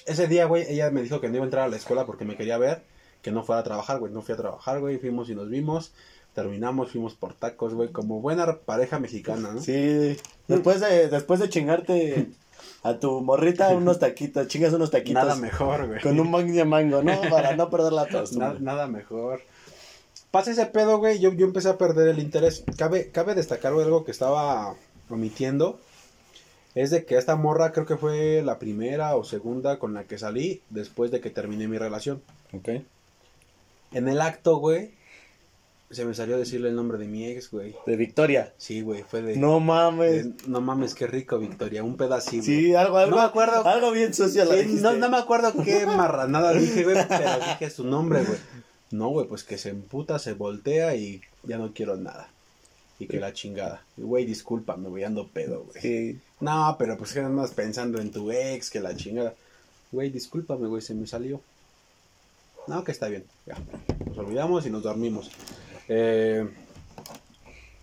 ese 0.07 0.26
día, 0.28 0.45
güey, 0.47 0.64
ella 0.68 0.91
me 0.93 1.03
dijo 1.03 1.20
que 1.20 1.28
no 1.28 1.35
iba 1.35 1.45
a 1.45 1.47
entrar 1.47 1.64
a 1.64 1.68
la 1.68 1.76
escuela 1.76 2.07
porque 2.07 2.24
me 2.24 2.37
quería 2.37 2.59
ver, 2.59 2.82
que 3.25 3.33
no 3.33 3.43
fuera 3.43 3.62
a 3.62 3.64
trabajar, 3.64 3.99
güey. 3.99 4.12
No 4.12 4.22
fui 4.22 4.35
a 4.35 4.37
trabajar, 4.37 4.79
güey. 4.79 4.99
Fuimos 4.99 5.29
y 5.31 5.35
nos 5.35 5.49
vimos. 5.51 5.93
Terminamos, 6.35 6.91
fuimos 6.93 7.14
por 7.14 7.33
tacos, 7.35 7.75
güey, 7.75 7.91
como 7.91 8.20
buena 8.20 8.59
pareja 8.59 8.99
mexicana, 8.99 9.53
¿no? 9.53 9.61
Sí, 9.61 10.16
después 10.49 10.81
de, 10.81 11.09
después 11.09 11.39
de 11.41 11.49
chingarte 11.49 12.29
a 12.83 12.99
tu 12.99 13.20
morrita 13.20 13.68
unos 13.70 13.99
taquitos, 14.01 14.49
chingas 14.49 14.72
unos 14.72 14.91
taquitos 14.91 15.22
Nada 15.25 15.37
mejor, 15.37 15.87
güey. 15.87 16.01
con 16.01 16.18
un 16.18 16.31
mango 16.31 16.53
de 16.53 16.64
mango, 16.64 17.03
¿no? 17.03 17.20
Para 17.31 17.55
no 17.57 17.70
perder 17.70 17.93
la. 17.93 18.07
Na- 18.37 18.57
nada 18.61 18.87
mejor. 18.89 19.41
Pasa 20.33 20.51
ese 20.51 20.66
pedo, 20.66 20.99
güey. 20.99 21.20
Yo, 21.20 21.33
yo 21.33 21.47
empecé 21.47 21.68
a 21.68 21.79
perder 21.79 22.09
el 22.09 22.18
interés. 22.18 22.64
Cabe, 22.77 23.11
cabe 23.11 23.35
destacar 23.37 23.72
güey, 23.72 23.85
algo 23.87 24.05
que 24.05 24.11
estaba 24.11 24.75
omitiendo. 25.09 25.79
Es 26.75 26.91
de 26.91 27.05
que 27.05 27.16
esta 27.16 27.37
morra 27.37 27.70
creo 27.70 27.87
que 27.87 27.97
fue 27.97 28.43
la 28.43 28.59
primera 28.59 29.14
o 29.14 29.22
segunda 29.22 29.79
con 29.79 29.95
la 29.95 30.03
que 30.05 30.18
salí 30.18 30.61
después 30.70 31.12
de 31.12 31.20
que 31.20 31.31
terminé 31.31 31.68
mi 31.68 31.79
relación. 31.79 32.20
Ok. 32.53 32.68
En 33.95 34.09
el 34.09 34.20
acto, 34.20 34.57
güey, 34.59 34.90
se 35.90 36.05
me 36.05 36.14
salió 36.14 36.36
decirle 36.36 36.68
el 36.70 36.74
nombre 36.76 36.99
de 36.99 37.07
mi 37.07 37.24
ex, 37.26 37.51
güey. 37.51 37.74
De 37.86 37.97
Victoria. 37.97 38.53
Sí, 38.59 38.80
güey, 38.80 39.03
fue 39.05 39.22
de... 39.22 39.36
No 39.36 39.61
mames. 39.61 40.24
de- 40.36 40.49
no 40.49 40.61
mames, 40.61 40.95
qué 40.95 41.07
rico, 41.07 41.38
Victoria. 41.38 41.84
Un 41.84 41.97
pedacito. 41.97 42.42
Sí, 42.45 42.74
algo, 42.74 42.97
algo, 42.99 43.12
No 43.12 43.16
me 43.22 43.28
acuerdo. 43.28 43.64
algo 43.66 43.92
bien 43.92 44.12
sucio 44.12 44.45
la 44.45 44.55
Sí, 44.57 44.78
no, 44.82 44.92
no 44.95 45.09
me 45.09 45.16
acuerdo 45.18 45.53
qué 45.64 45.86
marranada 45.86 46.53
dije, 46.53 46.82
güey, 46.84 46.97
pero 47.09 47.38
dije 47.38 47.70
su 47.70 47.84
nombre, 47.84 48.24
güey. 48.24 48.38
No, 48.90 49.09
güey, 49.09 49.26
pues 49.28 49.45
que 49.45 49.59
se 49.59 49.70
emputa, 49.70 50.18
se 50.18 50.32
voltea 50.34 50.95
y 50.97 51.20
ya 51.45 51.59
no 51.59 51.72
quiero 51.72 51.97
nada. 51.97 52.28
Y 52.99 53.07
que 53.07 53.18
la 53.18 53.32
chingada. 53.32 53.82
Güey, 53.97 54.24
discúlpame, 54.24 54.88
güey, 54.88 55.03
ando 55.05 55.26
pedo, 55.28 55.64
güey. 55.64 55.80
Sí. 55.82 56.18
No, 56.40 56.76
pero 56.78 56.97
pues 56.97 57.12
que 57.12 57.20
andas 57.20 57.51
pensando 57.53 58.01
en 58.01 58.11
tu 58.12 58.30
ex, 58.30 58.70
que 58.70 58.80
la 58.80 58.95
chingada. 58.97 59.34
Güey, 59.92 60.11
discúlpame, 60.11 60.66
güey, 60.68 60.80
se 60.82 60.95
me 60.95 61.07
salió. 61.07 61.40
No, 62.67 62.85
que 62.85 62.93
está 62.93 63.09
bien. 63.09 63.25
Ya. 63.47 63.57
Nos 64.07 64.19
olvidamos 64.19 64.67
y 64.67 64.71
nos 64.71 64.83
dormimos. 64.83 65.31
Eh, 65.89 66.49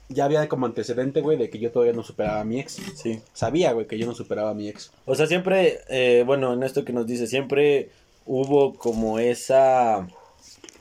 ya 0.09 0.25
había 0.25 0.47
como 0.49 0.65
antecedente, 0.65 1.21
güey, 1.21 1.37
de 1.37 1.49
que 1.49 1.59
yo 1.59 1.71
todavía 1.71 1.93
no 1.93 2.03
superaba 2.03 2.41
a 2.41 2.43
mi 2.43 2.59
ex. 2.59 2.79
Sí. 2.95 3.21
Sabía, 3.33 3.71
güey, 3.73 3.87
que 3.87 3.97
yo 3.97 4.05
no 4.05 4.13
superaba 4.13 4.51
a 4.51 4.53
mi 4.53 4.67
ex. 4.67 4.91
O 5.05 5.15
sea, 5.15 5.27
siempre, 5.27 5.79
eh, 5.89 6.23
bueno, 6.25 6.53
en 6.53 6.63
esto 6.63 6.83
que 6.83 6.93
nos 6.93 7.07
dice, 7.07 7.27
siempre 7.27 7.89
hubo 8.25 8.75
como 8.75 9.19
esa, 9.19 10.07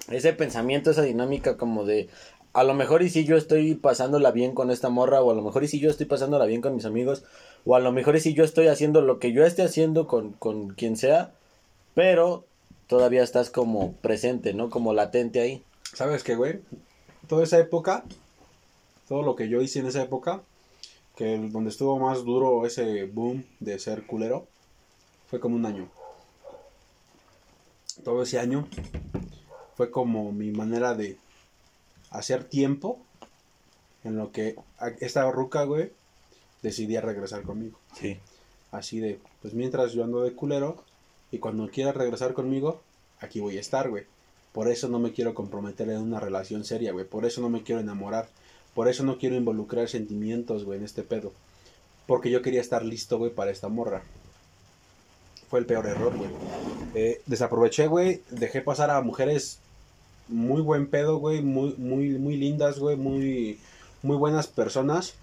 ese 0.09 0.33
pensamiento, 0.33 0.91
esa 0.91 1.03
dinámica 1.03 1.57
como 1.57 1.85
de, 1.85 2.09
a 2.53 2.65
lo 2.65 2.75
mejor 2.75 3.03
y 3.03 3.11
si 3.11 3.25
yo 3.25 3.37
estoy 3.37 3.75
pasándola 3.75 4.31
bien 4.31 4.53
con 4.53 4.71
esta 4.71 4.89
morra, 4.89 5.23
o 5.23 5.31
a 5.31 5.35
lo 5.35 5.43
mejor 5.43 5.65
y 5.65 5.69
si 5.69 5.79
yo 5.79 5.91
estoy 5.91 6.07
pasándola 6.07 6.47
bien 6.47 6.61
con 6.61 6.75
mis 6.75 6.85
amigos, 6.85 7.25
o 7.65 7.77
a 7.77 7.81
lo 7.81 7.93
mejor 7.93 8.17
y 8.17 8.21
si 8.21 8.35
yo 8.35 8.45
estoy 8.45 8.67
haciendo 8.67 9.01
lo 9.01 9.19
que 9.19 9.33
yo 9.33 9.45
esté 9.45 9.63
haciendo 9.63 10.07
con, 10.07 10.33
con 10.33 10.71
quien 10.71 10.97
sea, 10.97 11.33
pero 11.95 12.45
todavía 12.91 13.23
estás 13.23 13.49
como 13.49 13.93
presente, 13.95 14.53
¿no? 14.53 14.69
Como 14.69 14.93
latente 14.93 15.41
ahí. 15.41 15.63
¿Sabes 15.95 16.23
qué, 16.25 16.35
güey? 16.35 16.61
Toda 17.29 17.45
esa 17.45 17.59
época, 17.59 18.05
todo 19.09 19.23
lo 19.23 19.37
que 19.37 19.49
yo 19.49 19.63
hice 19.63 19.79
en 19.79 19.87
esa 19.87 20.03
época, 20.03 20.43
que 21.17 21.35
el- 21.35 21.53
donde 21.53 21.71
estuvo 21.71 21.99
más 21.99 22.25
duro 22.25 22.67
ese 22.67 23.05
boom 23.05 23.45
de 23.61 23.79
ser 23.79 24.07
culero, 24.07 24.47
fue 25.29 25.39
como 25.41 25.55
un 25.57 25.65
año. 25.65 25.89
Todo 28.05 28.23
ese 28.23 28.39
año 28.39 28.67
fue 29.77 29.91
como 29.91 30.33
mi 30.33 30.51
manera 30.51 30.95
de 30.95 31.17
hacer 32.11 32.45
tiempo 32.45 32.99
en 34.05 34.17
lo 34.17 34.33
que 34.33 34.57
esta 35.01 35.31
ruca, 35.31 35.65
güey, 35.65 35.93
decidía 36.63 37.01
regresar 37.03 37.43
conmigo. 37.43 37.79
Sí. 37.99 38.19
Así 38.73 38.99
de, 39.01 39.21
pues 39.43 39.55
mientras 39.55 39.93
yo 39.93 40.03
ando 40.05 40.23
de 40.23 40.33
culero 40.33 40.83
y 41.33 41.39
cuando 41.39 41.69
quiera 41.69 41.93
regresar 41.93 42.35
conmigo, 42.35 42.81
aquí 43.21 43.41
voy 43.41 43.57
a 43.57 43.61
estar, 43.61 43.89
güey. 43.89 44.05
Por 44.53 44.69
eso 44.69 44.89
no 44.89 44.99
me 44.99 45.13
quiero 45.13 45.35
comprometer 45.35 45.89
en 45.91 45.99
una 45.99 46.19
relación 46.19 46.65
seria, 46.65 46.93
güey. 46.93 47.05
Por 47.05 47.25
eso 47.25 47.41
no 47.41 47.49
me 47.49 47.63
quiero 47.63 47.81
enamorar. 47.81 48.29
Por 48.75 48.89
eso 48.89 49.05
no 49.05 49.19
quiero 49.19 49.37
involucrar 49.37 49.89
sentimientos, 49.89 50.65
güey, 50.65 50.79
en 50.79 50.85
este 50.85 51.03
pedo. 51.03 51.33
Porque 52.07 52.31
yo 52.31 52.43
quería 52.43 52.61
estar 52.61 52.85
listo, 52.85 53.19
güey, 53.19 53.33
para 53.33 53.53
esta 53.53 53.69
morra. 53.69 54.03
Fue 55.49 55.61
el 55.61 55.67
peor 55.67 55.87
error, 55.87 56.17
güey. 56.17 56.31
Eh, 56.95 57.21
desaproveché, 57.27 57.87
güey. 57.87 58.23
Dejé 58.31 58.61
pasar 58.61 58.91
a 58.91 59.01
mujeres 59.01 59.59
muy 60.27 60.63
buen 60.63 60.89
pedo, 60.89 61.19
güey. 61.19 61.43
Muy, 61.43 61.75
muy, 61.77 62.11
muy 62.19 62.37
lindas, 62.37 62.79
güey. 62.79 62.97
Muy, 62.97 63.59
muy 64.03 64.17
buenas 64.17 64.49
personas. 64.49 65.15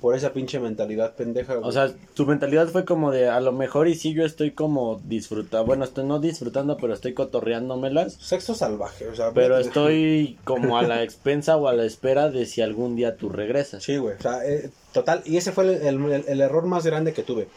Por 0.00 0.14
esa 0.14 0.32
pinche 0.32 0.60
mentalidad 0.60 1.14
pendeja, 1.16 1.54
güey. 1.56 1.68
O 1.68 1.72
sea, 1.72 1.90
tu 2.14 2.24
mentalidad 2.24 2.68
fue 2.68 2.84
como 2.84 3.10
de, 3.10 3.28
a 3.28 3.40
lo 3.40 3.50
mejor 3.50 3.88
y 3.88 3.96
si 3.96 4.12
yo 4.14 4.24
estoy 4.24 4.52
como 4.52 5.00
disfrutando, 5.04 5.66
bueno, 5.66 5.82
estoy 5.84 6.04
no 6.04 6.20
disfrutando, 6.20 6.76
pero 6.76 6.94
estoy 6.94 7.14
cotorreándomelas. 7.14 8.12
Sexo 8.14 8.54
salvaje, 8.54 9.08
o 9.08 9.16
sea. 9.16 9.32
Pero 9.32 9.56
güey, 9.56 9.66
estoy 9.66 10.38
como 10.44 10.78
a 10.78 10.82
la 10.82 11.02
expensa 11.02 11.56
o 11.56 11.66
a 11.66 11.72
la 11.72 11.84
espera 11.84 12.30
de 12.30 12.46
si 12.46 12.60
algún 12.62 12.94
día 12.94 13.16
tú 13.16 13.28
regresas. 13.28 13.82
Sí, 13.82 13.96
güey. 13.96 14.14
O 14.16 14.22
sea, 14.22 14.46
eh, 14.46 14.70
total. 14.92 15.22
Y 15.24 15.36
ese 15.36 15.50
fue 15.50 15.64
el, 15.64 15.82
el- 15.82 16.24
el 16.28 16.40
error 16.40 16.64
más 16.66 16.86
grande 16.86 17.12
que 17.12 17.24
tuve. 17.24 17.48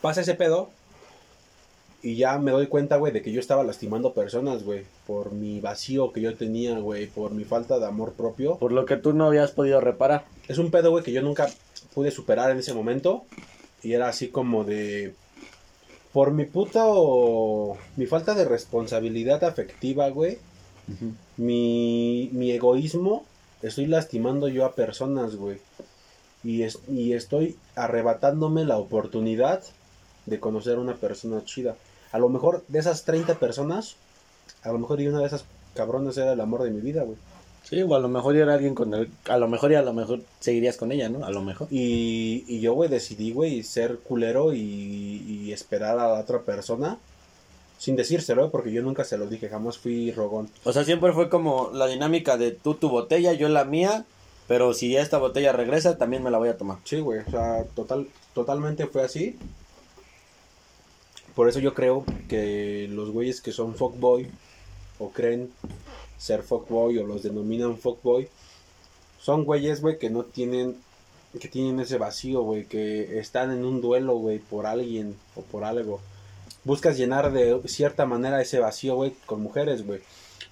Pasa 0.00 0.20
ese 0.20 0.34
pedo. 0.34 0.70
Y 2.00 2.14
ya 2.14 2.38
me 2.38 2.52
doy 2.52 2.68
cuenta, 2.68 2.96
güey, 2.96 3.12
de 3.12 3.22
que 3.22 3.32
yo 3.32 3.40
estaba 3.40 3.64
lastimando 3.64 4.12
personas, 4.14 4.62
güey. 4.62 4.84
Por 5.06 5.32
mi 5.32 5.60
vacío 5.60 6.12
que 6.12 6.20
yo 6.20 6.36
tenía, 6.36 6.78
güey. 6.78 7.06
Por 7.08 7.32
mi 7.32 7.44
falta 7.44 7.78
de 7.78 7.86
amor 7.86 8.12
propio. 8.12 8.56
Por 8.56 8.70
lo 8.70 8.86
que 8.86 8.96
tú 8.96 9.12
no 9.12 9.26
habías 9.26 9.50
podido 9.50 9.80
reparar. 9.80 10.24
Es 10.46 10.58
un 10.58 10.70
pedo, 10.70 10.90
güey, 10.90 11.02
que 11.02 11.12
yo 11.12 11.22
nunca 11.22 11.48
pude 11.94 12.12
superar 12.12 12.52
en 12.52 12.58
ese 12.58 12.72
momento. 12.72 13.24
Y 13.82 13.94
era 13.94 14.08
así 14.08 14.28
como 14.28 14.62
de. 14.62 15.14
Por 16.12 16.30
mi 16.30 16.44
puta 16.44 16.84
o. 16.86 17.76
Mi 17.96 18.06
falta 18.06 18.34
de 18.34 18.44
responsabilidad 18.44 19.42
afectiva, 19.42 20.08
güey. 20.10 20.38
mi, 21.36 22.30
mi 22.32 22.52
egoísmo, 22.52 23.24
estoy 23.60 23.86
lastimando 23.86 24.46
yo 24.48 24.64
a 24.64 24.74
personas, 24.76 25.34
güey. 25.34 25.58
Y, 26.44 26.62
es, 26.62 26.78
y 26.88 27.14
estoy 27.14 27.56
arrebatándome 27.74 28.64
la 28.64 28.78
oportunidad 28.78 29.62
de 30.26 30.38
conocer 30.38 30.76
a 30.76 30.80
una 30.80 30.94
persona 30.94 31.44
chida. 31.44 31.76
A 32.12 32.18
lo 32.18 32.28
mejor 32.28 32.64
de 32.68 32.78
esas 32.78 33.04
30 33.04 33.34
personas, 33.38 33.96
a 34.62 34.72
lo 34.72 34.78
mejor 34.78 35.00
y 35.00 35.08
una 35.08 35.20
de 35.20 35.26
esas 35.26 35.44
cabronas 35.74 36.16
era 36.16 36.32
el 36.32 36.40
amor 36.40 36.62
de 36.62 36.70
mi 36.70 36.80
vida, 36.80 37.02
güey. 37.02 37.16
Sí, 37.64 37.82
o 37.82 37.94
a 37.94 37.98
lo 37.98 38.08
mejor 38.08 38.34
era 38.34 38.54
alguien 38.54 38.74
con 38.74 38.94
el... 38.94 39.10
A 39.28 39.36
lo 39.36 39.46
mejor 39.46 39.72
y 39.72 39.74
a 39.74 39.82
lo 39.82 39.92
mejor 39.92 40.20
seguirías 40.40 40.78
con 40.78 40.90
ella, 40.90 41.10
¿no? 41.10 41.26
A 41.26 41.30
lo 41.30 41.42
mejor. 41.42 41.68
Y, 41.70 42.44
y 42.48 42.60
yo, 42.60 42.72
güey, 42.72 42.88
decidí, 42.88 43.32
güey, 43.32 43.62
ser 43.62 43.98
culero 43.98 44.54
y, 44.54 44.58
y 44.58 45.52
esperar 45.52 45.98
a 45.98 46.08
la 46.08 46.20
otra 46.20 46.40
persona. 46.40 46.98
Sin 47.76 47.94
decírselo, 47.94 48.50
porque 48.50 48.72
yo 48.72 48.82
nunca 48.82 49.04
se 49.04 49.18
lo 49.18 49.26
dije, 49.26 49.50
jamás 49.50 49.76
fui 49.76 50.10
rogón. 50.12 50.48
O 50.64 50.72
sea, 50.72 50.84
siempre 50.84 51.12
fue 51.12 51.28
como 51.28 51.70
la 51.72 51.86
dinámica 51.86 52.36
de 52.38 52.52
tú 52.52 52.74
tu 52.74 52.88
botella, 52.88 53.34
yo 53.34 53.48
la 53.48 53.64
mía, 53.64 54.04
pero 54.48 54.72
si 54.74 54.96
esta 54.96 55.18
botella 55.18 55.52
regresa, 55.52 55.98
también 55.98 56.24
me 56.24 56.30
la 56.30 56.38
voy 56.38 56.48
a 56.48 56.56
tomar. 56.56 56.78
Sí, 56.84 56.98
güey, 57.00 57.20
o 57.20 57.30
sea, 57.30 57.64
total, 57.76 58.08
totalmente 58.34 58.86
fue 58.86 59.02
así. 59.02 59.38
Por 61.38 61.48
eso 61.48 61.60
yo 61.60 61.72
creo 61.72 62.04
que 62.28 62.88
los 62.90 63.12
güeyes 63.12 63.40
que 63.40 63.52
son 63.52 63.76
fuckboy 63.76 64.26
o 64.98 65.10
creen 65.10 65.52
ser 66.16 66.42
fuckboy 66.42 66.98
o 66.98 67.06
los 67.06 67.22
denominan 67.22 67.78
fuckboy 67.78 68.28
son 69.20 69.44
güeyes, 69.44 69.80
güey, 69.80 70.00
que 70.00 70.10
no 70.10 70.24
tienen 70.24 70.74
que 71.40 71.46
tienen 71.46 71.78
ese 71.78 71.96
vacío, 71.96 72.42
güey, 72.42 72.64
que 72.64 73.20
están 73.20 73.52
en 73.52 73.64
un 73.64 73.80
duelo, 73.80 74.16
güey, 74.16 74.40
por 74.40 74.66
alguien 74.66 75.14
o 75.36 75.42
por 75.42 75.62
algo. 75.62 76.00
Buscas 76.64 76.98
llenar 76.98 77.30
de 77.30 77.60
cierta 77.66 78.04
manera 78.04 78.42
ese 78.42 78.58
vacío, 78.58 78.96
güey, 78.96 79.12
con 79.24 79.40
mujeres, 79.40 79.86
güey. 79.86 80.00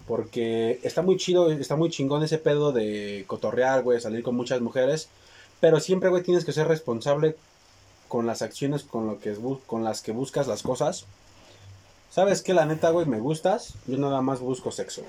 Porque 0.07 0.79
está 0.85 1.03
muy 1.03 1.17
chido, 1.17 1.51
está 1.51 1.75
muy 1.75 1.91
chingón 1.91 2.23
ese 2.23 2.39
pedo 2.39 2.71
de 2.71 3.25
cotorrear, 3.27 3.83
güey, 3.83 4.01
salir 4.01 4.23
con 4.23 4.37
muchas 4.37 4.61
mujeres. 4.61 5.09
Pero 5.59 5.81
siempre, 5.81 6.11
güey, 6.11 6.23
tienes 6.23 6.45
que 6.45 6.53
ser 6.53 6.69
responsable 6.69 7.35
con 8.17 8.27
las 8.27 8.41
acciones 8.41 8.83
con, 8.83 9.07
lo 9.07 9.19
que 9.19 9.37
con 9.67 9.85
las 9.85 10.01
que 10.01 10.11
buscas 10.11 10.47
las 10.47 10.63
cosas. 10.63 11.05
¿Sabes 12.11 12.41
qué? 12.41 12.55
La 12.55 12.65
neta, 12.65 12.89
güey, 12.89 13.05
me 13.05 13.21
gustas. 13.21 13.75
Yo 13.87 13.99
nada 13.99 14.23
más 14.23 14.41
busco 14.41 14.71
sexo. 14.71 15.03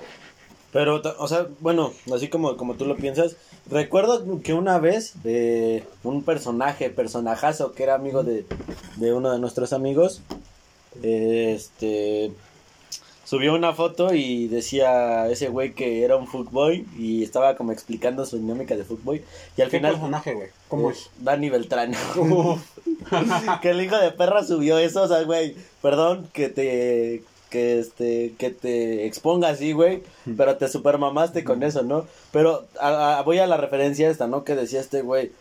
Pero, 0.74 1.00
o 1.18 1.26
sea, 1.26 1.46
bueno, 1.60 1.94
así 2.14 2.28
como, 2.28 2.58
como 2.58 2.74
tú 2.74 2.84
lo 2.84 2.96
piensas, 2.96 3.36
recuerdo 3.70 4.42
que 4.42 4.52
una 4.52 4.78
vez 4.78 5.22
de 5.22 5.84
un 6.04 6.22
personaje, 6.22 6.90
personajazo, 6.90 7.72
que 7.72 7.84
era 7.84 7.94
amigo 7.94 8.24
de, 8.24 8.44
de 8.96 9.14
uno 9.14 9.32
de 9.32 9.38
nuestros 9.38 9.72
amigos, 9.72 10.20
este, 11.02 12.30
subió 13.28 13.54
una 13.54 13.74
foto 13.74 14.14
y 14.14 14.48
decía 14.48 15.28
ese 15.28 15.48
güey 15.48 15.74
que 15.74 16.02
era 16.02 16.16
un 16.16 16.26
fuckboy 16.26 16.86
y 16.96 17.22
estaba 17.22 17.56
como 17.56 17.72
explicando 17.72 18.24
su 18.24 18.38
dinámica 18.38 18.74
de 18.74 18.84
fuckboy. 18.84 19.22
Y 19.56 19.60
al 19.60 19.68
¿Qué 19.68 19.76
final. 19.76 19.92
personaje, 19.92 20.32
güey? 20.32 20.48
¿Cómo 20.68 20.88
eh, 20.90 20.94
es? 20.94 21.10
Dani 21.18 21.50
Beltrán. 21.50 21.92
Que 23.62 23.70
el 23.70 23.82
hijo 23.82 23.98
de 23.98 24.12
perra 24.12 24.44
subió 24.44 24.78
eso, 24.78 25.02
o 25.02 25.08
sea, 25.08 25.22
güey, 25.24 25.54
perdón 25.82 26.28
que 26.32 26.48
te 26.48 27.22
que 27.50 27.78
este 27.78 28.34
que 28.38 28.50
te 28.50 29.06
exponga 29.06 29.48
así, 29.48 29.72
güey, 29.72 30.02
pero 30.36 30.56
te 30.56 30.68
supermamaste 30.68 31.44
con 31.44 31.62
eso, 31.62 31.82
¿no? 31.82 32.06
Pero 32.32 32.66
a- 32.80 33.18
a- 33.18 33.22
voy 33.22 33.38
a 33.38 33.46
la 33.46 33.56
referencia 33.58 34.08
esta, 34.10 34.26
¿no? 34.26 34.44
Que 34.44 34.54
decía 34.54 34.80
este 34.80 35.02
güey. 35.02 35.32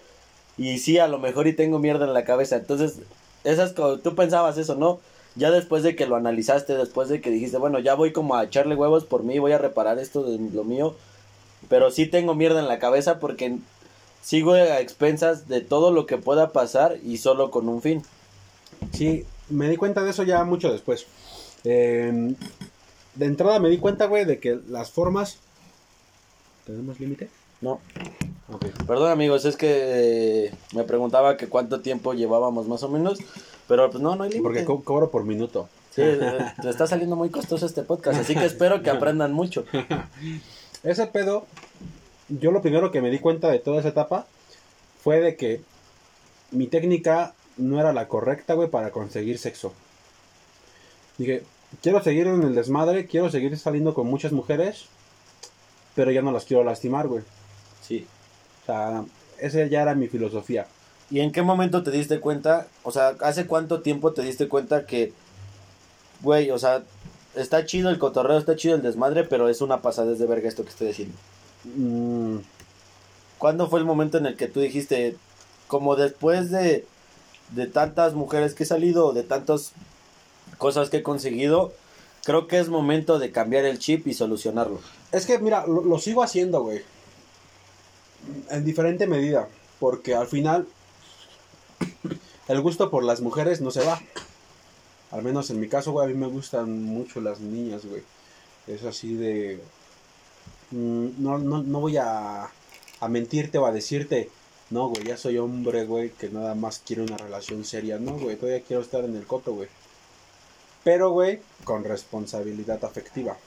Y 0.57 0.79
sí, 0.79 0.97
a 0.99 1.07
lo 1.07 1.19
mejor 1.19 1.47
y 1.47 1.53
tengo 1.53 1.79
mierda 1.79 2.05
en 2.05 2.13
la 2.13 2.25
cabeza. 2.25 2.55
Entonces, 2.57 2.99
esas 3.43 3.73
tú 3.75 4.15
pensabas 4.15 4.57
eso, 4.57 4.75
¿no? 4.75 4.99
Ya 5.37 5.51
después 5.51 5.83
de 5.83 5.95
que 5.95 6.07
lo 6.07 6.15
analizaste, 6.15 6.75
después 6.75 7.09
de 7.09 7.21
que 7.21 7.29
dijiste, 7.29 7.57
bueno, 7.57 7.79
ya 7.79 7.93
voy 7.93 8.11
como 8.11 8.35
a 8.35 8.43
echarle 8.43 8.75
huevos 8.75 9.05
por 9.05 9.23
mí, 9.23 9.37
voy 9.39 9.51
a 9.51 9.57
reparar 9.57 9.99
esto 9.99 10.23
de 10.23 10.37
lo 10.37 10.63
mío, 10.63 10.95
pero 11.69 11.91
sí 11.91 12.07
tengo 12.07 12.33
mierda 12.33 12.59
en 12.59 12.67
la 12.67 12.79
cabeza 12.79 13.19
porque 13.19 13.57
sigo 14.21 14.53
a 14.53 14.79
expensas 14.79 15.47
de 15.47 15.61
todo 15.61 15.91
lo 15.91 16.05
que 16.05 16.17
pueda 16.17 16.51
pasar 16.51 16.97
y 17.03 17.17
solo 17.17 17.51
con 17.51 17.69
un 17.69 17.81
fin. 17.81 18.03
Sí, 18.93 19.25
me 19.49 19.69
di 19.69 19.77
cuenta 19.77 20.03
de 20.03 20.09
eso 20.09 20.23
ya 20.23 20.43
mucho 20.43 20.71
después. 20.71 21.05
Eh, 21.63 22.33
de 23.15 23.25
entrada 23.25 23.59
me 23.59 23.69
di 23.69 23.77
cuenta, 23.77 24.05
güey, 24.05 24.25
de 24.25 24.39
que 24.39 24.59
las 24.67 24.91
formas... 24.91 25.37
¿Tenemos 26.65 26.99
límite? 26.99 27.29
No, 27.59 27.79
perdón 28.85 29.11
amigos, 29.11 29.45
es 29.45 29.57
que 29.57 30.45
eh, 30.45 30.51
me 30.73 30.83
preguntaba 30.83 31.37
que 31.37 31.47
cuánto 31.47 31.79
tiempo 31.81 32.13
llevábamos 32.13 32.67
más 32.67 32.83
o 32.83 32.89
menos, 32.89 33.17
pero 33.67 33.89
pues 33.89 34.01
no, 34.01 34.15
no 34.15 34.23
hay 34.23 34.29
límite. 34.31 34.43
Porque 34.43 34.65
co- 34.65 34.83
cobro 34.83 35.09
por 35.11 35.23
minuto. 35.23 35.69
Sí, 35.91 36.01
eh, 36.03 36.53
te 36.61 36.69
está 36.69 36.85
saliendo 36.87 37.15
muy 37.15 37.29
costoso 37.29 37.65
este 37.65 37.81
podcast, 37.83 38.19
así 38.21 38.35
que 38.35 38.45
espero 38.45 38.81
que 38.83 38.89
aprendan 38.89 39.33
mucho. 39.33 39.65
Ese 40.83 41.07
pedo, 41.07 41.47
yo 42.29 42.51
lo 42.51 42.61
primero 42.61 42.91
que 42.91 43.01
me 43.01 43.09
di 43.09 43.19
cuenta 43.19 43.49
de 43.49 43.59
toda 43.59 43.79
esa 43.79 43.89
etapa 43.89 44.27
fue 45.03 45.19
de 45.19 45.35
que 45.35 45.61
mi 46.51 46.67
técnica 46.67 47.33
no 47.57 47.79
era 47.79 47.93
la 47.93 48.07
correcta, 48.07 48.53
güey, 48.53 48.69
para 48.69 48.91
conseguir 48.91 49.39
sexo. 49.39 49.73
Dije, 51.17 51.43
quiero 51.81 52.03
seguir 52.03 52.27
en 52.27 52.43
el 52.43 52.53
desmadre, 52.53 53.07
quiero 53.07 53.31
seguir 53.31 53.57
saliendo 53.57 53.93
con 53.95 54.05
muchas 54.07 54.31
mujeres, 54.31 54.85
pero 55.95 56.11
ya 56.11 56.21
no 56.21 56.31
las 56.31 56.45
quiero 56.45 56.63
lastimar, 56.63 57.07
güey. 57.07 57.23
Sí. 57.81 58.05
O 58.61 58.65
sea, 58.67 59.03
esa 59.39 59.65
ya 59.65 59.81
era 59.81 59.95
mi 59.95 60.07
filosofía. 60.07 60.67
¿Y 61.09 61.21
en 61.21 61.31
qué 61.31 61.41
momento 61.41 61.83
te 61.83 61.91
diste 61.91 62.19
cuenta? 62.19 62.67
O 62.83 62.91
sea, 62.91 63.15
¿hace 63.21 63.47
cuánto 63.47 63.81
tiempo 63.81 64.11
te 64.11 64.23
diste 64.23 64.47
cuenta 64.47 64.85
que, 64.85 65.13
güey, 66.21 66.51
o 66.51 66.59
sea, 66.59 66.83
está 67.35 67.65
chido 67.65 67.89
el 67.89 67.99
cotorreo, 67.99 68.37
está 68.37 68.55
chido 68.55 68.75
el 68.75 68.81
desmadre, 68.81 69.23
pero 69.23 69.47
es 69.47 69.61
una 69.61 69.81
pasada 69.81 70.13
de 70.13 70.25
verga 70.25 70.49
esto 70.49 70.63
que 70.63 70.69
estoy 70.69 70.87
diciendo? 70.87 71.15
Mm, 71.63 72.39
¿Cuándo 73.37 73.69
fue 73.69 73.79
el 73.79 73.85
momento 73.85 74.17
en 74.17 74.25
el 74.25 74.35
que 74.35 74.47
tú 74.47 74.59
dijiste, 74.59 75.15
como 75.67 75.95
después 75.95 76.51
de, 76.51 76.85
de 77.51 77.67
tantas 77.67 78.13
mujeres 78.13 78.53
que 78.53 78.63
he 78.63 78.67
salido, 78.67 79.13
de 79.13 79.23
tantas 79.23 79.71
cosas 80.57 80.89
que 80.89 80.97
he 80.97 81.03
conseguido, 81.03 81.73
creo 82.25 82.47
que 82.47 82.59
es 82.59 82.67
momento 82.67 83.17
de 83.19 83.31
cambiar 83.31 83.63
el 83.63 83.79
chip 83.79 84.07
y 84.07 84.13
solucionarlo? 84.13 84.81
Es 85.13 85.25
que, 85.25 85.39
mira, 85.39 85.65
lo, 85.65 85.83
lo 85.85 85.99
sigo 85.99 86.21
haciendo, 86.21 86.63
güey. 86.63 86.81
En 88.49 88.65
diferente 88.65 89.07
medida. 89.07 89.47
Porque 89.79 90.15
al 90.15 90.27
final, 90.27 90.67
el 92.47 92.61
gusto 92.61 92.89
por 92.89 93.03
las 93.03 93.21
mujeres 93.21 93.61
no 93.61 93.71
se 93.71 93.83
va. 93.85 94.01
Al 95.11 95.23
menos 95.23 95.49
en 95.49 95.59
mi 95.59 95.67
caso, 95.67 95.91
güey, 95.91 96.05
a 96.05 96.09
mí 96.09 96.15
me 96.15 96.27
gustan 96.27 96.83
mucho 96.83 97.21
las 97.21 97.39
niñas, 97.39 97.85
güey. 97.85 98.03
Es 98.67 98.83
así 98.83 99.15
de... 99.15 99.61
mm, 100.71 101.07
No, 101.17 101.37
no, 101.37 101.63
no 101.63 101.79
voy 101.79 101.97
a, 101.97 102.43
a 102.99 103.07
mentirte 103.07 103.57
o 103.57 103.65
a 103.65 103.71
decirte, 103.71 104.29
no, 104.69 104.89
güey, 104.89 105.03
ya 105.05 105.15
soy 105.17 105.37
hombre, 105.37 105.85
güey, 105.85 106.09
que 106.11 106.29
nada 106.29 106.55
más 106.55 106.81
quiero 106.85 107.03
una 107.03 107.17
relación 107.17 107.63
seria. 107.63 107.99
No, 107.99 108.13
güey, 108.19 108.35
todavía 108.35 108.61
quiero 108.65 108.81
estar 108.81 109.03
en 109.05 109.15
el 109.15 109.25
coto, 109.25 109.53
güey. 109.53 109.69
Pero, 110.83 111.11
güey, 111.11 111.39
con 111.63 111.83
responsabilidad 111.83 112.83
afectiva. 112.83 113.37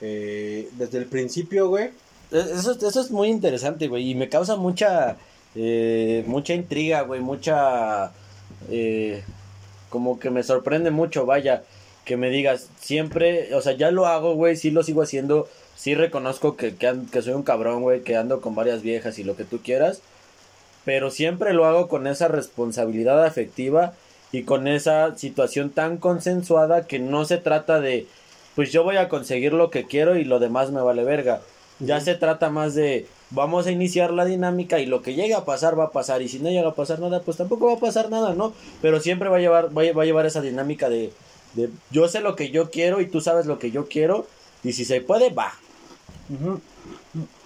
Eh, 0.00 0.68
desde 0.76 0.98
el 0.98 1.06
principio, 1.06 1.68
güey, 1.68 1.90
E, 2.30 2.38
Eso, 2.40 2.72
eso 2.72 3.00
es 3.00 3.10
muy 3.10 3.28
interesante, 3.28 3.88
güey, 3.88 4.10
y 4.10 4.14
me 4.14 4.28
causa 4.28 4.56
mucha, 4.56 5.16
eh, 5.54 6.24
mucha 6.26 6.54
intriga, 6.54 7.02
güey, 7.02 7.20
mucha, 7.20 8.12
eh, 8.70 9.22
como 9.90 10.18
que 10.18 10.30
me 10.30 10.42
sorprende 10.42 10.90
mucho, 10.90 11.26
vaya, 11.26 11.62
que 12.04 12.16
me 12.16 12.30
digas, 12.30 12.68
siempre, 12.80 13.54
o 13.54 13.60
sea, 13.60 13.72
ya 13.72 13.90
lo 13.90 14.06
hago, 14.06 14.34
güey, 14.34 14.56
sí 14.56 14.70
lo 14.70 14.82
sigo 14.82 15.02
haciendo, 15.02 15.48
sí 15.76 15.94
reconozco 15.94 16.56
que, 16.56 16.74
que, 16.76 16.94
que 17.12 17.22
soy 17.22 17.34
un 17.34 17.42
cabrón, 17.42 17.82
güey, 17.82 18.02
que 18.02 18.16
ando 18.16 18.40
con 18.40 18.54
varias 18.54 18.82
viejas 18.82 19.18
y 19.18 19.24
lo 19.24 19.36
que 19.36 19.44
tú 19.44 19.60
quieras, 19.62 20.00
pero 20.84 21.10
siempre 21.10 21.52
lo 21.52 21.66
hago 21.66 21.88
con 21.88 22.06
esa 22.06 22.28
responsabilidad 22.28 23.24
afectiva 23.24 23.94
y 24.32 24.42
con 24.42 24.68
esa 24.68 25.16
situación 25.16 25.70
tan 25.70 25.98
consensuada 25.98 26.86
que 26.86 26.98
no 26.98 27.24
se 27.24 27.38
trata 27.38 27.80
de, 27.80 28.06
pues 28.54 28.72
yo 28.72 28.84
voy 28.84 28.96
a 28.96 29.08
conseguir 29.08 29.52
lo 29.52 29.70
que 29.70 29.86
quiero 29.86 30.16
y 30.16 30.24
lo 30.24 30.38
demás 30.38 30.70
me 30.70 30.80
vale 30.80 31.04
verga. 31.04 31.40
Ya 31.78 32.00
se 32.00 32.14
trata 32.14 32.50
más 32.50 32.74
de 32.74 33.06
vamos 33.30 33.66
a 33.66 33.70
iniciar 33.70 34.12
la 34.12 34.24
dinámica 34.24 34.78
y 34.78 34.86
lo 34.86 35.02
que 35.02 35.14
llegue 35.14 35.34
a 35.34 35.44
pasar 35.44 35.78
va 35.78 35.84
a 35.84 35.92
pasar 35.92 36.22
y 36.22 36.28
si 36.28 36.38
no 36.38 36.50
llega 36.50 36.70
a 36.70 36.74
pasar 36.74 36.98
nada 37.00 37.20
pues 37.20 37.36
tampoco 37.36 37.66
va 37.66 37.74
a 37.74 37.80
pasar 37.80 38.10
nada, 38.10 38.34
¿no? 38.34 38.52
Pero 38.80 39.00
siempre 39.00 39.28
va 39.28 39.36
a 39.36 39.40
llevar 39.40 39.76
va 39.76 39.82
a, 39.82 39.92
va 39.92 40.02
a 40.02 40.06
llevar 40.06 40.26
esa 40.26 40.40
dinámica 40.40 40.88
de, 40.88 41.12
de 41.54 41.70
yo 41.90 42.08
sé 42.08 42.20
lo 42.20 42.36
que 42.36 42.50
yo 42.50 42.70
quiero 42.70 43.00
y 43.00 43.06
tú 43.06 43.20
sabes 43.20 43.46
lo 43.46 43.58
que 43.58 43.70
yo 43.70 43.88
quiero 43.88 44.26
y 44.64 44.72
si 44.72 44.84
se 44.84 45.00
puede 45.00 45.30
va. 45.30 45.52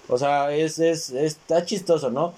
O 0.08 0.18
sea, 0.18 0.52
es, 0.54 0.78
es, 0.78 1.10
está 1.10 1.64
chistoso, 1.64 2.10
¿no? 2.10 2.34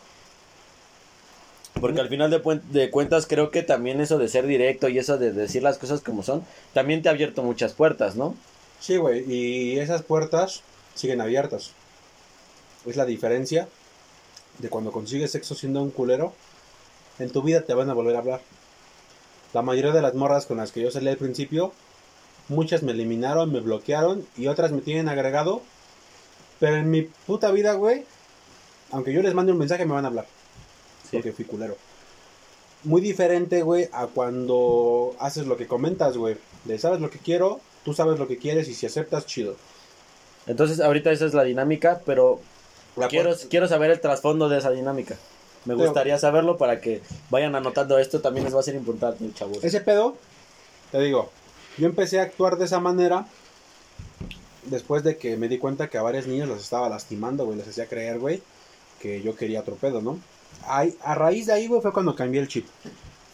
Porque 1.80 2.00
al 2.00 2.08
final 2.08 2.30
de, 2.30 2.40
de 2.70 2.90
cuentas 2.90 3.26
creo 3.26 3.50
que 3.50 3.62
también 3.62 4.00
eso 4.00 4.18
de 4.18 4.28
ser 4.28 4.46
directo 4.46 4.88
y 4.88 4.98
eso 4.98 5.18
de 5.18 5.32
decir 5.32 5.62
las 5.62 5.78
cosas 5.78 6.00
como 6.00 6.22
son, 6.22 6.44
también 6.72 7.02
te 7.02 7.08
ha 7.08 7.12
abierto 7.12 7.42
muchas 7.42 7.72
puertas, 7.72 8.14
¿no? 8.14 8.36
Sí, 8.80 8.96
güey, 8.96 9.24
y 9.30 9.78
esas 9.78 10.02
puertas 10.02 10.62
siguen 10.94 11.20
abiertas. 11.20 11.72
Es 12.86 12.96
la 12.96 13.06
diferencia 13.06 13.68
de 14.58 14.68
cuando 14.68 14.92
consigues 14.92 15.32
sexo 15.32 15.54
siendo 15.54 15.82
un 15.82 15.90
culero, 15.90 16.32
en 17.18 17.30
tu 17.30 17.42
vida 17.42 17.62
te 17.62 17.74
van 17.74 17.90
a 17.90 17.94
volver 17.94 18.16
a 18.16 18.18
hablar. 18.20 18.40
La 19.52 19.62
mayoría 19.62 19.92
de 19.92 20.02
las 20.02 20.14
morras 20.14 20.46
con 20.46 20.56
las 20.56 20.72
que 20.72 20.82
yo 20.82 20.90
salí 20.90 21.08
al 21.08 21.16
principio, 21.16 21.72
muchas 22.48 22.82
me 22.82 22.92
eliminaron, 22.92 23.52
me 23.52 23.60
bloquearon 23.60 24.26
y 24.36 24.48
otras 24.48 24.72
me 24.72 24.80
tienen 24.80 25.08
agregado. 25.08 25.62
Pero 26.60 26.76
en 26.76 26.90
mi 26.90 27.02
puta 27.02 27.50
vida, 27.50 27.74
güey, 27.74 28.04
aunque 28.90 29.12
yo 29.12 29.22
les 29.22 29.34
mande 29.34 29.52
un 29.52 29.58
mensaje, 29.58 29.86
me 29.86 29.94
van 29.94 30.04
a 30.04 30.08
hablar. 30.08 30.26
Sí. 31.04 31.16
Porque 31.16 31.32
fui 31.32 31.44
culero. 31.44 31.76
Muy 32.84 33.00
diferente, 33.00 33.62
güey, 33.62 33.88
a 33.92 34.06
cuando 34.06 35.14
haces 35.18 35.46
lo 35.46 35.56
que 35.56 35.66
comentas, 35.66 36.16
güey. 36.16 36.36
De 36.64 36.78
sabes 36.78 37.00
lo 37.00 37.10
que 37.10 37.18
quiero, 37.18 37.60
tú 37.84 37.94
sabes 37.94 38.18
lo 38.18 38.28
que 38.28 38.38
quieres 38.38 38.68
y 38.68 38.74
si 38.74 38.86
aceptas, 38.86 39.26
chido. 39.26 39.56
Entonces 40.46 40.80
ahorita 40.80 41.10
esa 41.10 41.24
es 41.26 41.34
la 41.34 41.44
dinámica, 41.44 42.02
pero 42.04 42.40
quiero, 43.08 43.68
saber 43.68 43.90
el 43.90 44.00
trasfondo 44.00 44.48
de 44.48 44.58
esa 44.58 44.70
dinámica. 44.70 45.16
Me 45.64 45.74
gustaría 45.74 46.18
saberlo 46.18 46.58
para 46.58 46.80
que 46.80 47.00
vayan 47.30 47.54
anotando 47.54 47.98
esto, 47.98 48.20
también 48.20 48.44
les 48.44 48.54
va 48.54 48.60
a 48.60 48.64
ser 48.64 48.74
importante, 48.74 49.24
chavos. 49.32 49.64
Ese 49.64 49.80
pedo, 49.80 50.16
te 50.92 51.00
digo, 51.00 51.30
yo 51.78 51.86
empecé 51.86 52.20
a 52.20 52.24
actuar 52.24 52.56
de 52.56 52.66
esa 52.66 52.80
manera 52.80 53.26
después 54.66 55.02
de 55.02 55.16
que 55.16 55.36
me 55.36 55.48
di 55.48 55.58
cuenta 55.58 55.88
que 55.88 55.98
a 55.98 56.02
varias 56.02 56.26
niñas 56.26 56.48
las 56.48 56.60
estaba 56.60 56.88
lastimando, 56.88 57.44
güey. 57.46 57.58
Les 57.58 57.68
hacía 57.68 57.86
creer, 57.86 58.18
güey, 58.18 58.42
que 59.00 59.22
yo 59.22 59.36
quería 59.36 59.60
otro 59.60 59.74
pedo, 59.76 60.00
¿no? 60.00 60.18
Ay, 60.66 60.96
a 61.02 61.14
raíz 61.14 61.46
de 61.46 61.52
ahí, 61.52 61.66
güey, 61.66 61.80
fue 61.80 61.92
cuando 61.92 62.14
cambié 62.14 62.40
el 62.40 62.48
chip. 62.48 62.66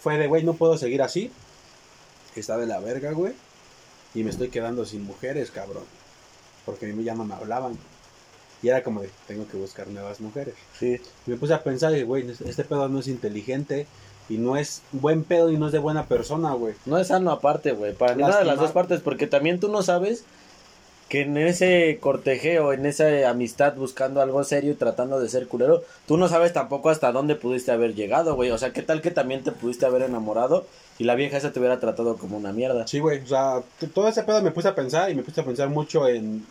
Fue 0.01 0.17
de, 0.17 0.27
güey, 0.27 0.45
no 0.45 0.55
puedo 0.55 0.79
seguir 0.79 1.03
así. 1.03 1.31
Está 2.35 2.57
de 2.57 2.67
la 2.67 2.81
verga, 2.81 3.13
güey. 3.13 3.35
Y 4.15 4.25
me 4.25 4.31
estoy 4.31 4.49
quedando 4.49 4.85
sin 4.85 5.05
mujeres, 5.05 5.51
cabrón. 5.51 5.85
Porque 6.65 6.91
a 6.91 6.95
mí 6.95 7.05
ya 7.05 7.15
no 7.15 7.25
me 7.25 7.35
hablaban. 7.35 7.79
Y 8.63 8.69
era 8.69 8.83
como 8.83 9.03
de, 9.03 9.11
tengo 9.27 9.47
que 9.49 9.57
buscar 9.57 9.89
nuevas 9.89 10.21
mujeres. 10.21 10.55
Sí. 10.79 11.01
Me 11.27 11.37
puse 11.37 11.55
a 11.55 11.63
pensar, 11.63 11.97
y, 11.97 12.03
güey, 12.03 12.31
este 12.31 12.65
pedo 12.65 12.89
no 12.89 13.01
es 13.01 13.09
inteligente. 13.09 13.87
Y 14.29 14.39
no 14.39 14.57
es 14.57 14.83
buen 14.93 15.25
pedo 15.25 15.51
y 15.51 15.57
no 15.57 15.67
es 15.67 15.73
de 15.73 15.81
buena 15.81 16.07
persona, 16.07 16.53
güey. 16.53 16.75
No 16.87 16.99
es 16.99 17.09
sano 17.09 17.33
aparte, 17.33 17.73
güey, 17.73 17.95
para 17.95 18.15
ninguna 18.15 18.39
de 18.39 18.45
las 18.45 18.61
dos 18.61 18.71
partes, 18.71 19.01
porque 19.01 19.27
también 19.27 19.59
tú 19.59 19.69
no 19.69 19.83
sabes 19.83 20.25
que 21.09 21.23
en 21.23 21.37
ese 21.37 21.99
cortejeo, 22.01 22.73
en 22.73 22.87
esa 22.87 23.29
amistad 23.29 23.75
buscando 23.75 24.23
algo 24.23 24.45
serio 24.45 24.71
y 24.71 24.77
tratando 24.77 25.19
de 25.19 25.29
ser 25.29 25.49
culero, 25.49 25.83
tú 26.07 26.17
no 26.17 26.29
sabes 26.29 26.53
tampoco 26.53 26.89
hasta 26.89 27.11
dónde 27.11 27.35
pudiste 27.35 27.73
haber 27.73 27.97
llegado, 27.97 28.37
güey. 28.37 28.53
O 28.53 28.59
sea, 28.59 28.73
¿qué 28.73 28.83
tal 28.83 29.03
que 29.03 29.11
también 29.11 29.43
te 29.43 29.51
pudiste 29.51 29.85
haber 29.85 30.03
enamorado 30.03 30.65
y 30.99 31.05
la 31.05 31.17
vieja 31.17 31.37
esa 31.37 31.51
te 31.51 31.59
hubiera 31.59 31.81
tratado 31.81 32.17
como 32.17 32.37
una 32.37 32.53
mierda? 32.53 32.87
Sí, 32.87 33.01
güey, 33.01 33.25
o 33.25 33.27
sea, 33.27 33.63
todo 33.93 34.07
ese 34.07 34.23
pedo 34.23 34.41
me 34.41 34.53
puse 34.53 34.69
a 34.69 34.77
pensar 34.77 35.11
y 35.11 35.17
me 35.17 35.25
puse 35.25 35.41
a 35.41 35.45
pensar 35.45 35.69
mucho 35.69 36.07
en... 36.07 36.47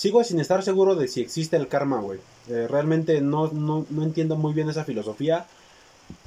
Sigo 0.00 0.24
sin 0.24 0.40
estar 0.40 0.62
seguro 0.62 0.94
de 0.94 1.08
si 1.08 1.20
existe 1.20 1.58
el 1.58 1.68
karma, 1.68 2.00
güey. 2.00 2.20
Eh, 2.48 2.66
realmente 2.70 3.20
no, 3.20 3.48
no, 3.48 3.84
no 3.90 4.02
entiendo 4.02 4.34
muy 4.34 4.54
bien 4.54 4.70
esa 4.70 4.86
filosofía. 4.86 5.44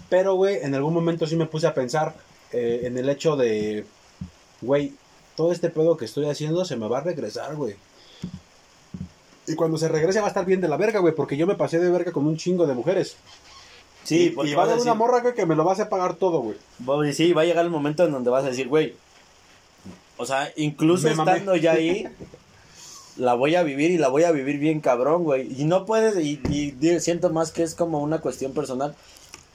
Pero, 0.09 0.35
güey, 0.35 0.57
en 0.61 0.75
algún 0.75 0.93
momento 0.93 1.25
sí 1.25 1.35
me 1.35 1.47
puse 1.47 1.65
a 1.65 1.73
pensar 1.73 2.13
eh, 2.51 2.81
en 2.83 2.99
el 2.99 3.09
hecho 3.09 3.35
de... 3.35 3.83
Güey, 4.61 4.93
todo 5.35 5.51
este 5.51 5.71
pedo 5.71 5.97
que 5.97 6.05
estoy 6.05 6.29
haciendo 6.29 6.65
se 6.65 6.75
me 6.75 6.87
va 6.87 6.99
a 6.99 7.01
regresar, 7.01 7.55
güey. 7.55 7.75
Y 9.47 9.55
cuando 9.55 9.79
se 9.79 9.87
regrese 9.87 10.19
va 10.19 10.27
a 10.27 10.29
estar 10.29 10.45
bien 10.45 10.61
de 10.61 10.67
la 10.67 10.77
verga, 10.77 10.99
güey, 10.99 11.15
porque 11.15 11.35
yo 11.35 11.47
me 11.47 11.55
pasé 11.55 11.79
de 11.79 11.89
verga 11.89 12.11
con 12.11 12.27
un 12.27 12.37
chingo 12.37 12.67
de 12.67 12.75
mujeres. 12.75 13.15
Sí, 14.03 14.25
y, 14.25 14.29
porque 14.29 14.51
y 14.51 14.53
va 14.53 14.61
a 14.61 14.65
haber 14.67 14.81
una 14.81 14.93
morra, 14.93 15.21
güey, 15.21 15.33
que 15.33 15.47
me 15.47 15.55
lo 15.55 15.65
va 15.65 15.71
a 15.71 15.73
hacer 15.73 15.89
pagar 15.89 16.13
todo, 16.17 16.41
güey. 16.41 17.11
Sí, 17.11 17.33
va 17.33 17.41
a 17.41 17.45
llegar 17.45 17.65
el 17.65 17.71
momento 17.71 18.05
en 18.05 18.11
donde 18.11 18.29
vas 18.29 18.43
a 18.43 18.49
decir, 18.49 18.67
güey. 18.67 18.93
O 20.17 20.27
sea, 20.27 20.51
incluso 20.57 21.07
Me 21.07 21.15
mamé. 21.15 21.31
estando 21.31 21.55
ya 21.55 21.71
ahí, 21.71 22.07
la 23.17 23.33
voy 23.33 23.55
a 23.55 23.63
vivir 23.63 23.91
y 23.91 23.97
la 23.97 24.07
voy 24.07 24.23
a 24.23 24.31
vivir 24.31 24.57
bien 24.57 24.79
cabrón, 24.79 25.23
güey. 25.23 25.49
Y 25.59 25.65
no 25.65 25.85
puedes, 25.85 26.17
y, 26.17 26.41
siento 26.99 27.29
más 27.29 27.51
que 27.51 27.63
es 27.63 27.75
como 27.75 28.01
una 28.01 28.19
cuestión 28.19 28.53
personal. 28.53 28.95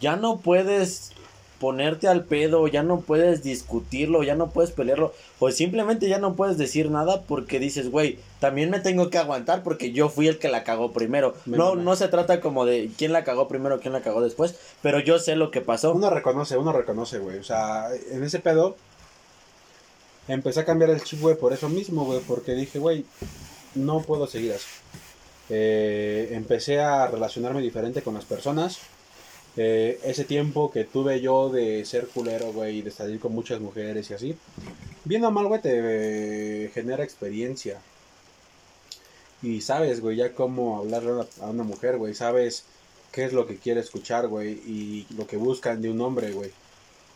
Ya 0.00 0.16
no 0.16 0.38
puedes 0.38 1.12
ponerte 1.58 2.06
al 2.06 2.24
pedo, 2.24 2.68
ya 2.68 2.84
no 2.84 3.00
puedes 3.00 3.42
discutirlo, 3.42 4.22
ya 4.22 4.36
no 4.36 4.50
puedes 4.50 4.70
pelearlo, 4.70 5.12
o 5.40 5.50
simplemente 5.50 6.08
ya 6.08 6.18
no 6.18 6.36
puedes 6.36 6.56
decir 6.56 6.88
nada 6.88 7.22
porque 7.22 7.58
dices, 7.58 7.90
güey, 7.90 8.20
también 8.38 8.70
me 8.70 8.78
tengo 8.78 9.10
que 9.10 9.18
aguantar 9.18 9.64
porque 9.64 9.90
yo 9.90 10.08
fui 10.08 10.28
el 10.28 10.38
que 10.38 10.48
la 10.48 10.62
cagó 10.62 10.92
primero. 10.92 11.34
Me 11.46 11.56
No, 11.56 11.74
no 11.74 11.96
se 11.96 12.06
trata 12.06 12.40
como 12.40 12.64
de 12.64 12.90
quién 12.96 13.12
la 13.12 13.24
cagó 13.24 13.48
primero, 13.48 13.80
quién 13.80 13.92
la 13.92 14.02
cagó 14.02 14.20
después, 14.20 14.54
pero 14.82 15.00
yo 15.00 15.18
sé 15.18 15.34
lo 15.34 15.50
que 15.50 15.60
pasó. 15.60 15.92
Uno 15.92 16.10
reconoce, 16.10 16.56
uno 16.56 16.72
reconoce, 16.72 17.18
güey. 17.18 17.38
O 17.38 17.44
sea, 17.44 17.88
en 18.12 18.22
ese 18.22 18.38
pedo 18.38 18.76
empecé 20.28 20.60
a 20.60 20.64
cambiar 20.64 20.90
el 20.90 21.02
chip, 21.02 21.20
güey, 21.20 21.36
por 21.36 21.52
eso 21.52 21.68
mismo, 21.68 22.04
güey. 22.04 22.20
Porque 22.20 22.54
dije, 22.54 22.78
güey, 22.78 23.04
no 23.78 24.00
puedo 24.02 24.26
seguir 24.26 24.52
así. 24.52 24.66
Eh, 25.50 26.28
empecé 26.32 26.80
a 26.80 27.06
relacionarme 27.06 27.62
diferente 27.62 28.02
con 28.02 28.14
las 28.14 28.24
personas. 28.24 28.78
Eh, 29.56 29.98
ese 30.04 30.24
tiempo 30.24 30.70
que 30.70 30.84
tuve 30.84 31.20
yo 31.20 31.48
de 31.50 31.84
ser 31.84 32.06
culero, 32.08 32.52
güey, 32.52 32.82
de 32.82 32.90
salir 32.90 33.18
con 33.18 33.32
muchas 33.34 33.60
mujeres 33.60 34.10
y 34.10 34.14
así. 34.14 34.36
Bien 35.04 35.24
o 35.24 35.30
mal, 35.30 35.46
güey, 35.46 35.60
te 35.60 36.70
genera 36.74 37.04
experiencia. 37.04 37.80
Y 39.42 39.60
sabes, 39.60 40.00
güey, 40.00 40.16
ya 40.16 40.34
cómo 40.34 40.78
hablarle 40.78 41.10
a 41.10 41.14
una, 41.14 41.26
a 41.42 41.46
una 41.50 41.62
mujer, 41.64 41.96
güey. 41.96 42.14
Sabes 42.14 42.64
qué 43.12 43.24
es 43.24 43.32
lo 43.32 43.46
que 43.46 43.56
quiere 43.56 43.80
escuchar, 43.80 44.28
güey, 44.28 44.52
y 44.52 45.06
lo 45.16 45.26
que 45.26 45.36
buscan 45.36 45.80
de 45.80 45.90
un 45.90 46.00
hombre, 46.00 46.32
güey. 46.32 46.50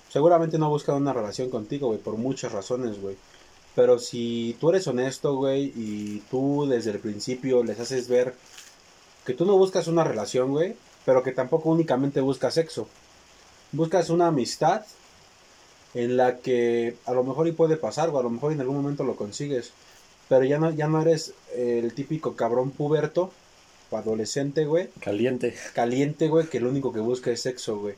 Seguramente 0.08 0.58
no 0.58 0.68
buscan 0.68 0.96
una 0.96 1.12
relación 1.12 1.50
contigo, 1.50 1.88
güey, 1.88 1.98
por 1.98 2.16
muchas 2.16 2.52
razones, 2.52 3.00
güey. 3.00 3.16
Pero 3.74 3.98
si 3.98 4.56
tú 4.60 4.70
eres 4.70 4.86
honesto, 4.86 5.34
güey, 5.34 5.72
y 5.74 6.22
tú 6.30 6.66
desde 6.68 6.90
el 6.90 6.98
principio 6.98 7.64
les 7.64 7.80
haces 7.80 8.08
ver 8.08 8.34
que 9.24 9.34
tú 9.34 9.46
no 9.46 9.56
buscas 9.56 9.86
una 9.86 10.04
relación, 10.04 10.50
güey, 10.50 10.74
pero 11.04 11.22
que 11.22 11.32
tampoco 11.32 11.70
únicamente 11.70 12.20
buscas 12.20 12.54
sexo. 12.54 12.86
Buscas 13.72 14.10
una 14.10 14.26
amistad 14.26 14.84
en 15.94 16.16
la 16.16 16.38
que 16.38 16.96
a 17.06 17.12
lo 17.12 17.24
mejor 17.24 17.48
y 17.48 17.52
puede 17.52 17.76
pasar, 17.76 18.10
o 18.10 18.18
a 18.18 18.22
lo 18.22 18.30
mejor 18.30 18.52
en 18.52 18.60
algún 18.60 18.76
momento 18.76 19.04
lo 19.04 19.16
consigues. 19.16 19.72
Pero 20.28 20.44
ya 20.44 20.58
no, 20.58 20.70
ya 20.70 20.88
no 20.88 21.00
eres 21.00 21.34
el 21.54 21.92
típico 21.94 22.34
cabrón 22.36 22.70
puberto 22.70 23.32
o 23.90 23.96
adolescente, 23.96 24.64
güey, 24.64 24.88
Caliente. 25.00 25.54
caliente, 25.74 26.28
güey, 26.28 26.46
que 26.46 26.60
lo 26.60 26.70
único 26.70 26.92
que 26.92 27.00
busca 27.00 27.30
es 27.30 27.42
sexo, 27.42 27.78
güey. 27.78 27.94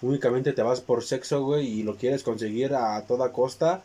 Únicamente 0.00 0.52
te 0.52 0.62
vas 0.62 0.80
por 0.80 1.02
sexo, 1.04 1.42
güey, 1.42 1.66
y 1.66 1.82
lo 1.82 1.96
quieres 1.96 2.22
conseguir 2.22 2.74
a 2.74 3.02
toda 3.02 3.32
costa. 3.32 3.82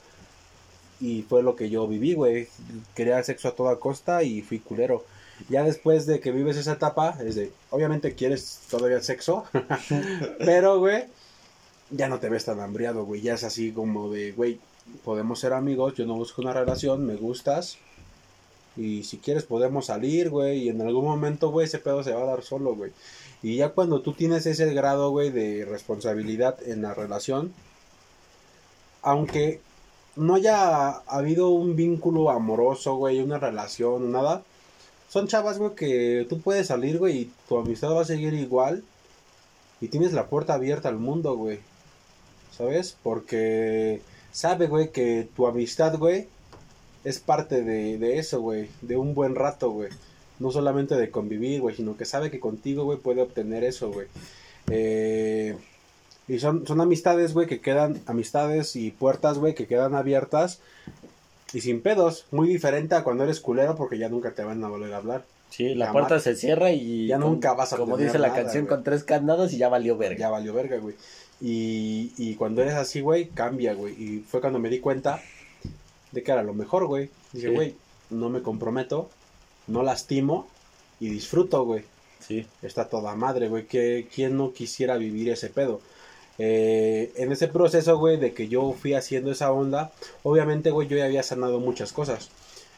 Y 1.04 1.24
fue 1.24 1.43
lo 1.43 1.58
que 1.58 1.70
yo 1.70 1.86
viví, 1.86 2.14
güey. 2.14 2.47
Quería 2.95 3.22
sexo 3.24 3.49
a 3.49 3.56
toda 3.56 3.78
costa 3.78 4.24
y 4.24 4.41
fui 4.41 4.60
culero. 4.60 5.04
Ya 5.49 5.64
después 5.64 6.06
de 6.06 6.22
que 6.22 6.32
vives 6.32 6.56
esa 6.56 6.74
etapa, 6.74 7.18
es 7.20 7.36
de, 7.36 7.51
obviamente 7.72 8.16
quieres 8.16 8.62
todavía 8.70 9.01
sexo, 9.01 9.43
pero, 10.39 10.80
güey, 10.80 11.04
ya 11.89 12.08
no 12.08 12.20
te 12.20 12.30
ves 12.30 12.45
tan 12.45 12.62
hambriado, 12.62 13.04
güey. 13.04 13.20
Ya 13.20 13.34
es 13.34 13.43
así 13.43 13.74
como 13.74 14.10
de, 14.12 14.32
güey, 14.32 14.62
podemos 15.04 15.41
ser 15.41 15.51
amigos, 15.51 15.95
yo 15.95 16.06
no 16.06 16.16
busco 16.16 16.41
una 16.41 16.54
relación, 16.54 17.06
me 17.06 17.16
gustas. 17.16 17.80
Y 18.78 19.04
si 19.04 19.18
quieres 19.18 19.43
podemos 19.43 19.88
salir, 19.88 20.30
güey, 20.30 20.60
y 20.60 20.70
en 20.70 20.80
algún 20.80 21.04
momento, 21.04 21.51
güey, 21.51 21.66
ese 21.66 21.80
pedo 21.80 22.01
se 22.01 22.14
va 22.14 22.22
a 22.22 22.28
dar 22.28 22.43
solo, 22.43 22.76
güey. 22.76 22.93
Y 23.41 23.58
ya 23.58 23.72
cuando 23.72 23.99
tú 23.99 24.14
tienes 24.14 24.45
ese 24.45 24.74
grado, 24.74 25.10
güey, 25.10 25.32
de 25.32 25.66
responsabilidad 25.66 26.58
en 26.66 26.82
la 26.82 26.93
relación, 26.93 27.51
aunque 29.01 29.60
no 30.16 30.36
haya 30.36 30.89
habido 31.07 31.49
un 31.49 31.76
vínculo 31.76 32.30
amoroso, 32.30 32.95
güey, 32.95 33.22
una 33.22 33.39
relación, 33.39 34.11
nada, 34.11 34.43
son 35.14 35.28
chavas, 35.28 35.59
güey, 35.59 35.76
que 35.76 36.26
tú 36.28 36.41
puedes 36.41 36.66
salir, 36.66 36.97
güey, 36.97 37.18
y 37.20 37.32
tu 37.47 37.59
amistad 37.59 37.91
va 37.91 38.01
a 38.01 38.05
seguir 38.05 38.34
igual. 38.34 38.84
Y 39.80 39.89
tienes 39.89 40.11
la 40.11 40.26
puerta 40.26 40.55
abierta 40.55 40.89
al 40.89 40.97
mundo, 40.97 41.36
güey. 41.36 41.59
¿Sabes? 42.57 42.97
Porque 43.03 44.01
sabe, 44.32 44.66
güey, 44.66 44.91
que 44.91 45.28
tu 45.36 45.45
amistad, 45.45 45.99
güey, 45.99 46.28
es 47.03 47.20
parte 47.20 47.61
de, 47.61 47.99
de 47.99 48.18
eso, 48.18 48.41
güey. 48.41 48.70
De 48.82 48.97
un 48.97 49.14
buen 49.14 49.36
rato, 49.36 49.70
güey. 49.70 49.89
No 50.39 50.49
solamente 50.49 50.95
de 50.95 51.11
convivir, 51.11 51.61
güey, 51.61 51.76
sino 51.76 51.95
que 51.95 52.05
sabe 52.05 52.32
que 52.32 52.39
contigo, 52.39 52.84
güey, 52.86 52.97
puede 52.97 53.22
obtener 53.22 53.64
eso, 53.64 53.91
güey. 53.91 54.07
Eh, 54.72 55.55
y 56.28 56.40
son, 56.40 56.66
son 56.66 56.80
amistades, 56.82 57.34
güey, 57.34 57.48
que 57.48 57.60
quedan, 57.60 58.02
amistades 58.06 58.76
y 58.76 58.92
puertas, 58.92 59.38
güey, 59.40 59.54
que 59.56 59.68
quedan 59.68 59.94
abiertas 59.96 60.60
y 61.54 61.62
sin 61.62 61.82
pedos. 61.82 62.26
Muy 62.32 62.48
diferente 62.48 62.96
a 62.96 63.04
cuando 63.04 63.24
eres 63.24 63.40
culero 63.40 63.76
porque 63.76 63.98
ya 63.98 64.10
nunca 64.10 64.32
te 64.32 64.44
van 64.44 64.64
a 64.64 64.70
volver 64.70 64.94
a 64.94 64.98
hablar. 64.98 65.24
Sí, 65.50 65.76
la 65.76 65.88
Jamás. 65.88 66.02
puerta 66.08 66.20
se 66.20 66.36
cierra 66.36 66.72
y 66.72 67.08
Ya 67.08 67.20
con- 67.20 67.30
nunca 67.32 67.54
vas 67.54 67.74
a 67.74 67.78
como 67.78 67.96
dice 67.98 68.18
la 68.18 68.30
nada, 68.30 68.42
canción 68.42 68.66
con 68.66 68.84
tres 68.84 69.04
candados 69.04 69.54
y 69.54 69.58
ya 69.58 69.70
valió 69.70 69.98
verga. 69.98 70.18
Ya 70.20 70.30
valió 70.30 70.54
verga, 70.54 70.78
güey. 70.78 70.96
Y, 71.42 72.12
y 72.18 72.36
cuando 72.36 72.62
eres 72.62 72.74
así, 72.76 73.02
güey, 73.02 73.28
cambia, 73.28 73.74
güey. 73.74 73.94
Y 73.94 74.20
fue 74.28 74.40
cuando 74.42 74.60
me 74.60 74.70
di 74.70 74.80
cuenta 74.80 75.22
de 76.12 76.24
que 76.24 76.32
era 76.32 76.42
lo 76.42 76.54
mejor, 76.54 76.86
güey. 76.88 77.10
Dije, 77.34 77.50
Sí. 77.50 77.54
güey, 77.54 77.76
no 78.10 78.30
me 78.30 78.42
comprometo, 78.42 79.10
no 79.68 79.84
lastimo 79.84 80.48
y 81.00 81.10
disfruto, 81.10 81.66
güey. 81.66 81.84
Sí. 82.20 82.48
Está 82.62 82.86
toda 82.88 83.14
madre, 83.16 83.50
güey. 83.50 83.66
que 83.68 84.08
¿Quién 84.14 84.38
no 84.38 84.54
quisiera 84.54 84.96
vivir 84.98 85.30
ese 85.30 85.50
pedo? 85.50 85.82
Eh, 86.40 87.12
en 87.16 87.32
ese 87.32 87.48
proceso, 87.48 87.98
güey, 87.98 88.18
de 88.18 88.34
que 88.34 88.48
yo 88.48 88.74
fui 88.74 88.94
haciendo 88.96 89.32
esa 89.32 89.52
onda, 89.52 89.92
obviamente, 90.24 90.72
güey, 90.72 90.88
yo 90.88 90.98
ya 90.98 91.06
había 91.06 91.24
sanado 91.24 91.60
muchas 91.60 91.94
cosas. 91.94 92.30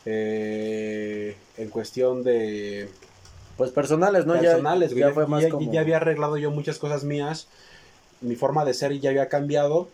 Eh, 0.06 1.36
en 1.58 1.70
cuestión 1.70 2.24
de 2.24 2.90
Pues 3.58 3.72
personales, 3.72 4.26
¿no? 4.26 4.36
Ya- 4.36 4.42
personales, 4.42 4.92
güey. 4.92 5.02
ya, 5.02 5.08
Ya, 5.08 5.14
fue 5.14 5.28
más 5.28 5.44
ya- 5.44 5.50
como... 5.50 5.72
ya 5.72 5.80
había 5.80 5.98
arreglado 5.98 6.38
yo 6.38 6.52
muchas 6.52 6.78
cosas 6.80 7.04
mías. 7.06 7.48
Mi 8.22 8.36
forma 8.36 8.66
de 8.66 8.74
ser 8.74 9.00
ya 9.00 9.10
había 9.12 9.30
cambiado. 9.30 9.88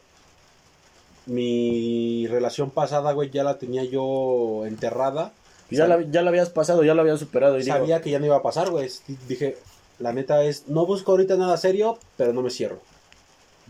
Mi 1.27 2.25
relación 2.27 2.71
pasada, 2.71 3.11
güey, 3.13 3.29
ya 3.29 3.43
la 3.43 3.59
tenía 3.59 3.83
yo 3.83 4.65
enterrada. 4.65 5.31
ya, 5.69 5.87
la, 5.87 6.01
ya 6.01 6.23
lo 6.23 6.29
habías 6.29 6.49
pasado, 6.49 6.83
ya 6.83 6.93
lo 6.95 7.01
habías 7.01 7.19
superado. 7.19 7.57
Y 7.59 7.63
digo, 7.63 7.75
Sabía 7.77 8.01
que 8.01 8.09
ya 8.09 8.19
no 8.19 8.25
iba 8.25 8.37
a 8.37 8.41
pasar, 8.41 8.69
güey. 8.71 8.89
Dije, 9.27 9.57
la 9.99 10.13
neta 10.13 10.43
es, 10.43 10.67
no 10.67 10.85
busco 10.85 11.11
ahorita 11.11 11.37
nada 11.37 11.55
serio, 11.57 11.99
pero 12.17 12.33
no 12.33 12.41
me 12.41 12.49
cierro. 12.49 12.79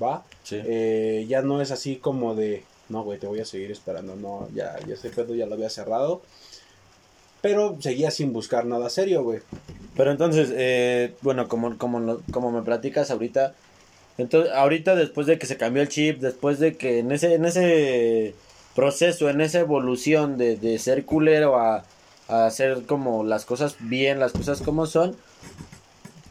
¿Va? 0.02 0.24
sí. 0.44 0.60
Eh, 0.64 1.26
ya 1.28 1.42
no 1.42 1.62
es 1.62 1.72
así 1.72 1.98
como 1.98 2.36
de, 2.36 2.64
no, 2.90 3.04
güey, 3.04 3.20
te 3.20 3.28
voy 3.28 3.40
a 3.40 3.46
seguir 3.46 3.72
esperando. 3.72 4.16
No, 4.16 4.48
ya, 4.54 4.78
ya 4.88 4.96
ese 4.96 5.10
pedo 5.10 5.36
ya 5.36 5.46
lo 5.46 5.56
había 5.56 5.70
cerrado. 5.70 6.22
Pero 7.42 7.78
seguía 7.80 8.12
sin 8.12 8.34
buscar 8.34 8.66
nada 8.66 8.90
serio, 8.90 9.24
güey. 9.24 9.40
Pero 9.96 10.12
entonces, 10.12 10.50
eh, 10.56 11.16
bueno, 11.22 11.48
como, 11.48 11.78
como, 11.78 12.20
como 12.32 12.52
me 12.52 12.62
platicas 12.62 13.12
ahorita, 13.12 13.56
entonces, 14.18 14.52
ahorita 14.54 14.96
después 14.96 15.26
de 15.26 15.40
que 15.40 15.48
se 15.48 15.58
cambió 15.58 15.82
el 15.82 15.90
chip, 15.90 16.20
después 16.20 16.60
de 16.60 16.78
que 16.78 17.00
en 17.00 17.12
ese, 17.12 17.34
en 17.34 17.46
ese 17.46 18.36
proceso, 18.76 19.30
en 19.30 19.42
esa 19.42 19.60
evolución 19.60 20.38
de, 20.38 20.56
de 20.56 20.78
ser 20.80 21.06
culero 21.06 21.58
a, 21.58 21.84
a 22.28 22.46
hacer 22.46 22.84
como 22.86 23.24
las 23.24 23.46
cosas 23.46 23.76
bien, 23.80 24.20
las 24.20 24.32
cosas 24.34 24.62
como 24.62 24.86
son, 24.86 25.16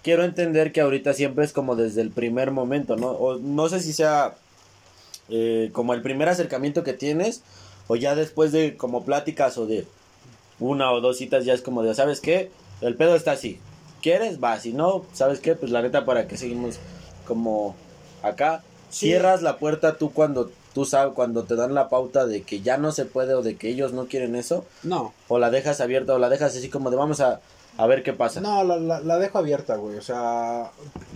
quiero 0.03 0.25
entender 0.25 0.73
que 0.73 0.81
ahorita 0.81 1.13
siempre 1.13 1.45
es 1.45 1.53
como 1.53 1.77
desde 1.77 2.01
el 2.01 2.11
primer 2.11 2.51
momento, 2.51 2.97
¿no? 2.97 3.11
O 3.11 3.39
no 3.39 3.69
sé 3.69 3.81
si 3.81 3.93
sea 3.93 4.35
eh, 5.29 5.71
como 5.73 5.95
el 5.95 6.03
primer 6.03 6.29
acercamiento 6.29 6.83
que 6.83 6.93
tienes, 6.93 7.43
o 7.87 7.97
ya 7.97 8.15
después 8.15 8.53
de 8.53 8.77
como 8.77 9.05
pláticas 9.05 9.59
o 9.59 9.67
de 9.67 9.87
una 10.59 10.93
o 10.93 11.01
dos 11.01 11.19
citas 11.19 11.45
ya 11.45 11.55
es 11.55 11.63
como 11.63 11.83
de, 11.83 11.95
¿sabes 11.95 12.21
qué? 12.21 12.51
El 12.81 12.95
pedo 12.97 13.17
está 13.17 13.33
así. 13.33 13.59
¿Quieres? 14.03 14.43
Va. 14.43 14.59
Si 14.59 14.73
no, 14.73 15.05
¿sabes 15.13 15.41
qué? 15.41 15.55
Pues 15.55 15.73
la 15.73 15.83
neta, 15.83 16.05
¿para 16.05 16.27
qué 16.27 16.37
seguimos 16.37 16.79
como 17.27 17.75
acá? 18.23 18.63
Sí. 18.89 19.07
Cierras 19.07 19.43
la 19.43 19.59
puerta 19.59 19.97
tú 19.99 20.13
cuando 20.13 20.51
tú 20.75 20.85
sabes, 20.85 21.15
cuando 21.15 21.45
te 21.45 21.57
dan 21.57 21.75
la 21.75 21.89
pauta 21.89 22.27
de 22.27 22.43
que 22.43 22.61
ya 22.61 22.77
no 22.77 22.93
se 22.93 23.05
puede 23.05 23.35
o 23.35 23.43
de 23.43 23.57
que 23.57 23.69
ellos 23.69 23.93
no 23.93 24.07
quieren 24.07 24.37
eso. 24.37 24.65
No, 24.83 25.13
O 25.29 25.39
la 25.39 25.51
dejas 25.51 25.81
abierta 25.81 26.15
o 26.15 26.19
la 26.19 26.29
dejas 26.29 26.57
así 26.57 26.69
como 26.69 26.91
de 26.91 26.97
vamos 26.97 27.21
a, 27.21 27.41
a 27.77 27.87
ver 27.87 28.03
qué 28.03 28.13
pasa. 28.13 28.41
No, 28.41 28.63
la, 28.65 28.77
la, 28.77 29.01
la 29.01 29.19
dejo 29.19 29.39
abierta, 29.39 29.77
güey. 29.77 29.97
O 29.97 30.03
sea, 30.03 30.71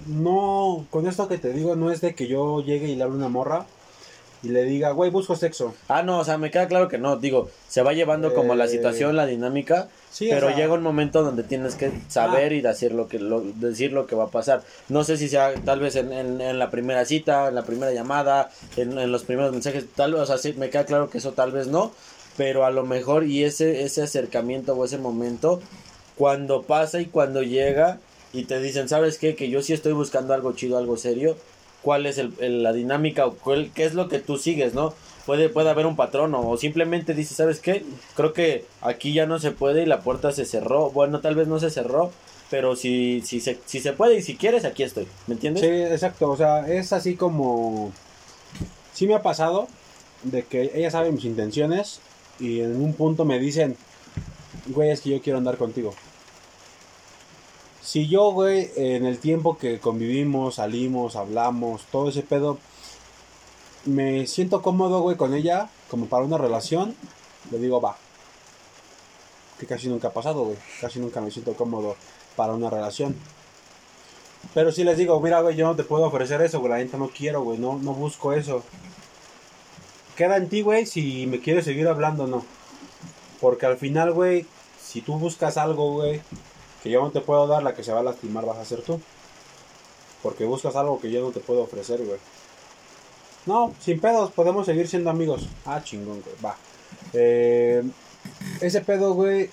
no, 0.06 0.86
con 0.90 1.06
esto 1.06 1.28
que 1.28 1.38
te 1.38 1.52
digo, 1.52 1.76
no 1.76 1.90
es 1.90 2.00
de 2.00 2.14
que 2.14 2.26
yo 2.26 2.60
llegue 2.62 2.88
y 2.88 2.96
le 2.96 3.04
hable 3.04 3.16
una 3.16 3.28
morra 3.28 3.66
y 4.42 4.48
le 4.48 4.64
diga, 4.64 4.90
güey, 4.90 5.10
busco 5.10 5.36
sexo. 5.36 5.74
Ah, 5.88 6.02
no, 6.02 6.18
o 6.18 6.24
sea, 6.24 6.36
me 6.36 6.50
queda 6.50 6.68
claro 6.68 6.88
que 6.88 6.98
no. 6.98 7.16
Digo, 7.16 7.48
se 7.68 7.82
va 7.82 7.94
llevando 7.94 8.34
como 8.34 8.54
la 8.54 8.66
Eh, 8.66 8.68
situación, 8.68 9.16
la 9.16 9.24
dinámica. 9.24 9.88
sí, 10.10 10.26
o 10.28 10.34
pero 10.34 10.48
sea- 10.48 10.56
llega 10.56 10.74
un 10.74 10.82
momento 10.82 11.22
donde 11.22 11.42
tienes 11.44 11.76
que 11.76 11.90
saber 12.08 12.52
Ah. 12.52 12.54
y 12.56 12.60
decir 12.60 12.92
lo 12.92 13.08
que 13.08 13.18
lo, 13.18 13.40
decir 13.40 13.92
lo 13.92 14.06
que 14.06 14.14
va 14.14 14.24
a 14.24 14.28
pasar. 14.30 14.62
No 14.90 15.02
sé 15.02 15.16
si 15.16 15.28
sea 15.30 15.54
tal 15.64 15.80
vez 15.80 15.96
en, 15.96 16.12
en, 16.12 16.40
en 16.42 16.58
la 16.58 16.70
primera 16.70 17.06
cita, 17.06 17.48
en 17.48 17.54
la 17.54 17.62
primera 17.62 17.92
llamada, 17.92 18.50
en, 18.76 18.98
en 18.98 19.10
los 19.10 19.24
primeros 19.24 19.50
mensajes, 19.52 19.86
tal 19.94 20.12
vez, 20.12 20.20
o 20.22 20.26
sea, 20.26 20.36
sí, 20.36 20.52
me 20.58 20.68
queda 20.68 20.84
claro 20.84 21.08
que 21.08 21.18
eso 21.18 21.32
tal 21.32 21.50
vez 21.50 21.66
no, 21.68 21.92
pero 22.36 22.66
a 22.66 22.70
lo 22.70 22.84
mejor 22.84 23.24
y 23.24 23.44
ese 23.44 23.82
ese 23.84 24.02
acercamiento 24.02 24.74
o 24.74 24.84
ese 24.84 24.98
momento 24.98 25.60
cuando 26.16 26.62
pasa 26.62 27.00
y 27.00 27.06
cuando 27.06 27.42
llega 27.42 27.98
y 28.32 28.44
te 28.44 28.60
dicen, 28.60 28.88
¿sabes 28.88 29.18
qué? 29.18 29.34
Que 29.34 29.48
yo 29.48 29.62
sí 29.62 29.72
estoy 29.72 29.92
buscando 29.92 30.34
algo 30.34 30.52
chido, 30.52 30.78
algo 30.78 30.96
serio. 30.96 31.36
¿Cuál 31.82 32.06
es 32.06 32.18
el, 32.18 32.32
el- 32.40 32.62
la 32.62 32.72
dinámica 32.72 33.26
o 33.26 33.34
cuál- 33.34 33.70
qué 33.74 33.84
es 33.84 33.94
lo 33.94 34.08
que 34.08 34.18
tú 34.18 34.36
sigues, 34.38 34.74
no? 34.74 34.94
Puede, 35.26 35.48
puede 35.48 35.70
haber 35.70 35.86
un 35.86 35.96
patrón 35.96 36.34
o, 36.34 36.56
simplemente 36.56 37.14
dices, 37.14 37.36
¿sabes 37.36 37.60
qué? 37.60 37.84
Creo 38.16 38.32
que 38.32 38.64
aquí 38.82 39.12
ya 39.12 39.26
no 39.26 39.38
se 39.38 39.50
puede 39.52 39.82
y 39.82 39.86
la 39.86 40.00
puerta 40.00 40.32
se 40.32 40.44
cerró. 40.44 40.90
Bueno, 40.90 41.20
tal 41.20 41.34
vez 41.34 41.48
no 41.48 41.58
se 41.60 41.70
cerró, 41.70 42.10
pero 42.50 42.76
si, 42.76 43.22
si, 43.24 43.40
se, 43.40 43.58
si 43.66 43.80
se 43.80 43.92
puede 43.92 44.16
y 44.16 44.22
si 44.22 44.36
quieres, 44.36 44.64
aquí 44.64 44.82
estoy. 44.82 45.06
¿Me 45.26 45.34
entiendes? 45.34 45.62
Sí, 45.62 45.68
exacto, 45.68 46.30
o 46.30 46.36
sea, 46.36 46.66
es 46.72 46.92
así 46.92 47.14
como... 47.16 47.92
Sí 48.92 49.06
me 49.06 49.14
ha 49.14 49.22
pasado 49.22 49.68
de 50.22 50.42
que 50.44 50.70
ella 50.74 50.90
sabe 50.90 51.10
mis 51.10 51.24
intenciones 51.24 52.00
y 52.38 52.60
en 52.60 52.76
un 52.80 52.92
punto 52.94 53.24
me 53.24 53.38
dicen, 53.38 53.76
güey, 54.66 54.90
es 54.90 55.00
que 55.00 55.10
yo 55.10 55.22
quiero 55.22 55.38
andar 55.38 55.56
contigo. 55.56 55.94
Si 57.82 58.08
yo, 58.08 58.32
güey, 58.32 58.70
en 58.76 59.04
el 59.04 59.18
tiempo 59.18 59.58
que 59.58 59.78
convivimos, 59.78 60.56
salimos, 60.56 61.16
hablamos, 61.16 61.82
todo 61.92 62.08
ese 62.08 62.22
pedo, 62.22 62.58
me 63.84 64.26
siento 64.26 64.62
cómodo, 64.62 65.00
güey, 65.02 65.16
con 65.16 65.34
ella, 65.34 65.68
como 65.90 66.06
para 66.06 66.24
una 66.24 66.38
relación, 66.38 66.96
le 67.50 67.58
digo, 67.58 67.80
va. 67.80 67.96
Que 69.58 69.66
casi 69.66 69.88
nunca 69.88 70.08
ha 70.08 70.12
pasado, 70.12 70.44
güey. 70.44 70.56
Casi 70.80 70.98
nunca 70.98 71.20
me 71.20 71.30
siento 71.30 71.54
cómodo 71.54 71.96
para 72.36 72.54
una 72.54 72.70
relación. 72.70 73.14
Pero 74.52 74.72
si 74.72 74.84
les 74.84 74.98
digo, 74.98 75.20
mira, 75.20 75.40
güey, 75.40 75.56
yo 75.56 75.66
no 75.66 75.76
te 75.76 75.84
puedo 75.84 76.04
ofrecer 76.04 76.40
eso, 76.42 76.60
güey, 76.60 76.72
la 76.72 76.78
neta 76.78 76.96
no 76.96 77.08
quiero, 77.08 77.42
güey, 77.42 77.58
no, 77.58 77.78
no 77.78 77.94
busco 77.94 78.32
eso. 78.32 78.62
Queda 80.16 80.36
en 80.36 80.48
ti, 80.48 80.62
güey, 80.62 80.86
si 80.86 81.26
me 81.26 81.40
quieres 81.40 81.64
seguir 81.64 81.88
hablando 81.88 82.24
o 82.24 82.26
no. 82.26 82.44
Porque 83.40 83.66
al 83.66 83.76
final, 83.76 84.12
güey, 84.12 84.46
si 84.94 85.00
tú 85.00 85.18
buscas 85.18 85.56
algo, 85.56 85.94
güey, 85.94 86.20
que 86.80 86.88
yo 86.88 87.02
no 87.02 87.10
te 87.10 87.20
puedo 87.20 87.48
dar, 87.48 87.64
la 87.64 87.74
que 87.74 87.82
se 87.82 87.92
va 87.92 87.98
a 87.98 88.04
lastimar 88.04 88.46
vas 88.46 88.58
a 88.58 88.64
ser 88.64 88.80
tú. 88.80 89.00
Porque 90.22 90.44
buscas 90.44 90.76
algo 90.76 91.00
que 91.00 91.10
yo 91.10 91.20
no 91.20 91.32
te 91.32 91.40
puedo 91.40 91.62
ofrecer, 91.62 92.00
güey. 92.04 92.20
No, 93.44 93.74
sin 93.80 93.98
pedos, 93.98 94.30
podemos 94.30 94.66
seguir 94.66 94.86
siendo 94.86 95.10
amigos. 95.10 95.48
Ah, 95.66 95.82
chingón, 95.82 96.22
güey, 96.22 96.36
va. 96.44 96.56
Eh, 97.12 97.82
ese 98.60 98.82
pedo, 98.82 99.14
güey, 99.14 99.50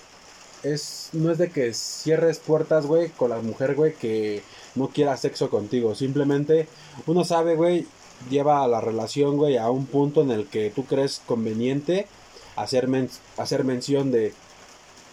es, 0.62 1.08
no 1.12 1.32
es 1.32 1.38
de 1.38 1.50
que 1.50 1.74
cierres 1.74 2.38
puertas, 2.38 2.86
güey, 2.86 3.08
con 3.08 3.30
la 3.30 3.38
mujer, 3.40 3.74
güey, 3.74 3.96
que 3.96 4.44
no 4.76 4.90
quiera 4.90 5.16
sexo 5.16 5.50
contigo. 5.50 5.96
Simplemente 5.96 6.68
uno 7.08 7.24
sabe, 7.24 7.56
güey, 7.56 7.88
lleva 8.30 8.62
a 8.62 8.68
la 8.68 8.80
relación, 8.80 9.38
güey, 9.38 9.56
a 9.56 9.70
un 9.70 9.86
punto 9.86 10.22
en 10.22 10.30
el 10.30 10.46
que 10.46 10.70
tú 10.70 10.84
crees 10.84 11.20
conveniente 11.26 12.06
hacer, 12.54 12.88
hacer 13.38 13.64
mención 13.64 14.12
de... 14.12 14.34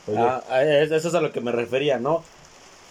Oye, 0.09 0.17
Ah, 0.49 0.63
es- 0.63 0.91
eso 0.91 1.07
es 1.09 1.15
a 1.15 1.21
lo 1.21 1.31
que 1.31 1.41
me 1.41 1.51
refería, 1.51 1.99
¿no? 1.99 2.23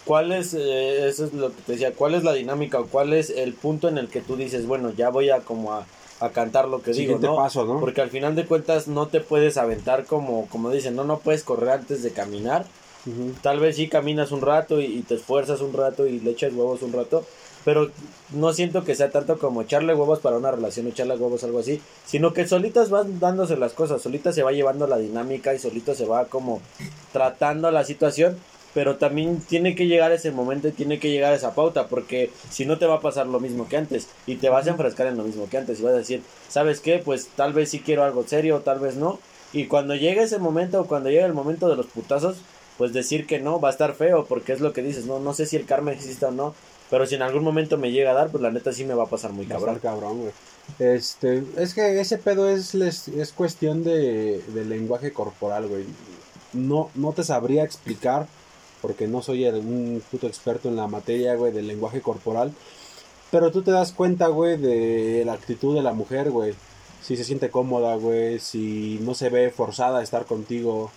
¿Cuál 0.05 0.31
es, 0.31 0.53
eh, 0.53 1.07
eso 1.07 1.25
es 1.25 1.33
lo 1.33 1.49
que 1.49 1.61
te 1.61 1.71
decía, 1.73 1.93
cuál 1.93 2.15
es 2.15 2.23
la 2.23 2.33
dinámica 2.33 2.79
o 2.79 2.87
cuál 2.87 3.13
es 3.13 3.29
el 3.29 3.53
punto 3.53 3.87
en 3.89 3.97
el 3.97 4.07
que 4.07 4.21
tú 4.21 4.35
dices, 4.35 4.65
bueno, 4.65 4.91
ya 4.95 5.09
voy 5.09 5.29
a 5.29 5.39
como 5.41 5.73
a, 5.73 5.85
a 6.19 6.29
cantar 6.29 6.67
lo 6.67 6.81
que 6.81 6.93
digo, 7.01 7.15
¿no? 7.27 7.35
paso, 7.35 7.65
¿no? 7.65 7.79
Porque 7.79 8.01
al 8.01 8.09
final 8.09 8.35
de 8.35 8.45
cuentas 8.45 8.87
no 8.87 9.07
te 9.07 9.19
puedes 9.19 9.57
aventar 9.57 10.05
como, 10.05 10.47
como 10.47 10.71
dicen, 10.71 10.95
no, 10.95 11.03
no 11.03 11.19
puedes 11.19 11.43
correr 11.43 11.69
antes 11.69 12.01
de 12.03 12.11
caminar. 12.11 12.65
Tal 13.41 13.59
vez 13.59 13.75
sí 13.77 13.87
caminas 13.87 14.31
un 14.31 14.41
rato 14.41 14.79
y, 14.81 14.85
y 14.85 15.01
te 15.01 15.15
esfuerzas 15.15 15.61
un 15.61 15.73
rato 15.73 16.05
y 16.07 16.19
le 16.19 16.31
echas 16.31 16.53
huevos 16.53 16.81
un 16.81 16.93
rato, 16.93 17.25
pero 17.65 17.91
no 18.31 18.53
siento 18.53 18.83
que 18.83 18.95
sea 18.95 19.11
tanto 19.11 19.37
como 19.37 19.61
echarle 19.61 19.93
huevos 19.93 20.19
para 20.19 20.37
una 20.37 20.51
relación, 20.51 20.87
echarle 20.87 21.15
huevos 21.15 21.43
algo 21.43 21.59
así, 21.59 21.81
sino 22.05 22.33
que 22.33 22.47
solitas 22.47 22.89
van 22.89 23.19
dándose 23.19 23.57
las 23.57 23.73
cosas, 23.73 24.01
solita 24.01 24.31
se 24.31 24.43
va 24.43 24.51
llevando 24.51 24.87
la 24.87 24.97
dinámica 24.97 25.53
y 25.53 25.59
solito 25.59 25.95
se 25.95 26.05
va 26.05 26.25
como 26.25 26.61
tratando 27.11 27.71
la 27.71 27.83
situación, 27.83 28.37
pero 28.73 28.97
también 28.97 29.41
tiene 29.41 29.75
que 29.75 29.87
llegar 29.87 30.11
ese 30.11 30.31
momento 30.31 30.67
y 30.67 30.71
tiene 30.71 30.99
que 30.99 31.09
llegar 31.09 31.33
esa 31.33 31.55
pauta, 31.55 31.87
porque 31.87 32.29
si 32.49 32.65
no 32.65 32.77
te 32.77 32.85
va 32.85 32.95
a 32.95 33.01
pasar 33.01 33.27
lo 33.27 33.39
mismo 33.39 33.67
que 33.67 33.77
antes 33.77 34.07
y 34.27 34.35
te 34.35 34.49
vas 34.49 34.67
a 34.67 34.71
enfrescar 34.71 35.07
en 35.07 35.17
lo 35.17 35.23
mismo 35.23 35.49
que 35.49 35.57
antes 35.57 35.79
y 35.79 35.83
vas 35.83 35.93
a 35.93 35.97
decir, 35.97 36.21
¿sabes 36.47 36.79
qué? 36.79 36.99
Pues 37.03 37.29
tal 37.35 37.53
vez 37.53 37.69
sí 37.69 37.79
quiero 37.79 38.03
algo 38.03 38.23
serio, 38.27 38.59
tal 38.59 38.79
vez 38.79 38.95
no. 38.95 39.19
Y 39.51 39.65
cuando 39.65 39.95
llegue 39.95 40.21
ese 40.21 40.37
momento, 40.37 40.85
cuando 40.85 41.09
llegue 41.09 41.25
el 41.25 41.33
momento 41.33 41.67
de 41.67 41.75
los 41.75 41.87
putazos, 41.87 42.37
pues 42.77 42.93
decir 42.93 43.25
que 43.25 43.39
no 43.39 43.59
va 43.59 43.69
a 43.69 43.71
estar 43.71 43.93
feo, 43.93 44.25
porque 44.25 44.53
es 44.53 44.61
lo 44.61 44.71
que 44.71 44.83
dices, 44.83 45.05
no, 45.05 45.19
no 45.19 45.33
sé 45.33 45.45
si 45.45 45.57
el 45.57 45.65
karma 45.65 45.91
exista 45.91 46.27
o 46.27 46.31
no, 46.31 46.53
pero 46.89 47.05
si 47.05 47.15
en 47.15 47.21
algún 47.21 47.43
momento 47.43 47.77
me 47.77 47.91
llega 47.91 48.11
a 48.11 48.15
dar, 48.15 48.29
pues 48.29 48.41
la 48.41 48.51
neta 48.51 48.73
sí 48.73 48.83
me 48.85 48.93
va 48.93 49.03
a 49.03 49.09
pasar 49.09 49.31
muy 49.31 49.45
Va 49.45 49.55
a 49.55 49.57
cabrón. 49.59 49.75
estar 49.75 49.91
cabrón, 49.91 50.17
güey. 50.21 50.31
Este, 50.79 51.43
es 51.57 51.73
que 51.73 51.99
ese 51.99 52.17
pedo 52.17 52.49
es, 52.49 52.75
es 52.75 53.33
cuestión 53.33 53.83
de, 53.83 54.41
de 54.53 54.65
lenguaje 54.65 55.11
corporal, 55.11 55.67
güey. 55.67 55.85
No, 56.53 56.89
no 56.95 57.11
te 57.13 57.23
sabría 57.23 57.63
explicar, 57.63 58.27
porque 58.81 59.07
no 59.07 59.21
soy 59.21 59.45
un 59.45 60.01
puto 60.11 60.27
experto 60.27 60.69
en 60.69 60.75
la 60.75 60.87
materia, 60.87 61.35
güey, 61.35 61.51
del 61.51 61.67
lenguaje 61.67 62.01
corporal. 62.01 62.53
Pero 63.31 63.51
tú 63.51 63.61
te 63.61 63.71
das 63.71 63.91
cuenta, 63.91 64.27
güey, 64.27 64.57
de 64.57 65.23
la 65.25 65.33
actitud 65.33 65.75
de 65.75 65.83
la 65.83 65.93
mujer, 65.93 66.31
güey. 66.31 66.53
Si 67.03 67.15
se 67.15 67.23
siente 67.23 67.49
cómoda, 67.49 67.95
güey, 67.95 68.39
si 68.39 68.99
no 69.01 69.13
se 69.15 69.29
ve 69.29 69.51
forzada 69.51 69.99
a 69.99 70.03
estar 70.03 70.25
contigo, 70.25 70.91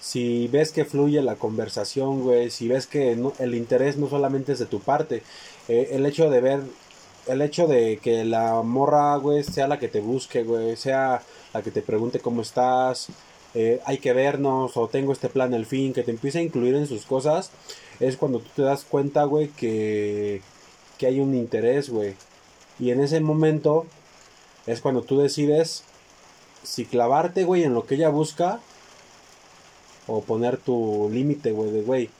si 0.00 0.48
ves 0.48 0.72
que 0.72 0.84
fluye 0.84 1.22
la 1.22 1.36
conversación, 1.36 2.22
güey, 2.22 2.50
si 2.50 2.68
ves 2.68 2.86
que 2.86 3.12
el 3.12 3.54
interés 3.54 3.96
no 3.96 4.08
solamente 4.08 4.52
es 4.52 4.58
de 4.58 4.66
tu 4.66 4.80
parte, 4.80 5.22
eh, 5.68 5.90
el 5.92 6.06
hecho 6.06 6.30
de 6.30 6.40
ver, 6.40 6.60
el 7.26 7.42
hecho 7.42 7.66
de 7.66 7.98
que 8.02 8.24
la 8.24 8.62
morra, 8.62 9.16
güey, 9.16 9.44
sea 9.44 9.68
la 9.68 9.78
que 9.78 9.88
te 9.88 10.00
busque, 10.00 10.42
güey, 10.42 10.76
sea 10.76 11.22
la 11.52 11.62
que 11.62 11.70
te 11.70 11.82
pregunte 11.82 12.20
cómo 12.20 12.40
estás, 12.42 13.08
eh, 13.54 13.80
hay 13.84 13.98
que 13.98 14.12
vernos 14.12 14.76
o 14.76 14.88
tengo 14.88 15.12
este 15.12 15.28
plan 15.28 15.52
al 15.54 15.66
fin, 15.66 15.92
que 15.92 16.02
te 16.02 16.12
empiece 16.12 16.38
a 16.38 16.42
incluir 16.42 16.74
en 16.74 16.86
sus 16.86 17.04
cosas, 17.04 17.50
es 17.98 18.16
cuando 18.16 18.38
tú 18.38 18.48
te 18.56 18.62
das 18.62 18.84
cuenta, 18.84 19.24
güey, 19.24 19.48
que, 19.48 20.40
que 20.98 21.06
hay 21.06 21.20
un 21.20 21.34
interés, 21.34 21.90
güey. 21.90 22.14
Y 22.78 22.90
en 22.92 23.00
ese 23.00 23.20
momento 23.20 23.86
es 24.66 24.80
cuando 24.80 25.02
tú 25.02 25.18
decides 25.18 25.84
si 26.62 26.86
clavarte, 26.86 27.44
güey, 27.44 27.64
en 27.64 27.74
lo 27.74 27.86
que 27.86 27.96
ella 27.96 28.08
busca 28.08 28.60
o 30.10 30.22
poner 30.22 30.56
tu 30.56 31.08
límite, 31.12 31.52
güey, 31.52 31.70
de, 31.70 31.82
güey, 31.82 32.10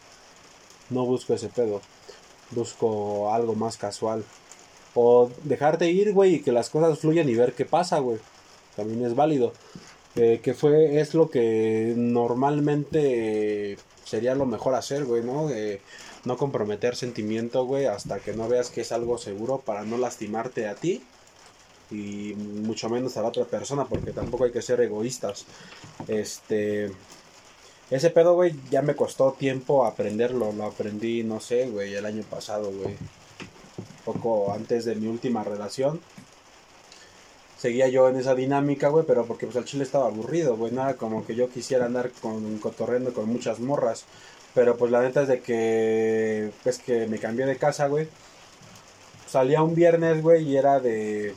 no 0.91 1.05
busco 1.05 1.35
ese 1.35 1.49
pedo, 1.49 1.81
busco 2.53 3.33
algo 3.35 3.57
más 3.57 3.77
casual. 3.77 4.25
O 4.95 5.31
dejarte 5.45 5.91
ir, 5.91 6.13
güey, 6.13 6.37
y 6.37 6.41
que 6.41 6.53
las 6.53 6.71
cosas 6.71 7.01
fluyan 7.01 7.29
y 7.29 7.35
ver 7.35 7.53
qué 7.55 7.65
pasa, 7.65 7.99
güey. 7.99 8.19
También 8.77 9.05
es 9.05 9.17
válido. 9.17 9.53
Eh, 10.15 10.41
que 10.43 10.55
fue, 10.55 11.01
es 11.01 11.15
lo 11.15 11.31
que 11.31 11.95
normalmente 11.97 13.77
sería 14.05 14.35
lo 14.35 14.47
mejor 14.47 14.75
hacer, 14.75 15.05
güey, 15.05 15.25
¿no? 15.25 15.49
No 16.25 16.37
comprometer 16.37 16.95
sentimiento, 16.95 17.65
güey, 17.65 17.87
hasta 17.87 18.21
que 18.21 18.35
no 18.35 18.49
veas 18.49 18.71
que 18.71 18.83
es 18.83 18.93
algo 18.93 19.19
seguro 19.19 19.59
para 19.59 19.85
no 19.85 19.99
lastimarte 19.99 20.69
a 20.69 20.75
ti 20.75 21.03
y 21.91 22.35
mucho 22.37 22.89
menos 22.89 23.17
a 23.17 23.23
la 23.23 23.29
otra 23.29 23.45
persona, 23.45 23.85
porque 23.85 24.13
tampoco 24.13 24.45
hay 24.45 24.53
que 24.53 24.63
ser 24.63 24.81
egoístas. 24.81 25.45
Este. 26.07 26.91
Ese 27.91 28.11
pedo, 28.11 28.35
güey, 28.35 28.55
ya 28.71 28.83
me 28.83 28.95
costó 28.95 29.33
tiempo 29.33 29.85
aprenderlo. 29.85 30.53
Lo 30.53 30.65
aprendí, 30.67 31.25
no 31.25 31.41
sé, 31.41 31.69
güey, 31.69 31.95
el 31.95 32.07
año 32.07 32.23
pasado, 32.23 32.71
güey. 32.71 32.97
Poco 34.05 34.53
antes 34.53 34.85
de 34.85 34.95
mi 34.95 35.09
última 35.09 35.43
relación. 35.43 36.01
Seguía 37.59 37.89
yo 37.89 38.09
en 38.09 38.17
esa 38.17 38.35
dinámica, 38.35 38.89
güey, 38.89 39.05
pero 39.07 39.27
porque 39.27 39.47
pues 39.47 39.57
al 39.57 39.65
chile 39.65 39.83
estaba 39.85 40.07
aburrido, 40.07 40.57
güey. 40.57 40.73
Era 40.73 40.95
como 40.95 41.27
que 41.27 41.35
yo 41.35 41.51
quisiera 41.51 41.87
andar 41.87 42.11
con 42.23 42.59
cotorreando 42.59 43.13
con 43.13 43.29
muchas 43.29 43.61
morras. 43.61 44.05
Pero 44.55 44.77
pues 44.77 44.91
la 44.91 45.03
neta 45.03 45.23
es 45.23 45.29
de 45.29 45.41
que, 45.41 46.51
pues 46.63 46.79
que 46.79 47.07
me 47.07 47.19
cambié 47.19 47.47
de 47.47 47.57
casa, 47.57 47.87
güey. 47.89 48.09
Salía 49.29 49.63
un 49.63 49.75
viernes, 49.75 50.23
güey, 50.23 50.45
y 50.49 50.57
era 50.57 50.81
de... 50.81 51.35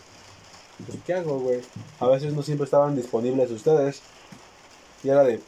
Pues, 0.86 0.98
¿qué 1.06 1.14
hago, 1.14 1.40
güey? 1.40 1.62
A 2.00 2.08
veces 2.08 2.34
no 2.34 2.42
siempre 2.42 2.66
estaban 2.66 2.96
disponibles 2.96 3.52
ustedes. 3.52 4.02
Y 5.04 5.10
era 5.10 5.24
de... 5.24 5.40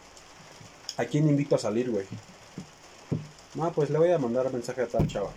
¿A 0.98 1.06
quién 1.06 1.28
invito 1.28 1.56
a 1.56 1.60
salir, 1.60 1.92
güey? 1.92 2.06
No, 3.56 3.72
pues 3.72 3.90
le 3.90 3.98
voy 3.98 4.12
a 4.12 4.18
mandar 4.18 4.52
mensaje 4.52 4.82
a 4.82 4.88
tal 4.88 5.08
chava. 5.08 5.30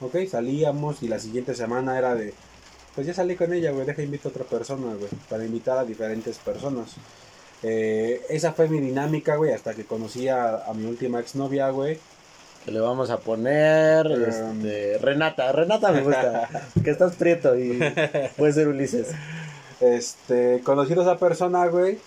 Ok, 0.00 0.16
salíamos 0.30 1.02
y 1.02 1.08
la 1.08 1.18
siguiente 1.18 1.54
semana 1.54 1.98
era 1.98 2.14
de... 2.14 2.34
Pues 2.94 3.06
ya 3.06 3.14
salí 3.14 3.36
con 3.36 3.52
ella, 3.52 3.70
güey, 3.70 3.86
deja 3.86 4.02
invito 4.02 4.28
a 4.28 4.30
otra 4.30 4.44
persona, 4.44 4.94
güey. 4.94 5.10
Para 5.28 5.44
invitar 5.44 5.78
a 5.78 5.84
diferentes 5.84 6.38
personas. 6.38 6.96
Eh, 7.62 8.22
esa 8.28 8.52
fue 8.52 8.68
mi 8.68 8.80
dinámica, 8.80 9.36
güey, 9.36 9.52
hasta 9.52 9.74
que 9.74 9.84
conocí 9.84 10.28
a, 10.28 10.64
a 10.64 10.74
mi 10.74 10.86
última 10.86 11.20
exnovia, 11.20 11.70
güey. 11.70 11.98
Que 12.64 12.70
le 12.72 12.80
vamos 12.80 13.10
a 13.10 13.18
poner, 13.18 14.06
Um, 14.06 14.22
este, 14.24 14.98
Renata, 14.98 15.52
Renata 15.52 15.92
me 15.92 16.02
gusta, 16.02 16.48
que 16.84 16.90
estás 16.90 17.14
prieto 17.16 17.58
y 17.58 17.78
puede 18.36 18.52
ser 18.52 18.68
Ulises. 18.68 19.08
Este, 19.80 20.60
conociendo 20.64 21.02
a 21.02 21.04
esa 21.12 21.18
persona, 21.18 21.66
güey, 21.66 21.98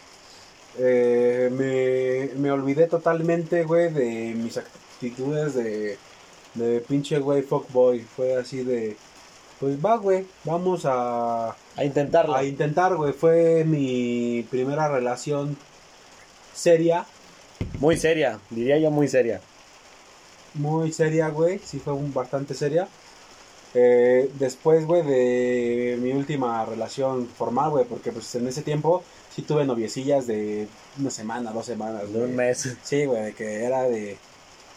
eh, 0.78 1.50
me, 1.52 2.36
me 2.40 2.52
olvidé 2.52 2.88
totalmente, 2.88 3.64
güey, 3.64 3.92
de 3.94 4.34
mis 4.36 4.58
actitudes 4.58 5.54
de, 5.56 6.00
de 6.54 6.82
pinche, 6.82 7.20
güey, 7.20 7.44
fuckboy. 7.44 8.02
Fue 8.02 8.36
así 8.36 8.64
de, 8.64 9.02
pues 9.60 9.78
va, 9.84 9.98
güey, 9.98 10.28
vamos 10.44 10.84
a, 10.86 11.58
A 11.76 11.86
intentarlo. 11.86 12.36
a 12.36 12.44
intentar, 12.46 12.96
güey. 12.96 13.14
Fue 13.14 13.64
mi 13.66 14.44
primera 14.50 14.88
relación 14.90 15.58
seria, 16.54 17.08
Muy 17.80 17.98
seria, 17.98 18.40
diría 18.50 18.78
yo 18.80 18.92
muy 18.92 19.08
seria. 19.10 19.44
muy 20.54 20.92
seria, 20.92 21.30
güey. 21.30 21.60
Sí 21.60 21.80
fue 21.80 21.94
un, 21.94 22.14
bastante 22.14 22.54
seria. 22.54 22.92
Eh, 23.74 24.32
después, 24.36 24.86
güey, 24.86 25.04
de 25.04 25.98
mi 26.02 26.12
última 26.14 26.66
relación 26.66 27.28
formal, 27.30 27.72
güey, 27.72 27.86
porque 27.86 28.12
pues 28.12 28.34
en 28.36 28.48
ese 28.48 28.64
tiempo 28.64 29.06
sí 29.36 29.42
tuve 29.44 29.66
noviecillas 29.66 30.28
de 30.28 30.68
una 31.00 31.10
semana, 31.10 31.52
dos 31.52 31.66
semanas, 31.66 32.12
De 32.12 32.24
un 32.24 32.36
mes. 32.36 32.76
Sí, 32.84 33.06
güey, 33.06 33.24
de 33.24 33.34
que 33.34 33.64
era 33.64 33.84
de, 33.84 34.18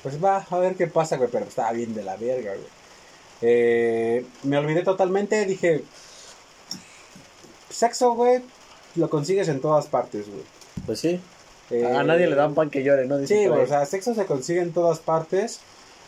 pues 0.02 0.22
va, 0.22 0.46
a 0.48 0.58
ver 0.58 0.74
qué 0.76 0.86
pasa, 0.86 1.16
güey, 1.16 1.28
pero 1.30 1.44
estaba 1.46 1.72
bien 1.72 1.94
de 1.94 2.02
la 2.04 2.16
verga, 2.16 2.52
güey. 2.52 2.68
Eh, 3.42 4.24
me 4.44 4.56
olvidé 4.58 4.82
totalmente, 4.82 5.44
dije, 5.44 5.82
sexo, 7.70 8.14
güey, 8.14 8.42
lo 8.96 9.10
consigues 9.10 9.48
en 9.48 9.60
todas 9.60 9.86
partes, 9.86 10.28
güey. 10.28 10.42
Pues 10.86 11.00
sí. 11.00 11.20
Eh, 11.70 11.86
a 11.86 12.02
nadie 12.04 12.26
le 12.26 12.36
dan 12.36 12.54
pan 12.54 12.70
que 12.70 12.82
llore, 12.82 13.06
¿no? 13.06 13.16
Dicen 13.18 13.38
Sí, 13.38 13.46
güey, 13.46 13.62
o 13.62 13.66
sea, 13.66 13.84
sexo 13.86 14.14
se 14.14 14.26
consigue 14.26 14.60
en 14.60 14.72
todas 14.72 14.98
partes. 14.98 15.60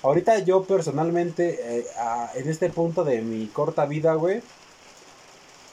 Ahorita 0.02 0.38
yo 0.40 0.64
personalmente, 0.64 1.58
eh, 1.78 1.86
a- 1.98 2.30
en 2.34 2.48
este 2.48 2.68
punto 2.70 3.02
de 3.04 3.22
mi 3.22 3.46
corta 3.46 3.86
vida, 3.86 4.14
güey, 4.14 4.42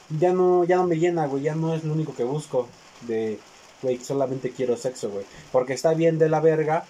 ya 0.09 0.33
no, 0.33 0.63
ya 0.63 0.77
no 0.77 0.87
me 0.87 0.97
llena, 0.97 1.27
güey, 1.27 1.43
ya 1.43 1.55
no 1.55 1.73
es 1.73 1.83
lo 1.83 1.93
único 1.93 2.15
que 2.15 2.23
busco. 2.23 2.67
De, 3.01 3.39
güey, 3.81 3.99
solamente 3.99 4.51
quiero 4.51 4.77
sexo, 4.77 5.09
güey. 5.09 5.25
Porque 5.51 5.73
está 5.73 5.93
bien 5.93 6.17
de 6.17 6.29
la 6.29 6.39
verga 6.39 6.85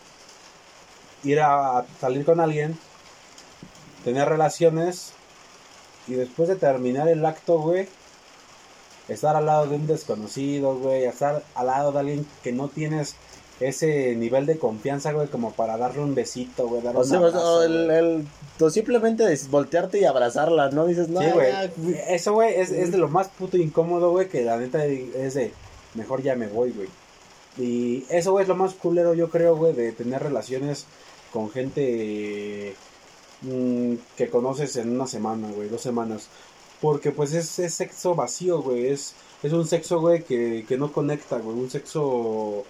ir 1.24 1.40
a 1.40 1.86
salir 2.00 2.26
con 2.26 2.40
alguien, 2.40 2.78
tener 4.04 4.28
relaciones 4.28 5.14
y 6.08 6.14
después 6.14 6.50
de 6.50 6.56
terminar 6.56 7.08
el 7.08 7.26
acto, 7.26 7.60
güey, 7.60 7.88
estar 9.08 9.36
al 9.36 9.46
lado 9.46 9.68
de 9.68 9.76
un 9.76 9.88
desconocido, 9.88 10.76
güey, 10.76 11.06
estar 11.06 11.44
al 11.56 11.66
lado 11.66 11.92
de 11.92 12.00
alguien 12.00 12.28
que 12.44 12.52
no 12.52 12.68
tienes 12.68 13.16
ese 13.68 14.16
nivel 14.16 14.46
de 14.46 14.58
confianza, 14.58 15.12
güey, 15.12 15.28
como 15.28 15.52
para 15.52 15.78
darle 15.78 16.02
un 16.02 16.16
besito, 16.16 16.68
güey, 16.68 16.82
darle 16.82 17.00
O 17.00 17.04
un 17.04 17.10
sea, 17.10 17.20
o 17.20 17.30
sea, 17.32 17.40
abrazo, 17.40 17.64
el, 17.64 17.86
güey. 17.86 17.98
el- 17.98 18.28
o 18.60 18.70
simplemente 18.70 19.26
voltearte 19.50 20.00
y 20.00 20.06
abrazarla, 20.06 20.70
¿no? 20.70 20.86
Dices, 20.86 21.10
no, 21.10 21.22
Sí, 21.22 21.28
güey. 21.32 21.52
Eso, 22.08 22.34
güey, 22.34 22.54
es, 22.56 22.72
es 22.72 22.92
de 22.92 22.98
lo 22.98 23.08
más 23.10 23.28
puto 23.30 23.58
incómodo, 23.58 24.12
güey, 24.12 24.30
que 24.30 24.44
la 24.44 24.58
neta 24.58 24.86
es 24.86 25.34
de, 25.34 25.52
mejor 25.96 26.22
ya 26.22 26.36
me 26.36 26.48
voy, 26.48 26.72
güey. 26.72 26.88
Y 27.58 28.06
eso, 28.10 28.32
güey, 28.32 28.44
es 28.44 28.50
lo 28.50 28.56
más 28.56 28.74
culero, 28.74 29.14
yo 29.14 29.30
creo, 29.30 29.56
güey, 29.56 29.74
de 29.74 29.92
tener 29.92 30.22
relaciones 30.24 30.86
con 31.32 31.50
gente 31.52 32.76
mm, 33.42 33.94
que 34.18 34.30
conoces 34.30 34.76
en 34.78 34.90
una 34.96 35.08
semana, 35.08 35.52
güey, 35.52 35.70
dos 35.70 35.82
semanas. 35.82 36.28
Porque, 36.82 37.12
pues, 37.12 37.34
es, 37.34 37.60
es 37.60 37.74
sexo 37.74 38.14
vacío, 38.16 38.62
güey, 38.62 38.88
es, 38.88 39.14
es 39.42 39.54
un 39.54 39.66
sexo, 39.68 40.00
güey, 40.00 40.24
que, 40.24 40.66
que 40.68 40.78
no 40.78 40.92
conecta, 40.92 41.38
güey, 41.38 41.58
un 41.58 41.70
sexo, 41.70 42.64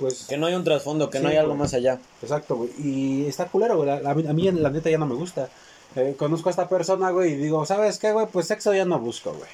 pues... 0.00 0.24
Que 0.28 0.36
no 0.36 0.46
hay 0.46 0.54
un 0.54 0.64
trasfondo, 0.64 1.08
que 1.10 1.18
Sí, 1.18 1.24
no 1.24 1.30
hay 1.30 1.36
algo 1.36 1.50
güey. 1.50 1.60
más 1.60 1.74
allá. 1.74 2.00
Exacto, 2.22 2.56
güey. 2.56 2.70
Y 2.78 3.26
está 3.26 3.46
culero, 3.46 3.76
güey. 3.76 3.88
La- 3.88 4.00
la- 4.00 4.10
a 4.10 4.14
mí, 4.14 4.50
la 4.50 4.70
neta, 4.70 4.90
ya 4.90 4.98
no 4.98 5.06
me 5.06 5.14
gusta. 5.14 5.48
Eh, 5.94 6.14
conozco 6.18 6.48
a 6.48 6.50
esta 6.52 6.68
persona, 6.68 7.10
güey, 7.10 7.32
y 7.32 7.36
digo, 7.36 7.64
¿sabes 7.66 7.98
qué, 7.98 8.12
güey? 8.12 8.26
Pues 8.26 8.46
sexo 8.46 8.72
ya 8.74 8.84
no 8.84 8.98
busco, 8.98 9.32
güey. 9.32 9.48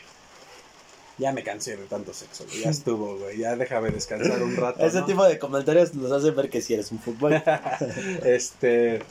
Ya 1.19 1.33
me 1.33 1.43
cansé 1.43 1.77
de 1.77 1.85
tanto 1.87 2.13
sexo, 2.13 2.45
güey. 2.45 2.61
Ya 2.63 2.71
estuvo, 2.71 3.17
güey. 3.19 3.39
Ya 3.39 3.57
déjame 3.57 3.91
descansar 3.91 4.43
un 4.43 4.55
rato. 4.57 4.85
Ese 4.85 5.01
¿no? 5.01 5.07
tipo 5.07 5.25
de 5.25 5.39
comentarios 5.39 5.95
nos 5.95 6.13
hacen 6.13 6.35
ver 6.37 6.49
que 6.51 6.61
si 6.63 6.75
eres 6.75 6.93
un 6.93 6.99
fútbol. 7.01 7.43
Este. 8.25 9.03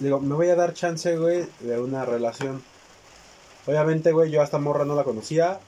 Digo, 0.00 0.20
me 0.20 0.34
voy 0.34 0.48
a 0.48 0.56
dar 0.56 0.74
chance, 0.74 1.16
güey, 1.16 1.46
de 1.60 1.78
una 1.78 2.04
relación. 2.04 2.62
Obviamente, 3.66 4.12
güey, 4.12 4.30
yo 4.30 4.40
a 4.40 4.44
esta 4.44 4.58
morra 4.58 4.84
no 4.84 4.94
la 4.96 5.04
conocía. 5.04 5.60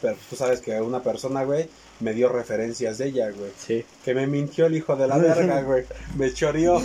Pero 0.00 0.16
tú 0.28 0.36
sabes 0.36 0.60
que 0.60 0.80
una 0.80 1.02
persona, 1.02 1.44
güey, 1.44 1.68
me 2.00 2.12
dio 2.12 2.28
referencias 2.28 2.98
de 2.98 3.08
ella, 3.08 3.30
güey. 3.30 3.50
sí. 3.58 3.84
Que 4.04 4.14
me 4.14 4.26
mintió 4.26 4.66
el 4.66 4.76
hijo 4.76 4.96
de 4.96 5.06
la 5.06 5.18
verga, 5.18 5.62
güey. 5.62 5.84
Me 6.16 6.32
choreó. 6.32 6.80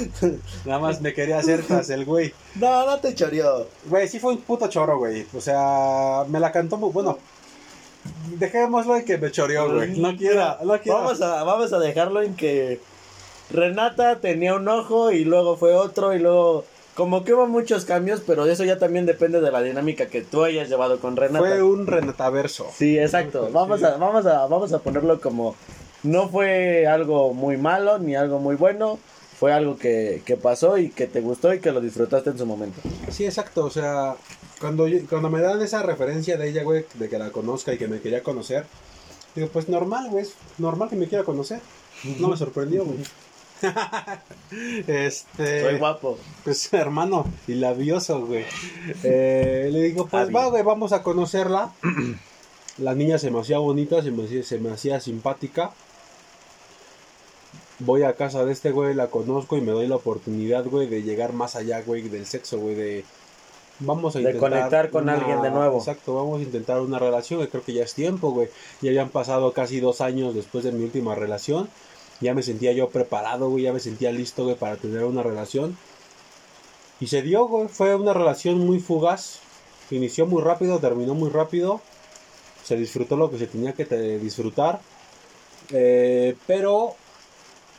Nada 0.65 0.79
más 0.79 1.01
me 1.01 1.13
quería 1.13 1.39
hacer 1.39 1.63
tras 1.63 1.89
el 1.89 2.05
güey. 2.05 2.33
No, 2.55 2.85
no 2.85 2.99
te 2.99 3.13
choreó. 3.13 3.67
Güey, 3.85 4.07
sí 4.07 4.19
fue 4.19 4.33
un 4.33 4.41
puto 4.41 4.67
choro, 4.67 4.97
güey. 4.97 5.25
O 5.33 5.41
sea, 5.41 6.23
me 6.27 6.39
la 6.39 6.51
cantó 6.51 6.77
muy 6.77 6.91
bueno. 6.91 7.17
Dejémoslo 8.37 8.95
en 8.97 9.05
que 9.05 9.17
me 9.17 9.31
choreó, 9.31 9.73
güey. 9.73 9.99
No 9.99 10.15
quiero, 10.15 10.57
no 10.63 10.79
quiero. 10.79 10.99
Vamos 10.99 11.21
a, 11.21 11.43
vamos 11.43 11.73
a 11.73 11.79
dejarlo 11.79 12.21
en 12.21 12.35
que 12.35 12.79
Renata 13.51 14.19
tenía 14.19 14.55
un 14.55 14.67
ojo 14.67 15.11
y 15.11 15.25
luego 15.25 15.57
fue 15.57 15.73
otro 15.75 16.13
y 16.13 16.19
luego... 16.19 16.65
Como 17.01 17.23
que 17.23 17.33
hubo 17.33 17.47
muchos 17.47 17.85
cambios, 17.85 18.21
pero 18.27 18.45
eso 18.45 18.63
ya 18.63 18.77
también 18.77 19.07
depende 19.07 19.41
de 19.41 19.51
la 19.51 19.63
dinámica 19.63 20.05
que 20.05 20.21
tú 20.21 20.43
hayas 20.43 20.69
llevado 20.69 20.99
con 20.99 21.15
Renata. 21.15 21.39
Fue 21.43 21.63
un 21.63 21.87
renataverso. 21.87 22.67
Sí, 22.77 22.99
exacto. 22.99 23.49
Vamos 23.53 23.81
a, 23.81 23.97
vamos 23.97 24.25
a, 24.27 24.45
vamos 24.45 24.71
a 24.71 24.77
ponerlo 24.79 25.19
como 25.19 25.55
no 26.03 26.29
fue 26.29 26.85
algo 26.85 27.33
muy 27.33 27.57
malo 27.57 27.97
ni 27.97 28.15
algo 28.15 28.37
muy 28.39 28.55
bueno. 28.55 28.99
Fue 29.39 29.51
algo 29.51 29.77
que, 29.79 30.21
que 30.23 30.37
pasó 30.37 30.77
y 30.77 30.89
que 30.89 31.07
te 31.07 31.21
gustó 31.21 31.51
y 31.51 31.59
que 31.59 31.71
lo 31.71 31.81
disfrutaste 31.81 32.29
en 32.29 32.37
su 32.37 32.45
momento. 32.45 32.79
Sí, 33.09 33.25
exacto. 33.25 33.65
O 33.65 33.71
sea, 33.71 34.15
cuando, 34.59 34.87
yo- 34.87 34.99
cuando 35.09 35.31
me 35.31 35.41
dan 35.41 35.59
esa 35.63 35.81
referencia 35.81 36.37
de 36.37 36.49
ella, 36.49 36.61
güey, 36.61 36.85
de 36.93 37.09
que 37.09 37.17
la 37.17 37.31
conozca 37.31 37.73
y 37.73 37.79
que 37.79 37.87
me 37.87 37.99
quería 37.99 38.21
conocer, 38.21 38.65
digo, 39.33 39.47
pues 39.51 39.67
normal, 39.69 40.09
güey. 40.11 40.27
Normal 40.59 40.89
que 40.89 40.95
me 40.95 41.07
quiera 41.07 41.23
conocer. 41.23 41.59
No 42.19 42.27
me 42.27 42.37
sorprendió, 42.37 42.85
güey. 42.85 42.99
este. 44.87 45.61
Soy 45.61 45.77
guapo. 45.77 46.17
Pues 46.43 46.71
hermano, 46.73 47.25
y 47.47 47.55
labioso, 47.55 48.25
güey. 48.25 48.45
Eh, 49.03 49.69
le 49.71 49.81
digo, 49.83 50.07
pues 50.07 50.23
Javi. 50.23 50.33
va, 50.33 50.47
güey, 50.47 50.63
vamos 50.63 50.93
a 50.93 51.03
conocerla. 51.03 51.71
La 52.77 52.95
niña 52.95 53.17
se 53.17 53.31
me 53.31 53.39
hacía 53.39 53.59
bonita, 53.59 54.01
se 54.01 54.11
me 54.11 54.23
hacía, 54.23 54.43
se 54.43 54.57
me 54.59 54.71
hacía 54.71 54.99
simpática. 54.99 55.71
Voy 57.79 58.03
a 58.03 58.15
casa 58.15 58.45
de 58.45 58.51
este 58.51 58.71
güey, 58.71 58.93
la 58.93 59.07
conozco 59.07 59.57
y 59.57 59.61
me 59.61 59.71
doy 59.71 59.87
la 59.87 59.95
oportunidad, 59.95 60.65
güey, 60.65 60.87
de 60.87 61.03
llegar 61.03 61.33
más 61.33 61.55
allá, 61.55 61.81
güey, 61.81 62.03
del 62.09 62.25
sexo, 62.25 62.59
güey, 62.59 62.75
de... 62.75 63.05
Vamos 63.79 64.15
a 64.15 64.19
De 64.19 64.25
intentar... 64.25 64.49
conectar 64.51 64.89
con 64.91 65.09
alguien 65.09 65.41
de 65.41 65.49
nuevo. 65.49 65.79
Exacto, 65.79 66.13
vamos 66.13 66.39
a 66.39 66.43
intentar 66.43 66.79
una 66.81 66.99
relación, 66.99 67.41
que 67.41 67.49
creo 67.49 67.63
que 67.63 67.73
ya 67.73 67.83
es 67.83 67.95
tiempo, 67.95 68.31
güey. 68.31 68.49
Ya 68.81 68.89
habían 68.91 69.09
pasado 69.09 69.51
casi 69.53 69.79
dos 69.79 70.01
años 70.01 70.35
después 70.35 70.63
de 70.63 70.71
mi 70.71 70.83
última 70.83 71.15
relación. 71.15 71.69
Ya 72.21 72.35
me 72.35 72.43
sentía 72.43 72.71
yo 72.71 72.89
preparado, 72.89 73.49
güey, 73.49 73.63
ya 73.63 73.73
me 73.73 73.79
sentía 73.79 74.11
listo, 74.11 74.43
güey, 74.43 74.55
para 74.55 74.77
tener 74.77 75.03
una 75.03 75.23
relación. 75.23 75.75
Y 76.99 77.07
se 77.07 77.23
dio, 77.23 77.47
güey, 77.47 77.67
fue 77.67 77.95
una 77.95 78.13
relación 78.13 78.59
muy 78.59 78.79
fugaz. 78.79 79.39
Inició 79.89 80.27
muy 80.27 80.41
rápido, 80.43 80.79
terminó 80.79 81.15
muy 81.15 81.31
rápido. 81.31 81.81
Se 82.63 82.77
disfrutó 82.77 83.17
lo 83.17 83.31
que 83.31 83.39
se 83.39 83.47
tenía 83.47 83.73
que 83.73 83.85
disfrutar. 84.19 84.79
Eh, 85.71 86.35
pero 86.45 86.95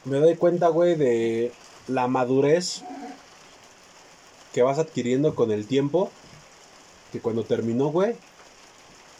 me 0.05 0.19
doy 0.19 0.35
cuenta, 0.35 0.69
güey, 0.69 0.97
de 0.97 1.53
la 1.87 2.09
madurez 2.09 2.83
que 4.53 4.63
vas 4.63 4.79
adquiriendo 4.81 5.37
con 5.37 5.53
el 5.53 5.67
tiempo. 5.69 6.11
Que 7.13 7.21
cuando 7.21 7.45
terminó, 7.45 7.89
güey, 7.89 8.17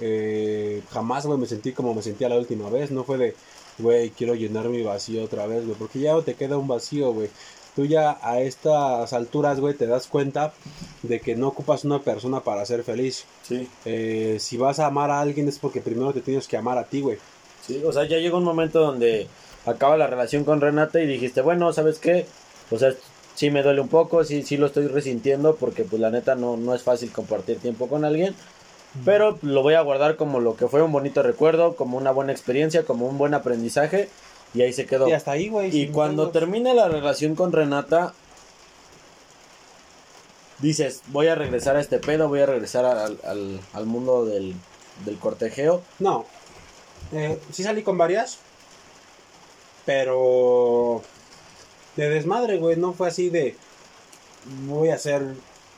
eh, 0.01 0.83
jamás, 0.91 1.27
güey, 1.27 1.39
me 1.39 1.47
sentí 1.47 1.73
como 1.73 1.95
me 1.95 2.03
sentía 2.03 2.29
la 2.29 2.39
última 2.39 2.69
vez. 2.71 2.91
No 2.91 3.05
fue 3.05 3.19
de, 3.19 3.37
güey, 3.83 4.11
quiero 4.11 4.35
llenar 4.35 4.69
mi 4.69 4.83
vacío 4.83 5.25
otra 5.25 5.47
vez, 5.47 5.65
güey. 5.65 5.77
Porque 5.77 5.99
ya 5.99 6.13
no 6.13 6.23
te 6.23 6.35
queda 6.35 6.57
un 6.57 6.69
vacío, 6.69 7.13
güey. 7.13 7.29
Tú 7.75 7.87
ya 7.87 8.19
a 8.23 8.41
estas 8.41 9.13
alturas, 9.13 9.59
güey, 9.59 9.75
te 9.75 9.87
das 9.87 10.07
cuenta 10.07 10.53
de 11.03 11.21
que 11.21 11.37
no 11.37 11.49
ocupas 11.49 11.85
una 11.85 12.01
persona 12.01 12.41
para 12.41 12.67
ser 12.67 12.85
feliz. 12.85 13.25
Sí. 13.43 13.69
Eh, 13.85 14.37
si 14.41 14.57
vas 14.57 14.79
a 14.79 14.87
amar 14.87 15.11
a 15.11 15.21
alguien 15.21 15.49
es 15.49 15.59
porque 15.59 15.81
primero 15.81 16.13
te 16.13 16.21
tienes 16.21 16.47
que 16.49 16.57
amar 16.57 16.79
a 16.79 16.85
ti, 16.85 17.01
güey. 17.01 17.19
Sí, 17.67 17.83
o 17.85 17.93
sea, 17.93 18.05
ya 18.07 18.19
llegó 18.19 18.39
un 18.39 18.45
momento 18.45 18.81
donde 18.81 19.27
acaba 19.65 19.97
la 19.97 20.07
relación 20.07 20.45
con 20.45 20.61
Renata 20.61 21.01
y 21.01 21.07
dijiste, 21.07 21.41
bueno, 21.41 21.73
¿sabes 21.73 21.99
qué? 21.99 22.27
O 22.71 22.79
sea, 22.79 22.93
sí 23.35 23.51
me 23.51 23.63
duele 23.63 23.81
un 23.81 23.89
poco, 23.89 24.25
sí, 24.25 24.43
sí 24.43 24.57
lo 24.57 24.67
estoy 24.67 24.89
resintiendo 24.89 25.57
porque 25.57 25.85
pues 25.85 26.01
la 26.01 26.11
neta 26.11 26.35
no, 26.35 26.57
no 26.57 26.75
es 26.75 26.83
fácil 26.83 27.11
compartir 27.11 27.59
tiempo 27.59 27.89
con 27.89 28.05
alguien. 28.05 28.35
Pero 29.05 29.39
lo 29.43 29.63
voy 29.63 29.75
a 29.75 29.81
guardar 29.81 30.17
como 30.17 30.39
lo 30.41 30.55
que 30.57 30.69
fue 30.69 30.83
un 30.83 30.93
bonito 30.93 31.23
recuerdo, 31.23 31.77
como 31.77 31.97
una 31.97 32.11
buena 32.11 32.33
experiencia, 32.33 32.85
como 32.85 33.07
un 33.07 33.17
buen 33.19 33.33
aprendizaje. 33.35 34.09
Y 34.55 34.61
ahí 34.63 34.73
se 34.75 34.85
quedó. 34.85 35.09
Y 35.09 35.13
hasta 35.13 35.31
ahí, 35.31 35.49
güey. 35.49 35.75
Y 35.75 35.89
cuando 35.89 36.25
pedos. 36.25 36.33
termine 36.35 36.75
la 36.75 36.89
relación 36.89 37.35
con 37.35 37.53
Renata, 37.53 38.13
dices, 40.59 41.01
voy 41.09 41.29
a 41.29 41.35
regresar 41.35 41.77
a 41.77 41.81
este 41.81 41.99
pedo, 41.99 42.29
voy 42.29 42.41
a 42.41 42.47
regresar 42.47 42.85
al, 42.85 43.19
al- 43.25 43.61
al 43.73 43.87
mundo 43.87 44.25
del, 44.27 44.55
del 45.07 45.19
cortejeo. 45.19 45.83
No. 45.99 46.27
Eh, 47.13 47.39
sí 47.51 47.63
salí 47.63 47.83
con 47.83 47.97
varias. 47.99 48.39
Pero. 49.85 51.03
De 51.97 52.09
desmadre, 52.09 52.59
güey. 52.59 52.77
No 52.77 52.93
fue 52.93 53.09
así 53.09 53.31
de. 53.31 53.57
Voy 54.67 54.91
a 54.91 54.99
ser 54.99 55.23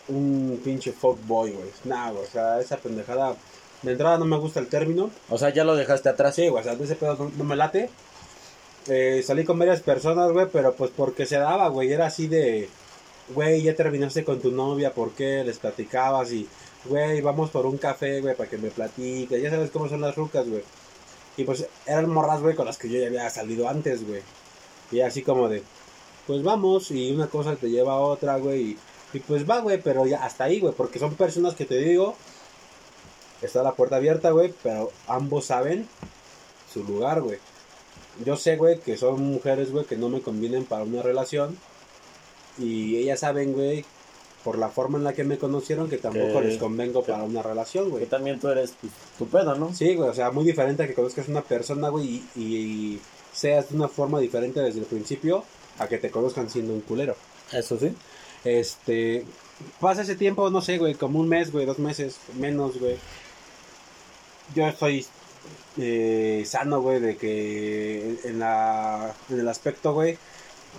un 0.08 0.60
pinche 0.64 0.92
fuckboy, 0.92 1.52
güey. 1.52 1.70
Nah, 1.84 2.10
güey. 2.10 2.24
O 2.24 2.30
sea, 2.30 2.60
esa 2.60 2.76
pendejada 2.76 3.36
De 3.82 3.92
entrada 3.92 4.18
no 4.18 4.24
me 4.24 4.38
gusta 4.38 4.60
el 4.60 4.68
término. 4.68 5.10
O 5.28 5.38
sea, 5.38 5.50
ya 5.50 5.64
lo 5.64 5.76
dejaste 5.76 6.08
atrás. 6.08 6.34
Sí, 6.34 6.48
güey, 6.48 6.60
o 6.60 6.64
sea, 6.64 6.72
ese 6.74 6.96
pedo 6.96 7.16
no, 7.16 7.30
no 7.36 7.44
me 7.44 7.56
late. 7.56 7.90
Eh, 8.88 9.22
salí 9.26 9.44
con 9.44 9.58
varias 9.58 9.80
personas, 9.80 10.30
güey, 10.32 10.46
pero 10.52 10.74
pues 10.74 10.90
porque 10.94 11.26
se 11.26 11.36
daba, 11.38 11.68
güey. 11.68 11.92
Era 11.92 12.06
así 12.06 12.26
de, 12.26 12.68
güey, 13.34 13.62
ya 13.62 13.74
terminaste 13.74 14.24
con 14.24 14.40
tu 14.40 14.50
novia, 14.50 14.92
¿por 14.92 15.12
qué? 15.12 15.42
Les 15.44 15.58
platicabas 15.58 16.32
y, 16.32 16.48
güey, 16.84 17.20
vamos 17.20 17.50
por 17.50 17.66
un 17.66 17.78
café, 17.78 18.20
güey, 18.20 18.36
para 18.36 18.48
que 18.50 18.58
me 18.58 18.70
platique. 18.70 19.40
Ya 19.40 19.50
sabes 19.50 19.70
cómo 19.70 19.88
son 19.88 20.00
las 20.00 20.16
rucas, 20.16 20.48
güey. 20.48 20.62
Y 21.36 21.44
pues 21.44 21.66
eran 21.86 22.10
morras, 22.10 22.42
güey, 22.42 22.54
con 22.54 22.66
las 22.66 22.78
que 22.78 22.88
yo 22.88 22.98
ya 23.00 23.06
había 23.08 23.28
salido 23.30 23.68
antes, 23.68 24.06
güey. 24.06 24.22
Y 24.92 25.00
así 25.00 25.22
como 25.22 25.48
de, 25.48 25.62
pues 26.26 26.42
vamos, 26.42 26.90
y 26.90 27.12
una 27.12 27.26
cosa 27.28 27.56
te 27.56 27.70
lleva 27.70 27.94
a 27.94 27.98
otra, 27.98 28.36
güey. 28.36 28.62
Y, 28.62 28.78
y 29.14 29.20
pues 29.20 29.48
va, 29.48 29.60
güey, 29.60 29.80
pero 29.80 30.06
ya 30.06 30.24
hasta 30.24 30.44
ahí, 30.44 30.60
güey, 30.60 30.74
porque 30.74 30.98
son 30.98 31.14
personas 31.14 31.54
que 31.54 31.64
te 31.64 31.78
digo, 31.78 32.14
está 33.42 33.62
la 33.62 33.72
puerta 33.72 33.96
abierta, 33.96 34.30
güey, 34.30 34.52
pero 34.62 34.90
ambos 35.06 35.46
saben 35.46 35.88
su 36.72 36.82
lugar, 36.84 37.22
güey. 37.22 37.38
Yo 38.24 38.36
sé, 38.36 38.56
güey, 38.56 38.78
que 38.80 38.96
son 38.96 39.20
mujeres, 39.22 39.72
güey, 39.72 39.84
que 39.84 39.96
no 39.96 40.08
me 40.08 40.20
convienen 40.20 40.64
para 40.64 40.84
una 40.84 41.02
relación. 41.02 41.56
Y 42.58 42.96
ellas 42.96 43.20
saben, 43.20 43.52
güey, 43.52 43.84
por 44.44 44.58
la 44.58 44.68
forma 44.68 44.98
en 44.98 45.04
la 45.04 45.12
que 45.14 45.24
me 45.24 45.38
conocieron, 45.38 45.88
que 45.88 45.98
tampoco 45.98 46.40
Que- 46.40 46.46
les 46.48 46.58
convengo 46.58 47.04
que- 47.04 47.10
para 47.12 47.24
una 47.24 47.42
relación, 47.42 47.86
Que 47.86 47.90
güey. 47.90 48.06
también 48.06 48.38
tú 48.38 48.48
eres 48.48 48.74
pues, 48.80 48.92
tu 49.18 49.26
pedo, 49.26 49.54
¿no? 49.56 49.74
Sí, 49.74 49.94
güey, 49.96 50.08
o 50.08 50.14
sea, 50.14 50.30
muy 50.30 50.44
diferente 50.44 50.82
a 50.82 50.86
que 50.86 50.94
conozcas 50.94 51.28
una 51.28 51.42
persona, 51.42 51.88
güey, 51.88 52.22
y, 52.36 52.40
y 52.40 53.00
seas 53.32 53.70
de 53.70 53.76
una 53.76 53.88
forma 53.88 54.20
diferente 54.20 54.60
desde 54.60 54.80
el 54.80 54.86
principio 54.86 55.44
a 55.78 55.88
que 55.88 55.98
te 55.98 56.10
conozcan 56.10 56.48
siendo 56.48 56.72
un 56.72 56.82
culero. 56.82 57.16
Eso 57.52 57.76
sí. 57.78 57.92
Este, 58.44 59.24
pasa 59.80 60.02
ese 60.02 60.16
tiempo, 60.16 60.50
no 60.50 60.60
sé, 60.60 60.78
güey, 60.78 60.94
como 60.94 61.18
un 61.20 61.28
mes, 61.28 61.50
güey, 61.52 61.66
dos 61.66 61.78
meses, 61.78 62.18
menos, 62.38 62.78
güey. 62.78 62.96
Yo 64.54 64.66
estoy 64.68 65.06
eh, 65.78 66.44
sano, 66.46 66.80
güey, 66.80 67.00
de 67.00 67.16
que 67.16 68.18
en, 68.24 68.38
la, 68.38 69.14
en 69.30 69.40
el 69.40 69.48
aspecto, 69.48 69.92
güey, 69.94 70.18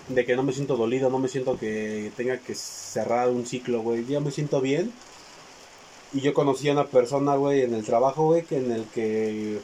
de 0.08 0.24
que 0.24 0.36
no 0.36 0.42
me 0.42 0.52
siento 0.52 0.76
dolido, 0.76 1.10
no 1.10 1.18
me 1.18 1.28
siento 1.28 1.58
que 1.58 2.12
tenga 2.16 2.38
que 2.38 2.54
cerrar 2.54 3.28
un 3.30 3.46
ciclo, 3.46 3.82
güey. 3.82 4.04
Ya 4.06 4.20
me 4.20 4.30
siento 4.30 4.60
bien. 4.60 4.92
Y 6.12 6.20
yo 6.20 6.34
conocí 6.34 6.68
a 6.68 6.72
una 6.72 6.86
persona, 6.86 7.36
güey, 7.36 7.62
en 7.62 7.74
el 7.74 7.84
trabajo, 7.84 8.26
güey, 8.26 8.42
que 8.44 8.58
en 8.58 8.70
el 8.72 8.84
que 8.86 9.60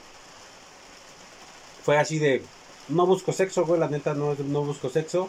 fue 1.85 1.99
así 1.99 2.19
de, 2.19 2.43
no 2.89 3.07
busco 3.07 3.33
sexo, 3.33 3.65
güey, 3.65 3.81
la 3.81 3.89
neta 3.89 4.15
no, 4.15 4.35
no 4.35 4.63
busco 4.63 4.89
sexo. 4.89 5.29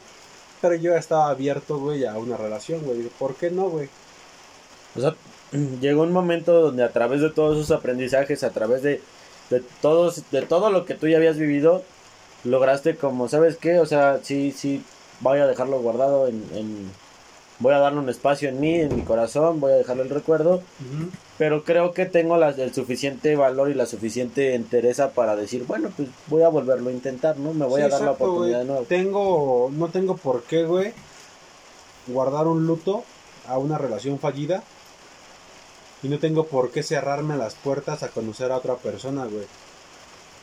Pero 0.63 0.75
yo 0.75 0.95
estaba 0.95 1.27
abierto, 1.27 1.77
güey, 1.77 2.05
a 2.05 2.17
una 2.17 2.37
relación, 2.37 2.79
güey. 2.83 3.01
¿Por 3.19 3.35
qué 3.35 3.51
no, 3.51 3.63
güey? 3.69 3.89
O 4.95 5.01
sea, 5.01 5.13
llegó 5.81 6.03
un 6.03 6.13
momento 6.13 6.53
donde 6.53 6.83
a 6.85 6.89
través 6.93 7.19
de 7.19 7.29
todos 7.29 7.57
esos 7.57 7.77
aprendizajes, 7.77 8.45
a 8.45 8.51
través 8.51 8.81
de, 8.81 9.01
de, 9.49 9.61
todos, 9.81 10.23
de 10.31 10.41
todo 10.43 10.71
lo 10.71 10.85
que 10.85 10.93
tú 10.93 11.09
ya 11.09 11.17
habías 11.17 11.37
vivido, 11.37 11.83
lograste 12.45 12.95
como, 12.95 13.27
¿sabes 13.27 13.57
qué? 13.57 13.79
O 13.79 13.85
sea, 13.85 14.21
sí, 14.23 14.53
sí, 14.53 14.81
voy 15.19 15.39
a 15.39 15.47
dejarlo 15.47 15.81
guardado 15.81 16.29
en- 16.29 16.89
Voy 17.63 17.73
a 17.73 17.79
darle 17.79 17.99
un 17.99 18.09
espacio 18.09 18.49
en 18.49 18.59
mí, 18.59 18.75
en 18.75 18.93
mi 18.93 19.03
corazón, 19.03 19.61
voy 19.61 19.71
a 19.71 19.75
dejarle 19.75 20.03
el 20.03 20.09
recuerdo, 20.09 20.61
pero 21.37 21.63
creo 21.63 21.93
que 21.93 22.05
tengo 22.05 22.35
las, 22.35 22.57
el 22.59 22.73
suficiente 22.73 23.37
valor 23.37 23.69
y 23.69 23.73
la 23.73 23.85
suficiente 23.85 24.53
entereza 24.53 25.11
para 25.11 25.37
decir, 25.37 25.63
bueno, 25.65 25.89
pues 25.95 26.09
voy 26.27 26.43
a 26.43 26.49
volverlo 26.49 26.89
a 26.89 26.93
intentar, 26.93 27.37
¿no? 27.37 27.53
Me 27.53 27.65
voy 27.65 27.79
Sí, 27.79 27.85
a 27.87 27.89
dar 27.89 28.01
la 28.01 28.11
oportunidad 28.11 28.59
de 28.59 28.65
nuevo. 28.65 28.83
Tengo, 28.83 29.71
no 29.73 29.87
tengo 29.87 30.17
por 30.17 30.43
qué, 30.43 30.65
güey, 30.65 30.91
guardar 32.07 32.47
un 32.47 32.67
luto 32.67 33.05
a 33.47 33.57
una 33.57 33.77
relación 33.77 34.19
fallida. 34.19 34.61
Y 36.03 36.09
no 36.09 36.19
tengo 36.19 36.47
por 36.47 36.69
qué 36.69 36.83
cerrarme 36.83 37.37
las 37.37 37.55
puertas 37.55 38.03
a 38.03 38.09
conocer 38.09 38.51
a 38.51 38.57
otra 38.57 38.75
persona, 38.75 39.23
güey. 39.23 39.45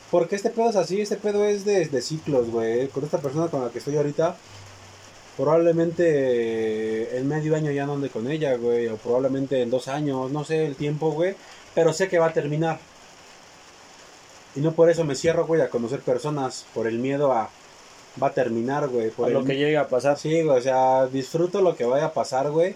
Porque 0.09 0.35
este 0.35 0.49
pedo 0.49 0.71
es 0.71 0.75
así, 0.75 0.99
este 1.01 1.17
pedo 1.17 1.45
es 1.45 1.65
de, 1.65 1.85
de 1.85 2.01
ciclos, 2.01 2.49
güey. 2.49 2.87
Con 2.87 3.03
esta 3.03 3.19
persona 3.19 3.47
con 3.47 3.63
la 3.63 3.69
que 3.69 3.77
estoy 3.77 3.95
ahorita, 3.95 4.35
probablemente 5.37 6.03
eh, 6.07 7.17
en 7.17 7.27
medio 7.27 7.55
año 7.55 7.71
ya 7.71 7.85
no 7.85 7.93
ande 7.93 8.09
con 8.09 8.29
ella, 8.29 8.55
güey. 8.55 8.87
O 8.87 8.97
probablemente 8.97 9.61
en 9.61 9.69
dos 9.69 9.87
años, 9.87 10.31
no 10.31 10.43
sé 10.43 10.65
el 10.65 10.75
tiempo, 10.75 11.11
güey. 11.11 11.35
Pero 11.73 11.93
sé 11.93 12.07
que 12.07 12.19
va 12.19 12.27
a 12.27 12.33
terminar. 12.33 12.79
Y 14.55 14.59
no 14.59 14.73
por 14.73 14.89
eso 14.89 15.03
me 15.03 15.15
cierro, 15.15 15.45
güey, 15.45 15.61
a 15.61 15.69
conocer 15.69 16.01
personas. 16.01 16.65
Por 16.73 16.87
el 16.87 16.99
miedo 16.99 17.31
a... 17.31 17.49
Va 18.21 18.27
a 18.27 18.33
terminar, 18.33 18.89
güey. 18.89 19.09
Por 19.09 19.25
A 19.25 19.27
el 19.29 19.33
lo 19.35 19.45
que 19.45 19.55
llegue 19.55 19.77
a 19.77 19.87
pasar. 19.87 20.17
Sí, 20.17 20.41
güey, 20.41 20.57
o 20.57 20.61
sea, 20.61 21.07
disfruto 21.07 21.61
lo 21.61 21.75
que 21.75 21.85
vaya 21.85 22.07
a 22.07 22.13
pasar, 22.13 22.51
güey. 22.51 22.75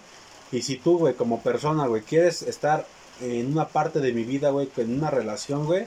Y 0.51 0.61
si 0.61 0.77
tú, 0.77 0.97
güey, 0.97 1.15
como 1.15 1.41
persona, 1.41 1.87
güey, 1.87 2.03
quieres 2.03 2.41
estar 2.41 2.85
en 3.21 3.51
una 3.51 3.67
parte 3.67 3.99
de 3.99 4.13
mi 4.13 4.23
vida, 4.23 4.49
güey, 4.51 4.69
en 4.77 4.97
una 4.97 5.09
relación, 5.09 5.65
güey, 5.65 5.85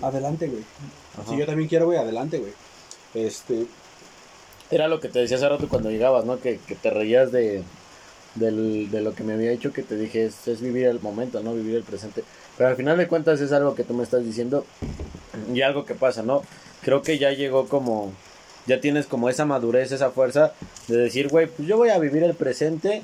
adelante, 0.00 0.48
güey. 0.48 0.64
Si 1.28 1.36
yo 1.36 1.46
también 1.46 1.68
quiero, 1.68 1.86
güey, 1.86 1.98
adelante, 1.98 2.38
güey. 2.38 2.52
Este, 3.14 3.66
Era 4.72 4.88
lo 4.88 4.98
que 4.98 5.08
te 5.08 5.20
decía 5.20 5.36
hace 5.36 5.48
rato 5.48 5.68
cuando 5.68 5.90
llegabas, 5.90 6.24
¿no? 6.24 6.40
Que, 6.40 6.58
que 6.66 6.74
te 6.74 6.90
reías 6.90 7.30
de, 7.30 7.62
del- 8.34 8.90
de 8.90 9.00
lo 9.02 9.14
que 9.14 9.22
me 9.22 9.34
había 9.34 9.50
dicho, 9.50 9.72
que 9.72 9.82
te 9.82 9.96
dije, 9.96 10.26
es, 10.26 10.60
vivir 10.60 10.86
el 10.86 11.00
momento, 11.00 11.42
¿no? 11.42 11.54
Vivir 11.54 11.76
el 11.76 11.82
presente. 11.84 12.24
Pero 12.56 12.70
al 12.70 12.76
final 12.76 12.98
de 12.98 13.06
cuentas 13.08 13.40
es 13.40 13.52
algo 13.52 13.74
que 13.74 13.84
tú 13.84 13.94
me 13.94 14.02
estás 14.02 14.24
diciendo 14.24 14.64
y 15.54 15.62
algo 15.62 15.84
que 15.84 15.94
pasa, 15.94 16.22
¿no? 16.22 16.42
Creo 16.82 17.02
que 17.02 17.18
ya 17.18 17.30
llegó 17.32 17.68
como, 17.68 18.12
ya 18.66 18.80
tienes 18.80 19.06
como 19.06 19.28
esa 19.28 19.44
madurez, 19.44 19.92
esa 19.92 20.10
fuerza 20.10 20.52
de 20.88 20.96
decir, 20.96 21.28
güey, 21.28 21.46
pues 21.48 21.68
yo 21.68 21.76
voy 21.76 21.90
a 21.90 21.98
vivir 21.98 22.22
el 22.24 22.34
presente 22.34 23.02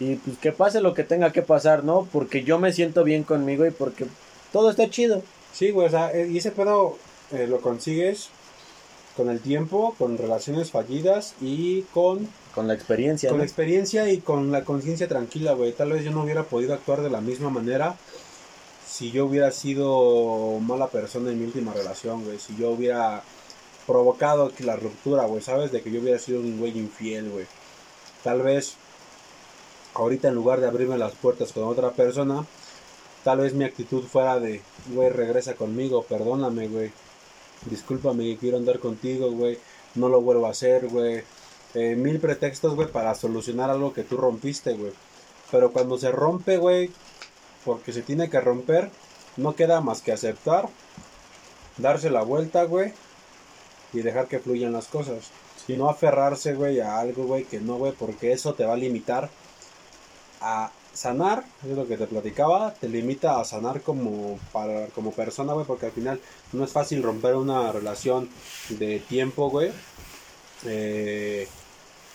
y 0.00 0.16
pues 0.16 0.38
que 0.38 0.52
pase 0.52 0.80
lo 0.80 0.94
que 0.94 1.04
tenga 1.04 1.32
que 1.32 1.42
pasar, 1.42 1.84
¿no? 1.84 2.08
Porque 2.12 2.44
yo 2.44 2.58
me 2.58 2.72
siento 2.72 3.04
bien 3.04 3.24
conmigo 3.24 3.66
y 3.66 3.70
porque 3.70 4.06
todo 4.52 4.70
está 4.70 4.88
chido. 4.90 5.22
sí, 5.52 5.70
güey, 5.70 5.88
o 5.88 5.90
sea, 5.90 6.12
eh, 6.12 6.28
y 6.30 6.38
ese 6.38 6.50
pedo 6.50 6.98
eh, 7.32 7.46
lo 7.48 7.60
consigues 7.60 8.30
con 9.18 9.30
el 9.30 9.40
tiempo, 9.40 9.96
con 9.98 10.16
relaciones 10.16 10.70
fallidas 10.70 11.34
y 11.40 11.82
con 11.92 12.28
Con 12.54 12.68
la 12.68 12.74
experiencia, 12.74 13.28
Con 13.28 13.38
¿no? 13.38 13.42
la 13.42 13.46
experiencia 13.46 14.08
y 14.08 14.18
con 14.18 14.52
la 14.52 14.64
conciencia 14.64 15.08
tranquila, 15.08 15.54
güey. 15.54 15.72
Tal 15.72 15.90
vez 15.90 16.04
yo 16.04 16.12
no 16.12 16.22
hubiera 16.22 16.44
podido 16.44 16.72
actuar 16.72 17.02
de 17.02 17.10
la 17.10 17.20
misma 17.20 17.50
manera 17.50 17.96
si 18.88 19.10
yo 19.10 19.26
hubiera 19.26 19.50
sido 19.50 20.60
mala 20.60 20.86
persona 20.86 21.30
en 21.32 21.40
mi 21.40 21.46
última 21.46 21.72
relación, 21.74 22.24
güey. 22.24 22.38
Si 22.38 22.56
yo 22.56 22.70
hubiera 22.70 23.24
provocado 23.88 24.52
la 24.60 24.76
ruptura, 24.76 25.26
güey, 25.26 25.42
¿sabes? 25.42 25.72
De 25.72 25.82
que 25.82 25.90
yo 25.90 26.00
hubiera 26.00 26.20
sido 26.20 26.38
un 26.38 26.56
güey 26.56 26.78
infiel, 26.78 27.28
güey. 27.28 27.46
Tal 28.22 28.42
vez 28.42 28.76
ahorita 29.94 30.28
en 30.28 30.36
lugar 30.36 30.60
de 30.60 30.68
abrirme 30.68 30.96
las 30.96 31.14
puertas 31.14 31.52
con 31.52 31.64
otra 31.64 31.90
persona, 31.90 32.46
tal 33.24 33.38
vez 33.38 33.52
mi 33.52 33.64
actitud 33.64 34.04
fuera 34.04 34.38
de, 34.38 34.62
güey, 34.94 35.10
regresa 35.10 35.54
conmigo, 35.54 36.04
perdóname, 36.04 36.68
güey. 36.68 36.92
Discúlpame 37.66 38.24
que 38.24 38.36
quiero 38.38 38.56
andar 38.56 38.78
contigo, 38.78 39.30
güey. 39.30 39.58
No 39.94 40.08
lo 40.08 40.20
vuelvo 40.20 40.46
a 40.46 40.50
hacer, 40.50 40.88
güey. 40.88 41.22
Eh, 41.74 41.96
mil 41.96 42.18
pretextos, 42.20 42.74
güey, 42.74 42.90
para 42.90 43.14
solucionar 43.14 43.70
algo 43.70 43.92
que 43.92 44.04
tú 44.04 44.16
rompiste, 44.16 44.72
güey. 44.72 44.92
Pero 45.50 45.72
cuando 45.72 45.98
se 45.98 46.10
rompe, 46.10 46.56
güey, 46.56 46.90
porque 47.64 47.92
se 47.92 48.02
tiene 48.02 48.30
que 48.30 48.40
romper, 48.40 48.90
no 49.36 49.54
queda 49.54 49.80
más 49.80 50.02
que 50.02 50.12
aceptar, 50.12 50.68
darse 51.76 52.10
la 52.10 52.22
vuelta, 52.22 52.64
güey, 52.64 52.92
y 53.92 54.00
dejar 54.00 54.28
que 54.28 54.38
fluyan 54.38 54.72
las 54.72 54.86
cosas. 54.86 55.30
Sí. 55.66 55.76
No 55.76 55.88
aferrarse, 55.88 56.54
güey, 56.54 56.80
a 56.80 56.98
algo, 56.98 57.24
güey, 57.24 57.44
que 57.44 57.60
no, 57.60 57.76
güey, 57.76 57.92
porque 57.92 58.32
eso 58.32 58.54
te 58.54 58.64
va 58.64 58.74
a 58.74 58.76
limitar 58.76 59.28
a 60.40 60.70
sanar, 60.98 61.44
es 61.64 61.76
lo 61.76 61.86
que 61.86 61.96
te 61.96 62.08
platicaba, 62.08 62.74
te 62.74 62.88
limita 62.88 63.38
a 63.38 63.44
sanar 63.44 63.82
como, 63.82 64.36
para, 64.52 64.86
como 64.88 65.12
persona, 65.12 65.52
güey, 65.52 65.64
porque 65.64 65.86
al 65.86 65.92
final 65.92 66.20
no 66.52 66.64
es 66.64 66.72
fácil 66.72 67.04
romper 67.04 67.36
una 67.36 67.70
relación 67.70 68.28
de 68.68 68.98
tiempo, 68.98 69.48
güey. 69.48 69.70
Eh, 70.64 71.46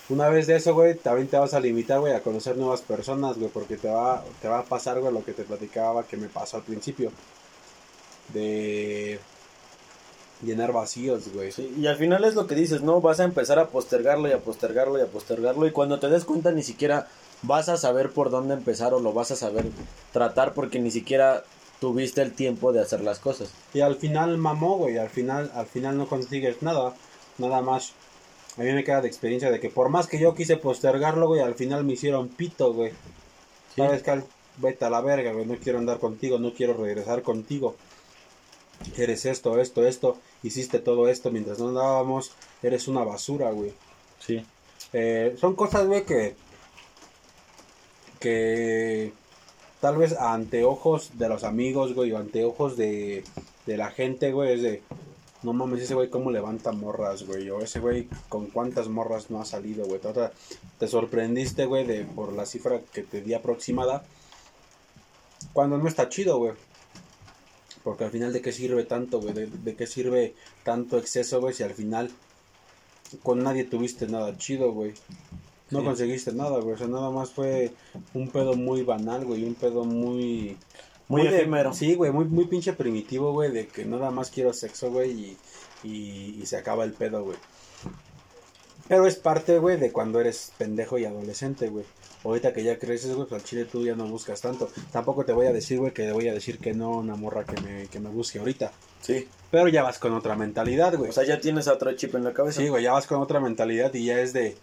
una 0.09 0.27
vez 0.27 0.47
de 0.47 0.57
eso, 0.57 0.73
güey, 0.73 0.95
también 0.95 1.29
te 1.29 1.37
vas 1.37 1.53
a 1.53 1.61
limitar, 1.61 2.01
güey, 2.01 2.11
a 2.11 2.21
conocer 2.21 2.57
nuevas 2.57 2.81
personas, 2.81 3.37
güey, 3.37 3.49
porque 3.49 3.77
te 3.77 3.87
va, 3.87 4.21
te 4.41 4.49
va 4.49 4.59
a 4.59 4.65
pasar, 4.65 4.99
güey, 4.99 5.13
lo 5.13 5.23
que 5.23 5.31
te 5.31 5.43
platicaba 5.43 6.03
que 6.03 6.17
me 6.17 6.27
pasó 6.27 6.57
al 6.57 6.63
principio. 6.63 7.09
De 8.33 9.17
llenar 10.41 10.73
vacíos, 10.73 11.31
güey. 11.33 11.51
Y 11.77 11.87
al 11.87 11.95
final 11.95 12.25
es 12.25 12.35
lo 12.35 12.47
que 12.47 12.55
dices, 12.55 12.81
¿no? 12.81 12.99
Vas 12.99 13.21
a 13.21 13.23
empezar 13.23 13.59
a 13.59 13.69
postergarlo 13.69 14.27
y 14.27 14.33
a 14.33 14.39
postergarlo 14.39 14.99
y 14.99 15.01
a 15.01 15.07
postergarlo 15.07 15.65
y 15.67 15.71
cuando 15.71 15.99
te 15.99 16.09
des 16.09 16.25
cuenta 16.25 16.51
ni 16.51 16.63
siquiera 16.63 17.07
vas 17.43 17.69
a 17.69 17.77
saber 17.77 18.11
por 18.11 18.29
dónde 18.29 18.55
empezar 18.55 18.93
o 18.93 18.99
lo 18.99 19.13
vas 19.13 19.31
a 19.31 19.35
saber 19.35 19.65
tratar 20.11 20.53
porque 20.53 20.79
ni 20.79 20.91
siquiera 20.91 21.43
tuviste 21.79 22.21
el 22.21 22.33
tiempo 22.33 22.71
de 22.71 22.81
hacer 22.81 23.01
las 23.01 23.19
cosas. 23.19 23.51
Y 23.73 23.81
al 23.81 23.97
final 23.97 24.37
mamó, 24.37 24.77
güey, 24.77 24.97
al 24.97 25.09
final, 25.09 25.51
al 25.53 25.65
final 25.65 25.97
no 25.97 26.07
consigues 26.07 26.61
nada, 26.61 26.95
nada 27.37 27.61
más. 27.61 27.93
A 28.57 28.61
mí 28.61 28.71
me 28.71 28.83
queda 28.83 29.01
de 29.01 29.07
experiencia 29.07 29.51
de 29.51 29.59
que 29.59 29.69
por 29.69 29.89
más 29.89 30.07
que 30.07 30.19
yo 30.19 30.33
quise 30.35 30.57
postergarlo, 30.57 31.27
güey, 31.27 31.41
al 31.41 31.55
final 31.55 31.83
me 31.83 31.93
hicieron 31.93 32.29
pito, 32.29 32.73
güey. 32.73 32.91
Sí. 33.75 33.81
¿Sabes, 33.81 34.03
Cal? 34.03 34.23
Vete 34.57 34.85
a 34.85 34.89
la 34.89 35.01
verga, 35.01 35.33
güey, 35.33 35.45
no 35.45 35.55
quiero 35.57 35.79
andar 35.79 35.99
contigo, 35.99 36.39
no 36.39 36.53
quiero 36.53 36.73
regresar 36.75 37.23
contigo. 37.23 37.75
Eres 38.97 39.25
esto, 39.25 39.59
esto, 39.59 39.85
esto, 39.85 40.17
hiciste 40.43 40.79
todo 40.79 41.07
esto 41.07 41.31
mientras 41.31 41.59
no 41.59 41.69
andábamos, 41.69 42.31
eres 42.61 42.87
una 42.87 43.03
basura, 43.03 43.51
güey. 43.51 43.73
Sí. 44.19 44.45
Eh, 44.93 45.35
son 45.39 45.55
cosas, 45.55 45.87
güey, 45.87 46.05
que. 46.05 46.35
Que. 48.23 49.11
tal 49.81 49.97
vez 49.97 50.13
ante 50.17 50.63
ojos 50.63 51.11
de 51.15 51.27
los 51.27 51.43
amigos, 51.43 51.93
güey, 51.93 52.13
o 52.13 52.17
ante 52.17 52.45
ojos 52.45 52.77
de, 52.77 53.25
de 53.65 53.77
la 53.77 53.91
gente, 53.91 54.31
güey, 54.31 54.53
es 54.53 54.61
de, 54.61 54.81
no 55.43 55.51
mames, 55.51 55.81
ese 55.81 55.93
güey 55.93 56.09
cómo 56.09 56.31
levanta 56.31 56.71
morras, 56.71 57.23
güey, 57.27 57.49
o 57.49 57.59
ese 57.59 57.81
güey 57.81 58.07
con 58.29 58.47
cuántas 58.47 58.87
morras 58.87 59.29
no 59.29 59.41
ha 59.41 59.45
salido, 59.45 59.85
güey. 59.85 59.99
Te, 59.99 60.13
te 60.79 60.87
sorprendiste, 60.87 61.65
güey, 61.65 61.85
de, 61.85 62.05
por 62.05 62.31
la 62.31 62.45
cifra 62.45 62.79
que 62.93 63.03
te 63.03 63.21
di 63.21 63.33
aproximada, 63.33 64.05
cuando 65.51 65.77
no 65.77 65.87
está 65.87 66.07
chido, 66.07 66.37
güey. 66.37 66.53
Porque 67.83 68.05
al 68.05 68.11
final, 68.11 68.31
¿de 68.31 68.41
qué 68.41 68.53
sirve 68.53 68.85
tanto, 68.85 69.19
güey? 69.19 69.33
¿De, 69.33 69.47
¿De, 69.47 69.75
qué 69.75 69.85
sirve 69.85 70.33
tanto 70.63 70.97
exceso, 70.97 71.41
güey? 71.41 71.53
Si 71.53 71.63
al 71.63 71.73
final 71.73 72.09
con 73.21 73.43
nadie 73.43 73.65
tuviste 73.65 74.07
nada 74.07 74.37
chido, 74.37 74.71
güey. 74.71 74.93
No 75.69 75.79
Sí. 75.79 75.85
conseguiste 75.85 76.33
nada, 76.33 76.59
güey. 76.59 76.75
O 76.75 76.77
sea, 76.77 76.87
nada 76.87 77.09
más 77.09 77.31
fue 77.31 77.73
un 78.13 78.29
pedo 78.29 78.53
muy 78.55 78.83
banal, 78.83 79.25
güey. 79.25 79.43
Un 79.43 79.55
pedo 79.55 79.83
muy... 79.85 80.57
Muy 81.07 81.27
efímero. 81.27 81.73
sí, 81.73 81.95
güey. 81.95 82.11
Muy, 82.11 82.25
muy 82.25 82.45
pinche 82.45 82.73
primitivo, 82.73 83.33
güey. 83.33 83.51
De 83.51 83.67
que 83.67 83.85
nada 83.85 84.09
más 84.11 84.29
quiero 84.29 84.53
sexo, 84.53 84.89
güey. 84.91 85.11
Y, 85.11 85.37
y, 85.87 86.39
y 86.41 86.45
se 86.45 86.57
acaba 86.57 86.83
el 86.83 86.93
pedo, 86.93 87.23
güey. 87.23 87.37
Pero 88.87 89.07
es 89.07 89.15
parte, 89.15 89.59
güey, 89.59 89.77
de 89.77 89.91
cuando 89.91 90.19
eres 90.19 90.51
pendejo 90.57 90.97
y 90.97 91.05
adolescente, 91.05 91.69
güey. 91.69 91.85
Ahorita 92.23 92.53
que 92.53 92.63
ya 92.63 92.77
creces, 92.79 93.13
güey, 93.15 93.27
pues 93.27 93.41
al 93.41 93.47
chile 93.47 93.65
tú 93.65 93.83
ya 93.83 93.95
no 93.95 94.05
buscas 94.07 94.41
tanto. 94.41 94.69
Tampoco 94.91 95.25
te 95.25 95.33
voy 95.33 95.47
a 95.47 95.53
decir, 95.53 95.79
güey, 95.79 95.93
que 95.93 96.03
le 96.03 96.11
voy 96.13 96.27
a 96.27 96.33
decir 96.33 96.57
que 96.59 96.73
no 96.73 96.93
a 96.93 96.97
una 96.97 97.15
morra 97.15 97.43
que 97.45 97.59
me, 97.61 97.87
que 97.87 97.99
me 97.99 98.09
busque 98.09 98.39
ahorita. 98.39 98.71
Sí. 99.01 99.27
Pero 99.51 99.67
ya 99.69 99.83
vas 99.83 99.99
con 99.99 100.13
otra 100.13 100.35
mentalidad, 100.35 100.95
güey. 100.97 101.09
O 101.09 101.13
sea, 101.13 101.25
ya 101.25 101.39
tienes 101.39 101.67
otro 101.67 101.91
chip 101.93 102.15
en 102.15 102.23
la 102.25 102.33
cabeza. 102.33 102.61
Sí, 102.61 102.67
güey, 102.69 102.83
ya 102.83 102.91
vas 102.93 103.07
con 103.07 103.21
otra 103.21 103.39
mentalidad 103.39 103.93
y 103.93 104.05
ya 104.05 104.19
es 104.19 104.33
de... 104.33 104.55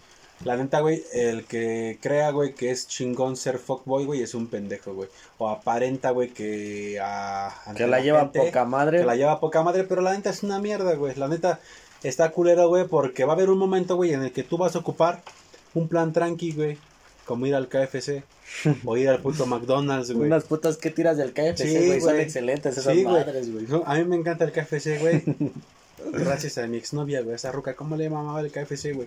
La 0.45 0.57
neta, 0.57 0.81
güey, 0.81 1.03
el 1.13 1.45
que 1.45 1.99
crea, 2.01 2.31
güey, 2.31 2.55
que 2.55 2.71
es 2.71 2.89
chingón 2.89 3.37
ser 3.37 3.59
fuckboy, 3.59 4.07
güey, 4.07 4.23
es 4.23 4.35
un 4.35 4.47
pendejo, 4.47 4.95
güey. 4.95 5.09
O 5.37 5.51
aparenta, 5.51 6.11
güey, 6.13 6.31
que... 6.31 6.99
a- 7.03 7.55
Que 7.77 7.87
la 7.87 8.01
lleva 8.01 8.21
gente, 8.21 8.39
poca 8.41 8.65
madre. 8.65 9.01
Que 9.01 9.05
la 9.05 9.17
lleva 9.17 9.39
poca 9.39 9.63
madre, 9.63 9.85
pero 9.85 10.01
la 10.01 10.13
neta 10.15 10.31
es 10.31 10.43
una 10.43 10.59
mierda, 10.59 10.95
güey. 10.95 11.15
La 11.17 11.29
neta 11.29 11.61
está 12.03 12.31
culero, 12.31 12.69
güey, 12.69 12.87
porque 12.89 13.25
va 13.25 13.35
a 13.35 13.37
haber 13.37 13.51
un 13.51 13.59
momento, 13.59 13.97
güey, 13.97 14.15
en 14.15 14.23
el 14.23 14.33
que 14.33 14.43
tú 14.43 14.57
vas 14.57 14.75
a 14.77 14.79
ocupar 14.79 15.21
un 15.75 15.89
plan 15.89 16.13
tranqui, 16.15 16.53
güey. 16.53 16.79
Como 17.27 17.47
ir 17.47 17.55
al 17.55 17.69
KFC 17.69 18.25
o 18.87 18.97
ir 18.97 19.11
al 19.11 19.21
puto 19.21 19.45
McDonald's, 19.45 20.11
güey. 20.11 20.27
Unas 20.27 20.45
putas 20.45 20.79
que 20.79 20.91
tiras 20.91 21.19
del 21.19 21.33
KFC, 21.35 21.59
Sí, 21.59 21.87
güey. 21.87 22.01
Son 22.01 22.19
excelentes 22.19 22.79
esas 22.79 22.95
Sí, 22.95 23.03
güey. 23.05 23.15
madres, 23.15 23.53
güey. 23.53 23.67
No, 23.69 23.83
A 23.85 23.95
mí 23.97 24.05
me 24.05 24.17
encanta 24.17 24.45
el 24.47 24.53
KFC, 24.53 24.99
güey. 25.01 25.23
Gracias 26.13 26.57
a 26.57 26.67
mi 26.67 26.79
exnovia, 26.79 27.21
güey. 27.21 27.37
Esa 27.37 27.53
ruca, 27.53 27.75
¿cómo 27.77 27.95
le 27.97 28.09
mamaba 28.09 28.41
el 28.41 28.51
KFC, 28.51 28.95
güey? 28.95 29.07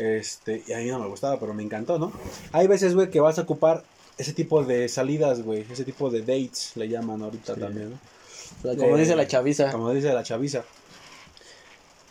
Este, 0.00 0.62
y 0.66 0.72
a 0.72 0.78
mí 0.78 0.86
no 0.86 0.98
me 0.98 1.08
gustaba, 1.08 1.38
pero 1.38 1.52
me 1.52 1.62
encantó, 1.62 1.98
¿no? 1.98 2.10
Hay 2.52 2.66
veces, 2.66 2.94
güey, 2.94 3.10
que 3.10 3.20
vas 3.20 3.38
a 3.38 3.42
ocupar 3.42 3.84
ese 4.16 4.32
tipo 4.32 4.64
de 4.64 4.88
salidas, 4.88 5.42
güey. 5.42 5.66
Ese 5.70 5.84
tipo 5.84 6.08
de 6.10 6.20
dates, 6.20 6.72
le 6.76 6.88
llaman 6.88 7.22
ahorita 7.22 7.54
Sí. 7.54 7.60
también, 7.60 7.90
¿no? 7.90 8.76
Como 8.76 8.96
dice 8.96 9.14
la 9.14 9.26
chaviza. 9.28 9.70
Como 9.70 9.92
dice 9.92 10.12
la 10.14 10.22
chaviza. 10.22 10.62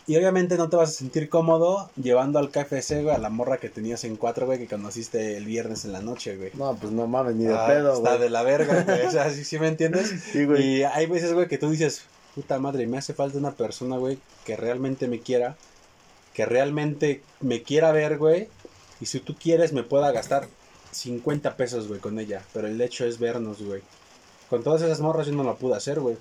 Y 0.06 0.16
obviamente 0.16 0.56
no 0.56 0.68
te 0.68 0.76
vas 0.76 0.88
a 0.90 0.92
sentir 0.92 1.28
cómodo 1.28 1.90
llevando 2.00 2.38
al 2.38 2.50
KFC, 2.50 3.02
güey, 3.02 3.14
a 3.14 3.18
la 3.18 3.28
morra 3.28 3.58
que 3.58 3.68
tenías 3.68 4.02
en 4.04 4.16
cuatro, 4.16 4.46
güey, 4.46 4.58
que 4.58 4.66
conociste 4.66 5.36
el 5.36 5.44
viernes 5.44 5.84
en 5.84 5.92
la 5.92 6.00
noche, 6.00 6.36
güey. 6.36 6.50
No, 6.54 6.74
pues 6.76 6.92
no 6.92 7.06
mames, 7.06 7.36
ni 7.36 7.44
de 7.44 7.54
Ah, 7.54 7.66
pedo, 7.68 7.94
Está 7.94 8.10
güey. 8.10 8.20
de 8.22 8.30
la 8.30 8.42
verga, 8.42 8.82
güey. 8.82 9.06
O 9.06 9.10
sea, 9.10 9.30
¿sí, 9.30 9.44
sí 9.44 9.58
me 9.58 9.68
entiendes? 9.68 10.10
Sí, 10.32 10.44
güey. 10.46 10.78
Y 10.78 10.82
hay 10.84 11.06
veces, 11.06 11.32
güey, 11.32 11.46
que 11.48 11.58
tú 11.58 11.70
dices, 11.70 12.02
puta 12.34 12.58
madre, 12.58 12.86
me 12.86 12.98
hace 12.98 13.14
falta 13.14 13.38
una 13.38 13.52
persona, 13.52 13.98
güey, 13.98 14.18
que 14.44 14.56
realmente 14.56 15.06
me 15.06 15.20
quiera, 15.20 15.56
que 16.40 16.46
realmente 16.46 17.20
me 17.40 17.62
quiera 17.62 17.92
ver, 17.92 18.16
güey, 18.16 18.48
y 18.98 19.04
si 19.04 19.20
tú 19.20 19.34
quieres 19.34 19.74
me 19.74 19.82
pueda 19.82 20.10
gastar 20.10 20.48
50 20.90 21.54
pesos, 21.54 21.86
güey, 21.86 22.00
con 22.00 22.18
ella, 22.18 22.42
pero 22.54 22.66
el 22.66 22.80
hecho 22.80 23.04
es 23.04 23.18
vernos, 23.18 23.60
güey. 23.60 23.82
Con 24.48 24.62
todas 24.62 24.80
esas 24.80 25.00
morras 25.00 25.26
yo 25.26 25.34
no 25.34 25.44
lo 25.44 25.56
pude 25.56 25.76
hacer, 25.76 26.00
güey. 26.00 26.16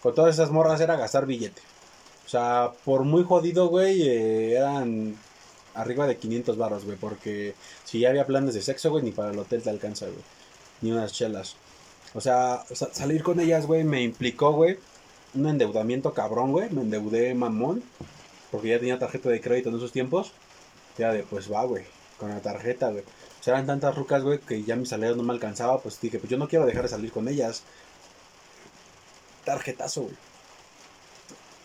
Con 0.00 0.14
todas 0.14 0.36
esas 0.36 0.52
morras 0.52 0.80
era 0.80 0.94
gastar 0.94 1.26
billete. 1.26 1.60
O 2.24 2.28
sea, 2.28 2.70
por 2.84 3.02
muy 3.02 3.24
jodido, 3.24 3.66
güey, 3.66 4.02
eh, 4.02 4.52
eran 4.52 5.16
arriba 5.74 6.06
de 6.06 6.16
500 6.16 6.56
barros, 6.56 6.84
güey, 6.84 6.96
porque 6.96 7.56
si 7.84 7.98
ya 7.98 8.10
había 8.10 8.24
planes 8.24 8.54
de 8.54 8.62
sexo, 8.62 8.90
güey, 8.90 9.02
ni 9.02 9.10
para 9.10 9.32
el 9.32 9.38
hotel 9.40 9.64
te 9.64 9.70
alcanza, 9.70 10.06
güey. 10.06 10.22
Ni 10.80 10.92
unas 10.92 11.12
chelas. 11.12 11.56
O 12.14 12.20
sea, 12.20 12.62
salir 12.92 13.24
con 13.24 13.40
ellas, 13.40 13.66
güey, 13.66 13.82
me 13.82 14.00
implicó, 14.00 14.52
güey, 14.52 14.78
un 15.34 15.48
endeudamiento 15.48 16.14
cabrón, 16.14 16.52
güey. 16.52 16.70
Me 16.70 16.82
endeudé 16.82 17.34
mamón, 17.34 17.82
porque 18.56 18.68
ya 18.70 18.78
tenía 18.78 18.98
tarjeta 18.98 19.28
de 19.28 19.40
crédito 19.40 19.68
en 19.68 19.76
esos 19.76 19.92
tiempos. 19.92 20.32
Ya 20.96 21.12
de, 21.12 21.22
pues 21.24 21.52
va, 21.52 21.62
güey, 21.64 21.84
con 22.18 22.30
la 22.30 22.40
tarjeta, 22.40 22.88
güey. 22.90 23.02
O 23.02 23.42
sea, 23.42 23.52
eran 23.54 23.66
tantas 23.66 23.94
rucas, 23.94 24.22
güey, 24.22 24.38
que 24.38 24.62
ya 24.62 24.76
mi 24.76 24.86
salario 24.86 25.14
no 25.14 25.22
me 25.22 25.32
alcanzaba, 25.34 25.78
pues 25.80 26.00
dije, 26.00 26.18
pues 26.18 26.30
yo 26.30 26.38
no 26.38 26.48
quiero 26.48 26.64
dejar 26.64 26.84
de 26.84 26.88
salir 26.88 27.12
con 27.12 27.28
ellas. 27.28 27.62
Tarjetazo, 29.44 30.02
güey. 30.02 30.14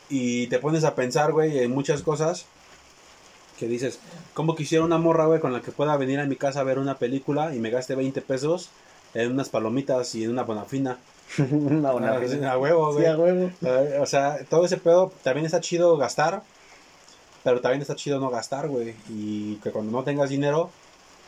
Y 0.10 0.48
te 0.48 0.60
pones 0.60 0.84
a 0.84 0.96
pensar, 0.96 1.32
güey, 1.32 1.60
en 1.60 1.72
muchas 1.72 2.02
cosas 2.04 2.46
que 3.58 3.68
dices, 3.68 4.00
¿cómo 4.34 4.56
quisiera 4.56 4.84
una 4.84 4.98
morra, 4.98 5.26
güey, 5.28 5.40
con 5.40 5.54
la 5.54 5.62
que 5.62 5.72
pueda 5.72 5.96
venir 5.96 6.20
a 6.20 6.26
mi 6.26 6.36
casa 6.36 6.60
a 6.60 6.64
ver 6.64 6.78
una 6.80 6.98
película 6.98 7.56
y 7.56 7.60
me 7.60 7.70
gaste 7.70 7.96
20 7.96 8.22
pesos 8.22 8.70
en 9.14 9.32
unas 9.32 9.50
palomitas 9.50 10.14
y 10.16 10.26
en 10.26 10.32
una 10.32 10.44
bonafina? 10.44 10.98
Una 11.38 11.94
buena 11.94 12.16
Ah, 12.18 12.20
cosa. 12.20 12.52
a 12.52 12.58
huevo, 12.58 12.92
güey. 12.92 13.06
Sí, 13.06 13.10
a 13.10 13.18
huevo. 13.18 13.52
O 14.02 14.06
sea, 14.06 14.40
todo 14.50 14.66
ese 14.66 14.76
pedo 14.76 15.14
también 15.24 15.46
está 15.46 15.62
chido 15.62 15.96
gastar, 15.96 16.44
pero 17.44 17.62
también 17.62 17.82
está 17.82 17.96
chido 17.96 18.20
no 18.20 18.30
gastar, 18.30 18.68
güey. 18.68 18.96
Y 19.10 19.56
que 19.56 19.72
cuando 19.72 19.92
no 19.92 20.04
tengas 20.04 20.30
dinero, 20.30 20.70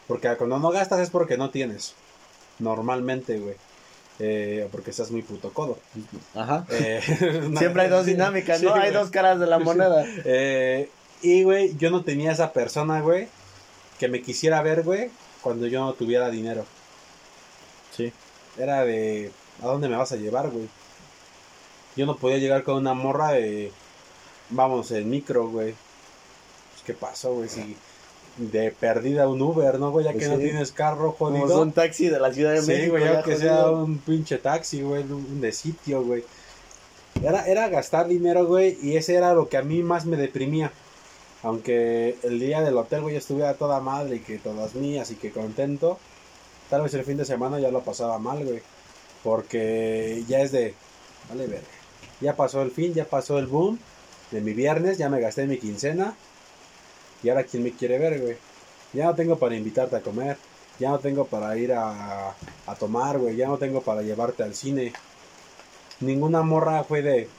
porque 0.08 0.36
cuando 0.36 0.60
no 0.60 0.72
gastas 0.72 1.00
es 1.00 1.10
porque 1.10 1.38
no 1.38 1.50
tienes. 1.50 1.96
Normalmente, 2.60 3.40
güey. 3.40 3.56
Eh, 4.20 4.68
porque 4.72 4.92
estás 4.92 5.10
muy 5.12 5.24
puto 5.24 5.52
codo. 5.52 5.80
Ajá. 6.36 6.66
Eh, 6.70 7.02
Siempre 7.58 7.84
hay 7.84 7.90
dos 7.90 8.06
dinámicas, 8.06 8.60
Sí, 8.60 8.66
¿no? 8.66 8.76
Hay 8.76 8.92
dos 8.92 9.10
caras 9.10 9.40
de 9.40 9.48
la 9.48 9.60
moneda. 9.60 10.06
Eh, 10.24 10.90
y, 11.22 11.44
güey, 11.44 11.76
yo 11.78 11.90
no 11.90 12.04
tenía 12.04 12.32
esa 12.32 12.54
persona, 12.54 13.02
güey, 13.02 13.28
que 14.00 14.08
me 14.08 14.22
quisiera 14.22 14.62
ver, 14.62 14.84
güey, 14.84 15.10
cuando 15.42 15.68
yo 15.68 15.80
no 15.80 15.94
tuviera 15.94 16.30
dinero. 16.30 16.66
Sí. 17.96 18.14
Era 18.58 18.84
de, 18.86 19.32
¿a 19.62 19.66
dónde 19.68 19.90
me 19.90 19.96
vas 19.96 20.12
a 20.12 20.18
llevar, 20.18 20.50
güey? 20.50 20.68
Yo 21.96 22.06
no 22.06 22.18
podía 22.18 22.38
llegar 22.38 22.64
con 22.64 22.76
una 22.76 22.94
morra 22.94 23.32
de, 23.32 23.72
vamos, 24.50 24.92
en 24.92 25.10
micro, 25.10 25.48
güey. 25.48 25.76
¿Qué 26.86 26.94
pasó, 26.94 27.34
güey? 27.36 27.50
Si 27.50 27.76
de 28.38 28.72
perdida 28.72 29.28
un 29.28 29.42
Uber, 29.42 29.80
¿no, 29.80 29.92
güey? 29.92 30.06
Ya 30.06 30.12
que 30.14 30.20
Pues 30.20 30.30
no 30.30 30.38
sí. 30.38 30.44
tienes 30.44 30.72
carro, 30.72 31.14
Como 31.16 31.40
jodido. 31.40 31.62
un 31.62 31.72
taxi 31.72 32.08
de 32.10 32.20
la 32.20 32.34
Ciudad 32.34 32.52
de 32.54 32.62
Sí, 32.62 32.68
México. 32.68 32.92
güey, 32.92 33.04
ya 33.04 33.24
que 33.24 33.36
jodido. 33.36 33.40
sea 33.40 33.70
un 33.72 33.98
pinche 34.00 34.38
taxi, 34.40 34.82
güey, 34.82 35.04
un 35.04 35.40
de 35.42 35.52
sitio, 35.52 36.04
güey. 36.04 36.24
Era, 37.22 37.46
era 37.48 37.70
gastar 37.70 38.08
dinero, 38.08 38.46
güey, 38.48 38.78
y 38.82 38.98
ese 38.98 39.14
era 39.16 39.34
lo 39.36 39.48
que 39.50 39.58
a 39.58 39.62
mí 39.62 39.84
más 39.84 40.06
me 40.06 40.18
deprimía. 40.18 40.72
Aunque 41.44 42.18
el 42.24 42.40
día 42.40 42.62
del 42.62 42.76
hotel, 42.78 43.02
güey, 43.02 43.16
estuviera 43.18 43.54
toda 43.54 43.80
madre 43.82 44.16
y 44.16 44.20
que 44.20 44.38
todas 44.40 44.76
mías 44.76 45.12
y 45.12 45.16
que 45.16 45.30
contento, 45.32 46.00
tal 46.70 46.82
vez 46.82 46.94
el 46.96 47.04
fin 47.04 47.18
de 47.18 47.26
semana 47.26 47.60
ya 47.60 47.70
lo 47.70 47.82
pasaba 47.82 48.18
mal, 48.18 48.44
güey. 48.44 48.62
Porque 49.24 50.24
ya 50.28 50.42
es 50.42 50.52
de, 50.52 50.74
vale, 51.30 51.48
verga. 51.48 51.68
Ya 52.22 52.36
pasó 52.36 52.62
el 52.62 52.72
fin, 52.72 52.94
ya 52.94 53.06
pasó 53.06 53.38
el 53.40 53.48
boom 53.48 53.78
de 54.32 54.42
mi 54.42 54.54
viernes, 54.54 54.98
ya 54.98 55.10
me 55.10 55.20
gasté 55.20 55.46
mi 55.46 55.58
quincena. 55.58 56.16
Y 57.24 57.30
ahora, 57.30 57.44
¿quién 57.44 57.64
me 57.64 57.72
quiere 57.72 57.98
ver, 58.00 58.20
güey? 58.22 58.38
Ya 58.94 59.06
no 59.06 59.16
tengo 59.16 59.38
para 59.38 59.56
invitarte 59.56 59.96
a 59.96 60.02
comer. 60.02 60.38
Ya 60.80 60.90
no 60.90 61.00
tengo 61.00 61.26
para 61.26 61.58
ir 61.58 61.72
a, 61.74 62.30
a 62.66 62.76
tomar, 62.76 63.18
güey. 63.20 63.36
Ya 63.36 63.48
no 63.48 63.58
tengo 63.58 63.82
para 63.82 64.02
llevarte 64.02 64.44
al 64.44 64.54
cine. 64.56 64.94
Ninguna 66.00 66.42
morra 66.42 66.84
fue 66.84 67.02
de, 67.02 67.30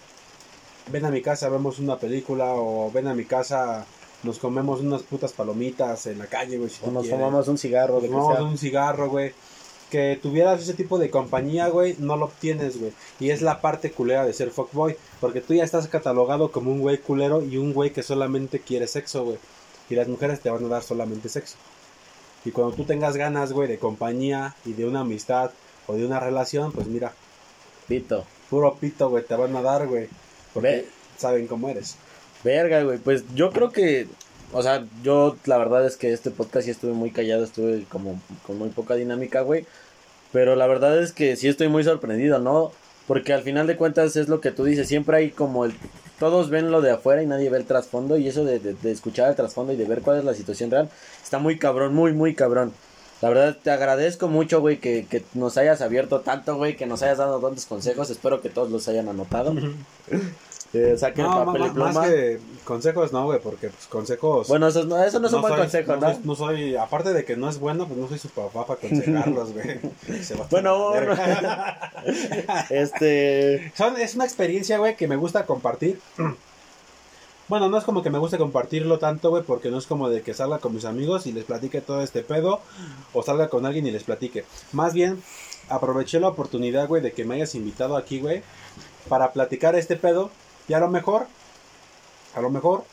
ven 0.91 1.05
a 1.05 1.11
mi 1.11 1.20
casa, 1.20 1.49
vemos 1.49 1.78
una 1.78 1.99
película. 1.99 2.55
O 2.55 2.91
ven 2.93 3.07
a 3.09 3.14
mi 3.14 3.24
casa, 3.24 3.85
nos 4.22 4.39
comemos 4.39 4.80
unas 4.80 5.03
putas 5.03 5.32
palomitas 5.32 6.07
en 6.07 6.18
la 6.18 6.26
calle, 6.26 6.59
güey. 6.59 6.70
si 6.70 6.80
O 6.85 6.91
nos 6.91 7.09
fumamos 7.09 7.49
un 7.49 7.59
cigarro, 7.59 8.01
Nos 8.01 8.07
fumamos 8.07 8.35
sea. 8.37 8.45
un 8.45 8.59
cigarro, 8.59 9.11
güey. 9.11 9.32
Que 9.91 10.18
tuvieras 10.20 10.61
ese 10.62 10.74
tipo 10.74 10.99
de 10.99 11.11
compañía, 11.11 11.68
güey, 11.68 11.95
no 11.99 12.16
lo 12.16 12.24
obtienes, 12.26 12.80
güey. 12.80 12.93
Y 13.20 13.30
es 13.30 13.43
la 13.43 13.61
parte 13.61 13.93
culera 13.93 14.24
de 14.24 14.32
ser 14.32 14.51
fuckboy. 14.51 14.97
Porque 15.20 15.41
tú 15.41 15.55
ya 15.55 15.62
estás 15.64 15.87
catalogado 15.89 16.51
como 16.51 16.72
un 16.72 16.80
güey 16.80 16.99
culero 16.99 17.43
y 17.45 17.59
un 17.59 17.72
güey 17.74 17.93
que 17.93 18.03
solamente 18.03 18.61
quiere 18.61 18.87
sexo, 18.87 19.24
güey. 19.24 19.39
Y 19.91 19.95
las 19.95 20.09
mujeres 20.09 20.41
te 20.41 20.51
van 20.51 20.64
a 20.64 20.68
dar 20.68 20.82
solamente 20.82 21.28
sexo. 21.28 21.57
Y 22.45 22.51
cuando 22.51 22.74
tú 22.74 22.85
tengas 22.85 23.16
ganas, 23.16 23.53
güey, 23.53 23.68
de 23.68 23.78
compañía 23.78 24.55
y 24.64 24.72
de 24.74 24.87
una 24.87 25.01
amistad 25.01 25.51
o 25.87 25.95
de 25.95 26.07
una 26.07 26.20
relación, 26.20 26.72
pues 26.72 26.87
mira, 26.87 27.12
Pito. 27.89 28.24
puro 28.51 28.74
pito, 28.76 29.11
güey, 29.11 29.24
te 29.24 29.35
van 29.35 29.55
a 29.57 29.62
dar, 29.62 29.87
güey. 29.87 30.09
Porque 30.53 30.86
saben 31.16 31.47
cómo 31.47 31.69
eres. 31.69 31.97
Verga, 32.43 32.82
güey. 32.82 32.98
Pues 32.98 33.24
yo 33.35 33.51
creo 33.51 33.70
que. 33.70 34.09
O 34.52 34.62
sea, 34.62 34.86
yo 35.02 35.36
la 35.47 35.59
verdad 35.59 35.85
es 35.86 35.97
que 35.97 36.12
este 36.12 36.31
podcast 36.31 36.66
sí 36.66 36.70
estuve 36.70 36.93
muy 36.93 37.11
callado, 37.11 37.44
estuve 37.44 37.85
como 37.89 38.20
con 38.47 38.59
muy 38.59 38.69
poca 38.69 38.94
dinámica, 38.94 39.40
güey. 39.40 39.66
Pero 40.32 40.55
la 40.55 40.66
verdad 40.66 41.02
es 41.02 41.12
que 41.12 41.36
sí 41.36 41.48
estoy 41.48 41.69
muy 41.69 41.82
sorprendido, 41.85 42.39
¿no? 42.39 42.73
Porque 43.06 43.32
al 43.32 43.43
final 43.43 43.66
de 43.66 43.77
cuentas 43.77 44.16
es 44.16 44.28
lo 44.28 44.40
que 44.40 44.51
tú 44.51 44.65
dices, 44.65 44.89
siempre 44.89 45.16
hay 45.16 45.31
como 45.31 45.65
el... 45.65 45.74
Todos 46.25 46.49
ven 46.49 46.71
lo 46.71 46.81
de 46.81 46.91
afuera 46.91 47.23
y 47.23 47.27
nadie 47.27 47.51
ve 47.51 47.59
el 47.59 47.67
trasfondo 47.67 48.17
y 48.17 48.27
eso 48.29 48.47
de, 48.47 48.59
de- 48.59 48.91
escuchar 48.91 49.29
el 49.29 49.37
trasfondo 49.37 49.75
y 49.75 49.77
de 49.77 49.85
ver 49.85 50.01
cuál 50.01 50.17
es 50.21 50.25
la 50.25 50.33
situación 50.33 50.71
real 50.71 50.89
está 51.23 51.39
muy 51.39 51.59
cabrón, 51.59 51.95
muy, 51.95 52.15
muy 52.15 52.35
cabrón. 52.35 52.73
La 53.21 53.29
verdad, 53.29 53.59
te 53.63 53.71
agradezco 53.71 54.27
mucho, 54.29 54.63
güey, 54.63 54.79
que, 54.79 55.05
que 55.05 55.23
nos 55.35 55.59
hayas 55.59 55.83
abierto 55.83 56.23
tanto, 56.23 56.57
güey, 56.57 56.77
que 56.77 56.87
nos 56.87 57.03
hayas 57.03 57.19
dado 57.19 57.41
tantos 57.41 57.67
consejos. 57.67 58.09
Espero 58.09 58.41
que 58.41 58.49
todos 58.49 58.71
los 58.71 58.89
hayan 58.89 59.11
anotado. 59.11 59.55
eh, 60.75 60.99
saquen 60.99 61.25
No, 61.25 61.45
papel 61.47 61.63
y 61.63 61.65
ma- 61.67 61.73
pluma. 61.73 61.93
más 61.93 62.09
que 62.09 62.39
consejos 62.65 63.13
no, 63.13 63.25
güey, 63.27 63.41
porque 63.41 63.69
pues, 63.69 63.87
consejos... 63.87 64.49
Bueno, 64.49 64.67
eso 64.69 64.85
no, 64.85 65.03
eso 65.03 65.21
no 65.21 65.27
es 65.29 65.33
un 65.33 65.41
buen 65.43 65.53
soy- 65.55 65.61
consejo, 65.63 65.97
no 65.97 66.19
¿no? 66.25 66.35
soy- 66.35 66.77
aparte 66.77 67.13
de 67.15 67.25
que 67.25 67.37
no 67.37 67.49
es 67.49 67.59
bueno, 67.59 67.87
pues 67.87 67.99
no 67.99 68.09
soy 68.09 68.19
su 68.19 68.29
papá 68.31 68.67
para 68.67 68.79
aconsejarlos, 68.79 69.53
güey. 69.53 69.81
Bueno, 70.51 70.93
este. 72.71 73.73
Son- 73.77 73.97
es 73.99 74.15
una 74.15 74.25
experiencia, 74.25 74.79
güey, 74.79 74.97
que 74.97 75.09
me 75.09 75.17
gusta 75.17 75.47
compartir. 75.47 76.01
Bueno, 77.47 77.69
no 77.69 77.77
es 77.77 77.85
como 77.85 78.03
que 78.03 78.09
me 78.09 78.17
guste 78.19 78.39
compartirlo 78.39 78.99
tanto, 78.99 79.29
güey, 79.29 79.43
porque 79.43 79.71
no 79.71 79.77
es 79.77 79.87
como 79.87 80.09
de 80.09 80.23
que 80.23 80.33
salga 80.33 80.61
con 80.61 80.75
mis 80.75 80.87
amigos 80.87 81.27
y 81.27 81.33
les 81.33 81.45
platique 81.45 81.83
todo 81.83 82.01
este 82.03 82.23
pedo, 82.23 82.63
o 83.13 83.23
salga 83.23 83.49
con 83.49 83.67
alguien 83.67 83.87
y 83.87 83.91
les 83.91 84.03
platique. 84.03 84.47
Más 84.73 84.95
bien, 84.95 85.23
aproveché 85.69 86.21
la 86.21 86.29
oportunidad, 86.29 86.89
güey, 86.89 87.03
de 87.03 87.13
que 87.13 87.27
me 87.27 87.35
hayas 87.35 87.55
invitado 87.55 87.99
aquí, 87.99 88.19
güey, 88.19 88.43
para 89.11 89.35
platicar 89.35 89.75
este 89.75 89.97
pedo, 89.97 90.31
y 90.69 90.73
a 90.74 90.78
lo 90.81 90.89
mejor, 90.89 91.27
a 92.35 92.41
lo 92.41 92.51
mejor, 92.51 92.85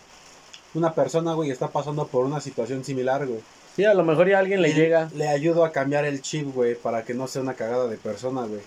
una 0.74 0.94
persona, 0.94 1.34
güey, 1.34 1.52
está 1.52 1.68
pasando 1.70 2.08
por 2.08 2.26
una 2.26 2.40
situación 2.42 2.84
similar, 2.84 3.26
güey. 3.28 3.40
Sí, 3.76 3.86
a 3.86 3.94
lo 3.94 4.04
mejor 4.04 4.28
ya 4.30 4.40
alguien 4.40 4.62
le 4.62 4.70
Y 4.70 4.74
llega. 4.74 5.10
Le 5.16 5.28
ayudo 5.30 5.64
a 5.66 5.72
cambiar 5.72 6.06
el 6.06 6.22
chip, 6.22 6.54
güey, 6.54 6.76
para 6.76 7.04
que 7.04 7.14
no 7.14 7.28
sea 7.28 7.42
una 7.42 7.54
cagada 7.54 7.88
de 7.88 7.98
persona, 7.98 8.42
güey. 8.46 8.62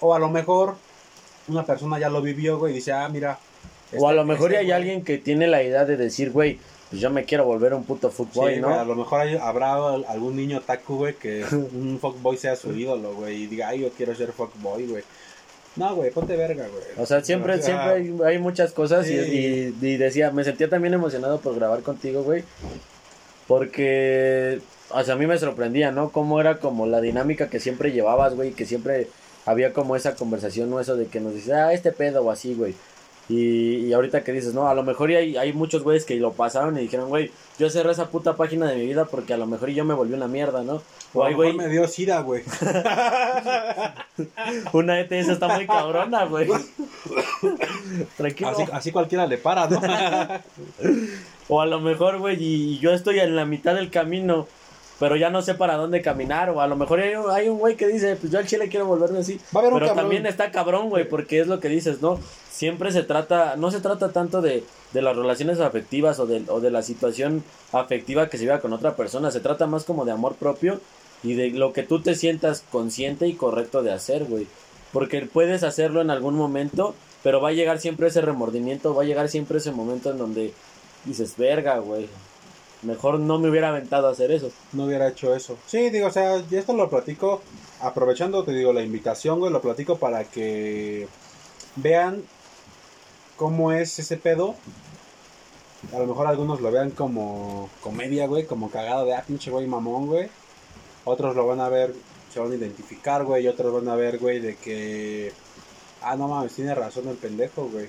O 0.00 0.14
a 0.14 0.18
lo 0.18 0.28
mejor 0.30 0.76
una 1.48 1.64
persona 1.64 1.98
ya 1.98 2.08
lo 2.08 2.22
vivió, 2.22 2.58
güey, 2.58 2.72
y 2.72 2.76
dice, 2.76 2.92
ah, 2.92 3.08
mira. 3.08 3.38
O 3.96 4.06
a 4.08 4.10
este- 4.10 4.16
lo 4.16 4.24
mejor 4.24 4.52
este 4.52 4.54
ya 4.54 4.58
hay 4.60 4.66
güey- 4.66 4.74
alguien 4.76 5.04
que 5.04 5.18
tiene 5.18 5.46
la 5.46 5.62
idea 5.62 5.84
de 5.84 5.96
decir, 5.96 6.30
güey, 6.30 6.58
pues 6.90 7.00
yo 7.00 7.10
me 7.10 7.24
quiero 7.24 7.44
volver 7.44 7.74
un 7.74 7.84
puto 7.84 8.10
Sí, 8.10 8.16
fuckboy, 8.16 8.60
¿no? 8.60 8.68
güey, 8.68 8.78
a 8.80 8.84
lo 8.84 8.94
mejor 8.94 9.20
hay- 9.20 9.36
habrá 9.36 9.74
al- 9.74 10.04
algún 10.08 10.36
niño 10.36 10.60
taku, 10.62 10.96
güey, 10.96 11.14
que 11.16 11.44
un 11.72 11.98
fuckboy 12.00 12.36
sea 12.38 12.56
su 12.56 12.72
ídolo, 12.74 13.14
güey, 13.14 13.42
y 13.42 13.46
diga, 13.46 13.68
ay, 13.68 13.80
yo 13.80 13.90
quiero 13.90 14.14
ser 14.14 14.32
fuckboy, 14.32 14.86
güey. 14.86 15.04
No, 15.76 15.94
güey, 15.96 16.10
ponte 16.10 16.36
verga, 16.36 16.66
güey. 16.68 16.84
O 16.98 17.06
sea, 17.06 17.22
siempre, 17.24 17.54
O 17.54 17.56
sea, 17.56 17.64
siempre 17.64 18.24
hay, 18.26 18.34
hay 18.34 18.38
muchas 18.38 18.72
cosas 18.72 19.08
y- 19.08 19.18
Sí. 19.24 19.74
y, 19.80 19.86
y 19.86 19.96
decía, 19.96 20.30
me 20.30 20.44
sentía 20.44 20.68
también 20.68 20.94
emocionado 20.94 21.40
por 21.40 21.54
grabar 21.56 21.80
contigo, 21.82 22.22
güey. 22.22 22.44
Porque, 23.46 24.60
o 24.90 25.02
sea, 25.04 25.14
a 25.14 25.16
mí 25.18 25.26
me 25.26 25.38
sorprendía, 25.38 25.90
¿no? 25.90 26.10
Cómo 26.10 26.40
era 26.40 26.58
como 26.58 26.86
la 26.86 27.00
dinámica 27.00 27.48
que 27.50 27.60
siempre 27.60 27.92
llevabas, 27.92 28.34
güey, 28.34 28.52
que 28.52 28.64
siempre 28.66 29.08
había 29.44 29.72
como 29.72 29.96
esa 29.96 30.14
conversación, 30.14 30.70
¿no? 30.70 30.80
Eso 30.80 30.96
de 30.96 31.06
que 31.06 31.20
nos 31.20 31.34
dices, 31.34 31.52
ah, 31.52 31.72
este 31.72 31.92
pedo 31.92 32.22
o 32.22 32.30
así, 32.30 32.54
güey. 32.54 32.74
Y, 33.28 33.86
y 33.86 33.92
ahorita 33.92 34.22
que 34.22 34.32
dices, 34.32 34.52
no, 34.52 34.68
a 34.68 34.74
lo 34.74 34.82
mejor 34.82 35.10
y 35.10 35.16
hay, 35.16 35.36
hay 35.36 35.52
muchos 35.52 35.82
güeyes 35.82 36.04
que 36.04 36.16
lo 36.16 36.32
pasaron 36.32 36.76
y 36.76 36.82
dijeron, 36.82 37.08
güey, 37.08 37.30
yo 37.58 37.70
cerré 37.70 37.92
esa 37.92 38.10
puta 38.10 38.36
página 38.36 38.66
de 38.66 38.76
mi 38.76 38.86
vida 38.86 39.06
porque 39.06 39.32
a 39.32 39.36
lo 39.36 39.46
mejor 39.46 39.70
yo 39.70 39.84
me 39.84 39.94
volví 39.94 40.12
una 40.12 40.28
mierda, 40.28 40.62
¿no? 40.62 40.82
O 41.14 41.24
a 41.24 41.30
lo 41.30 41.38
mejor 41.38 41.54
me 41.54 41.68
dio 41.68 41.88
sida, 41.88 42.20
güey. 42.20 42.42
una 44.72 45.00
ETS 45.00 45.28
está 45.28 45.48
muy 45.48 45.66
cabrona, 45.66 46.24
güey. 46.24 46.48
Tranquilo. 48.16 48.50
Así, 48.50 48.62
así 48.72 48.92
cualquiera 48.92 49.26
le 49.26 49.38
para, 49.38 49.68
¿no? 49.68 49.80
O 51.48 51.60
a 51.60 51.66
lo 51.66 51.78
mejor, 51.78 52.18
güey, 52.18 52.42
y 52.42 52.78
yo 52.78 52.92
estoy 52.92 53.20
en 53.20 53.36
la 53.36 53.44
mitad 53.44 53.74
del 53.74 53.90
camino, 53.90 54.48
pero 55.04 55.16
ya 55.16 55.28
no 55.28 55.42
sé 55.42 55.54
para 55.54 55.76
dónde 55.76 56.00
caminar. 56.00 56.48
O 56.48 56.62
a 56.62 56.66
lo 56.66 56.76
mejor 56.76 56.98
hay, 57.00 57.14
un- 57.14 57.30
hay 57.30 57.46
un 57.50 57.58
güey 57.58 57.76
que 57.76 57.86
dice, 57.86 58.16
pues 58.16 58.32
yo 58.32 58.38
al 58.38 58.46
chile 58.46 58.70
quiero 58.70 58.86
volverme 58.86 59.18
así. 59.18 59.38
Va 59.54 59.56
a 59.56 59.58
haber 59.58 59.72
un 59.74 59.78
Pero 59.80 59.92
también 59.94 60.24
está 60.24 60.50
cabrón, 60.50 60.88
güey, 60.88 61.06
porque 61.06 61.40
es 61.40 61.46
lo 61.46 61.60
que 61.60 61.68
dices, 61.68 62.00
¿no? 62.00 62.18
Siempre 62.50 62.90
se 62.90 63.02
trata, 63.02 63.56
no 63.56 63.70
se 63.70 63.80
trata 63.80 64.12
tanto 64.12 64.40
de, 64.40 64.64
de 64.94 65.02
las 65.02 65.14
relaciones 65.14 65.60
afectivas 65.60 66.18
o 66.20 66.26
de, 66.26 66.42
o 66.48 66.60
de 66.60 66.70
la 66.70 66.80
situación 66.80 67.44
afectiva 67.72 68.30
que 68.30 68.38
se 68.38 68.44
viva 68.44 68.60
con 68.60 68.72
otra 68.72 68.96
persona. 68.96 69.30
Se 69.30 69.40
trata 69.40 69.66
más 69.66 69.84
como 69.84 70.06
de 70.06 70.12
amor 70.12 70.36
propio 70.36 70.80
y 71.22 71.34
de 71.34 71.50
lo 71.50 71.74
que 71.74 71.82
tú 71.82 72.00
te 72.00 72.14
sientas 72.14 72.64
consciente 72.72 73.26
y 73.28 73.34
correcto 73.34 73.82
de 73.82 73.92
hacer, 73.92 74.24
güey. 74.24 74.46
Porque 74.90 75.20
puedes 75.22 75.64
hacerlo 75.64 76.00
en 76.00 76.10
algún 76.10 76.34
momento, 76.34 76.94
pero 77.22 77.42
va 77.42 77.50
a 77.50 77.52
llegar 77.52 77.78
siempre 77.78 78.06
ese 78.08 78.22
remordimiento, 78.22 78.94
va 78.94 79.02
a 79.02 79.06
llegar 79.06 79.28
siempre 79.28 79.58
ese 79.58 79.70
momento 79.72 80.10
en 80.12 80.16
donde 80.18 80.54
dices, 81.04 81.34
verga, 81.36 81.78
güey. 81.78 82.08
Mejor 82.84 83.18
no 83.18 83.38
me 83.38 83.48
hubiera 83.48 83.70
aventado 83.70 84.08
a 84.08 84.12
hacer 84.12 84.30
eso. 84.30 84.50
no 84.72 84.84
hubiera 84.84 85.08
hecho 85.08 85.34
eso. 85.34 85.56
Sí, 85.66 85.90
digo, 85.90 86.08
o 86.08 86.10
sea, 86.10 86.42
y 86.50 86.56
esto 86.56 86.74
lo 86.74 86.90
platico, 86.90 87.40
aprovechando, 87.80 88.44
te 88.44 88.52
digo, 88.52 88.72
la 88.72 88.82
invitación, 88.82 89.38
güey, 89.38 89.52
lo 89.52 89.62
platico 89.62 89.96
para 89.98 90.24
que 90.24 91.08
vean 91.76 92.22
cómo 93.36 93.72
es 93.72 93.98
ese 93.98 94.16
pedo. 94.16 94.54
A 95.92 95.98
lo 95.98 96.06
mejor 96.06 96.26
algunos 96.26 96.60
lo 96.60 96.70
vean 96.70 96.90
como 96.90 97.68
comedia, 97.82 98.26
güey, 98.26 98.46
como 98.46 98.70
cagado 98.70 99.04
de, 99.04 99.14
ah, 99.14 99.24
pinche 99.26 99.50
güey 99.50 99.66
mamón, 99.66 100.06
güey. 100.06 100.28
Otros 101.04 101.36
lo 101.36 101.46
van 101.46 101.60
a 101.60 101.68
ver, 101.68 101.94
se 102.32 102.40
van 102.40 102.52
a 102.52 102.54
identificar, 102.54 103.24
güey, 103.24 103.44
y 103.44 103.48
otros 103.48 103.72
van 103.72 103.88
a 103.88 103.96
ver, 103.96 104.18
güey, 104.18 104.40
de 104.40 104.56
que, 104.56 105.32
ah, 106.02 106.16
no 106.16 106.28
mames, 106.28 106.54
tiene 106.54 106.74
razón 106.74 107.08
el 107.08 107.16
pendejo, 107.16 107.68
güey. 107.68 107.88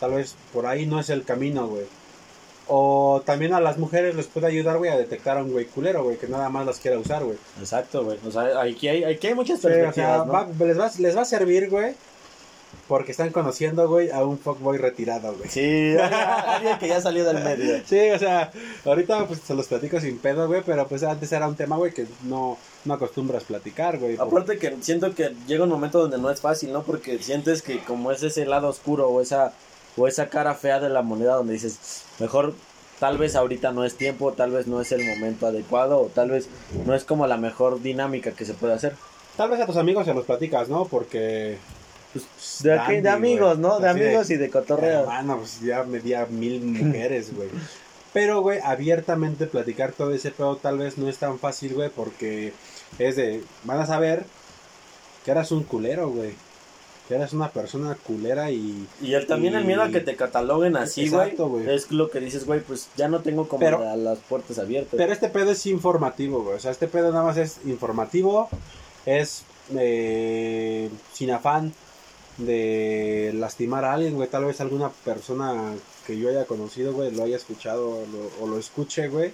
Tal 0.00 0.12
vez 0.12 0.36
por 0.52 0.66
ahí 0.66 0.86
no 0.86 1.00
es 1.00 1.10
el 1.10 1.24
camino, 1.24 1.66
güey. 1.68 1.86
O 2.68 3.22
también 3.24 3.54
a 3.54 3.60
las 3.60 3.78
mujeres 3.78 4.14
les 4.16 4.26
puede 4.26 4.48
ayudar, 4.48 4.78
güey, 4.78 4.90
a 4.90 4.96
detectar 4.96 5.38
a 5.38 5.42
un 5.42 5.52
güey 5.52 5.66
culero, 5.66 6.02
güey, 6.02 6.16
que 6.16 6.26
nada 6.26 6.48
más 6.48 6.66
las 6.66 6.78
quiera 6.80 6.98
usar, 6.98 7.22
güey. 7.22 7.38
Exacto, 7.60 8.04
güey. 8.04 8.18
O 8.26 8.30
sea, 8.32 8.60
aquí 8.60 8.88
hay, 8.88 9.04
aquí 9.04 9.28
hay 9.28 9.34
muchas 9.34 9.60
Sí, 9.60 9.66
o 9.66 9.70
perspectivas, 9.70 9.94
sea, 10.16 10.24
¿no? 10.24 10.32
va- 10.32 10.48
les, 10.66 10.78
va, 10.78 10.90
les 10.98 11.16
va 11.16 11.22
a 11.22 11.24
servir, 11.26 11.70
güey, 11.70 11.94
porque 12.88 13.12
están 13.12 13.30
conociendo, 13.30 13.88
güey, 13.88 14.10
a 14.10 14.24
un 14.24 14.36
fuckboy 14.38 14.78
retirado, 14.78 15.32
güey. 15.36 15.48
Sí, 15.48 15.96
alguien 16.00 16.76
que 16.78 16.88
ya 16.88 17.00
salió 17.00 17.24
del 17.24 17.42
medio. 17.44 17.80
Sí, 17.86 18.10
o 18.10 18.18
sea, 18.18 18.50
ahorita 18.84 19.26
pues 19.28 19.40
se 19.46 19.54
los 19.54 19.68
platico 19.68 20.00
sin 20.00 20.18
pedo, 20.18 20.48
güey, 20.48 20.62
pero 20.66 20.88
pues 20.88 21.04
antes 21.04 21.30
era 21.32 21.46
un 21.46 21.54
tema, 21.54 21.76
güey, 21.76 21.92
que 21.94 22.06
no, 22.24 22.58
no 22.84 22.94
acostumbras 22.94 23.44
platicar, 23.44 23.98
güey. 23.98 24.16
Aparte 24.18 24.58
que 24.58 24.76
siento 24.80 25.14
que 25.14 25.32
llega 25.46 25.62
un 25.64 25.70
momento 25.70 26.00
donde 26.00 26.18
no 26.18 26.30
es 26.30 26.40
fácil, 26.40 26.72
¿no? 26.72 26.82
Porque 26.82 27.18
sientes 27.20 27.62
que 27.62 27.78
como 27.84 28.10
es 28.10 28.22
ese 28.24 28.44
lado 28.44 28.68
oscuro 28.68 29.08
o 29.08 29.20
esa 29.20 29.52
o 29.96 30.06
esa 30.08 30.28
cara 30.28 30.54
fea 30.54 30.80
de 30.80 30.88
la 30.88 31.02
moneda 31.02 31.34
donde 31.36 31.54
dices, 31.54 32.02
mejor 32.18 32.54
tal 32.98 33.18
vez 33.18 33.36
ahorita 33.36 33.72
no 33.72 33.84
es 33.84 33.96
tiempo, 33.96 34.32
tal 34.32 34.52
vez 34.52 34.66
no 34.66 34.80
es 34.80 34.92
el 34.92 35.04
momento 35.04 35.46
adecuado 35.46 36.00
o 36.00 36.06
tal 36.06 36.30
vez 36.30 36.48
no 36.86 36.94
es 36.94 37.04
como 37.04 37.26
la 37.26 37.36
mejor 37.36 37.82
dinámica 37.82 38.32
que 38.32 38.44
se 38.44 38.54
puede 38.54 38.74
hacer. 38.74 38.94
Tal 39.36 39.50
vez 39.50 39.60
a 39.60 39.66
tus 39.66 39.76
amigos 39.76 40.06
se 40.06 40.14
los 40.14 40.24
platicas, 40.24 40.68
¿no? 40.68 40.86
Porque... 40.86 41.58
Pues, 42.12 42.24
De, 42.62 42.70
Dandy, 42.70 42.92
aquí- 42.94 43.02
de 43.02 43.08
amigos. 43.10 43.58
¿no? 43.58 43.78
De 43.78 43.88
Así 43.88 44.02
amigos 44.02 44.30
y 44.30 44.36
de 44.36 44.48
cotorreo. 44.48 45.00
Hermano, 45.00 45.36
pues 45.38 45.60
ya 45.60 45.82
me 45.82 45.98
di 46.00 46.14
a 46.14 46.24
mil 46.26 46.62
mujeres, 46.62 47.34
güey. 47.34 47.48
Pero, 48.14 48.40
güey, 48.40 48.60
abiertamente 48.64 49.46
platicar 49.46 49.92
todo 49.92 50.14
ese 50.14 50.30
pedo 50.30 50.56
tal 50.56 50.78
vez 50.78 50.96
no 50.96 51.06
es 51.10 51.18
tan 51.18 51.38
fácil, 51.38 51.74
güey, 51.74 51.90
porque 51.90 52.54
es 52.98 53.16
de... 53.16 53.44
Van 53.64 53.78
a 53.78 53.84
saber 53.84 54.24
que 55.26 55.32
eras 55.32 55.52
un 55.52 55.64
culero, 55.64 56.08
güey. 56.08 56.32
Que 57.08 57.14
eras 57.14 57.32
una 57.32 57.50
persona 57.50 57.94
culera 58.04 58.50
y... 58.50 58.86
Y 59.00 59.14
el, 59.14 59.26
también 59.28 59.54
el 59.54 59.64
miedo 59.64 59.82
a 59.82 59.90
que 59.90 60.00
te 60.00 60.16
cataloguen 60.16 60.76
así, 60.76 61.08
güey. 61.08 61.22
Exacto, 61.22 61.48
güey. 61.48 61.70
Es 61.70 61.90
lo 61.92 62.10
que 62.10 62.18
dices, 62.18 62.44
güey, 62.46 62.60
pues 62.60 62.88
ya 62.96 63.08
no 63.08 63.20
tengo 63.20 63.46
como 63.48 63.60
Pero- 63.60 63.78
la- 63.78 63.94
las 63.96 64.18
puertas 64.18 64.58
abiertas. 64.58 64.94
Pero 64.96 65.12
este 65.12 65.28
pedo 65.28 65.52
es 65.52 65.64
informativo, 65.66 66.42
güey. 66.42 66.56
O 66.56 66.60
sea, 66.60 66.72
este 66.72 66.88
pedo 66.88 67.12
nada 67.12 67.24
más 67.24 67.36
es 67.36 67.58
informativo. 67.64 68.48
Es 69.04 69.44
eh, 69.76 70.90
sin 71.12 71.30
afán 71.30 71.72
de 72.38 73.32
lastimar 73.34 73.84
a 73.84 73.94
alguien, 73.94 74.14
güey. 74.14 74.28
Tal 74.28 74.44
vez 74.44 74.60
alguna 74.60 74.90
persona 75.04 75.74
que 76.06 76.18
yo 76.18 76.28
haya 76.28 76.44
conocido, 76.44 76.92
güey, 76.92 77.10
lo 77.12 77.24
haya 77.24 77.36
escuchado 77.36 77.88
o 77.88 78.06
lo, 78.06 78.44
o 78.44 78.48
lo 78.48 78.58
escuche, 78.58 79.08
güey. 79.08 79.32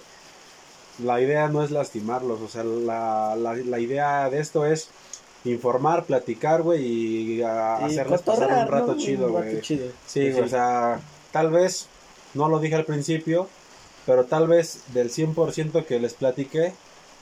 La 1.03 1.19
idea 1.19 1.47
no 1.49 1.63
es 1.63 1.71
lastimarlos. 1.71 2.39
O 2.41 2.47
sea, 2.47 2.63
la, 2.63 3.35
la, 3.35 3.55
la 3.55 3.79
idea 3.79 4.29
de 4.29 4.39
esto 4.39 4.65
es 4.65 4.89
informar, 5.45 6.05
platicar, 6.05 6.61
güey, 6.61 6.83
y 6.85 7.41
a- 7.43 7.79
Y 7.81 7.85
hacerles 7.85 8.21
pasar 8.21 8.49
un 8.63 8.67
rato 8.71 8.87
¿no? 8.93 8.97
chido, 8.97 9.29
güey. 9.31 9.61
Sí, 9.63 9.81
Sí, 10.07 10.29
o 10.31 10.47
sea, 10.47 10.99
tal 11.31 11.49
vez, 11.51 11.87
no 12.33 12.47
lo 12.49 12.59
dije 12.59 12.75
al 12.75 12.85
principio, 12.85 13.47
pero 14.05 14.25
tal 14.25 14.47
vez 14.47 14.83
del 14.93 15.09
100% 15.09 15.85
que 15.85 15.99
les 15.99 16.13
platiqué, 16.13 16.73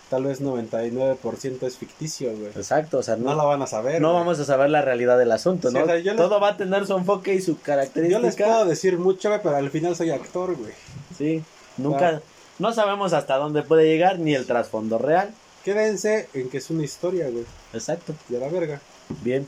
tal 0.10 0.26
vez 0.26 0.42
99% 0.42 1.66
es 1.66 1.78
ficticio, 1.78 2.32
güey. 2.36 2.52
Exacto, 2.56 2.98
o 3.00 3.04
sea, 3.04 3.16
No 3.16 3.32
no, 3.32 3.36
lo 3.36 3.48
van 3.48 3.62
a 3.62 3.68
saber. 3.68 4.02
no 4.02 4.10
güey. 4.10 4.20
vamos 4.20 4.40
a 4.40 4.46
saber 4.46 4.70
la 4.70 4.82
realidad 4.82 5.18
del 5.18 5.32
asunto, 5.32 5.70
Sí, 5.70 5.76
¿no? 5.78 5.84
o 5.84 5.86
sea, 5.86 5.98
yo 6.00 6.12
les- 6.14 6.18
Todo 6.22 6.40
va 6.40 6.50
a 6.50 6.58
tener 6.58 6.86
su 6.86 6.96
enfoque 6.98 7.34
y 7.34 7.42
su 7.42 7.54
Yo 7.54 7.62
característica. 7.64 8.20
les 8.20 8.36
puedo 8.36 8.66
decir 8.66 8.98
mucho, 9.00 9.30
güey, 9.30 9.42
pero 9.42 9.56
al 9.56 9.70
final 9.70 9.96
soy 9.96 10.12
actor, 10.12 10.56
güey. 10.56 10.74
Sí, 11.18 11.44
nunca, 11.78 12.22
no 12.60 12.74
sabemos 12.74 13.14
hasta 13.14 13.38
dónde 13.38 13.64
puede 13.64 13.86
llegar 13.88 14.20
ni 14.20 14.36
el 14.36 14.46
trasfondo 14.46 14.98
real. 14.98 15.34
Quédense 15.64 16.28
en 16.34 16.50
que 16.50 16.58
es 16.58 16.70
una 16.70 16.84
historia, 16.84 17.30
güey. 17.30 17.46
Exacto, 17.74 18.14
Y 18.30 18.36
a 18.36 18.40
la 18.40 18.48
verga. 18.50 18.82
bien. 19.24 19.48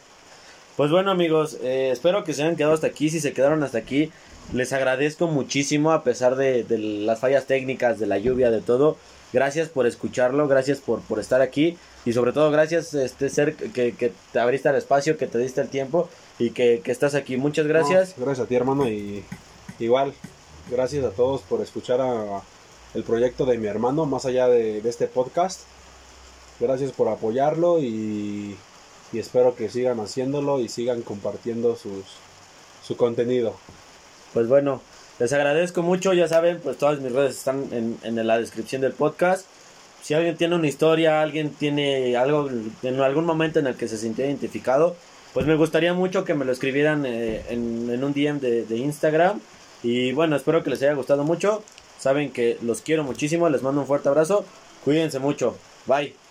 Pues 0.78 0.90
bueno 0.90 1.12
amigos, 1.12 1.58
eh, 1.62 1.90
espero 1.92 2.24
que 2.24 2.34
se 2.34 2.42
hayan 2.42 2.56
quedado 2.56 2.74
hasta 2.74 2.88
aquí. 2.88 3.10
Si 3.12 3.20
se 3.20 3.32
quedaron 3.34 3.62
hasta 3.64 3.78
aquí, 3.78 4.12
les 4.54 4.74
agradezco 4.74 5.28
muchísimo 5.28 5.92
a 5.92 6.04
pesar 6.04 6.36
de, 6.36 6.64
de 6.64 6.80
las 6.80 7.20
fallas 7.20 7.46
técnicas, 7.46 8.00
de 8.00 8.08
la 8.08 8.18
lluvia, 8.18 8.50
de 8.50 8.62
todo. 8.62 8.98
Gracias 9.34 9.70
por 9.70 9.86
escucharlo, 9.86 10.48
gracias 10.48 10.80
por, 10.80 11.02
por 11.02 11.20
estar 11.20 11.42
aquí 11.42 11.78
y 12.06 12.14
sobre 12.14 12.34
todo 12.34 12.50
gracias 12.52 12.94
este 12.96 13.30
ser 13.30 13.56
que, 13.56 13.94
que 13.94 14.12
te 14.32 14.40
abriste 14.40 14.70
el 14.70 14.76
espacio, 14.76 15.16
que 15.18 15.28
te 15.28 15.38
diste 15.38 15.62
el 15.62 15.70
tiempo 15.70 16.10
y 16.40 16.50
que, 16.52 16.82
que 16.84 16.92
estás 16.92 17.14
aquí. 17.16 17.38
Muchas 17.38 17.68
gracias. 17.68 18.16
No, 18.18 18.26
gracias 18.26 18.46
a 18.46 18.50
ti, 18.50 18.56
hermano, 18.56 18.88
y 18.90 19.24
igual, 19.80 20.14
gracias 20.72 21.04
a 21.06 21.12
todos 21.12 21.42
por 21.42 21.62
escuchar 21.62 22.02
a- 22.02 22.42
el 22.96 23.04
proyecto 23.04 23.46
de 23.46 23.58
mi 23.58 23.66
hermano, 23.68 24.06
más 24.06 24.26
allá 24.26 24.48
de, 24.48 24.82
de 24.82 24.90
este 24.90 25.08
podcast. 25.08 25.62
Gracias 26.60 26.92
por 26.92 27.08
apoyarlo 27.10 27.80
y, 27.80 28.56
y 29.12 29.20
espero 29.20 29.56
que 29.56 29.70
sigan 29.70 30.00
haciéndolo 30.00 30.60
y 30.60 30.70
sigan 30.70 31.02
compartiendo 31.02 31.76
sus, 31.76 32.06
su 32.86 32.96
contenido. 32.96 33.56
Pues 34.34 34.48
bueno, 34.48 34.82
les 35.20 35.32
agradezco 35.34 35.82
mucho, 35.82 36.14
ya 36.14 36.28
saben, 36.28 36.60
pues 36.62 36.78
todas 36.78 37.00
mis 37.00 37.12
redes 37.12 37.38
están 37.38 37.68
en, 37.72 37.98
en 38.04 38.28
la 38.28 38.38
descripción 38.38 38.82
del 38.82 38.94
podcast. 38.94 39.46
Si 40.02 40.14
alguien 40.14 40.36
tiene 40.36 40.56
una 40.56 40.68
historia, 40.68 41.22
alguien 41.22 41.52
tiene 41.52 42.18
algo 42.18 42.50
en 42.50 43.00
algún 43.00 43.26
momento 43.26 43.60
en 43.60 43.68
el 43.68 43.76
que 43.76 43.88
se 43.88 43.98
sintió 43.98 44.26
identificado, 44.26 44.96
pues 45.34 45.46
me 45.46 45.56
gustaría 45.56 45.94
mucho 45.94 46.26
que 46.26 46.34
me 46.34 46.46
lo 46.46 46.52
escribieran 46.52 47.06
eh, 47.06 47.44
en, 47.50 47.90
en, 47.90 48.04
un 48.04 48.14
DM 48.14 48.40
de, 48.40 48.66
de 48.66 48.78
Instagram. 48.78 49.40
Y 49.82 50.12
bueno, 50.12 50.36
espero 50.36 50.64
que 50.64 50.70
les 50.70 50.82
haya 50.82 50.94
gustado 50.94 51.24
mucho. 51.24 51.64
Saben 52.00 52.32
que 52.32 52.58
los 52.62 52.82
quiero 52.82 53.04
muchísimo, 53.04 53.50
les 53.50 53.64
mando 53.64 53.82
un 53.82 53.88
fuerte 53.88 54.10
abrazo. 54.10 54.46
Cuídense 54.84 55.20
mucho. 55.20 55.56
Bye. 55.86 56.23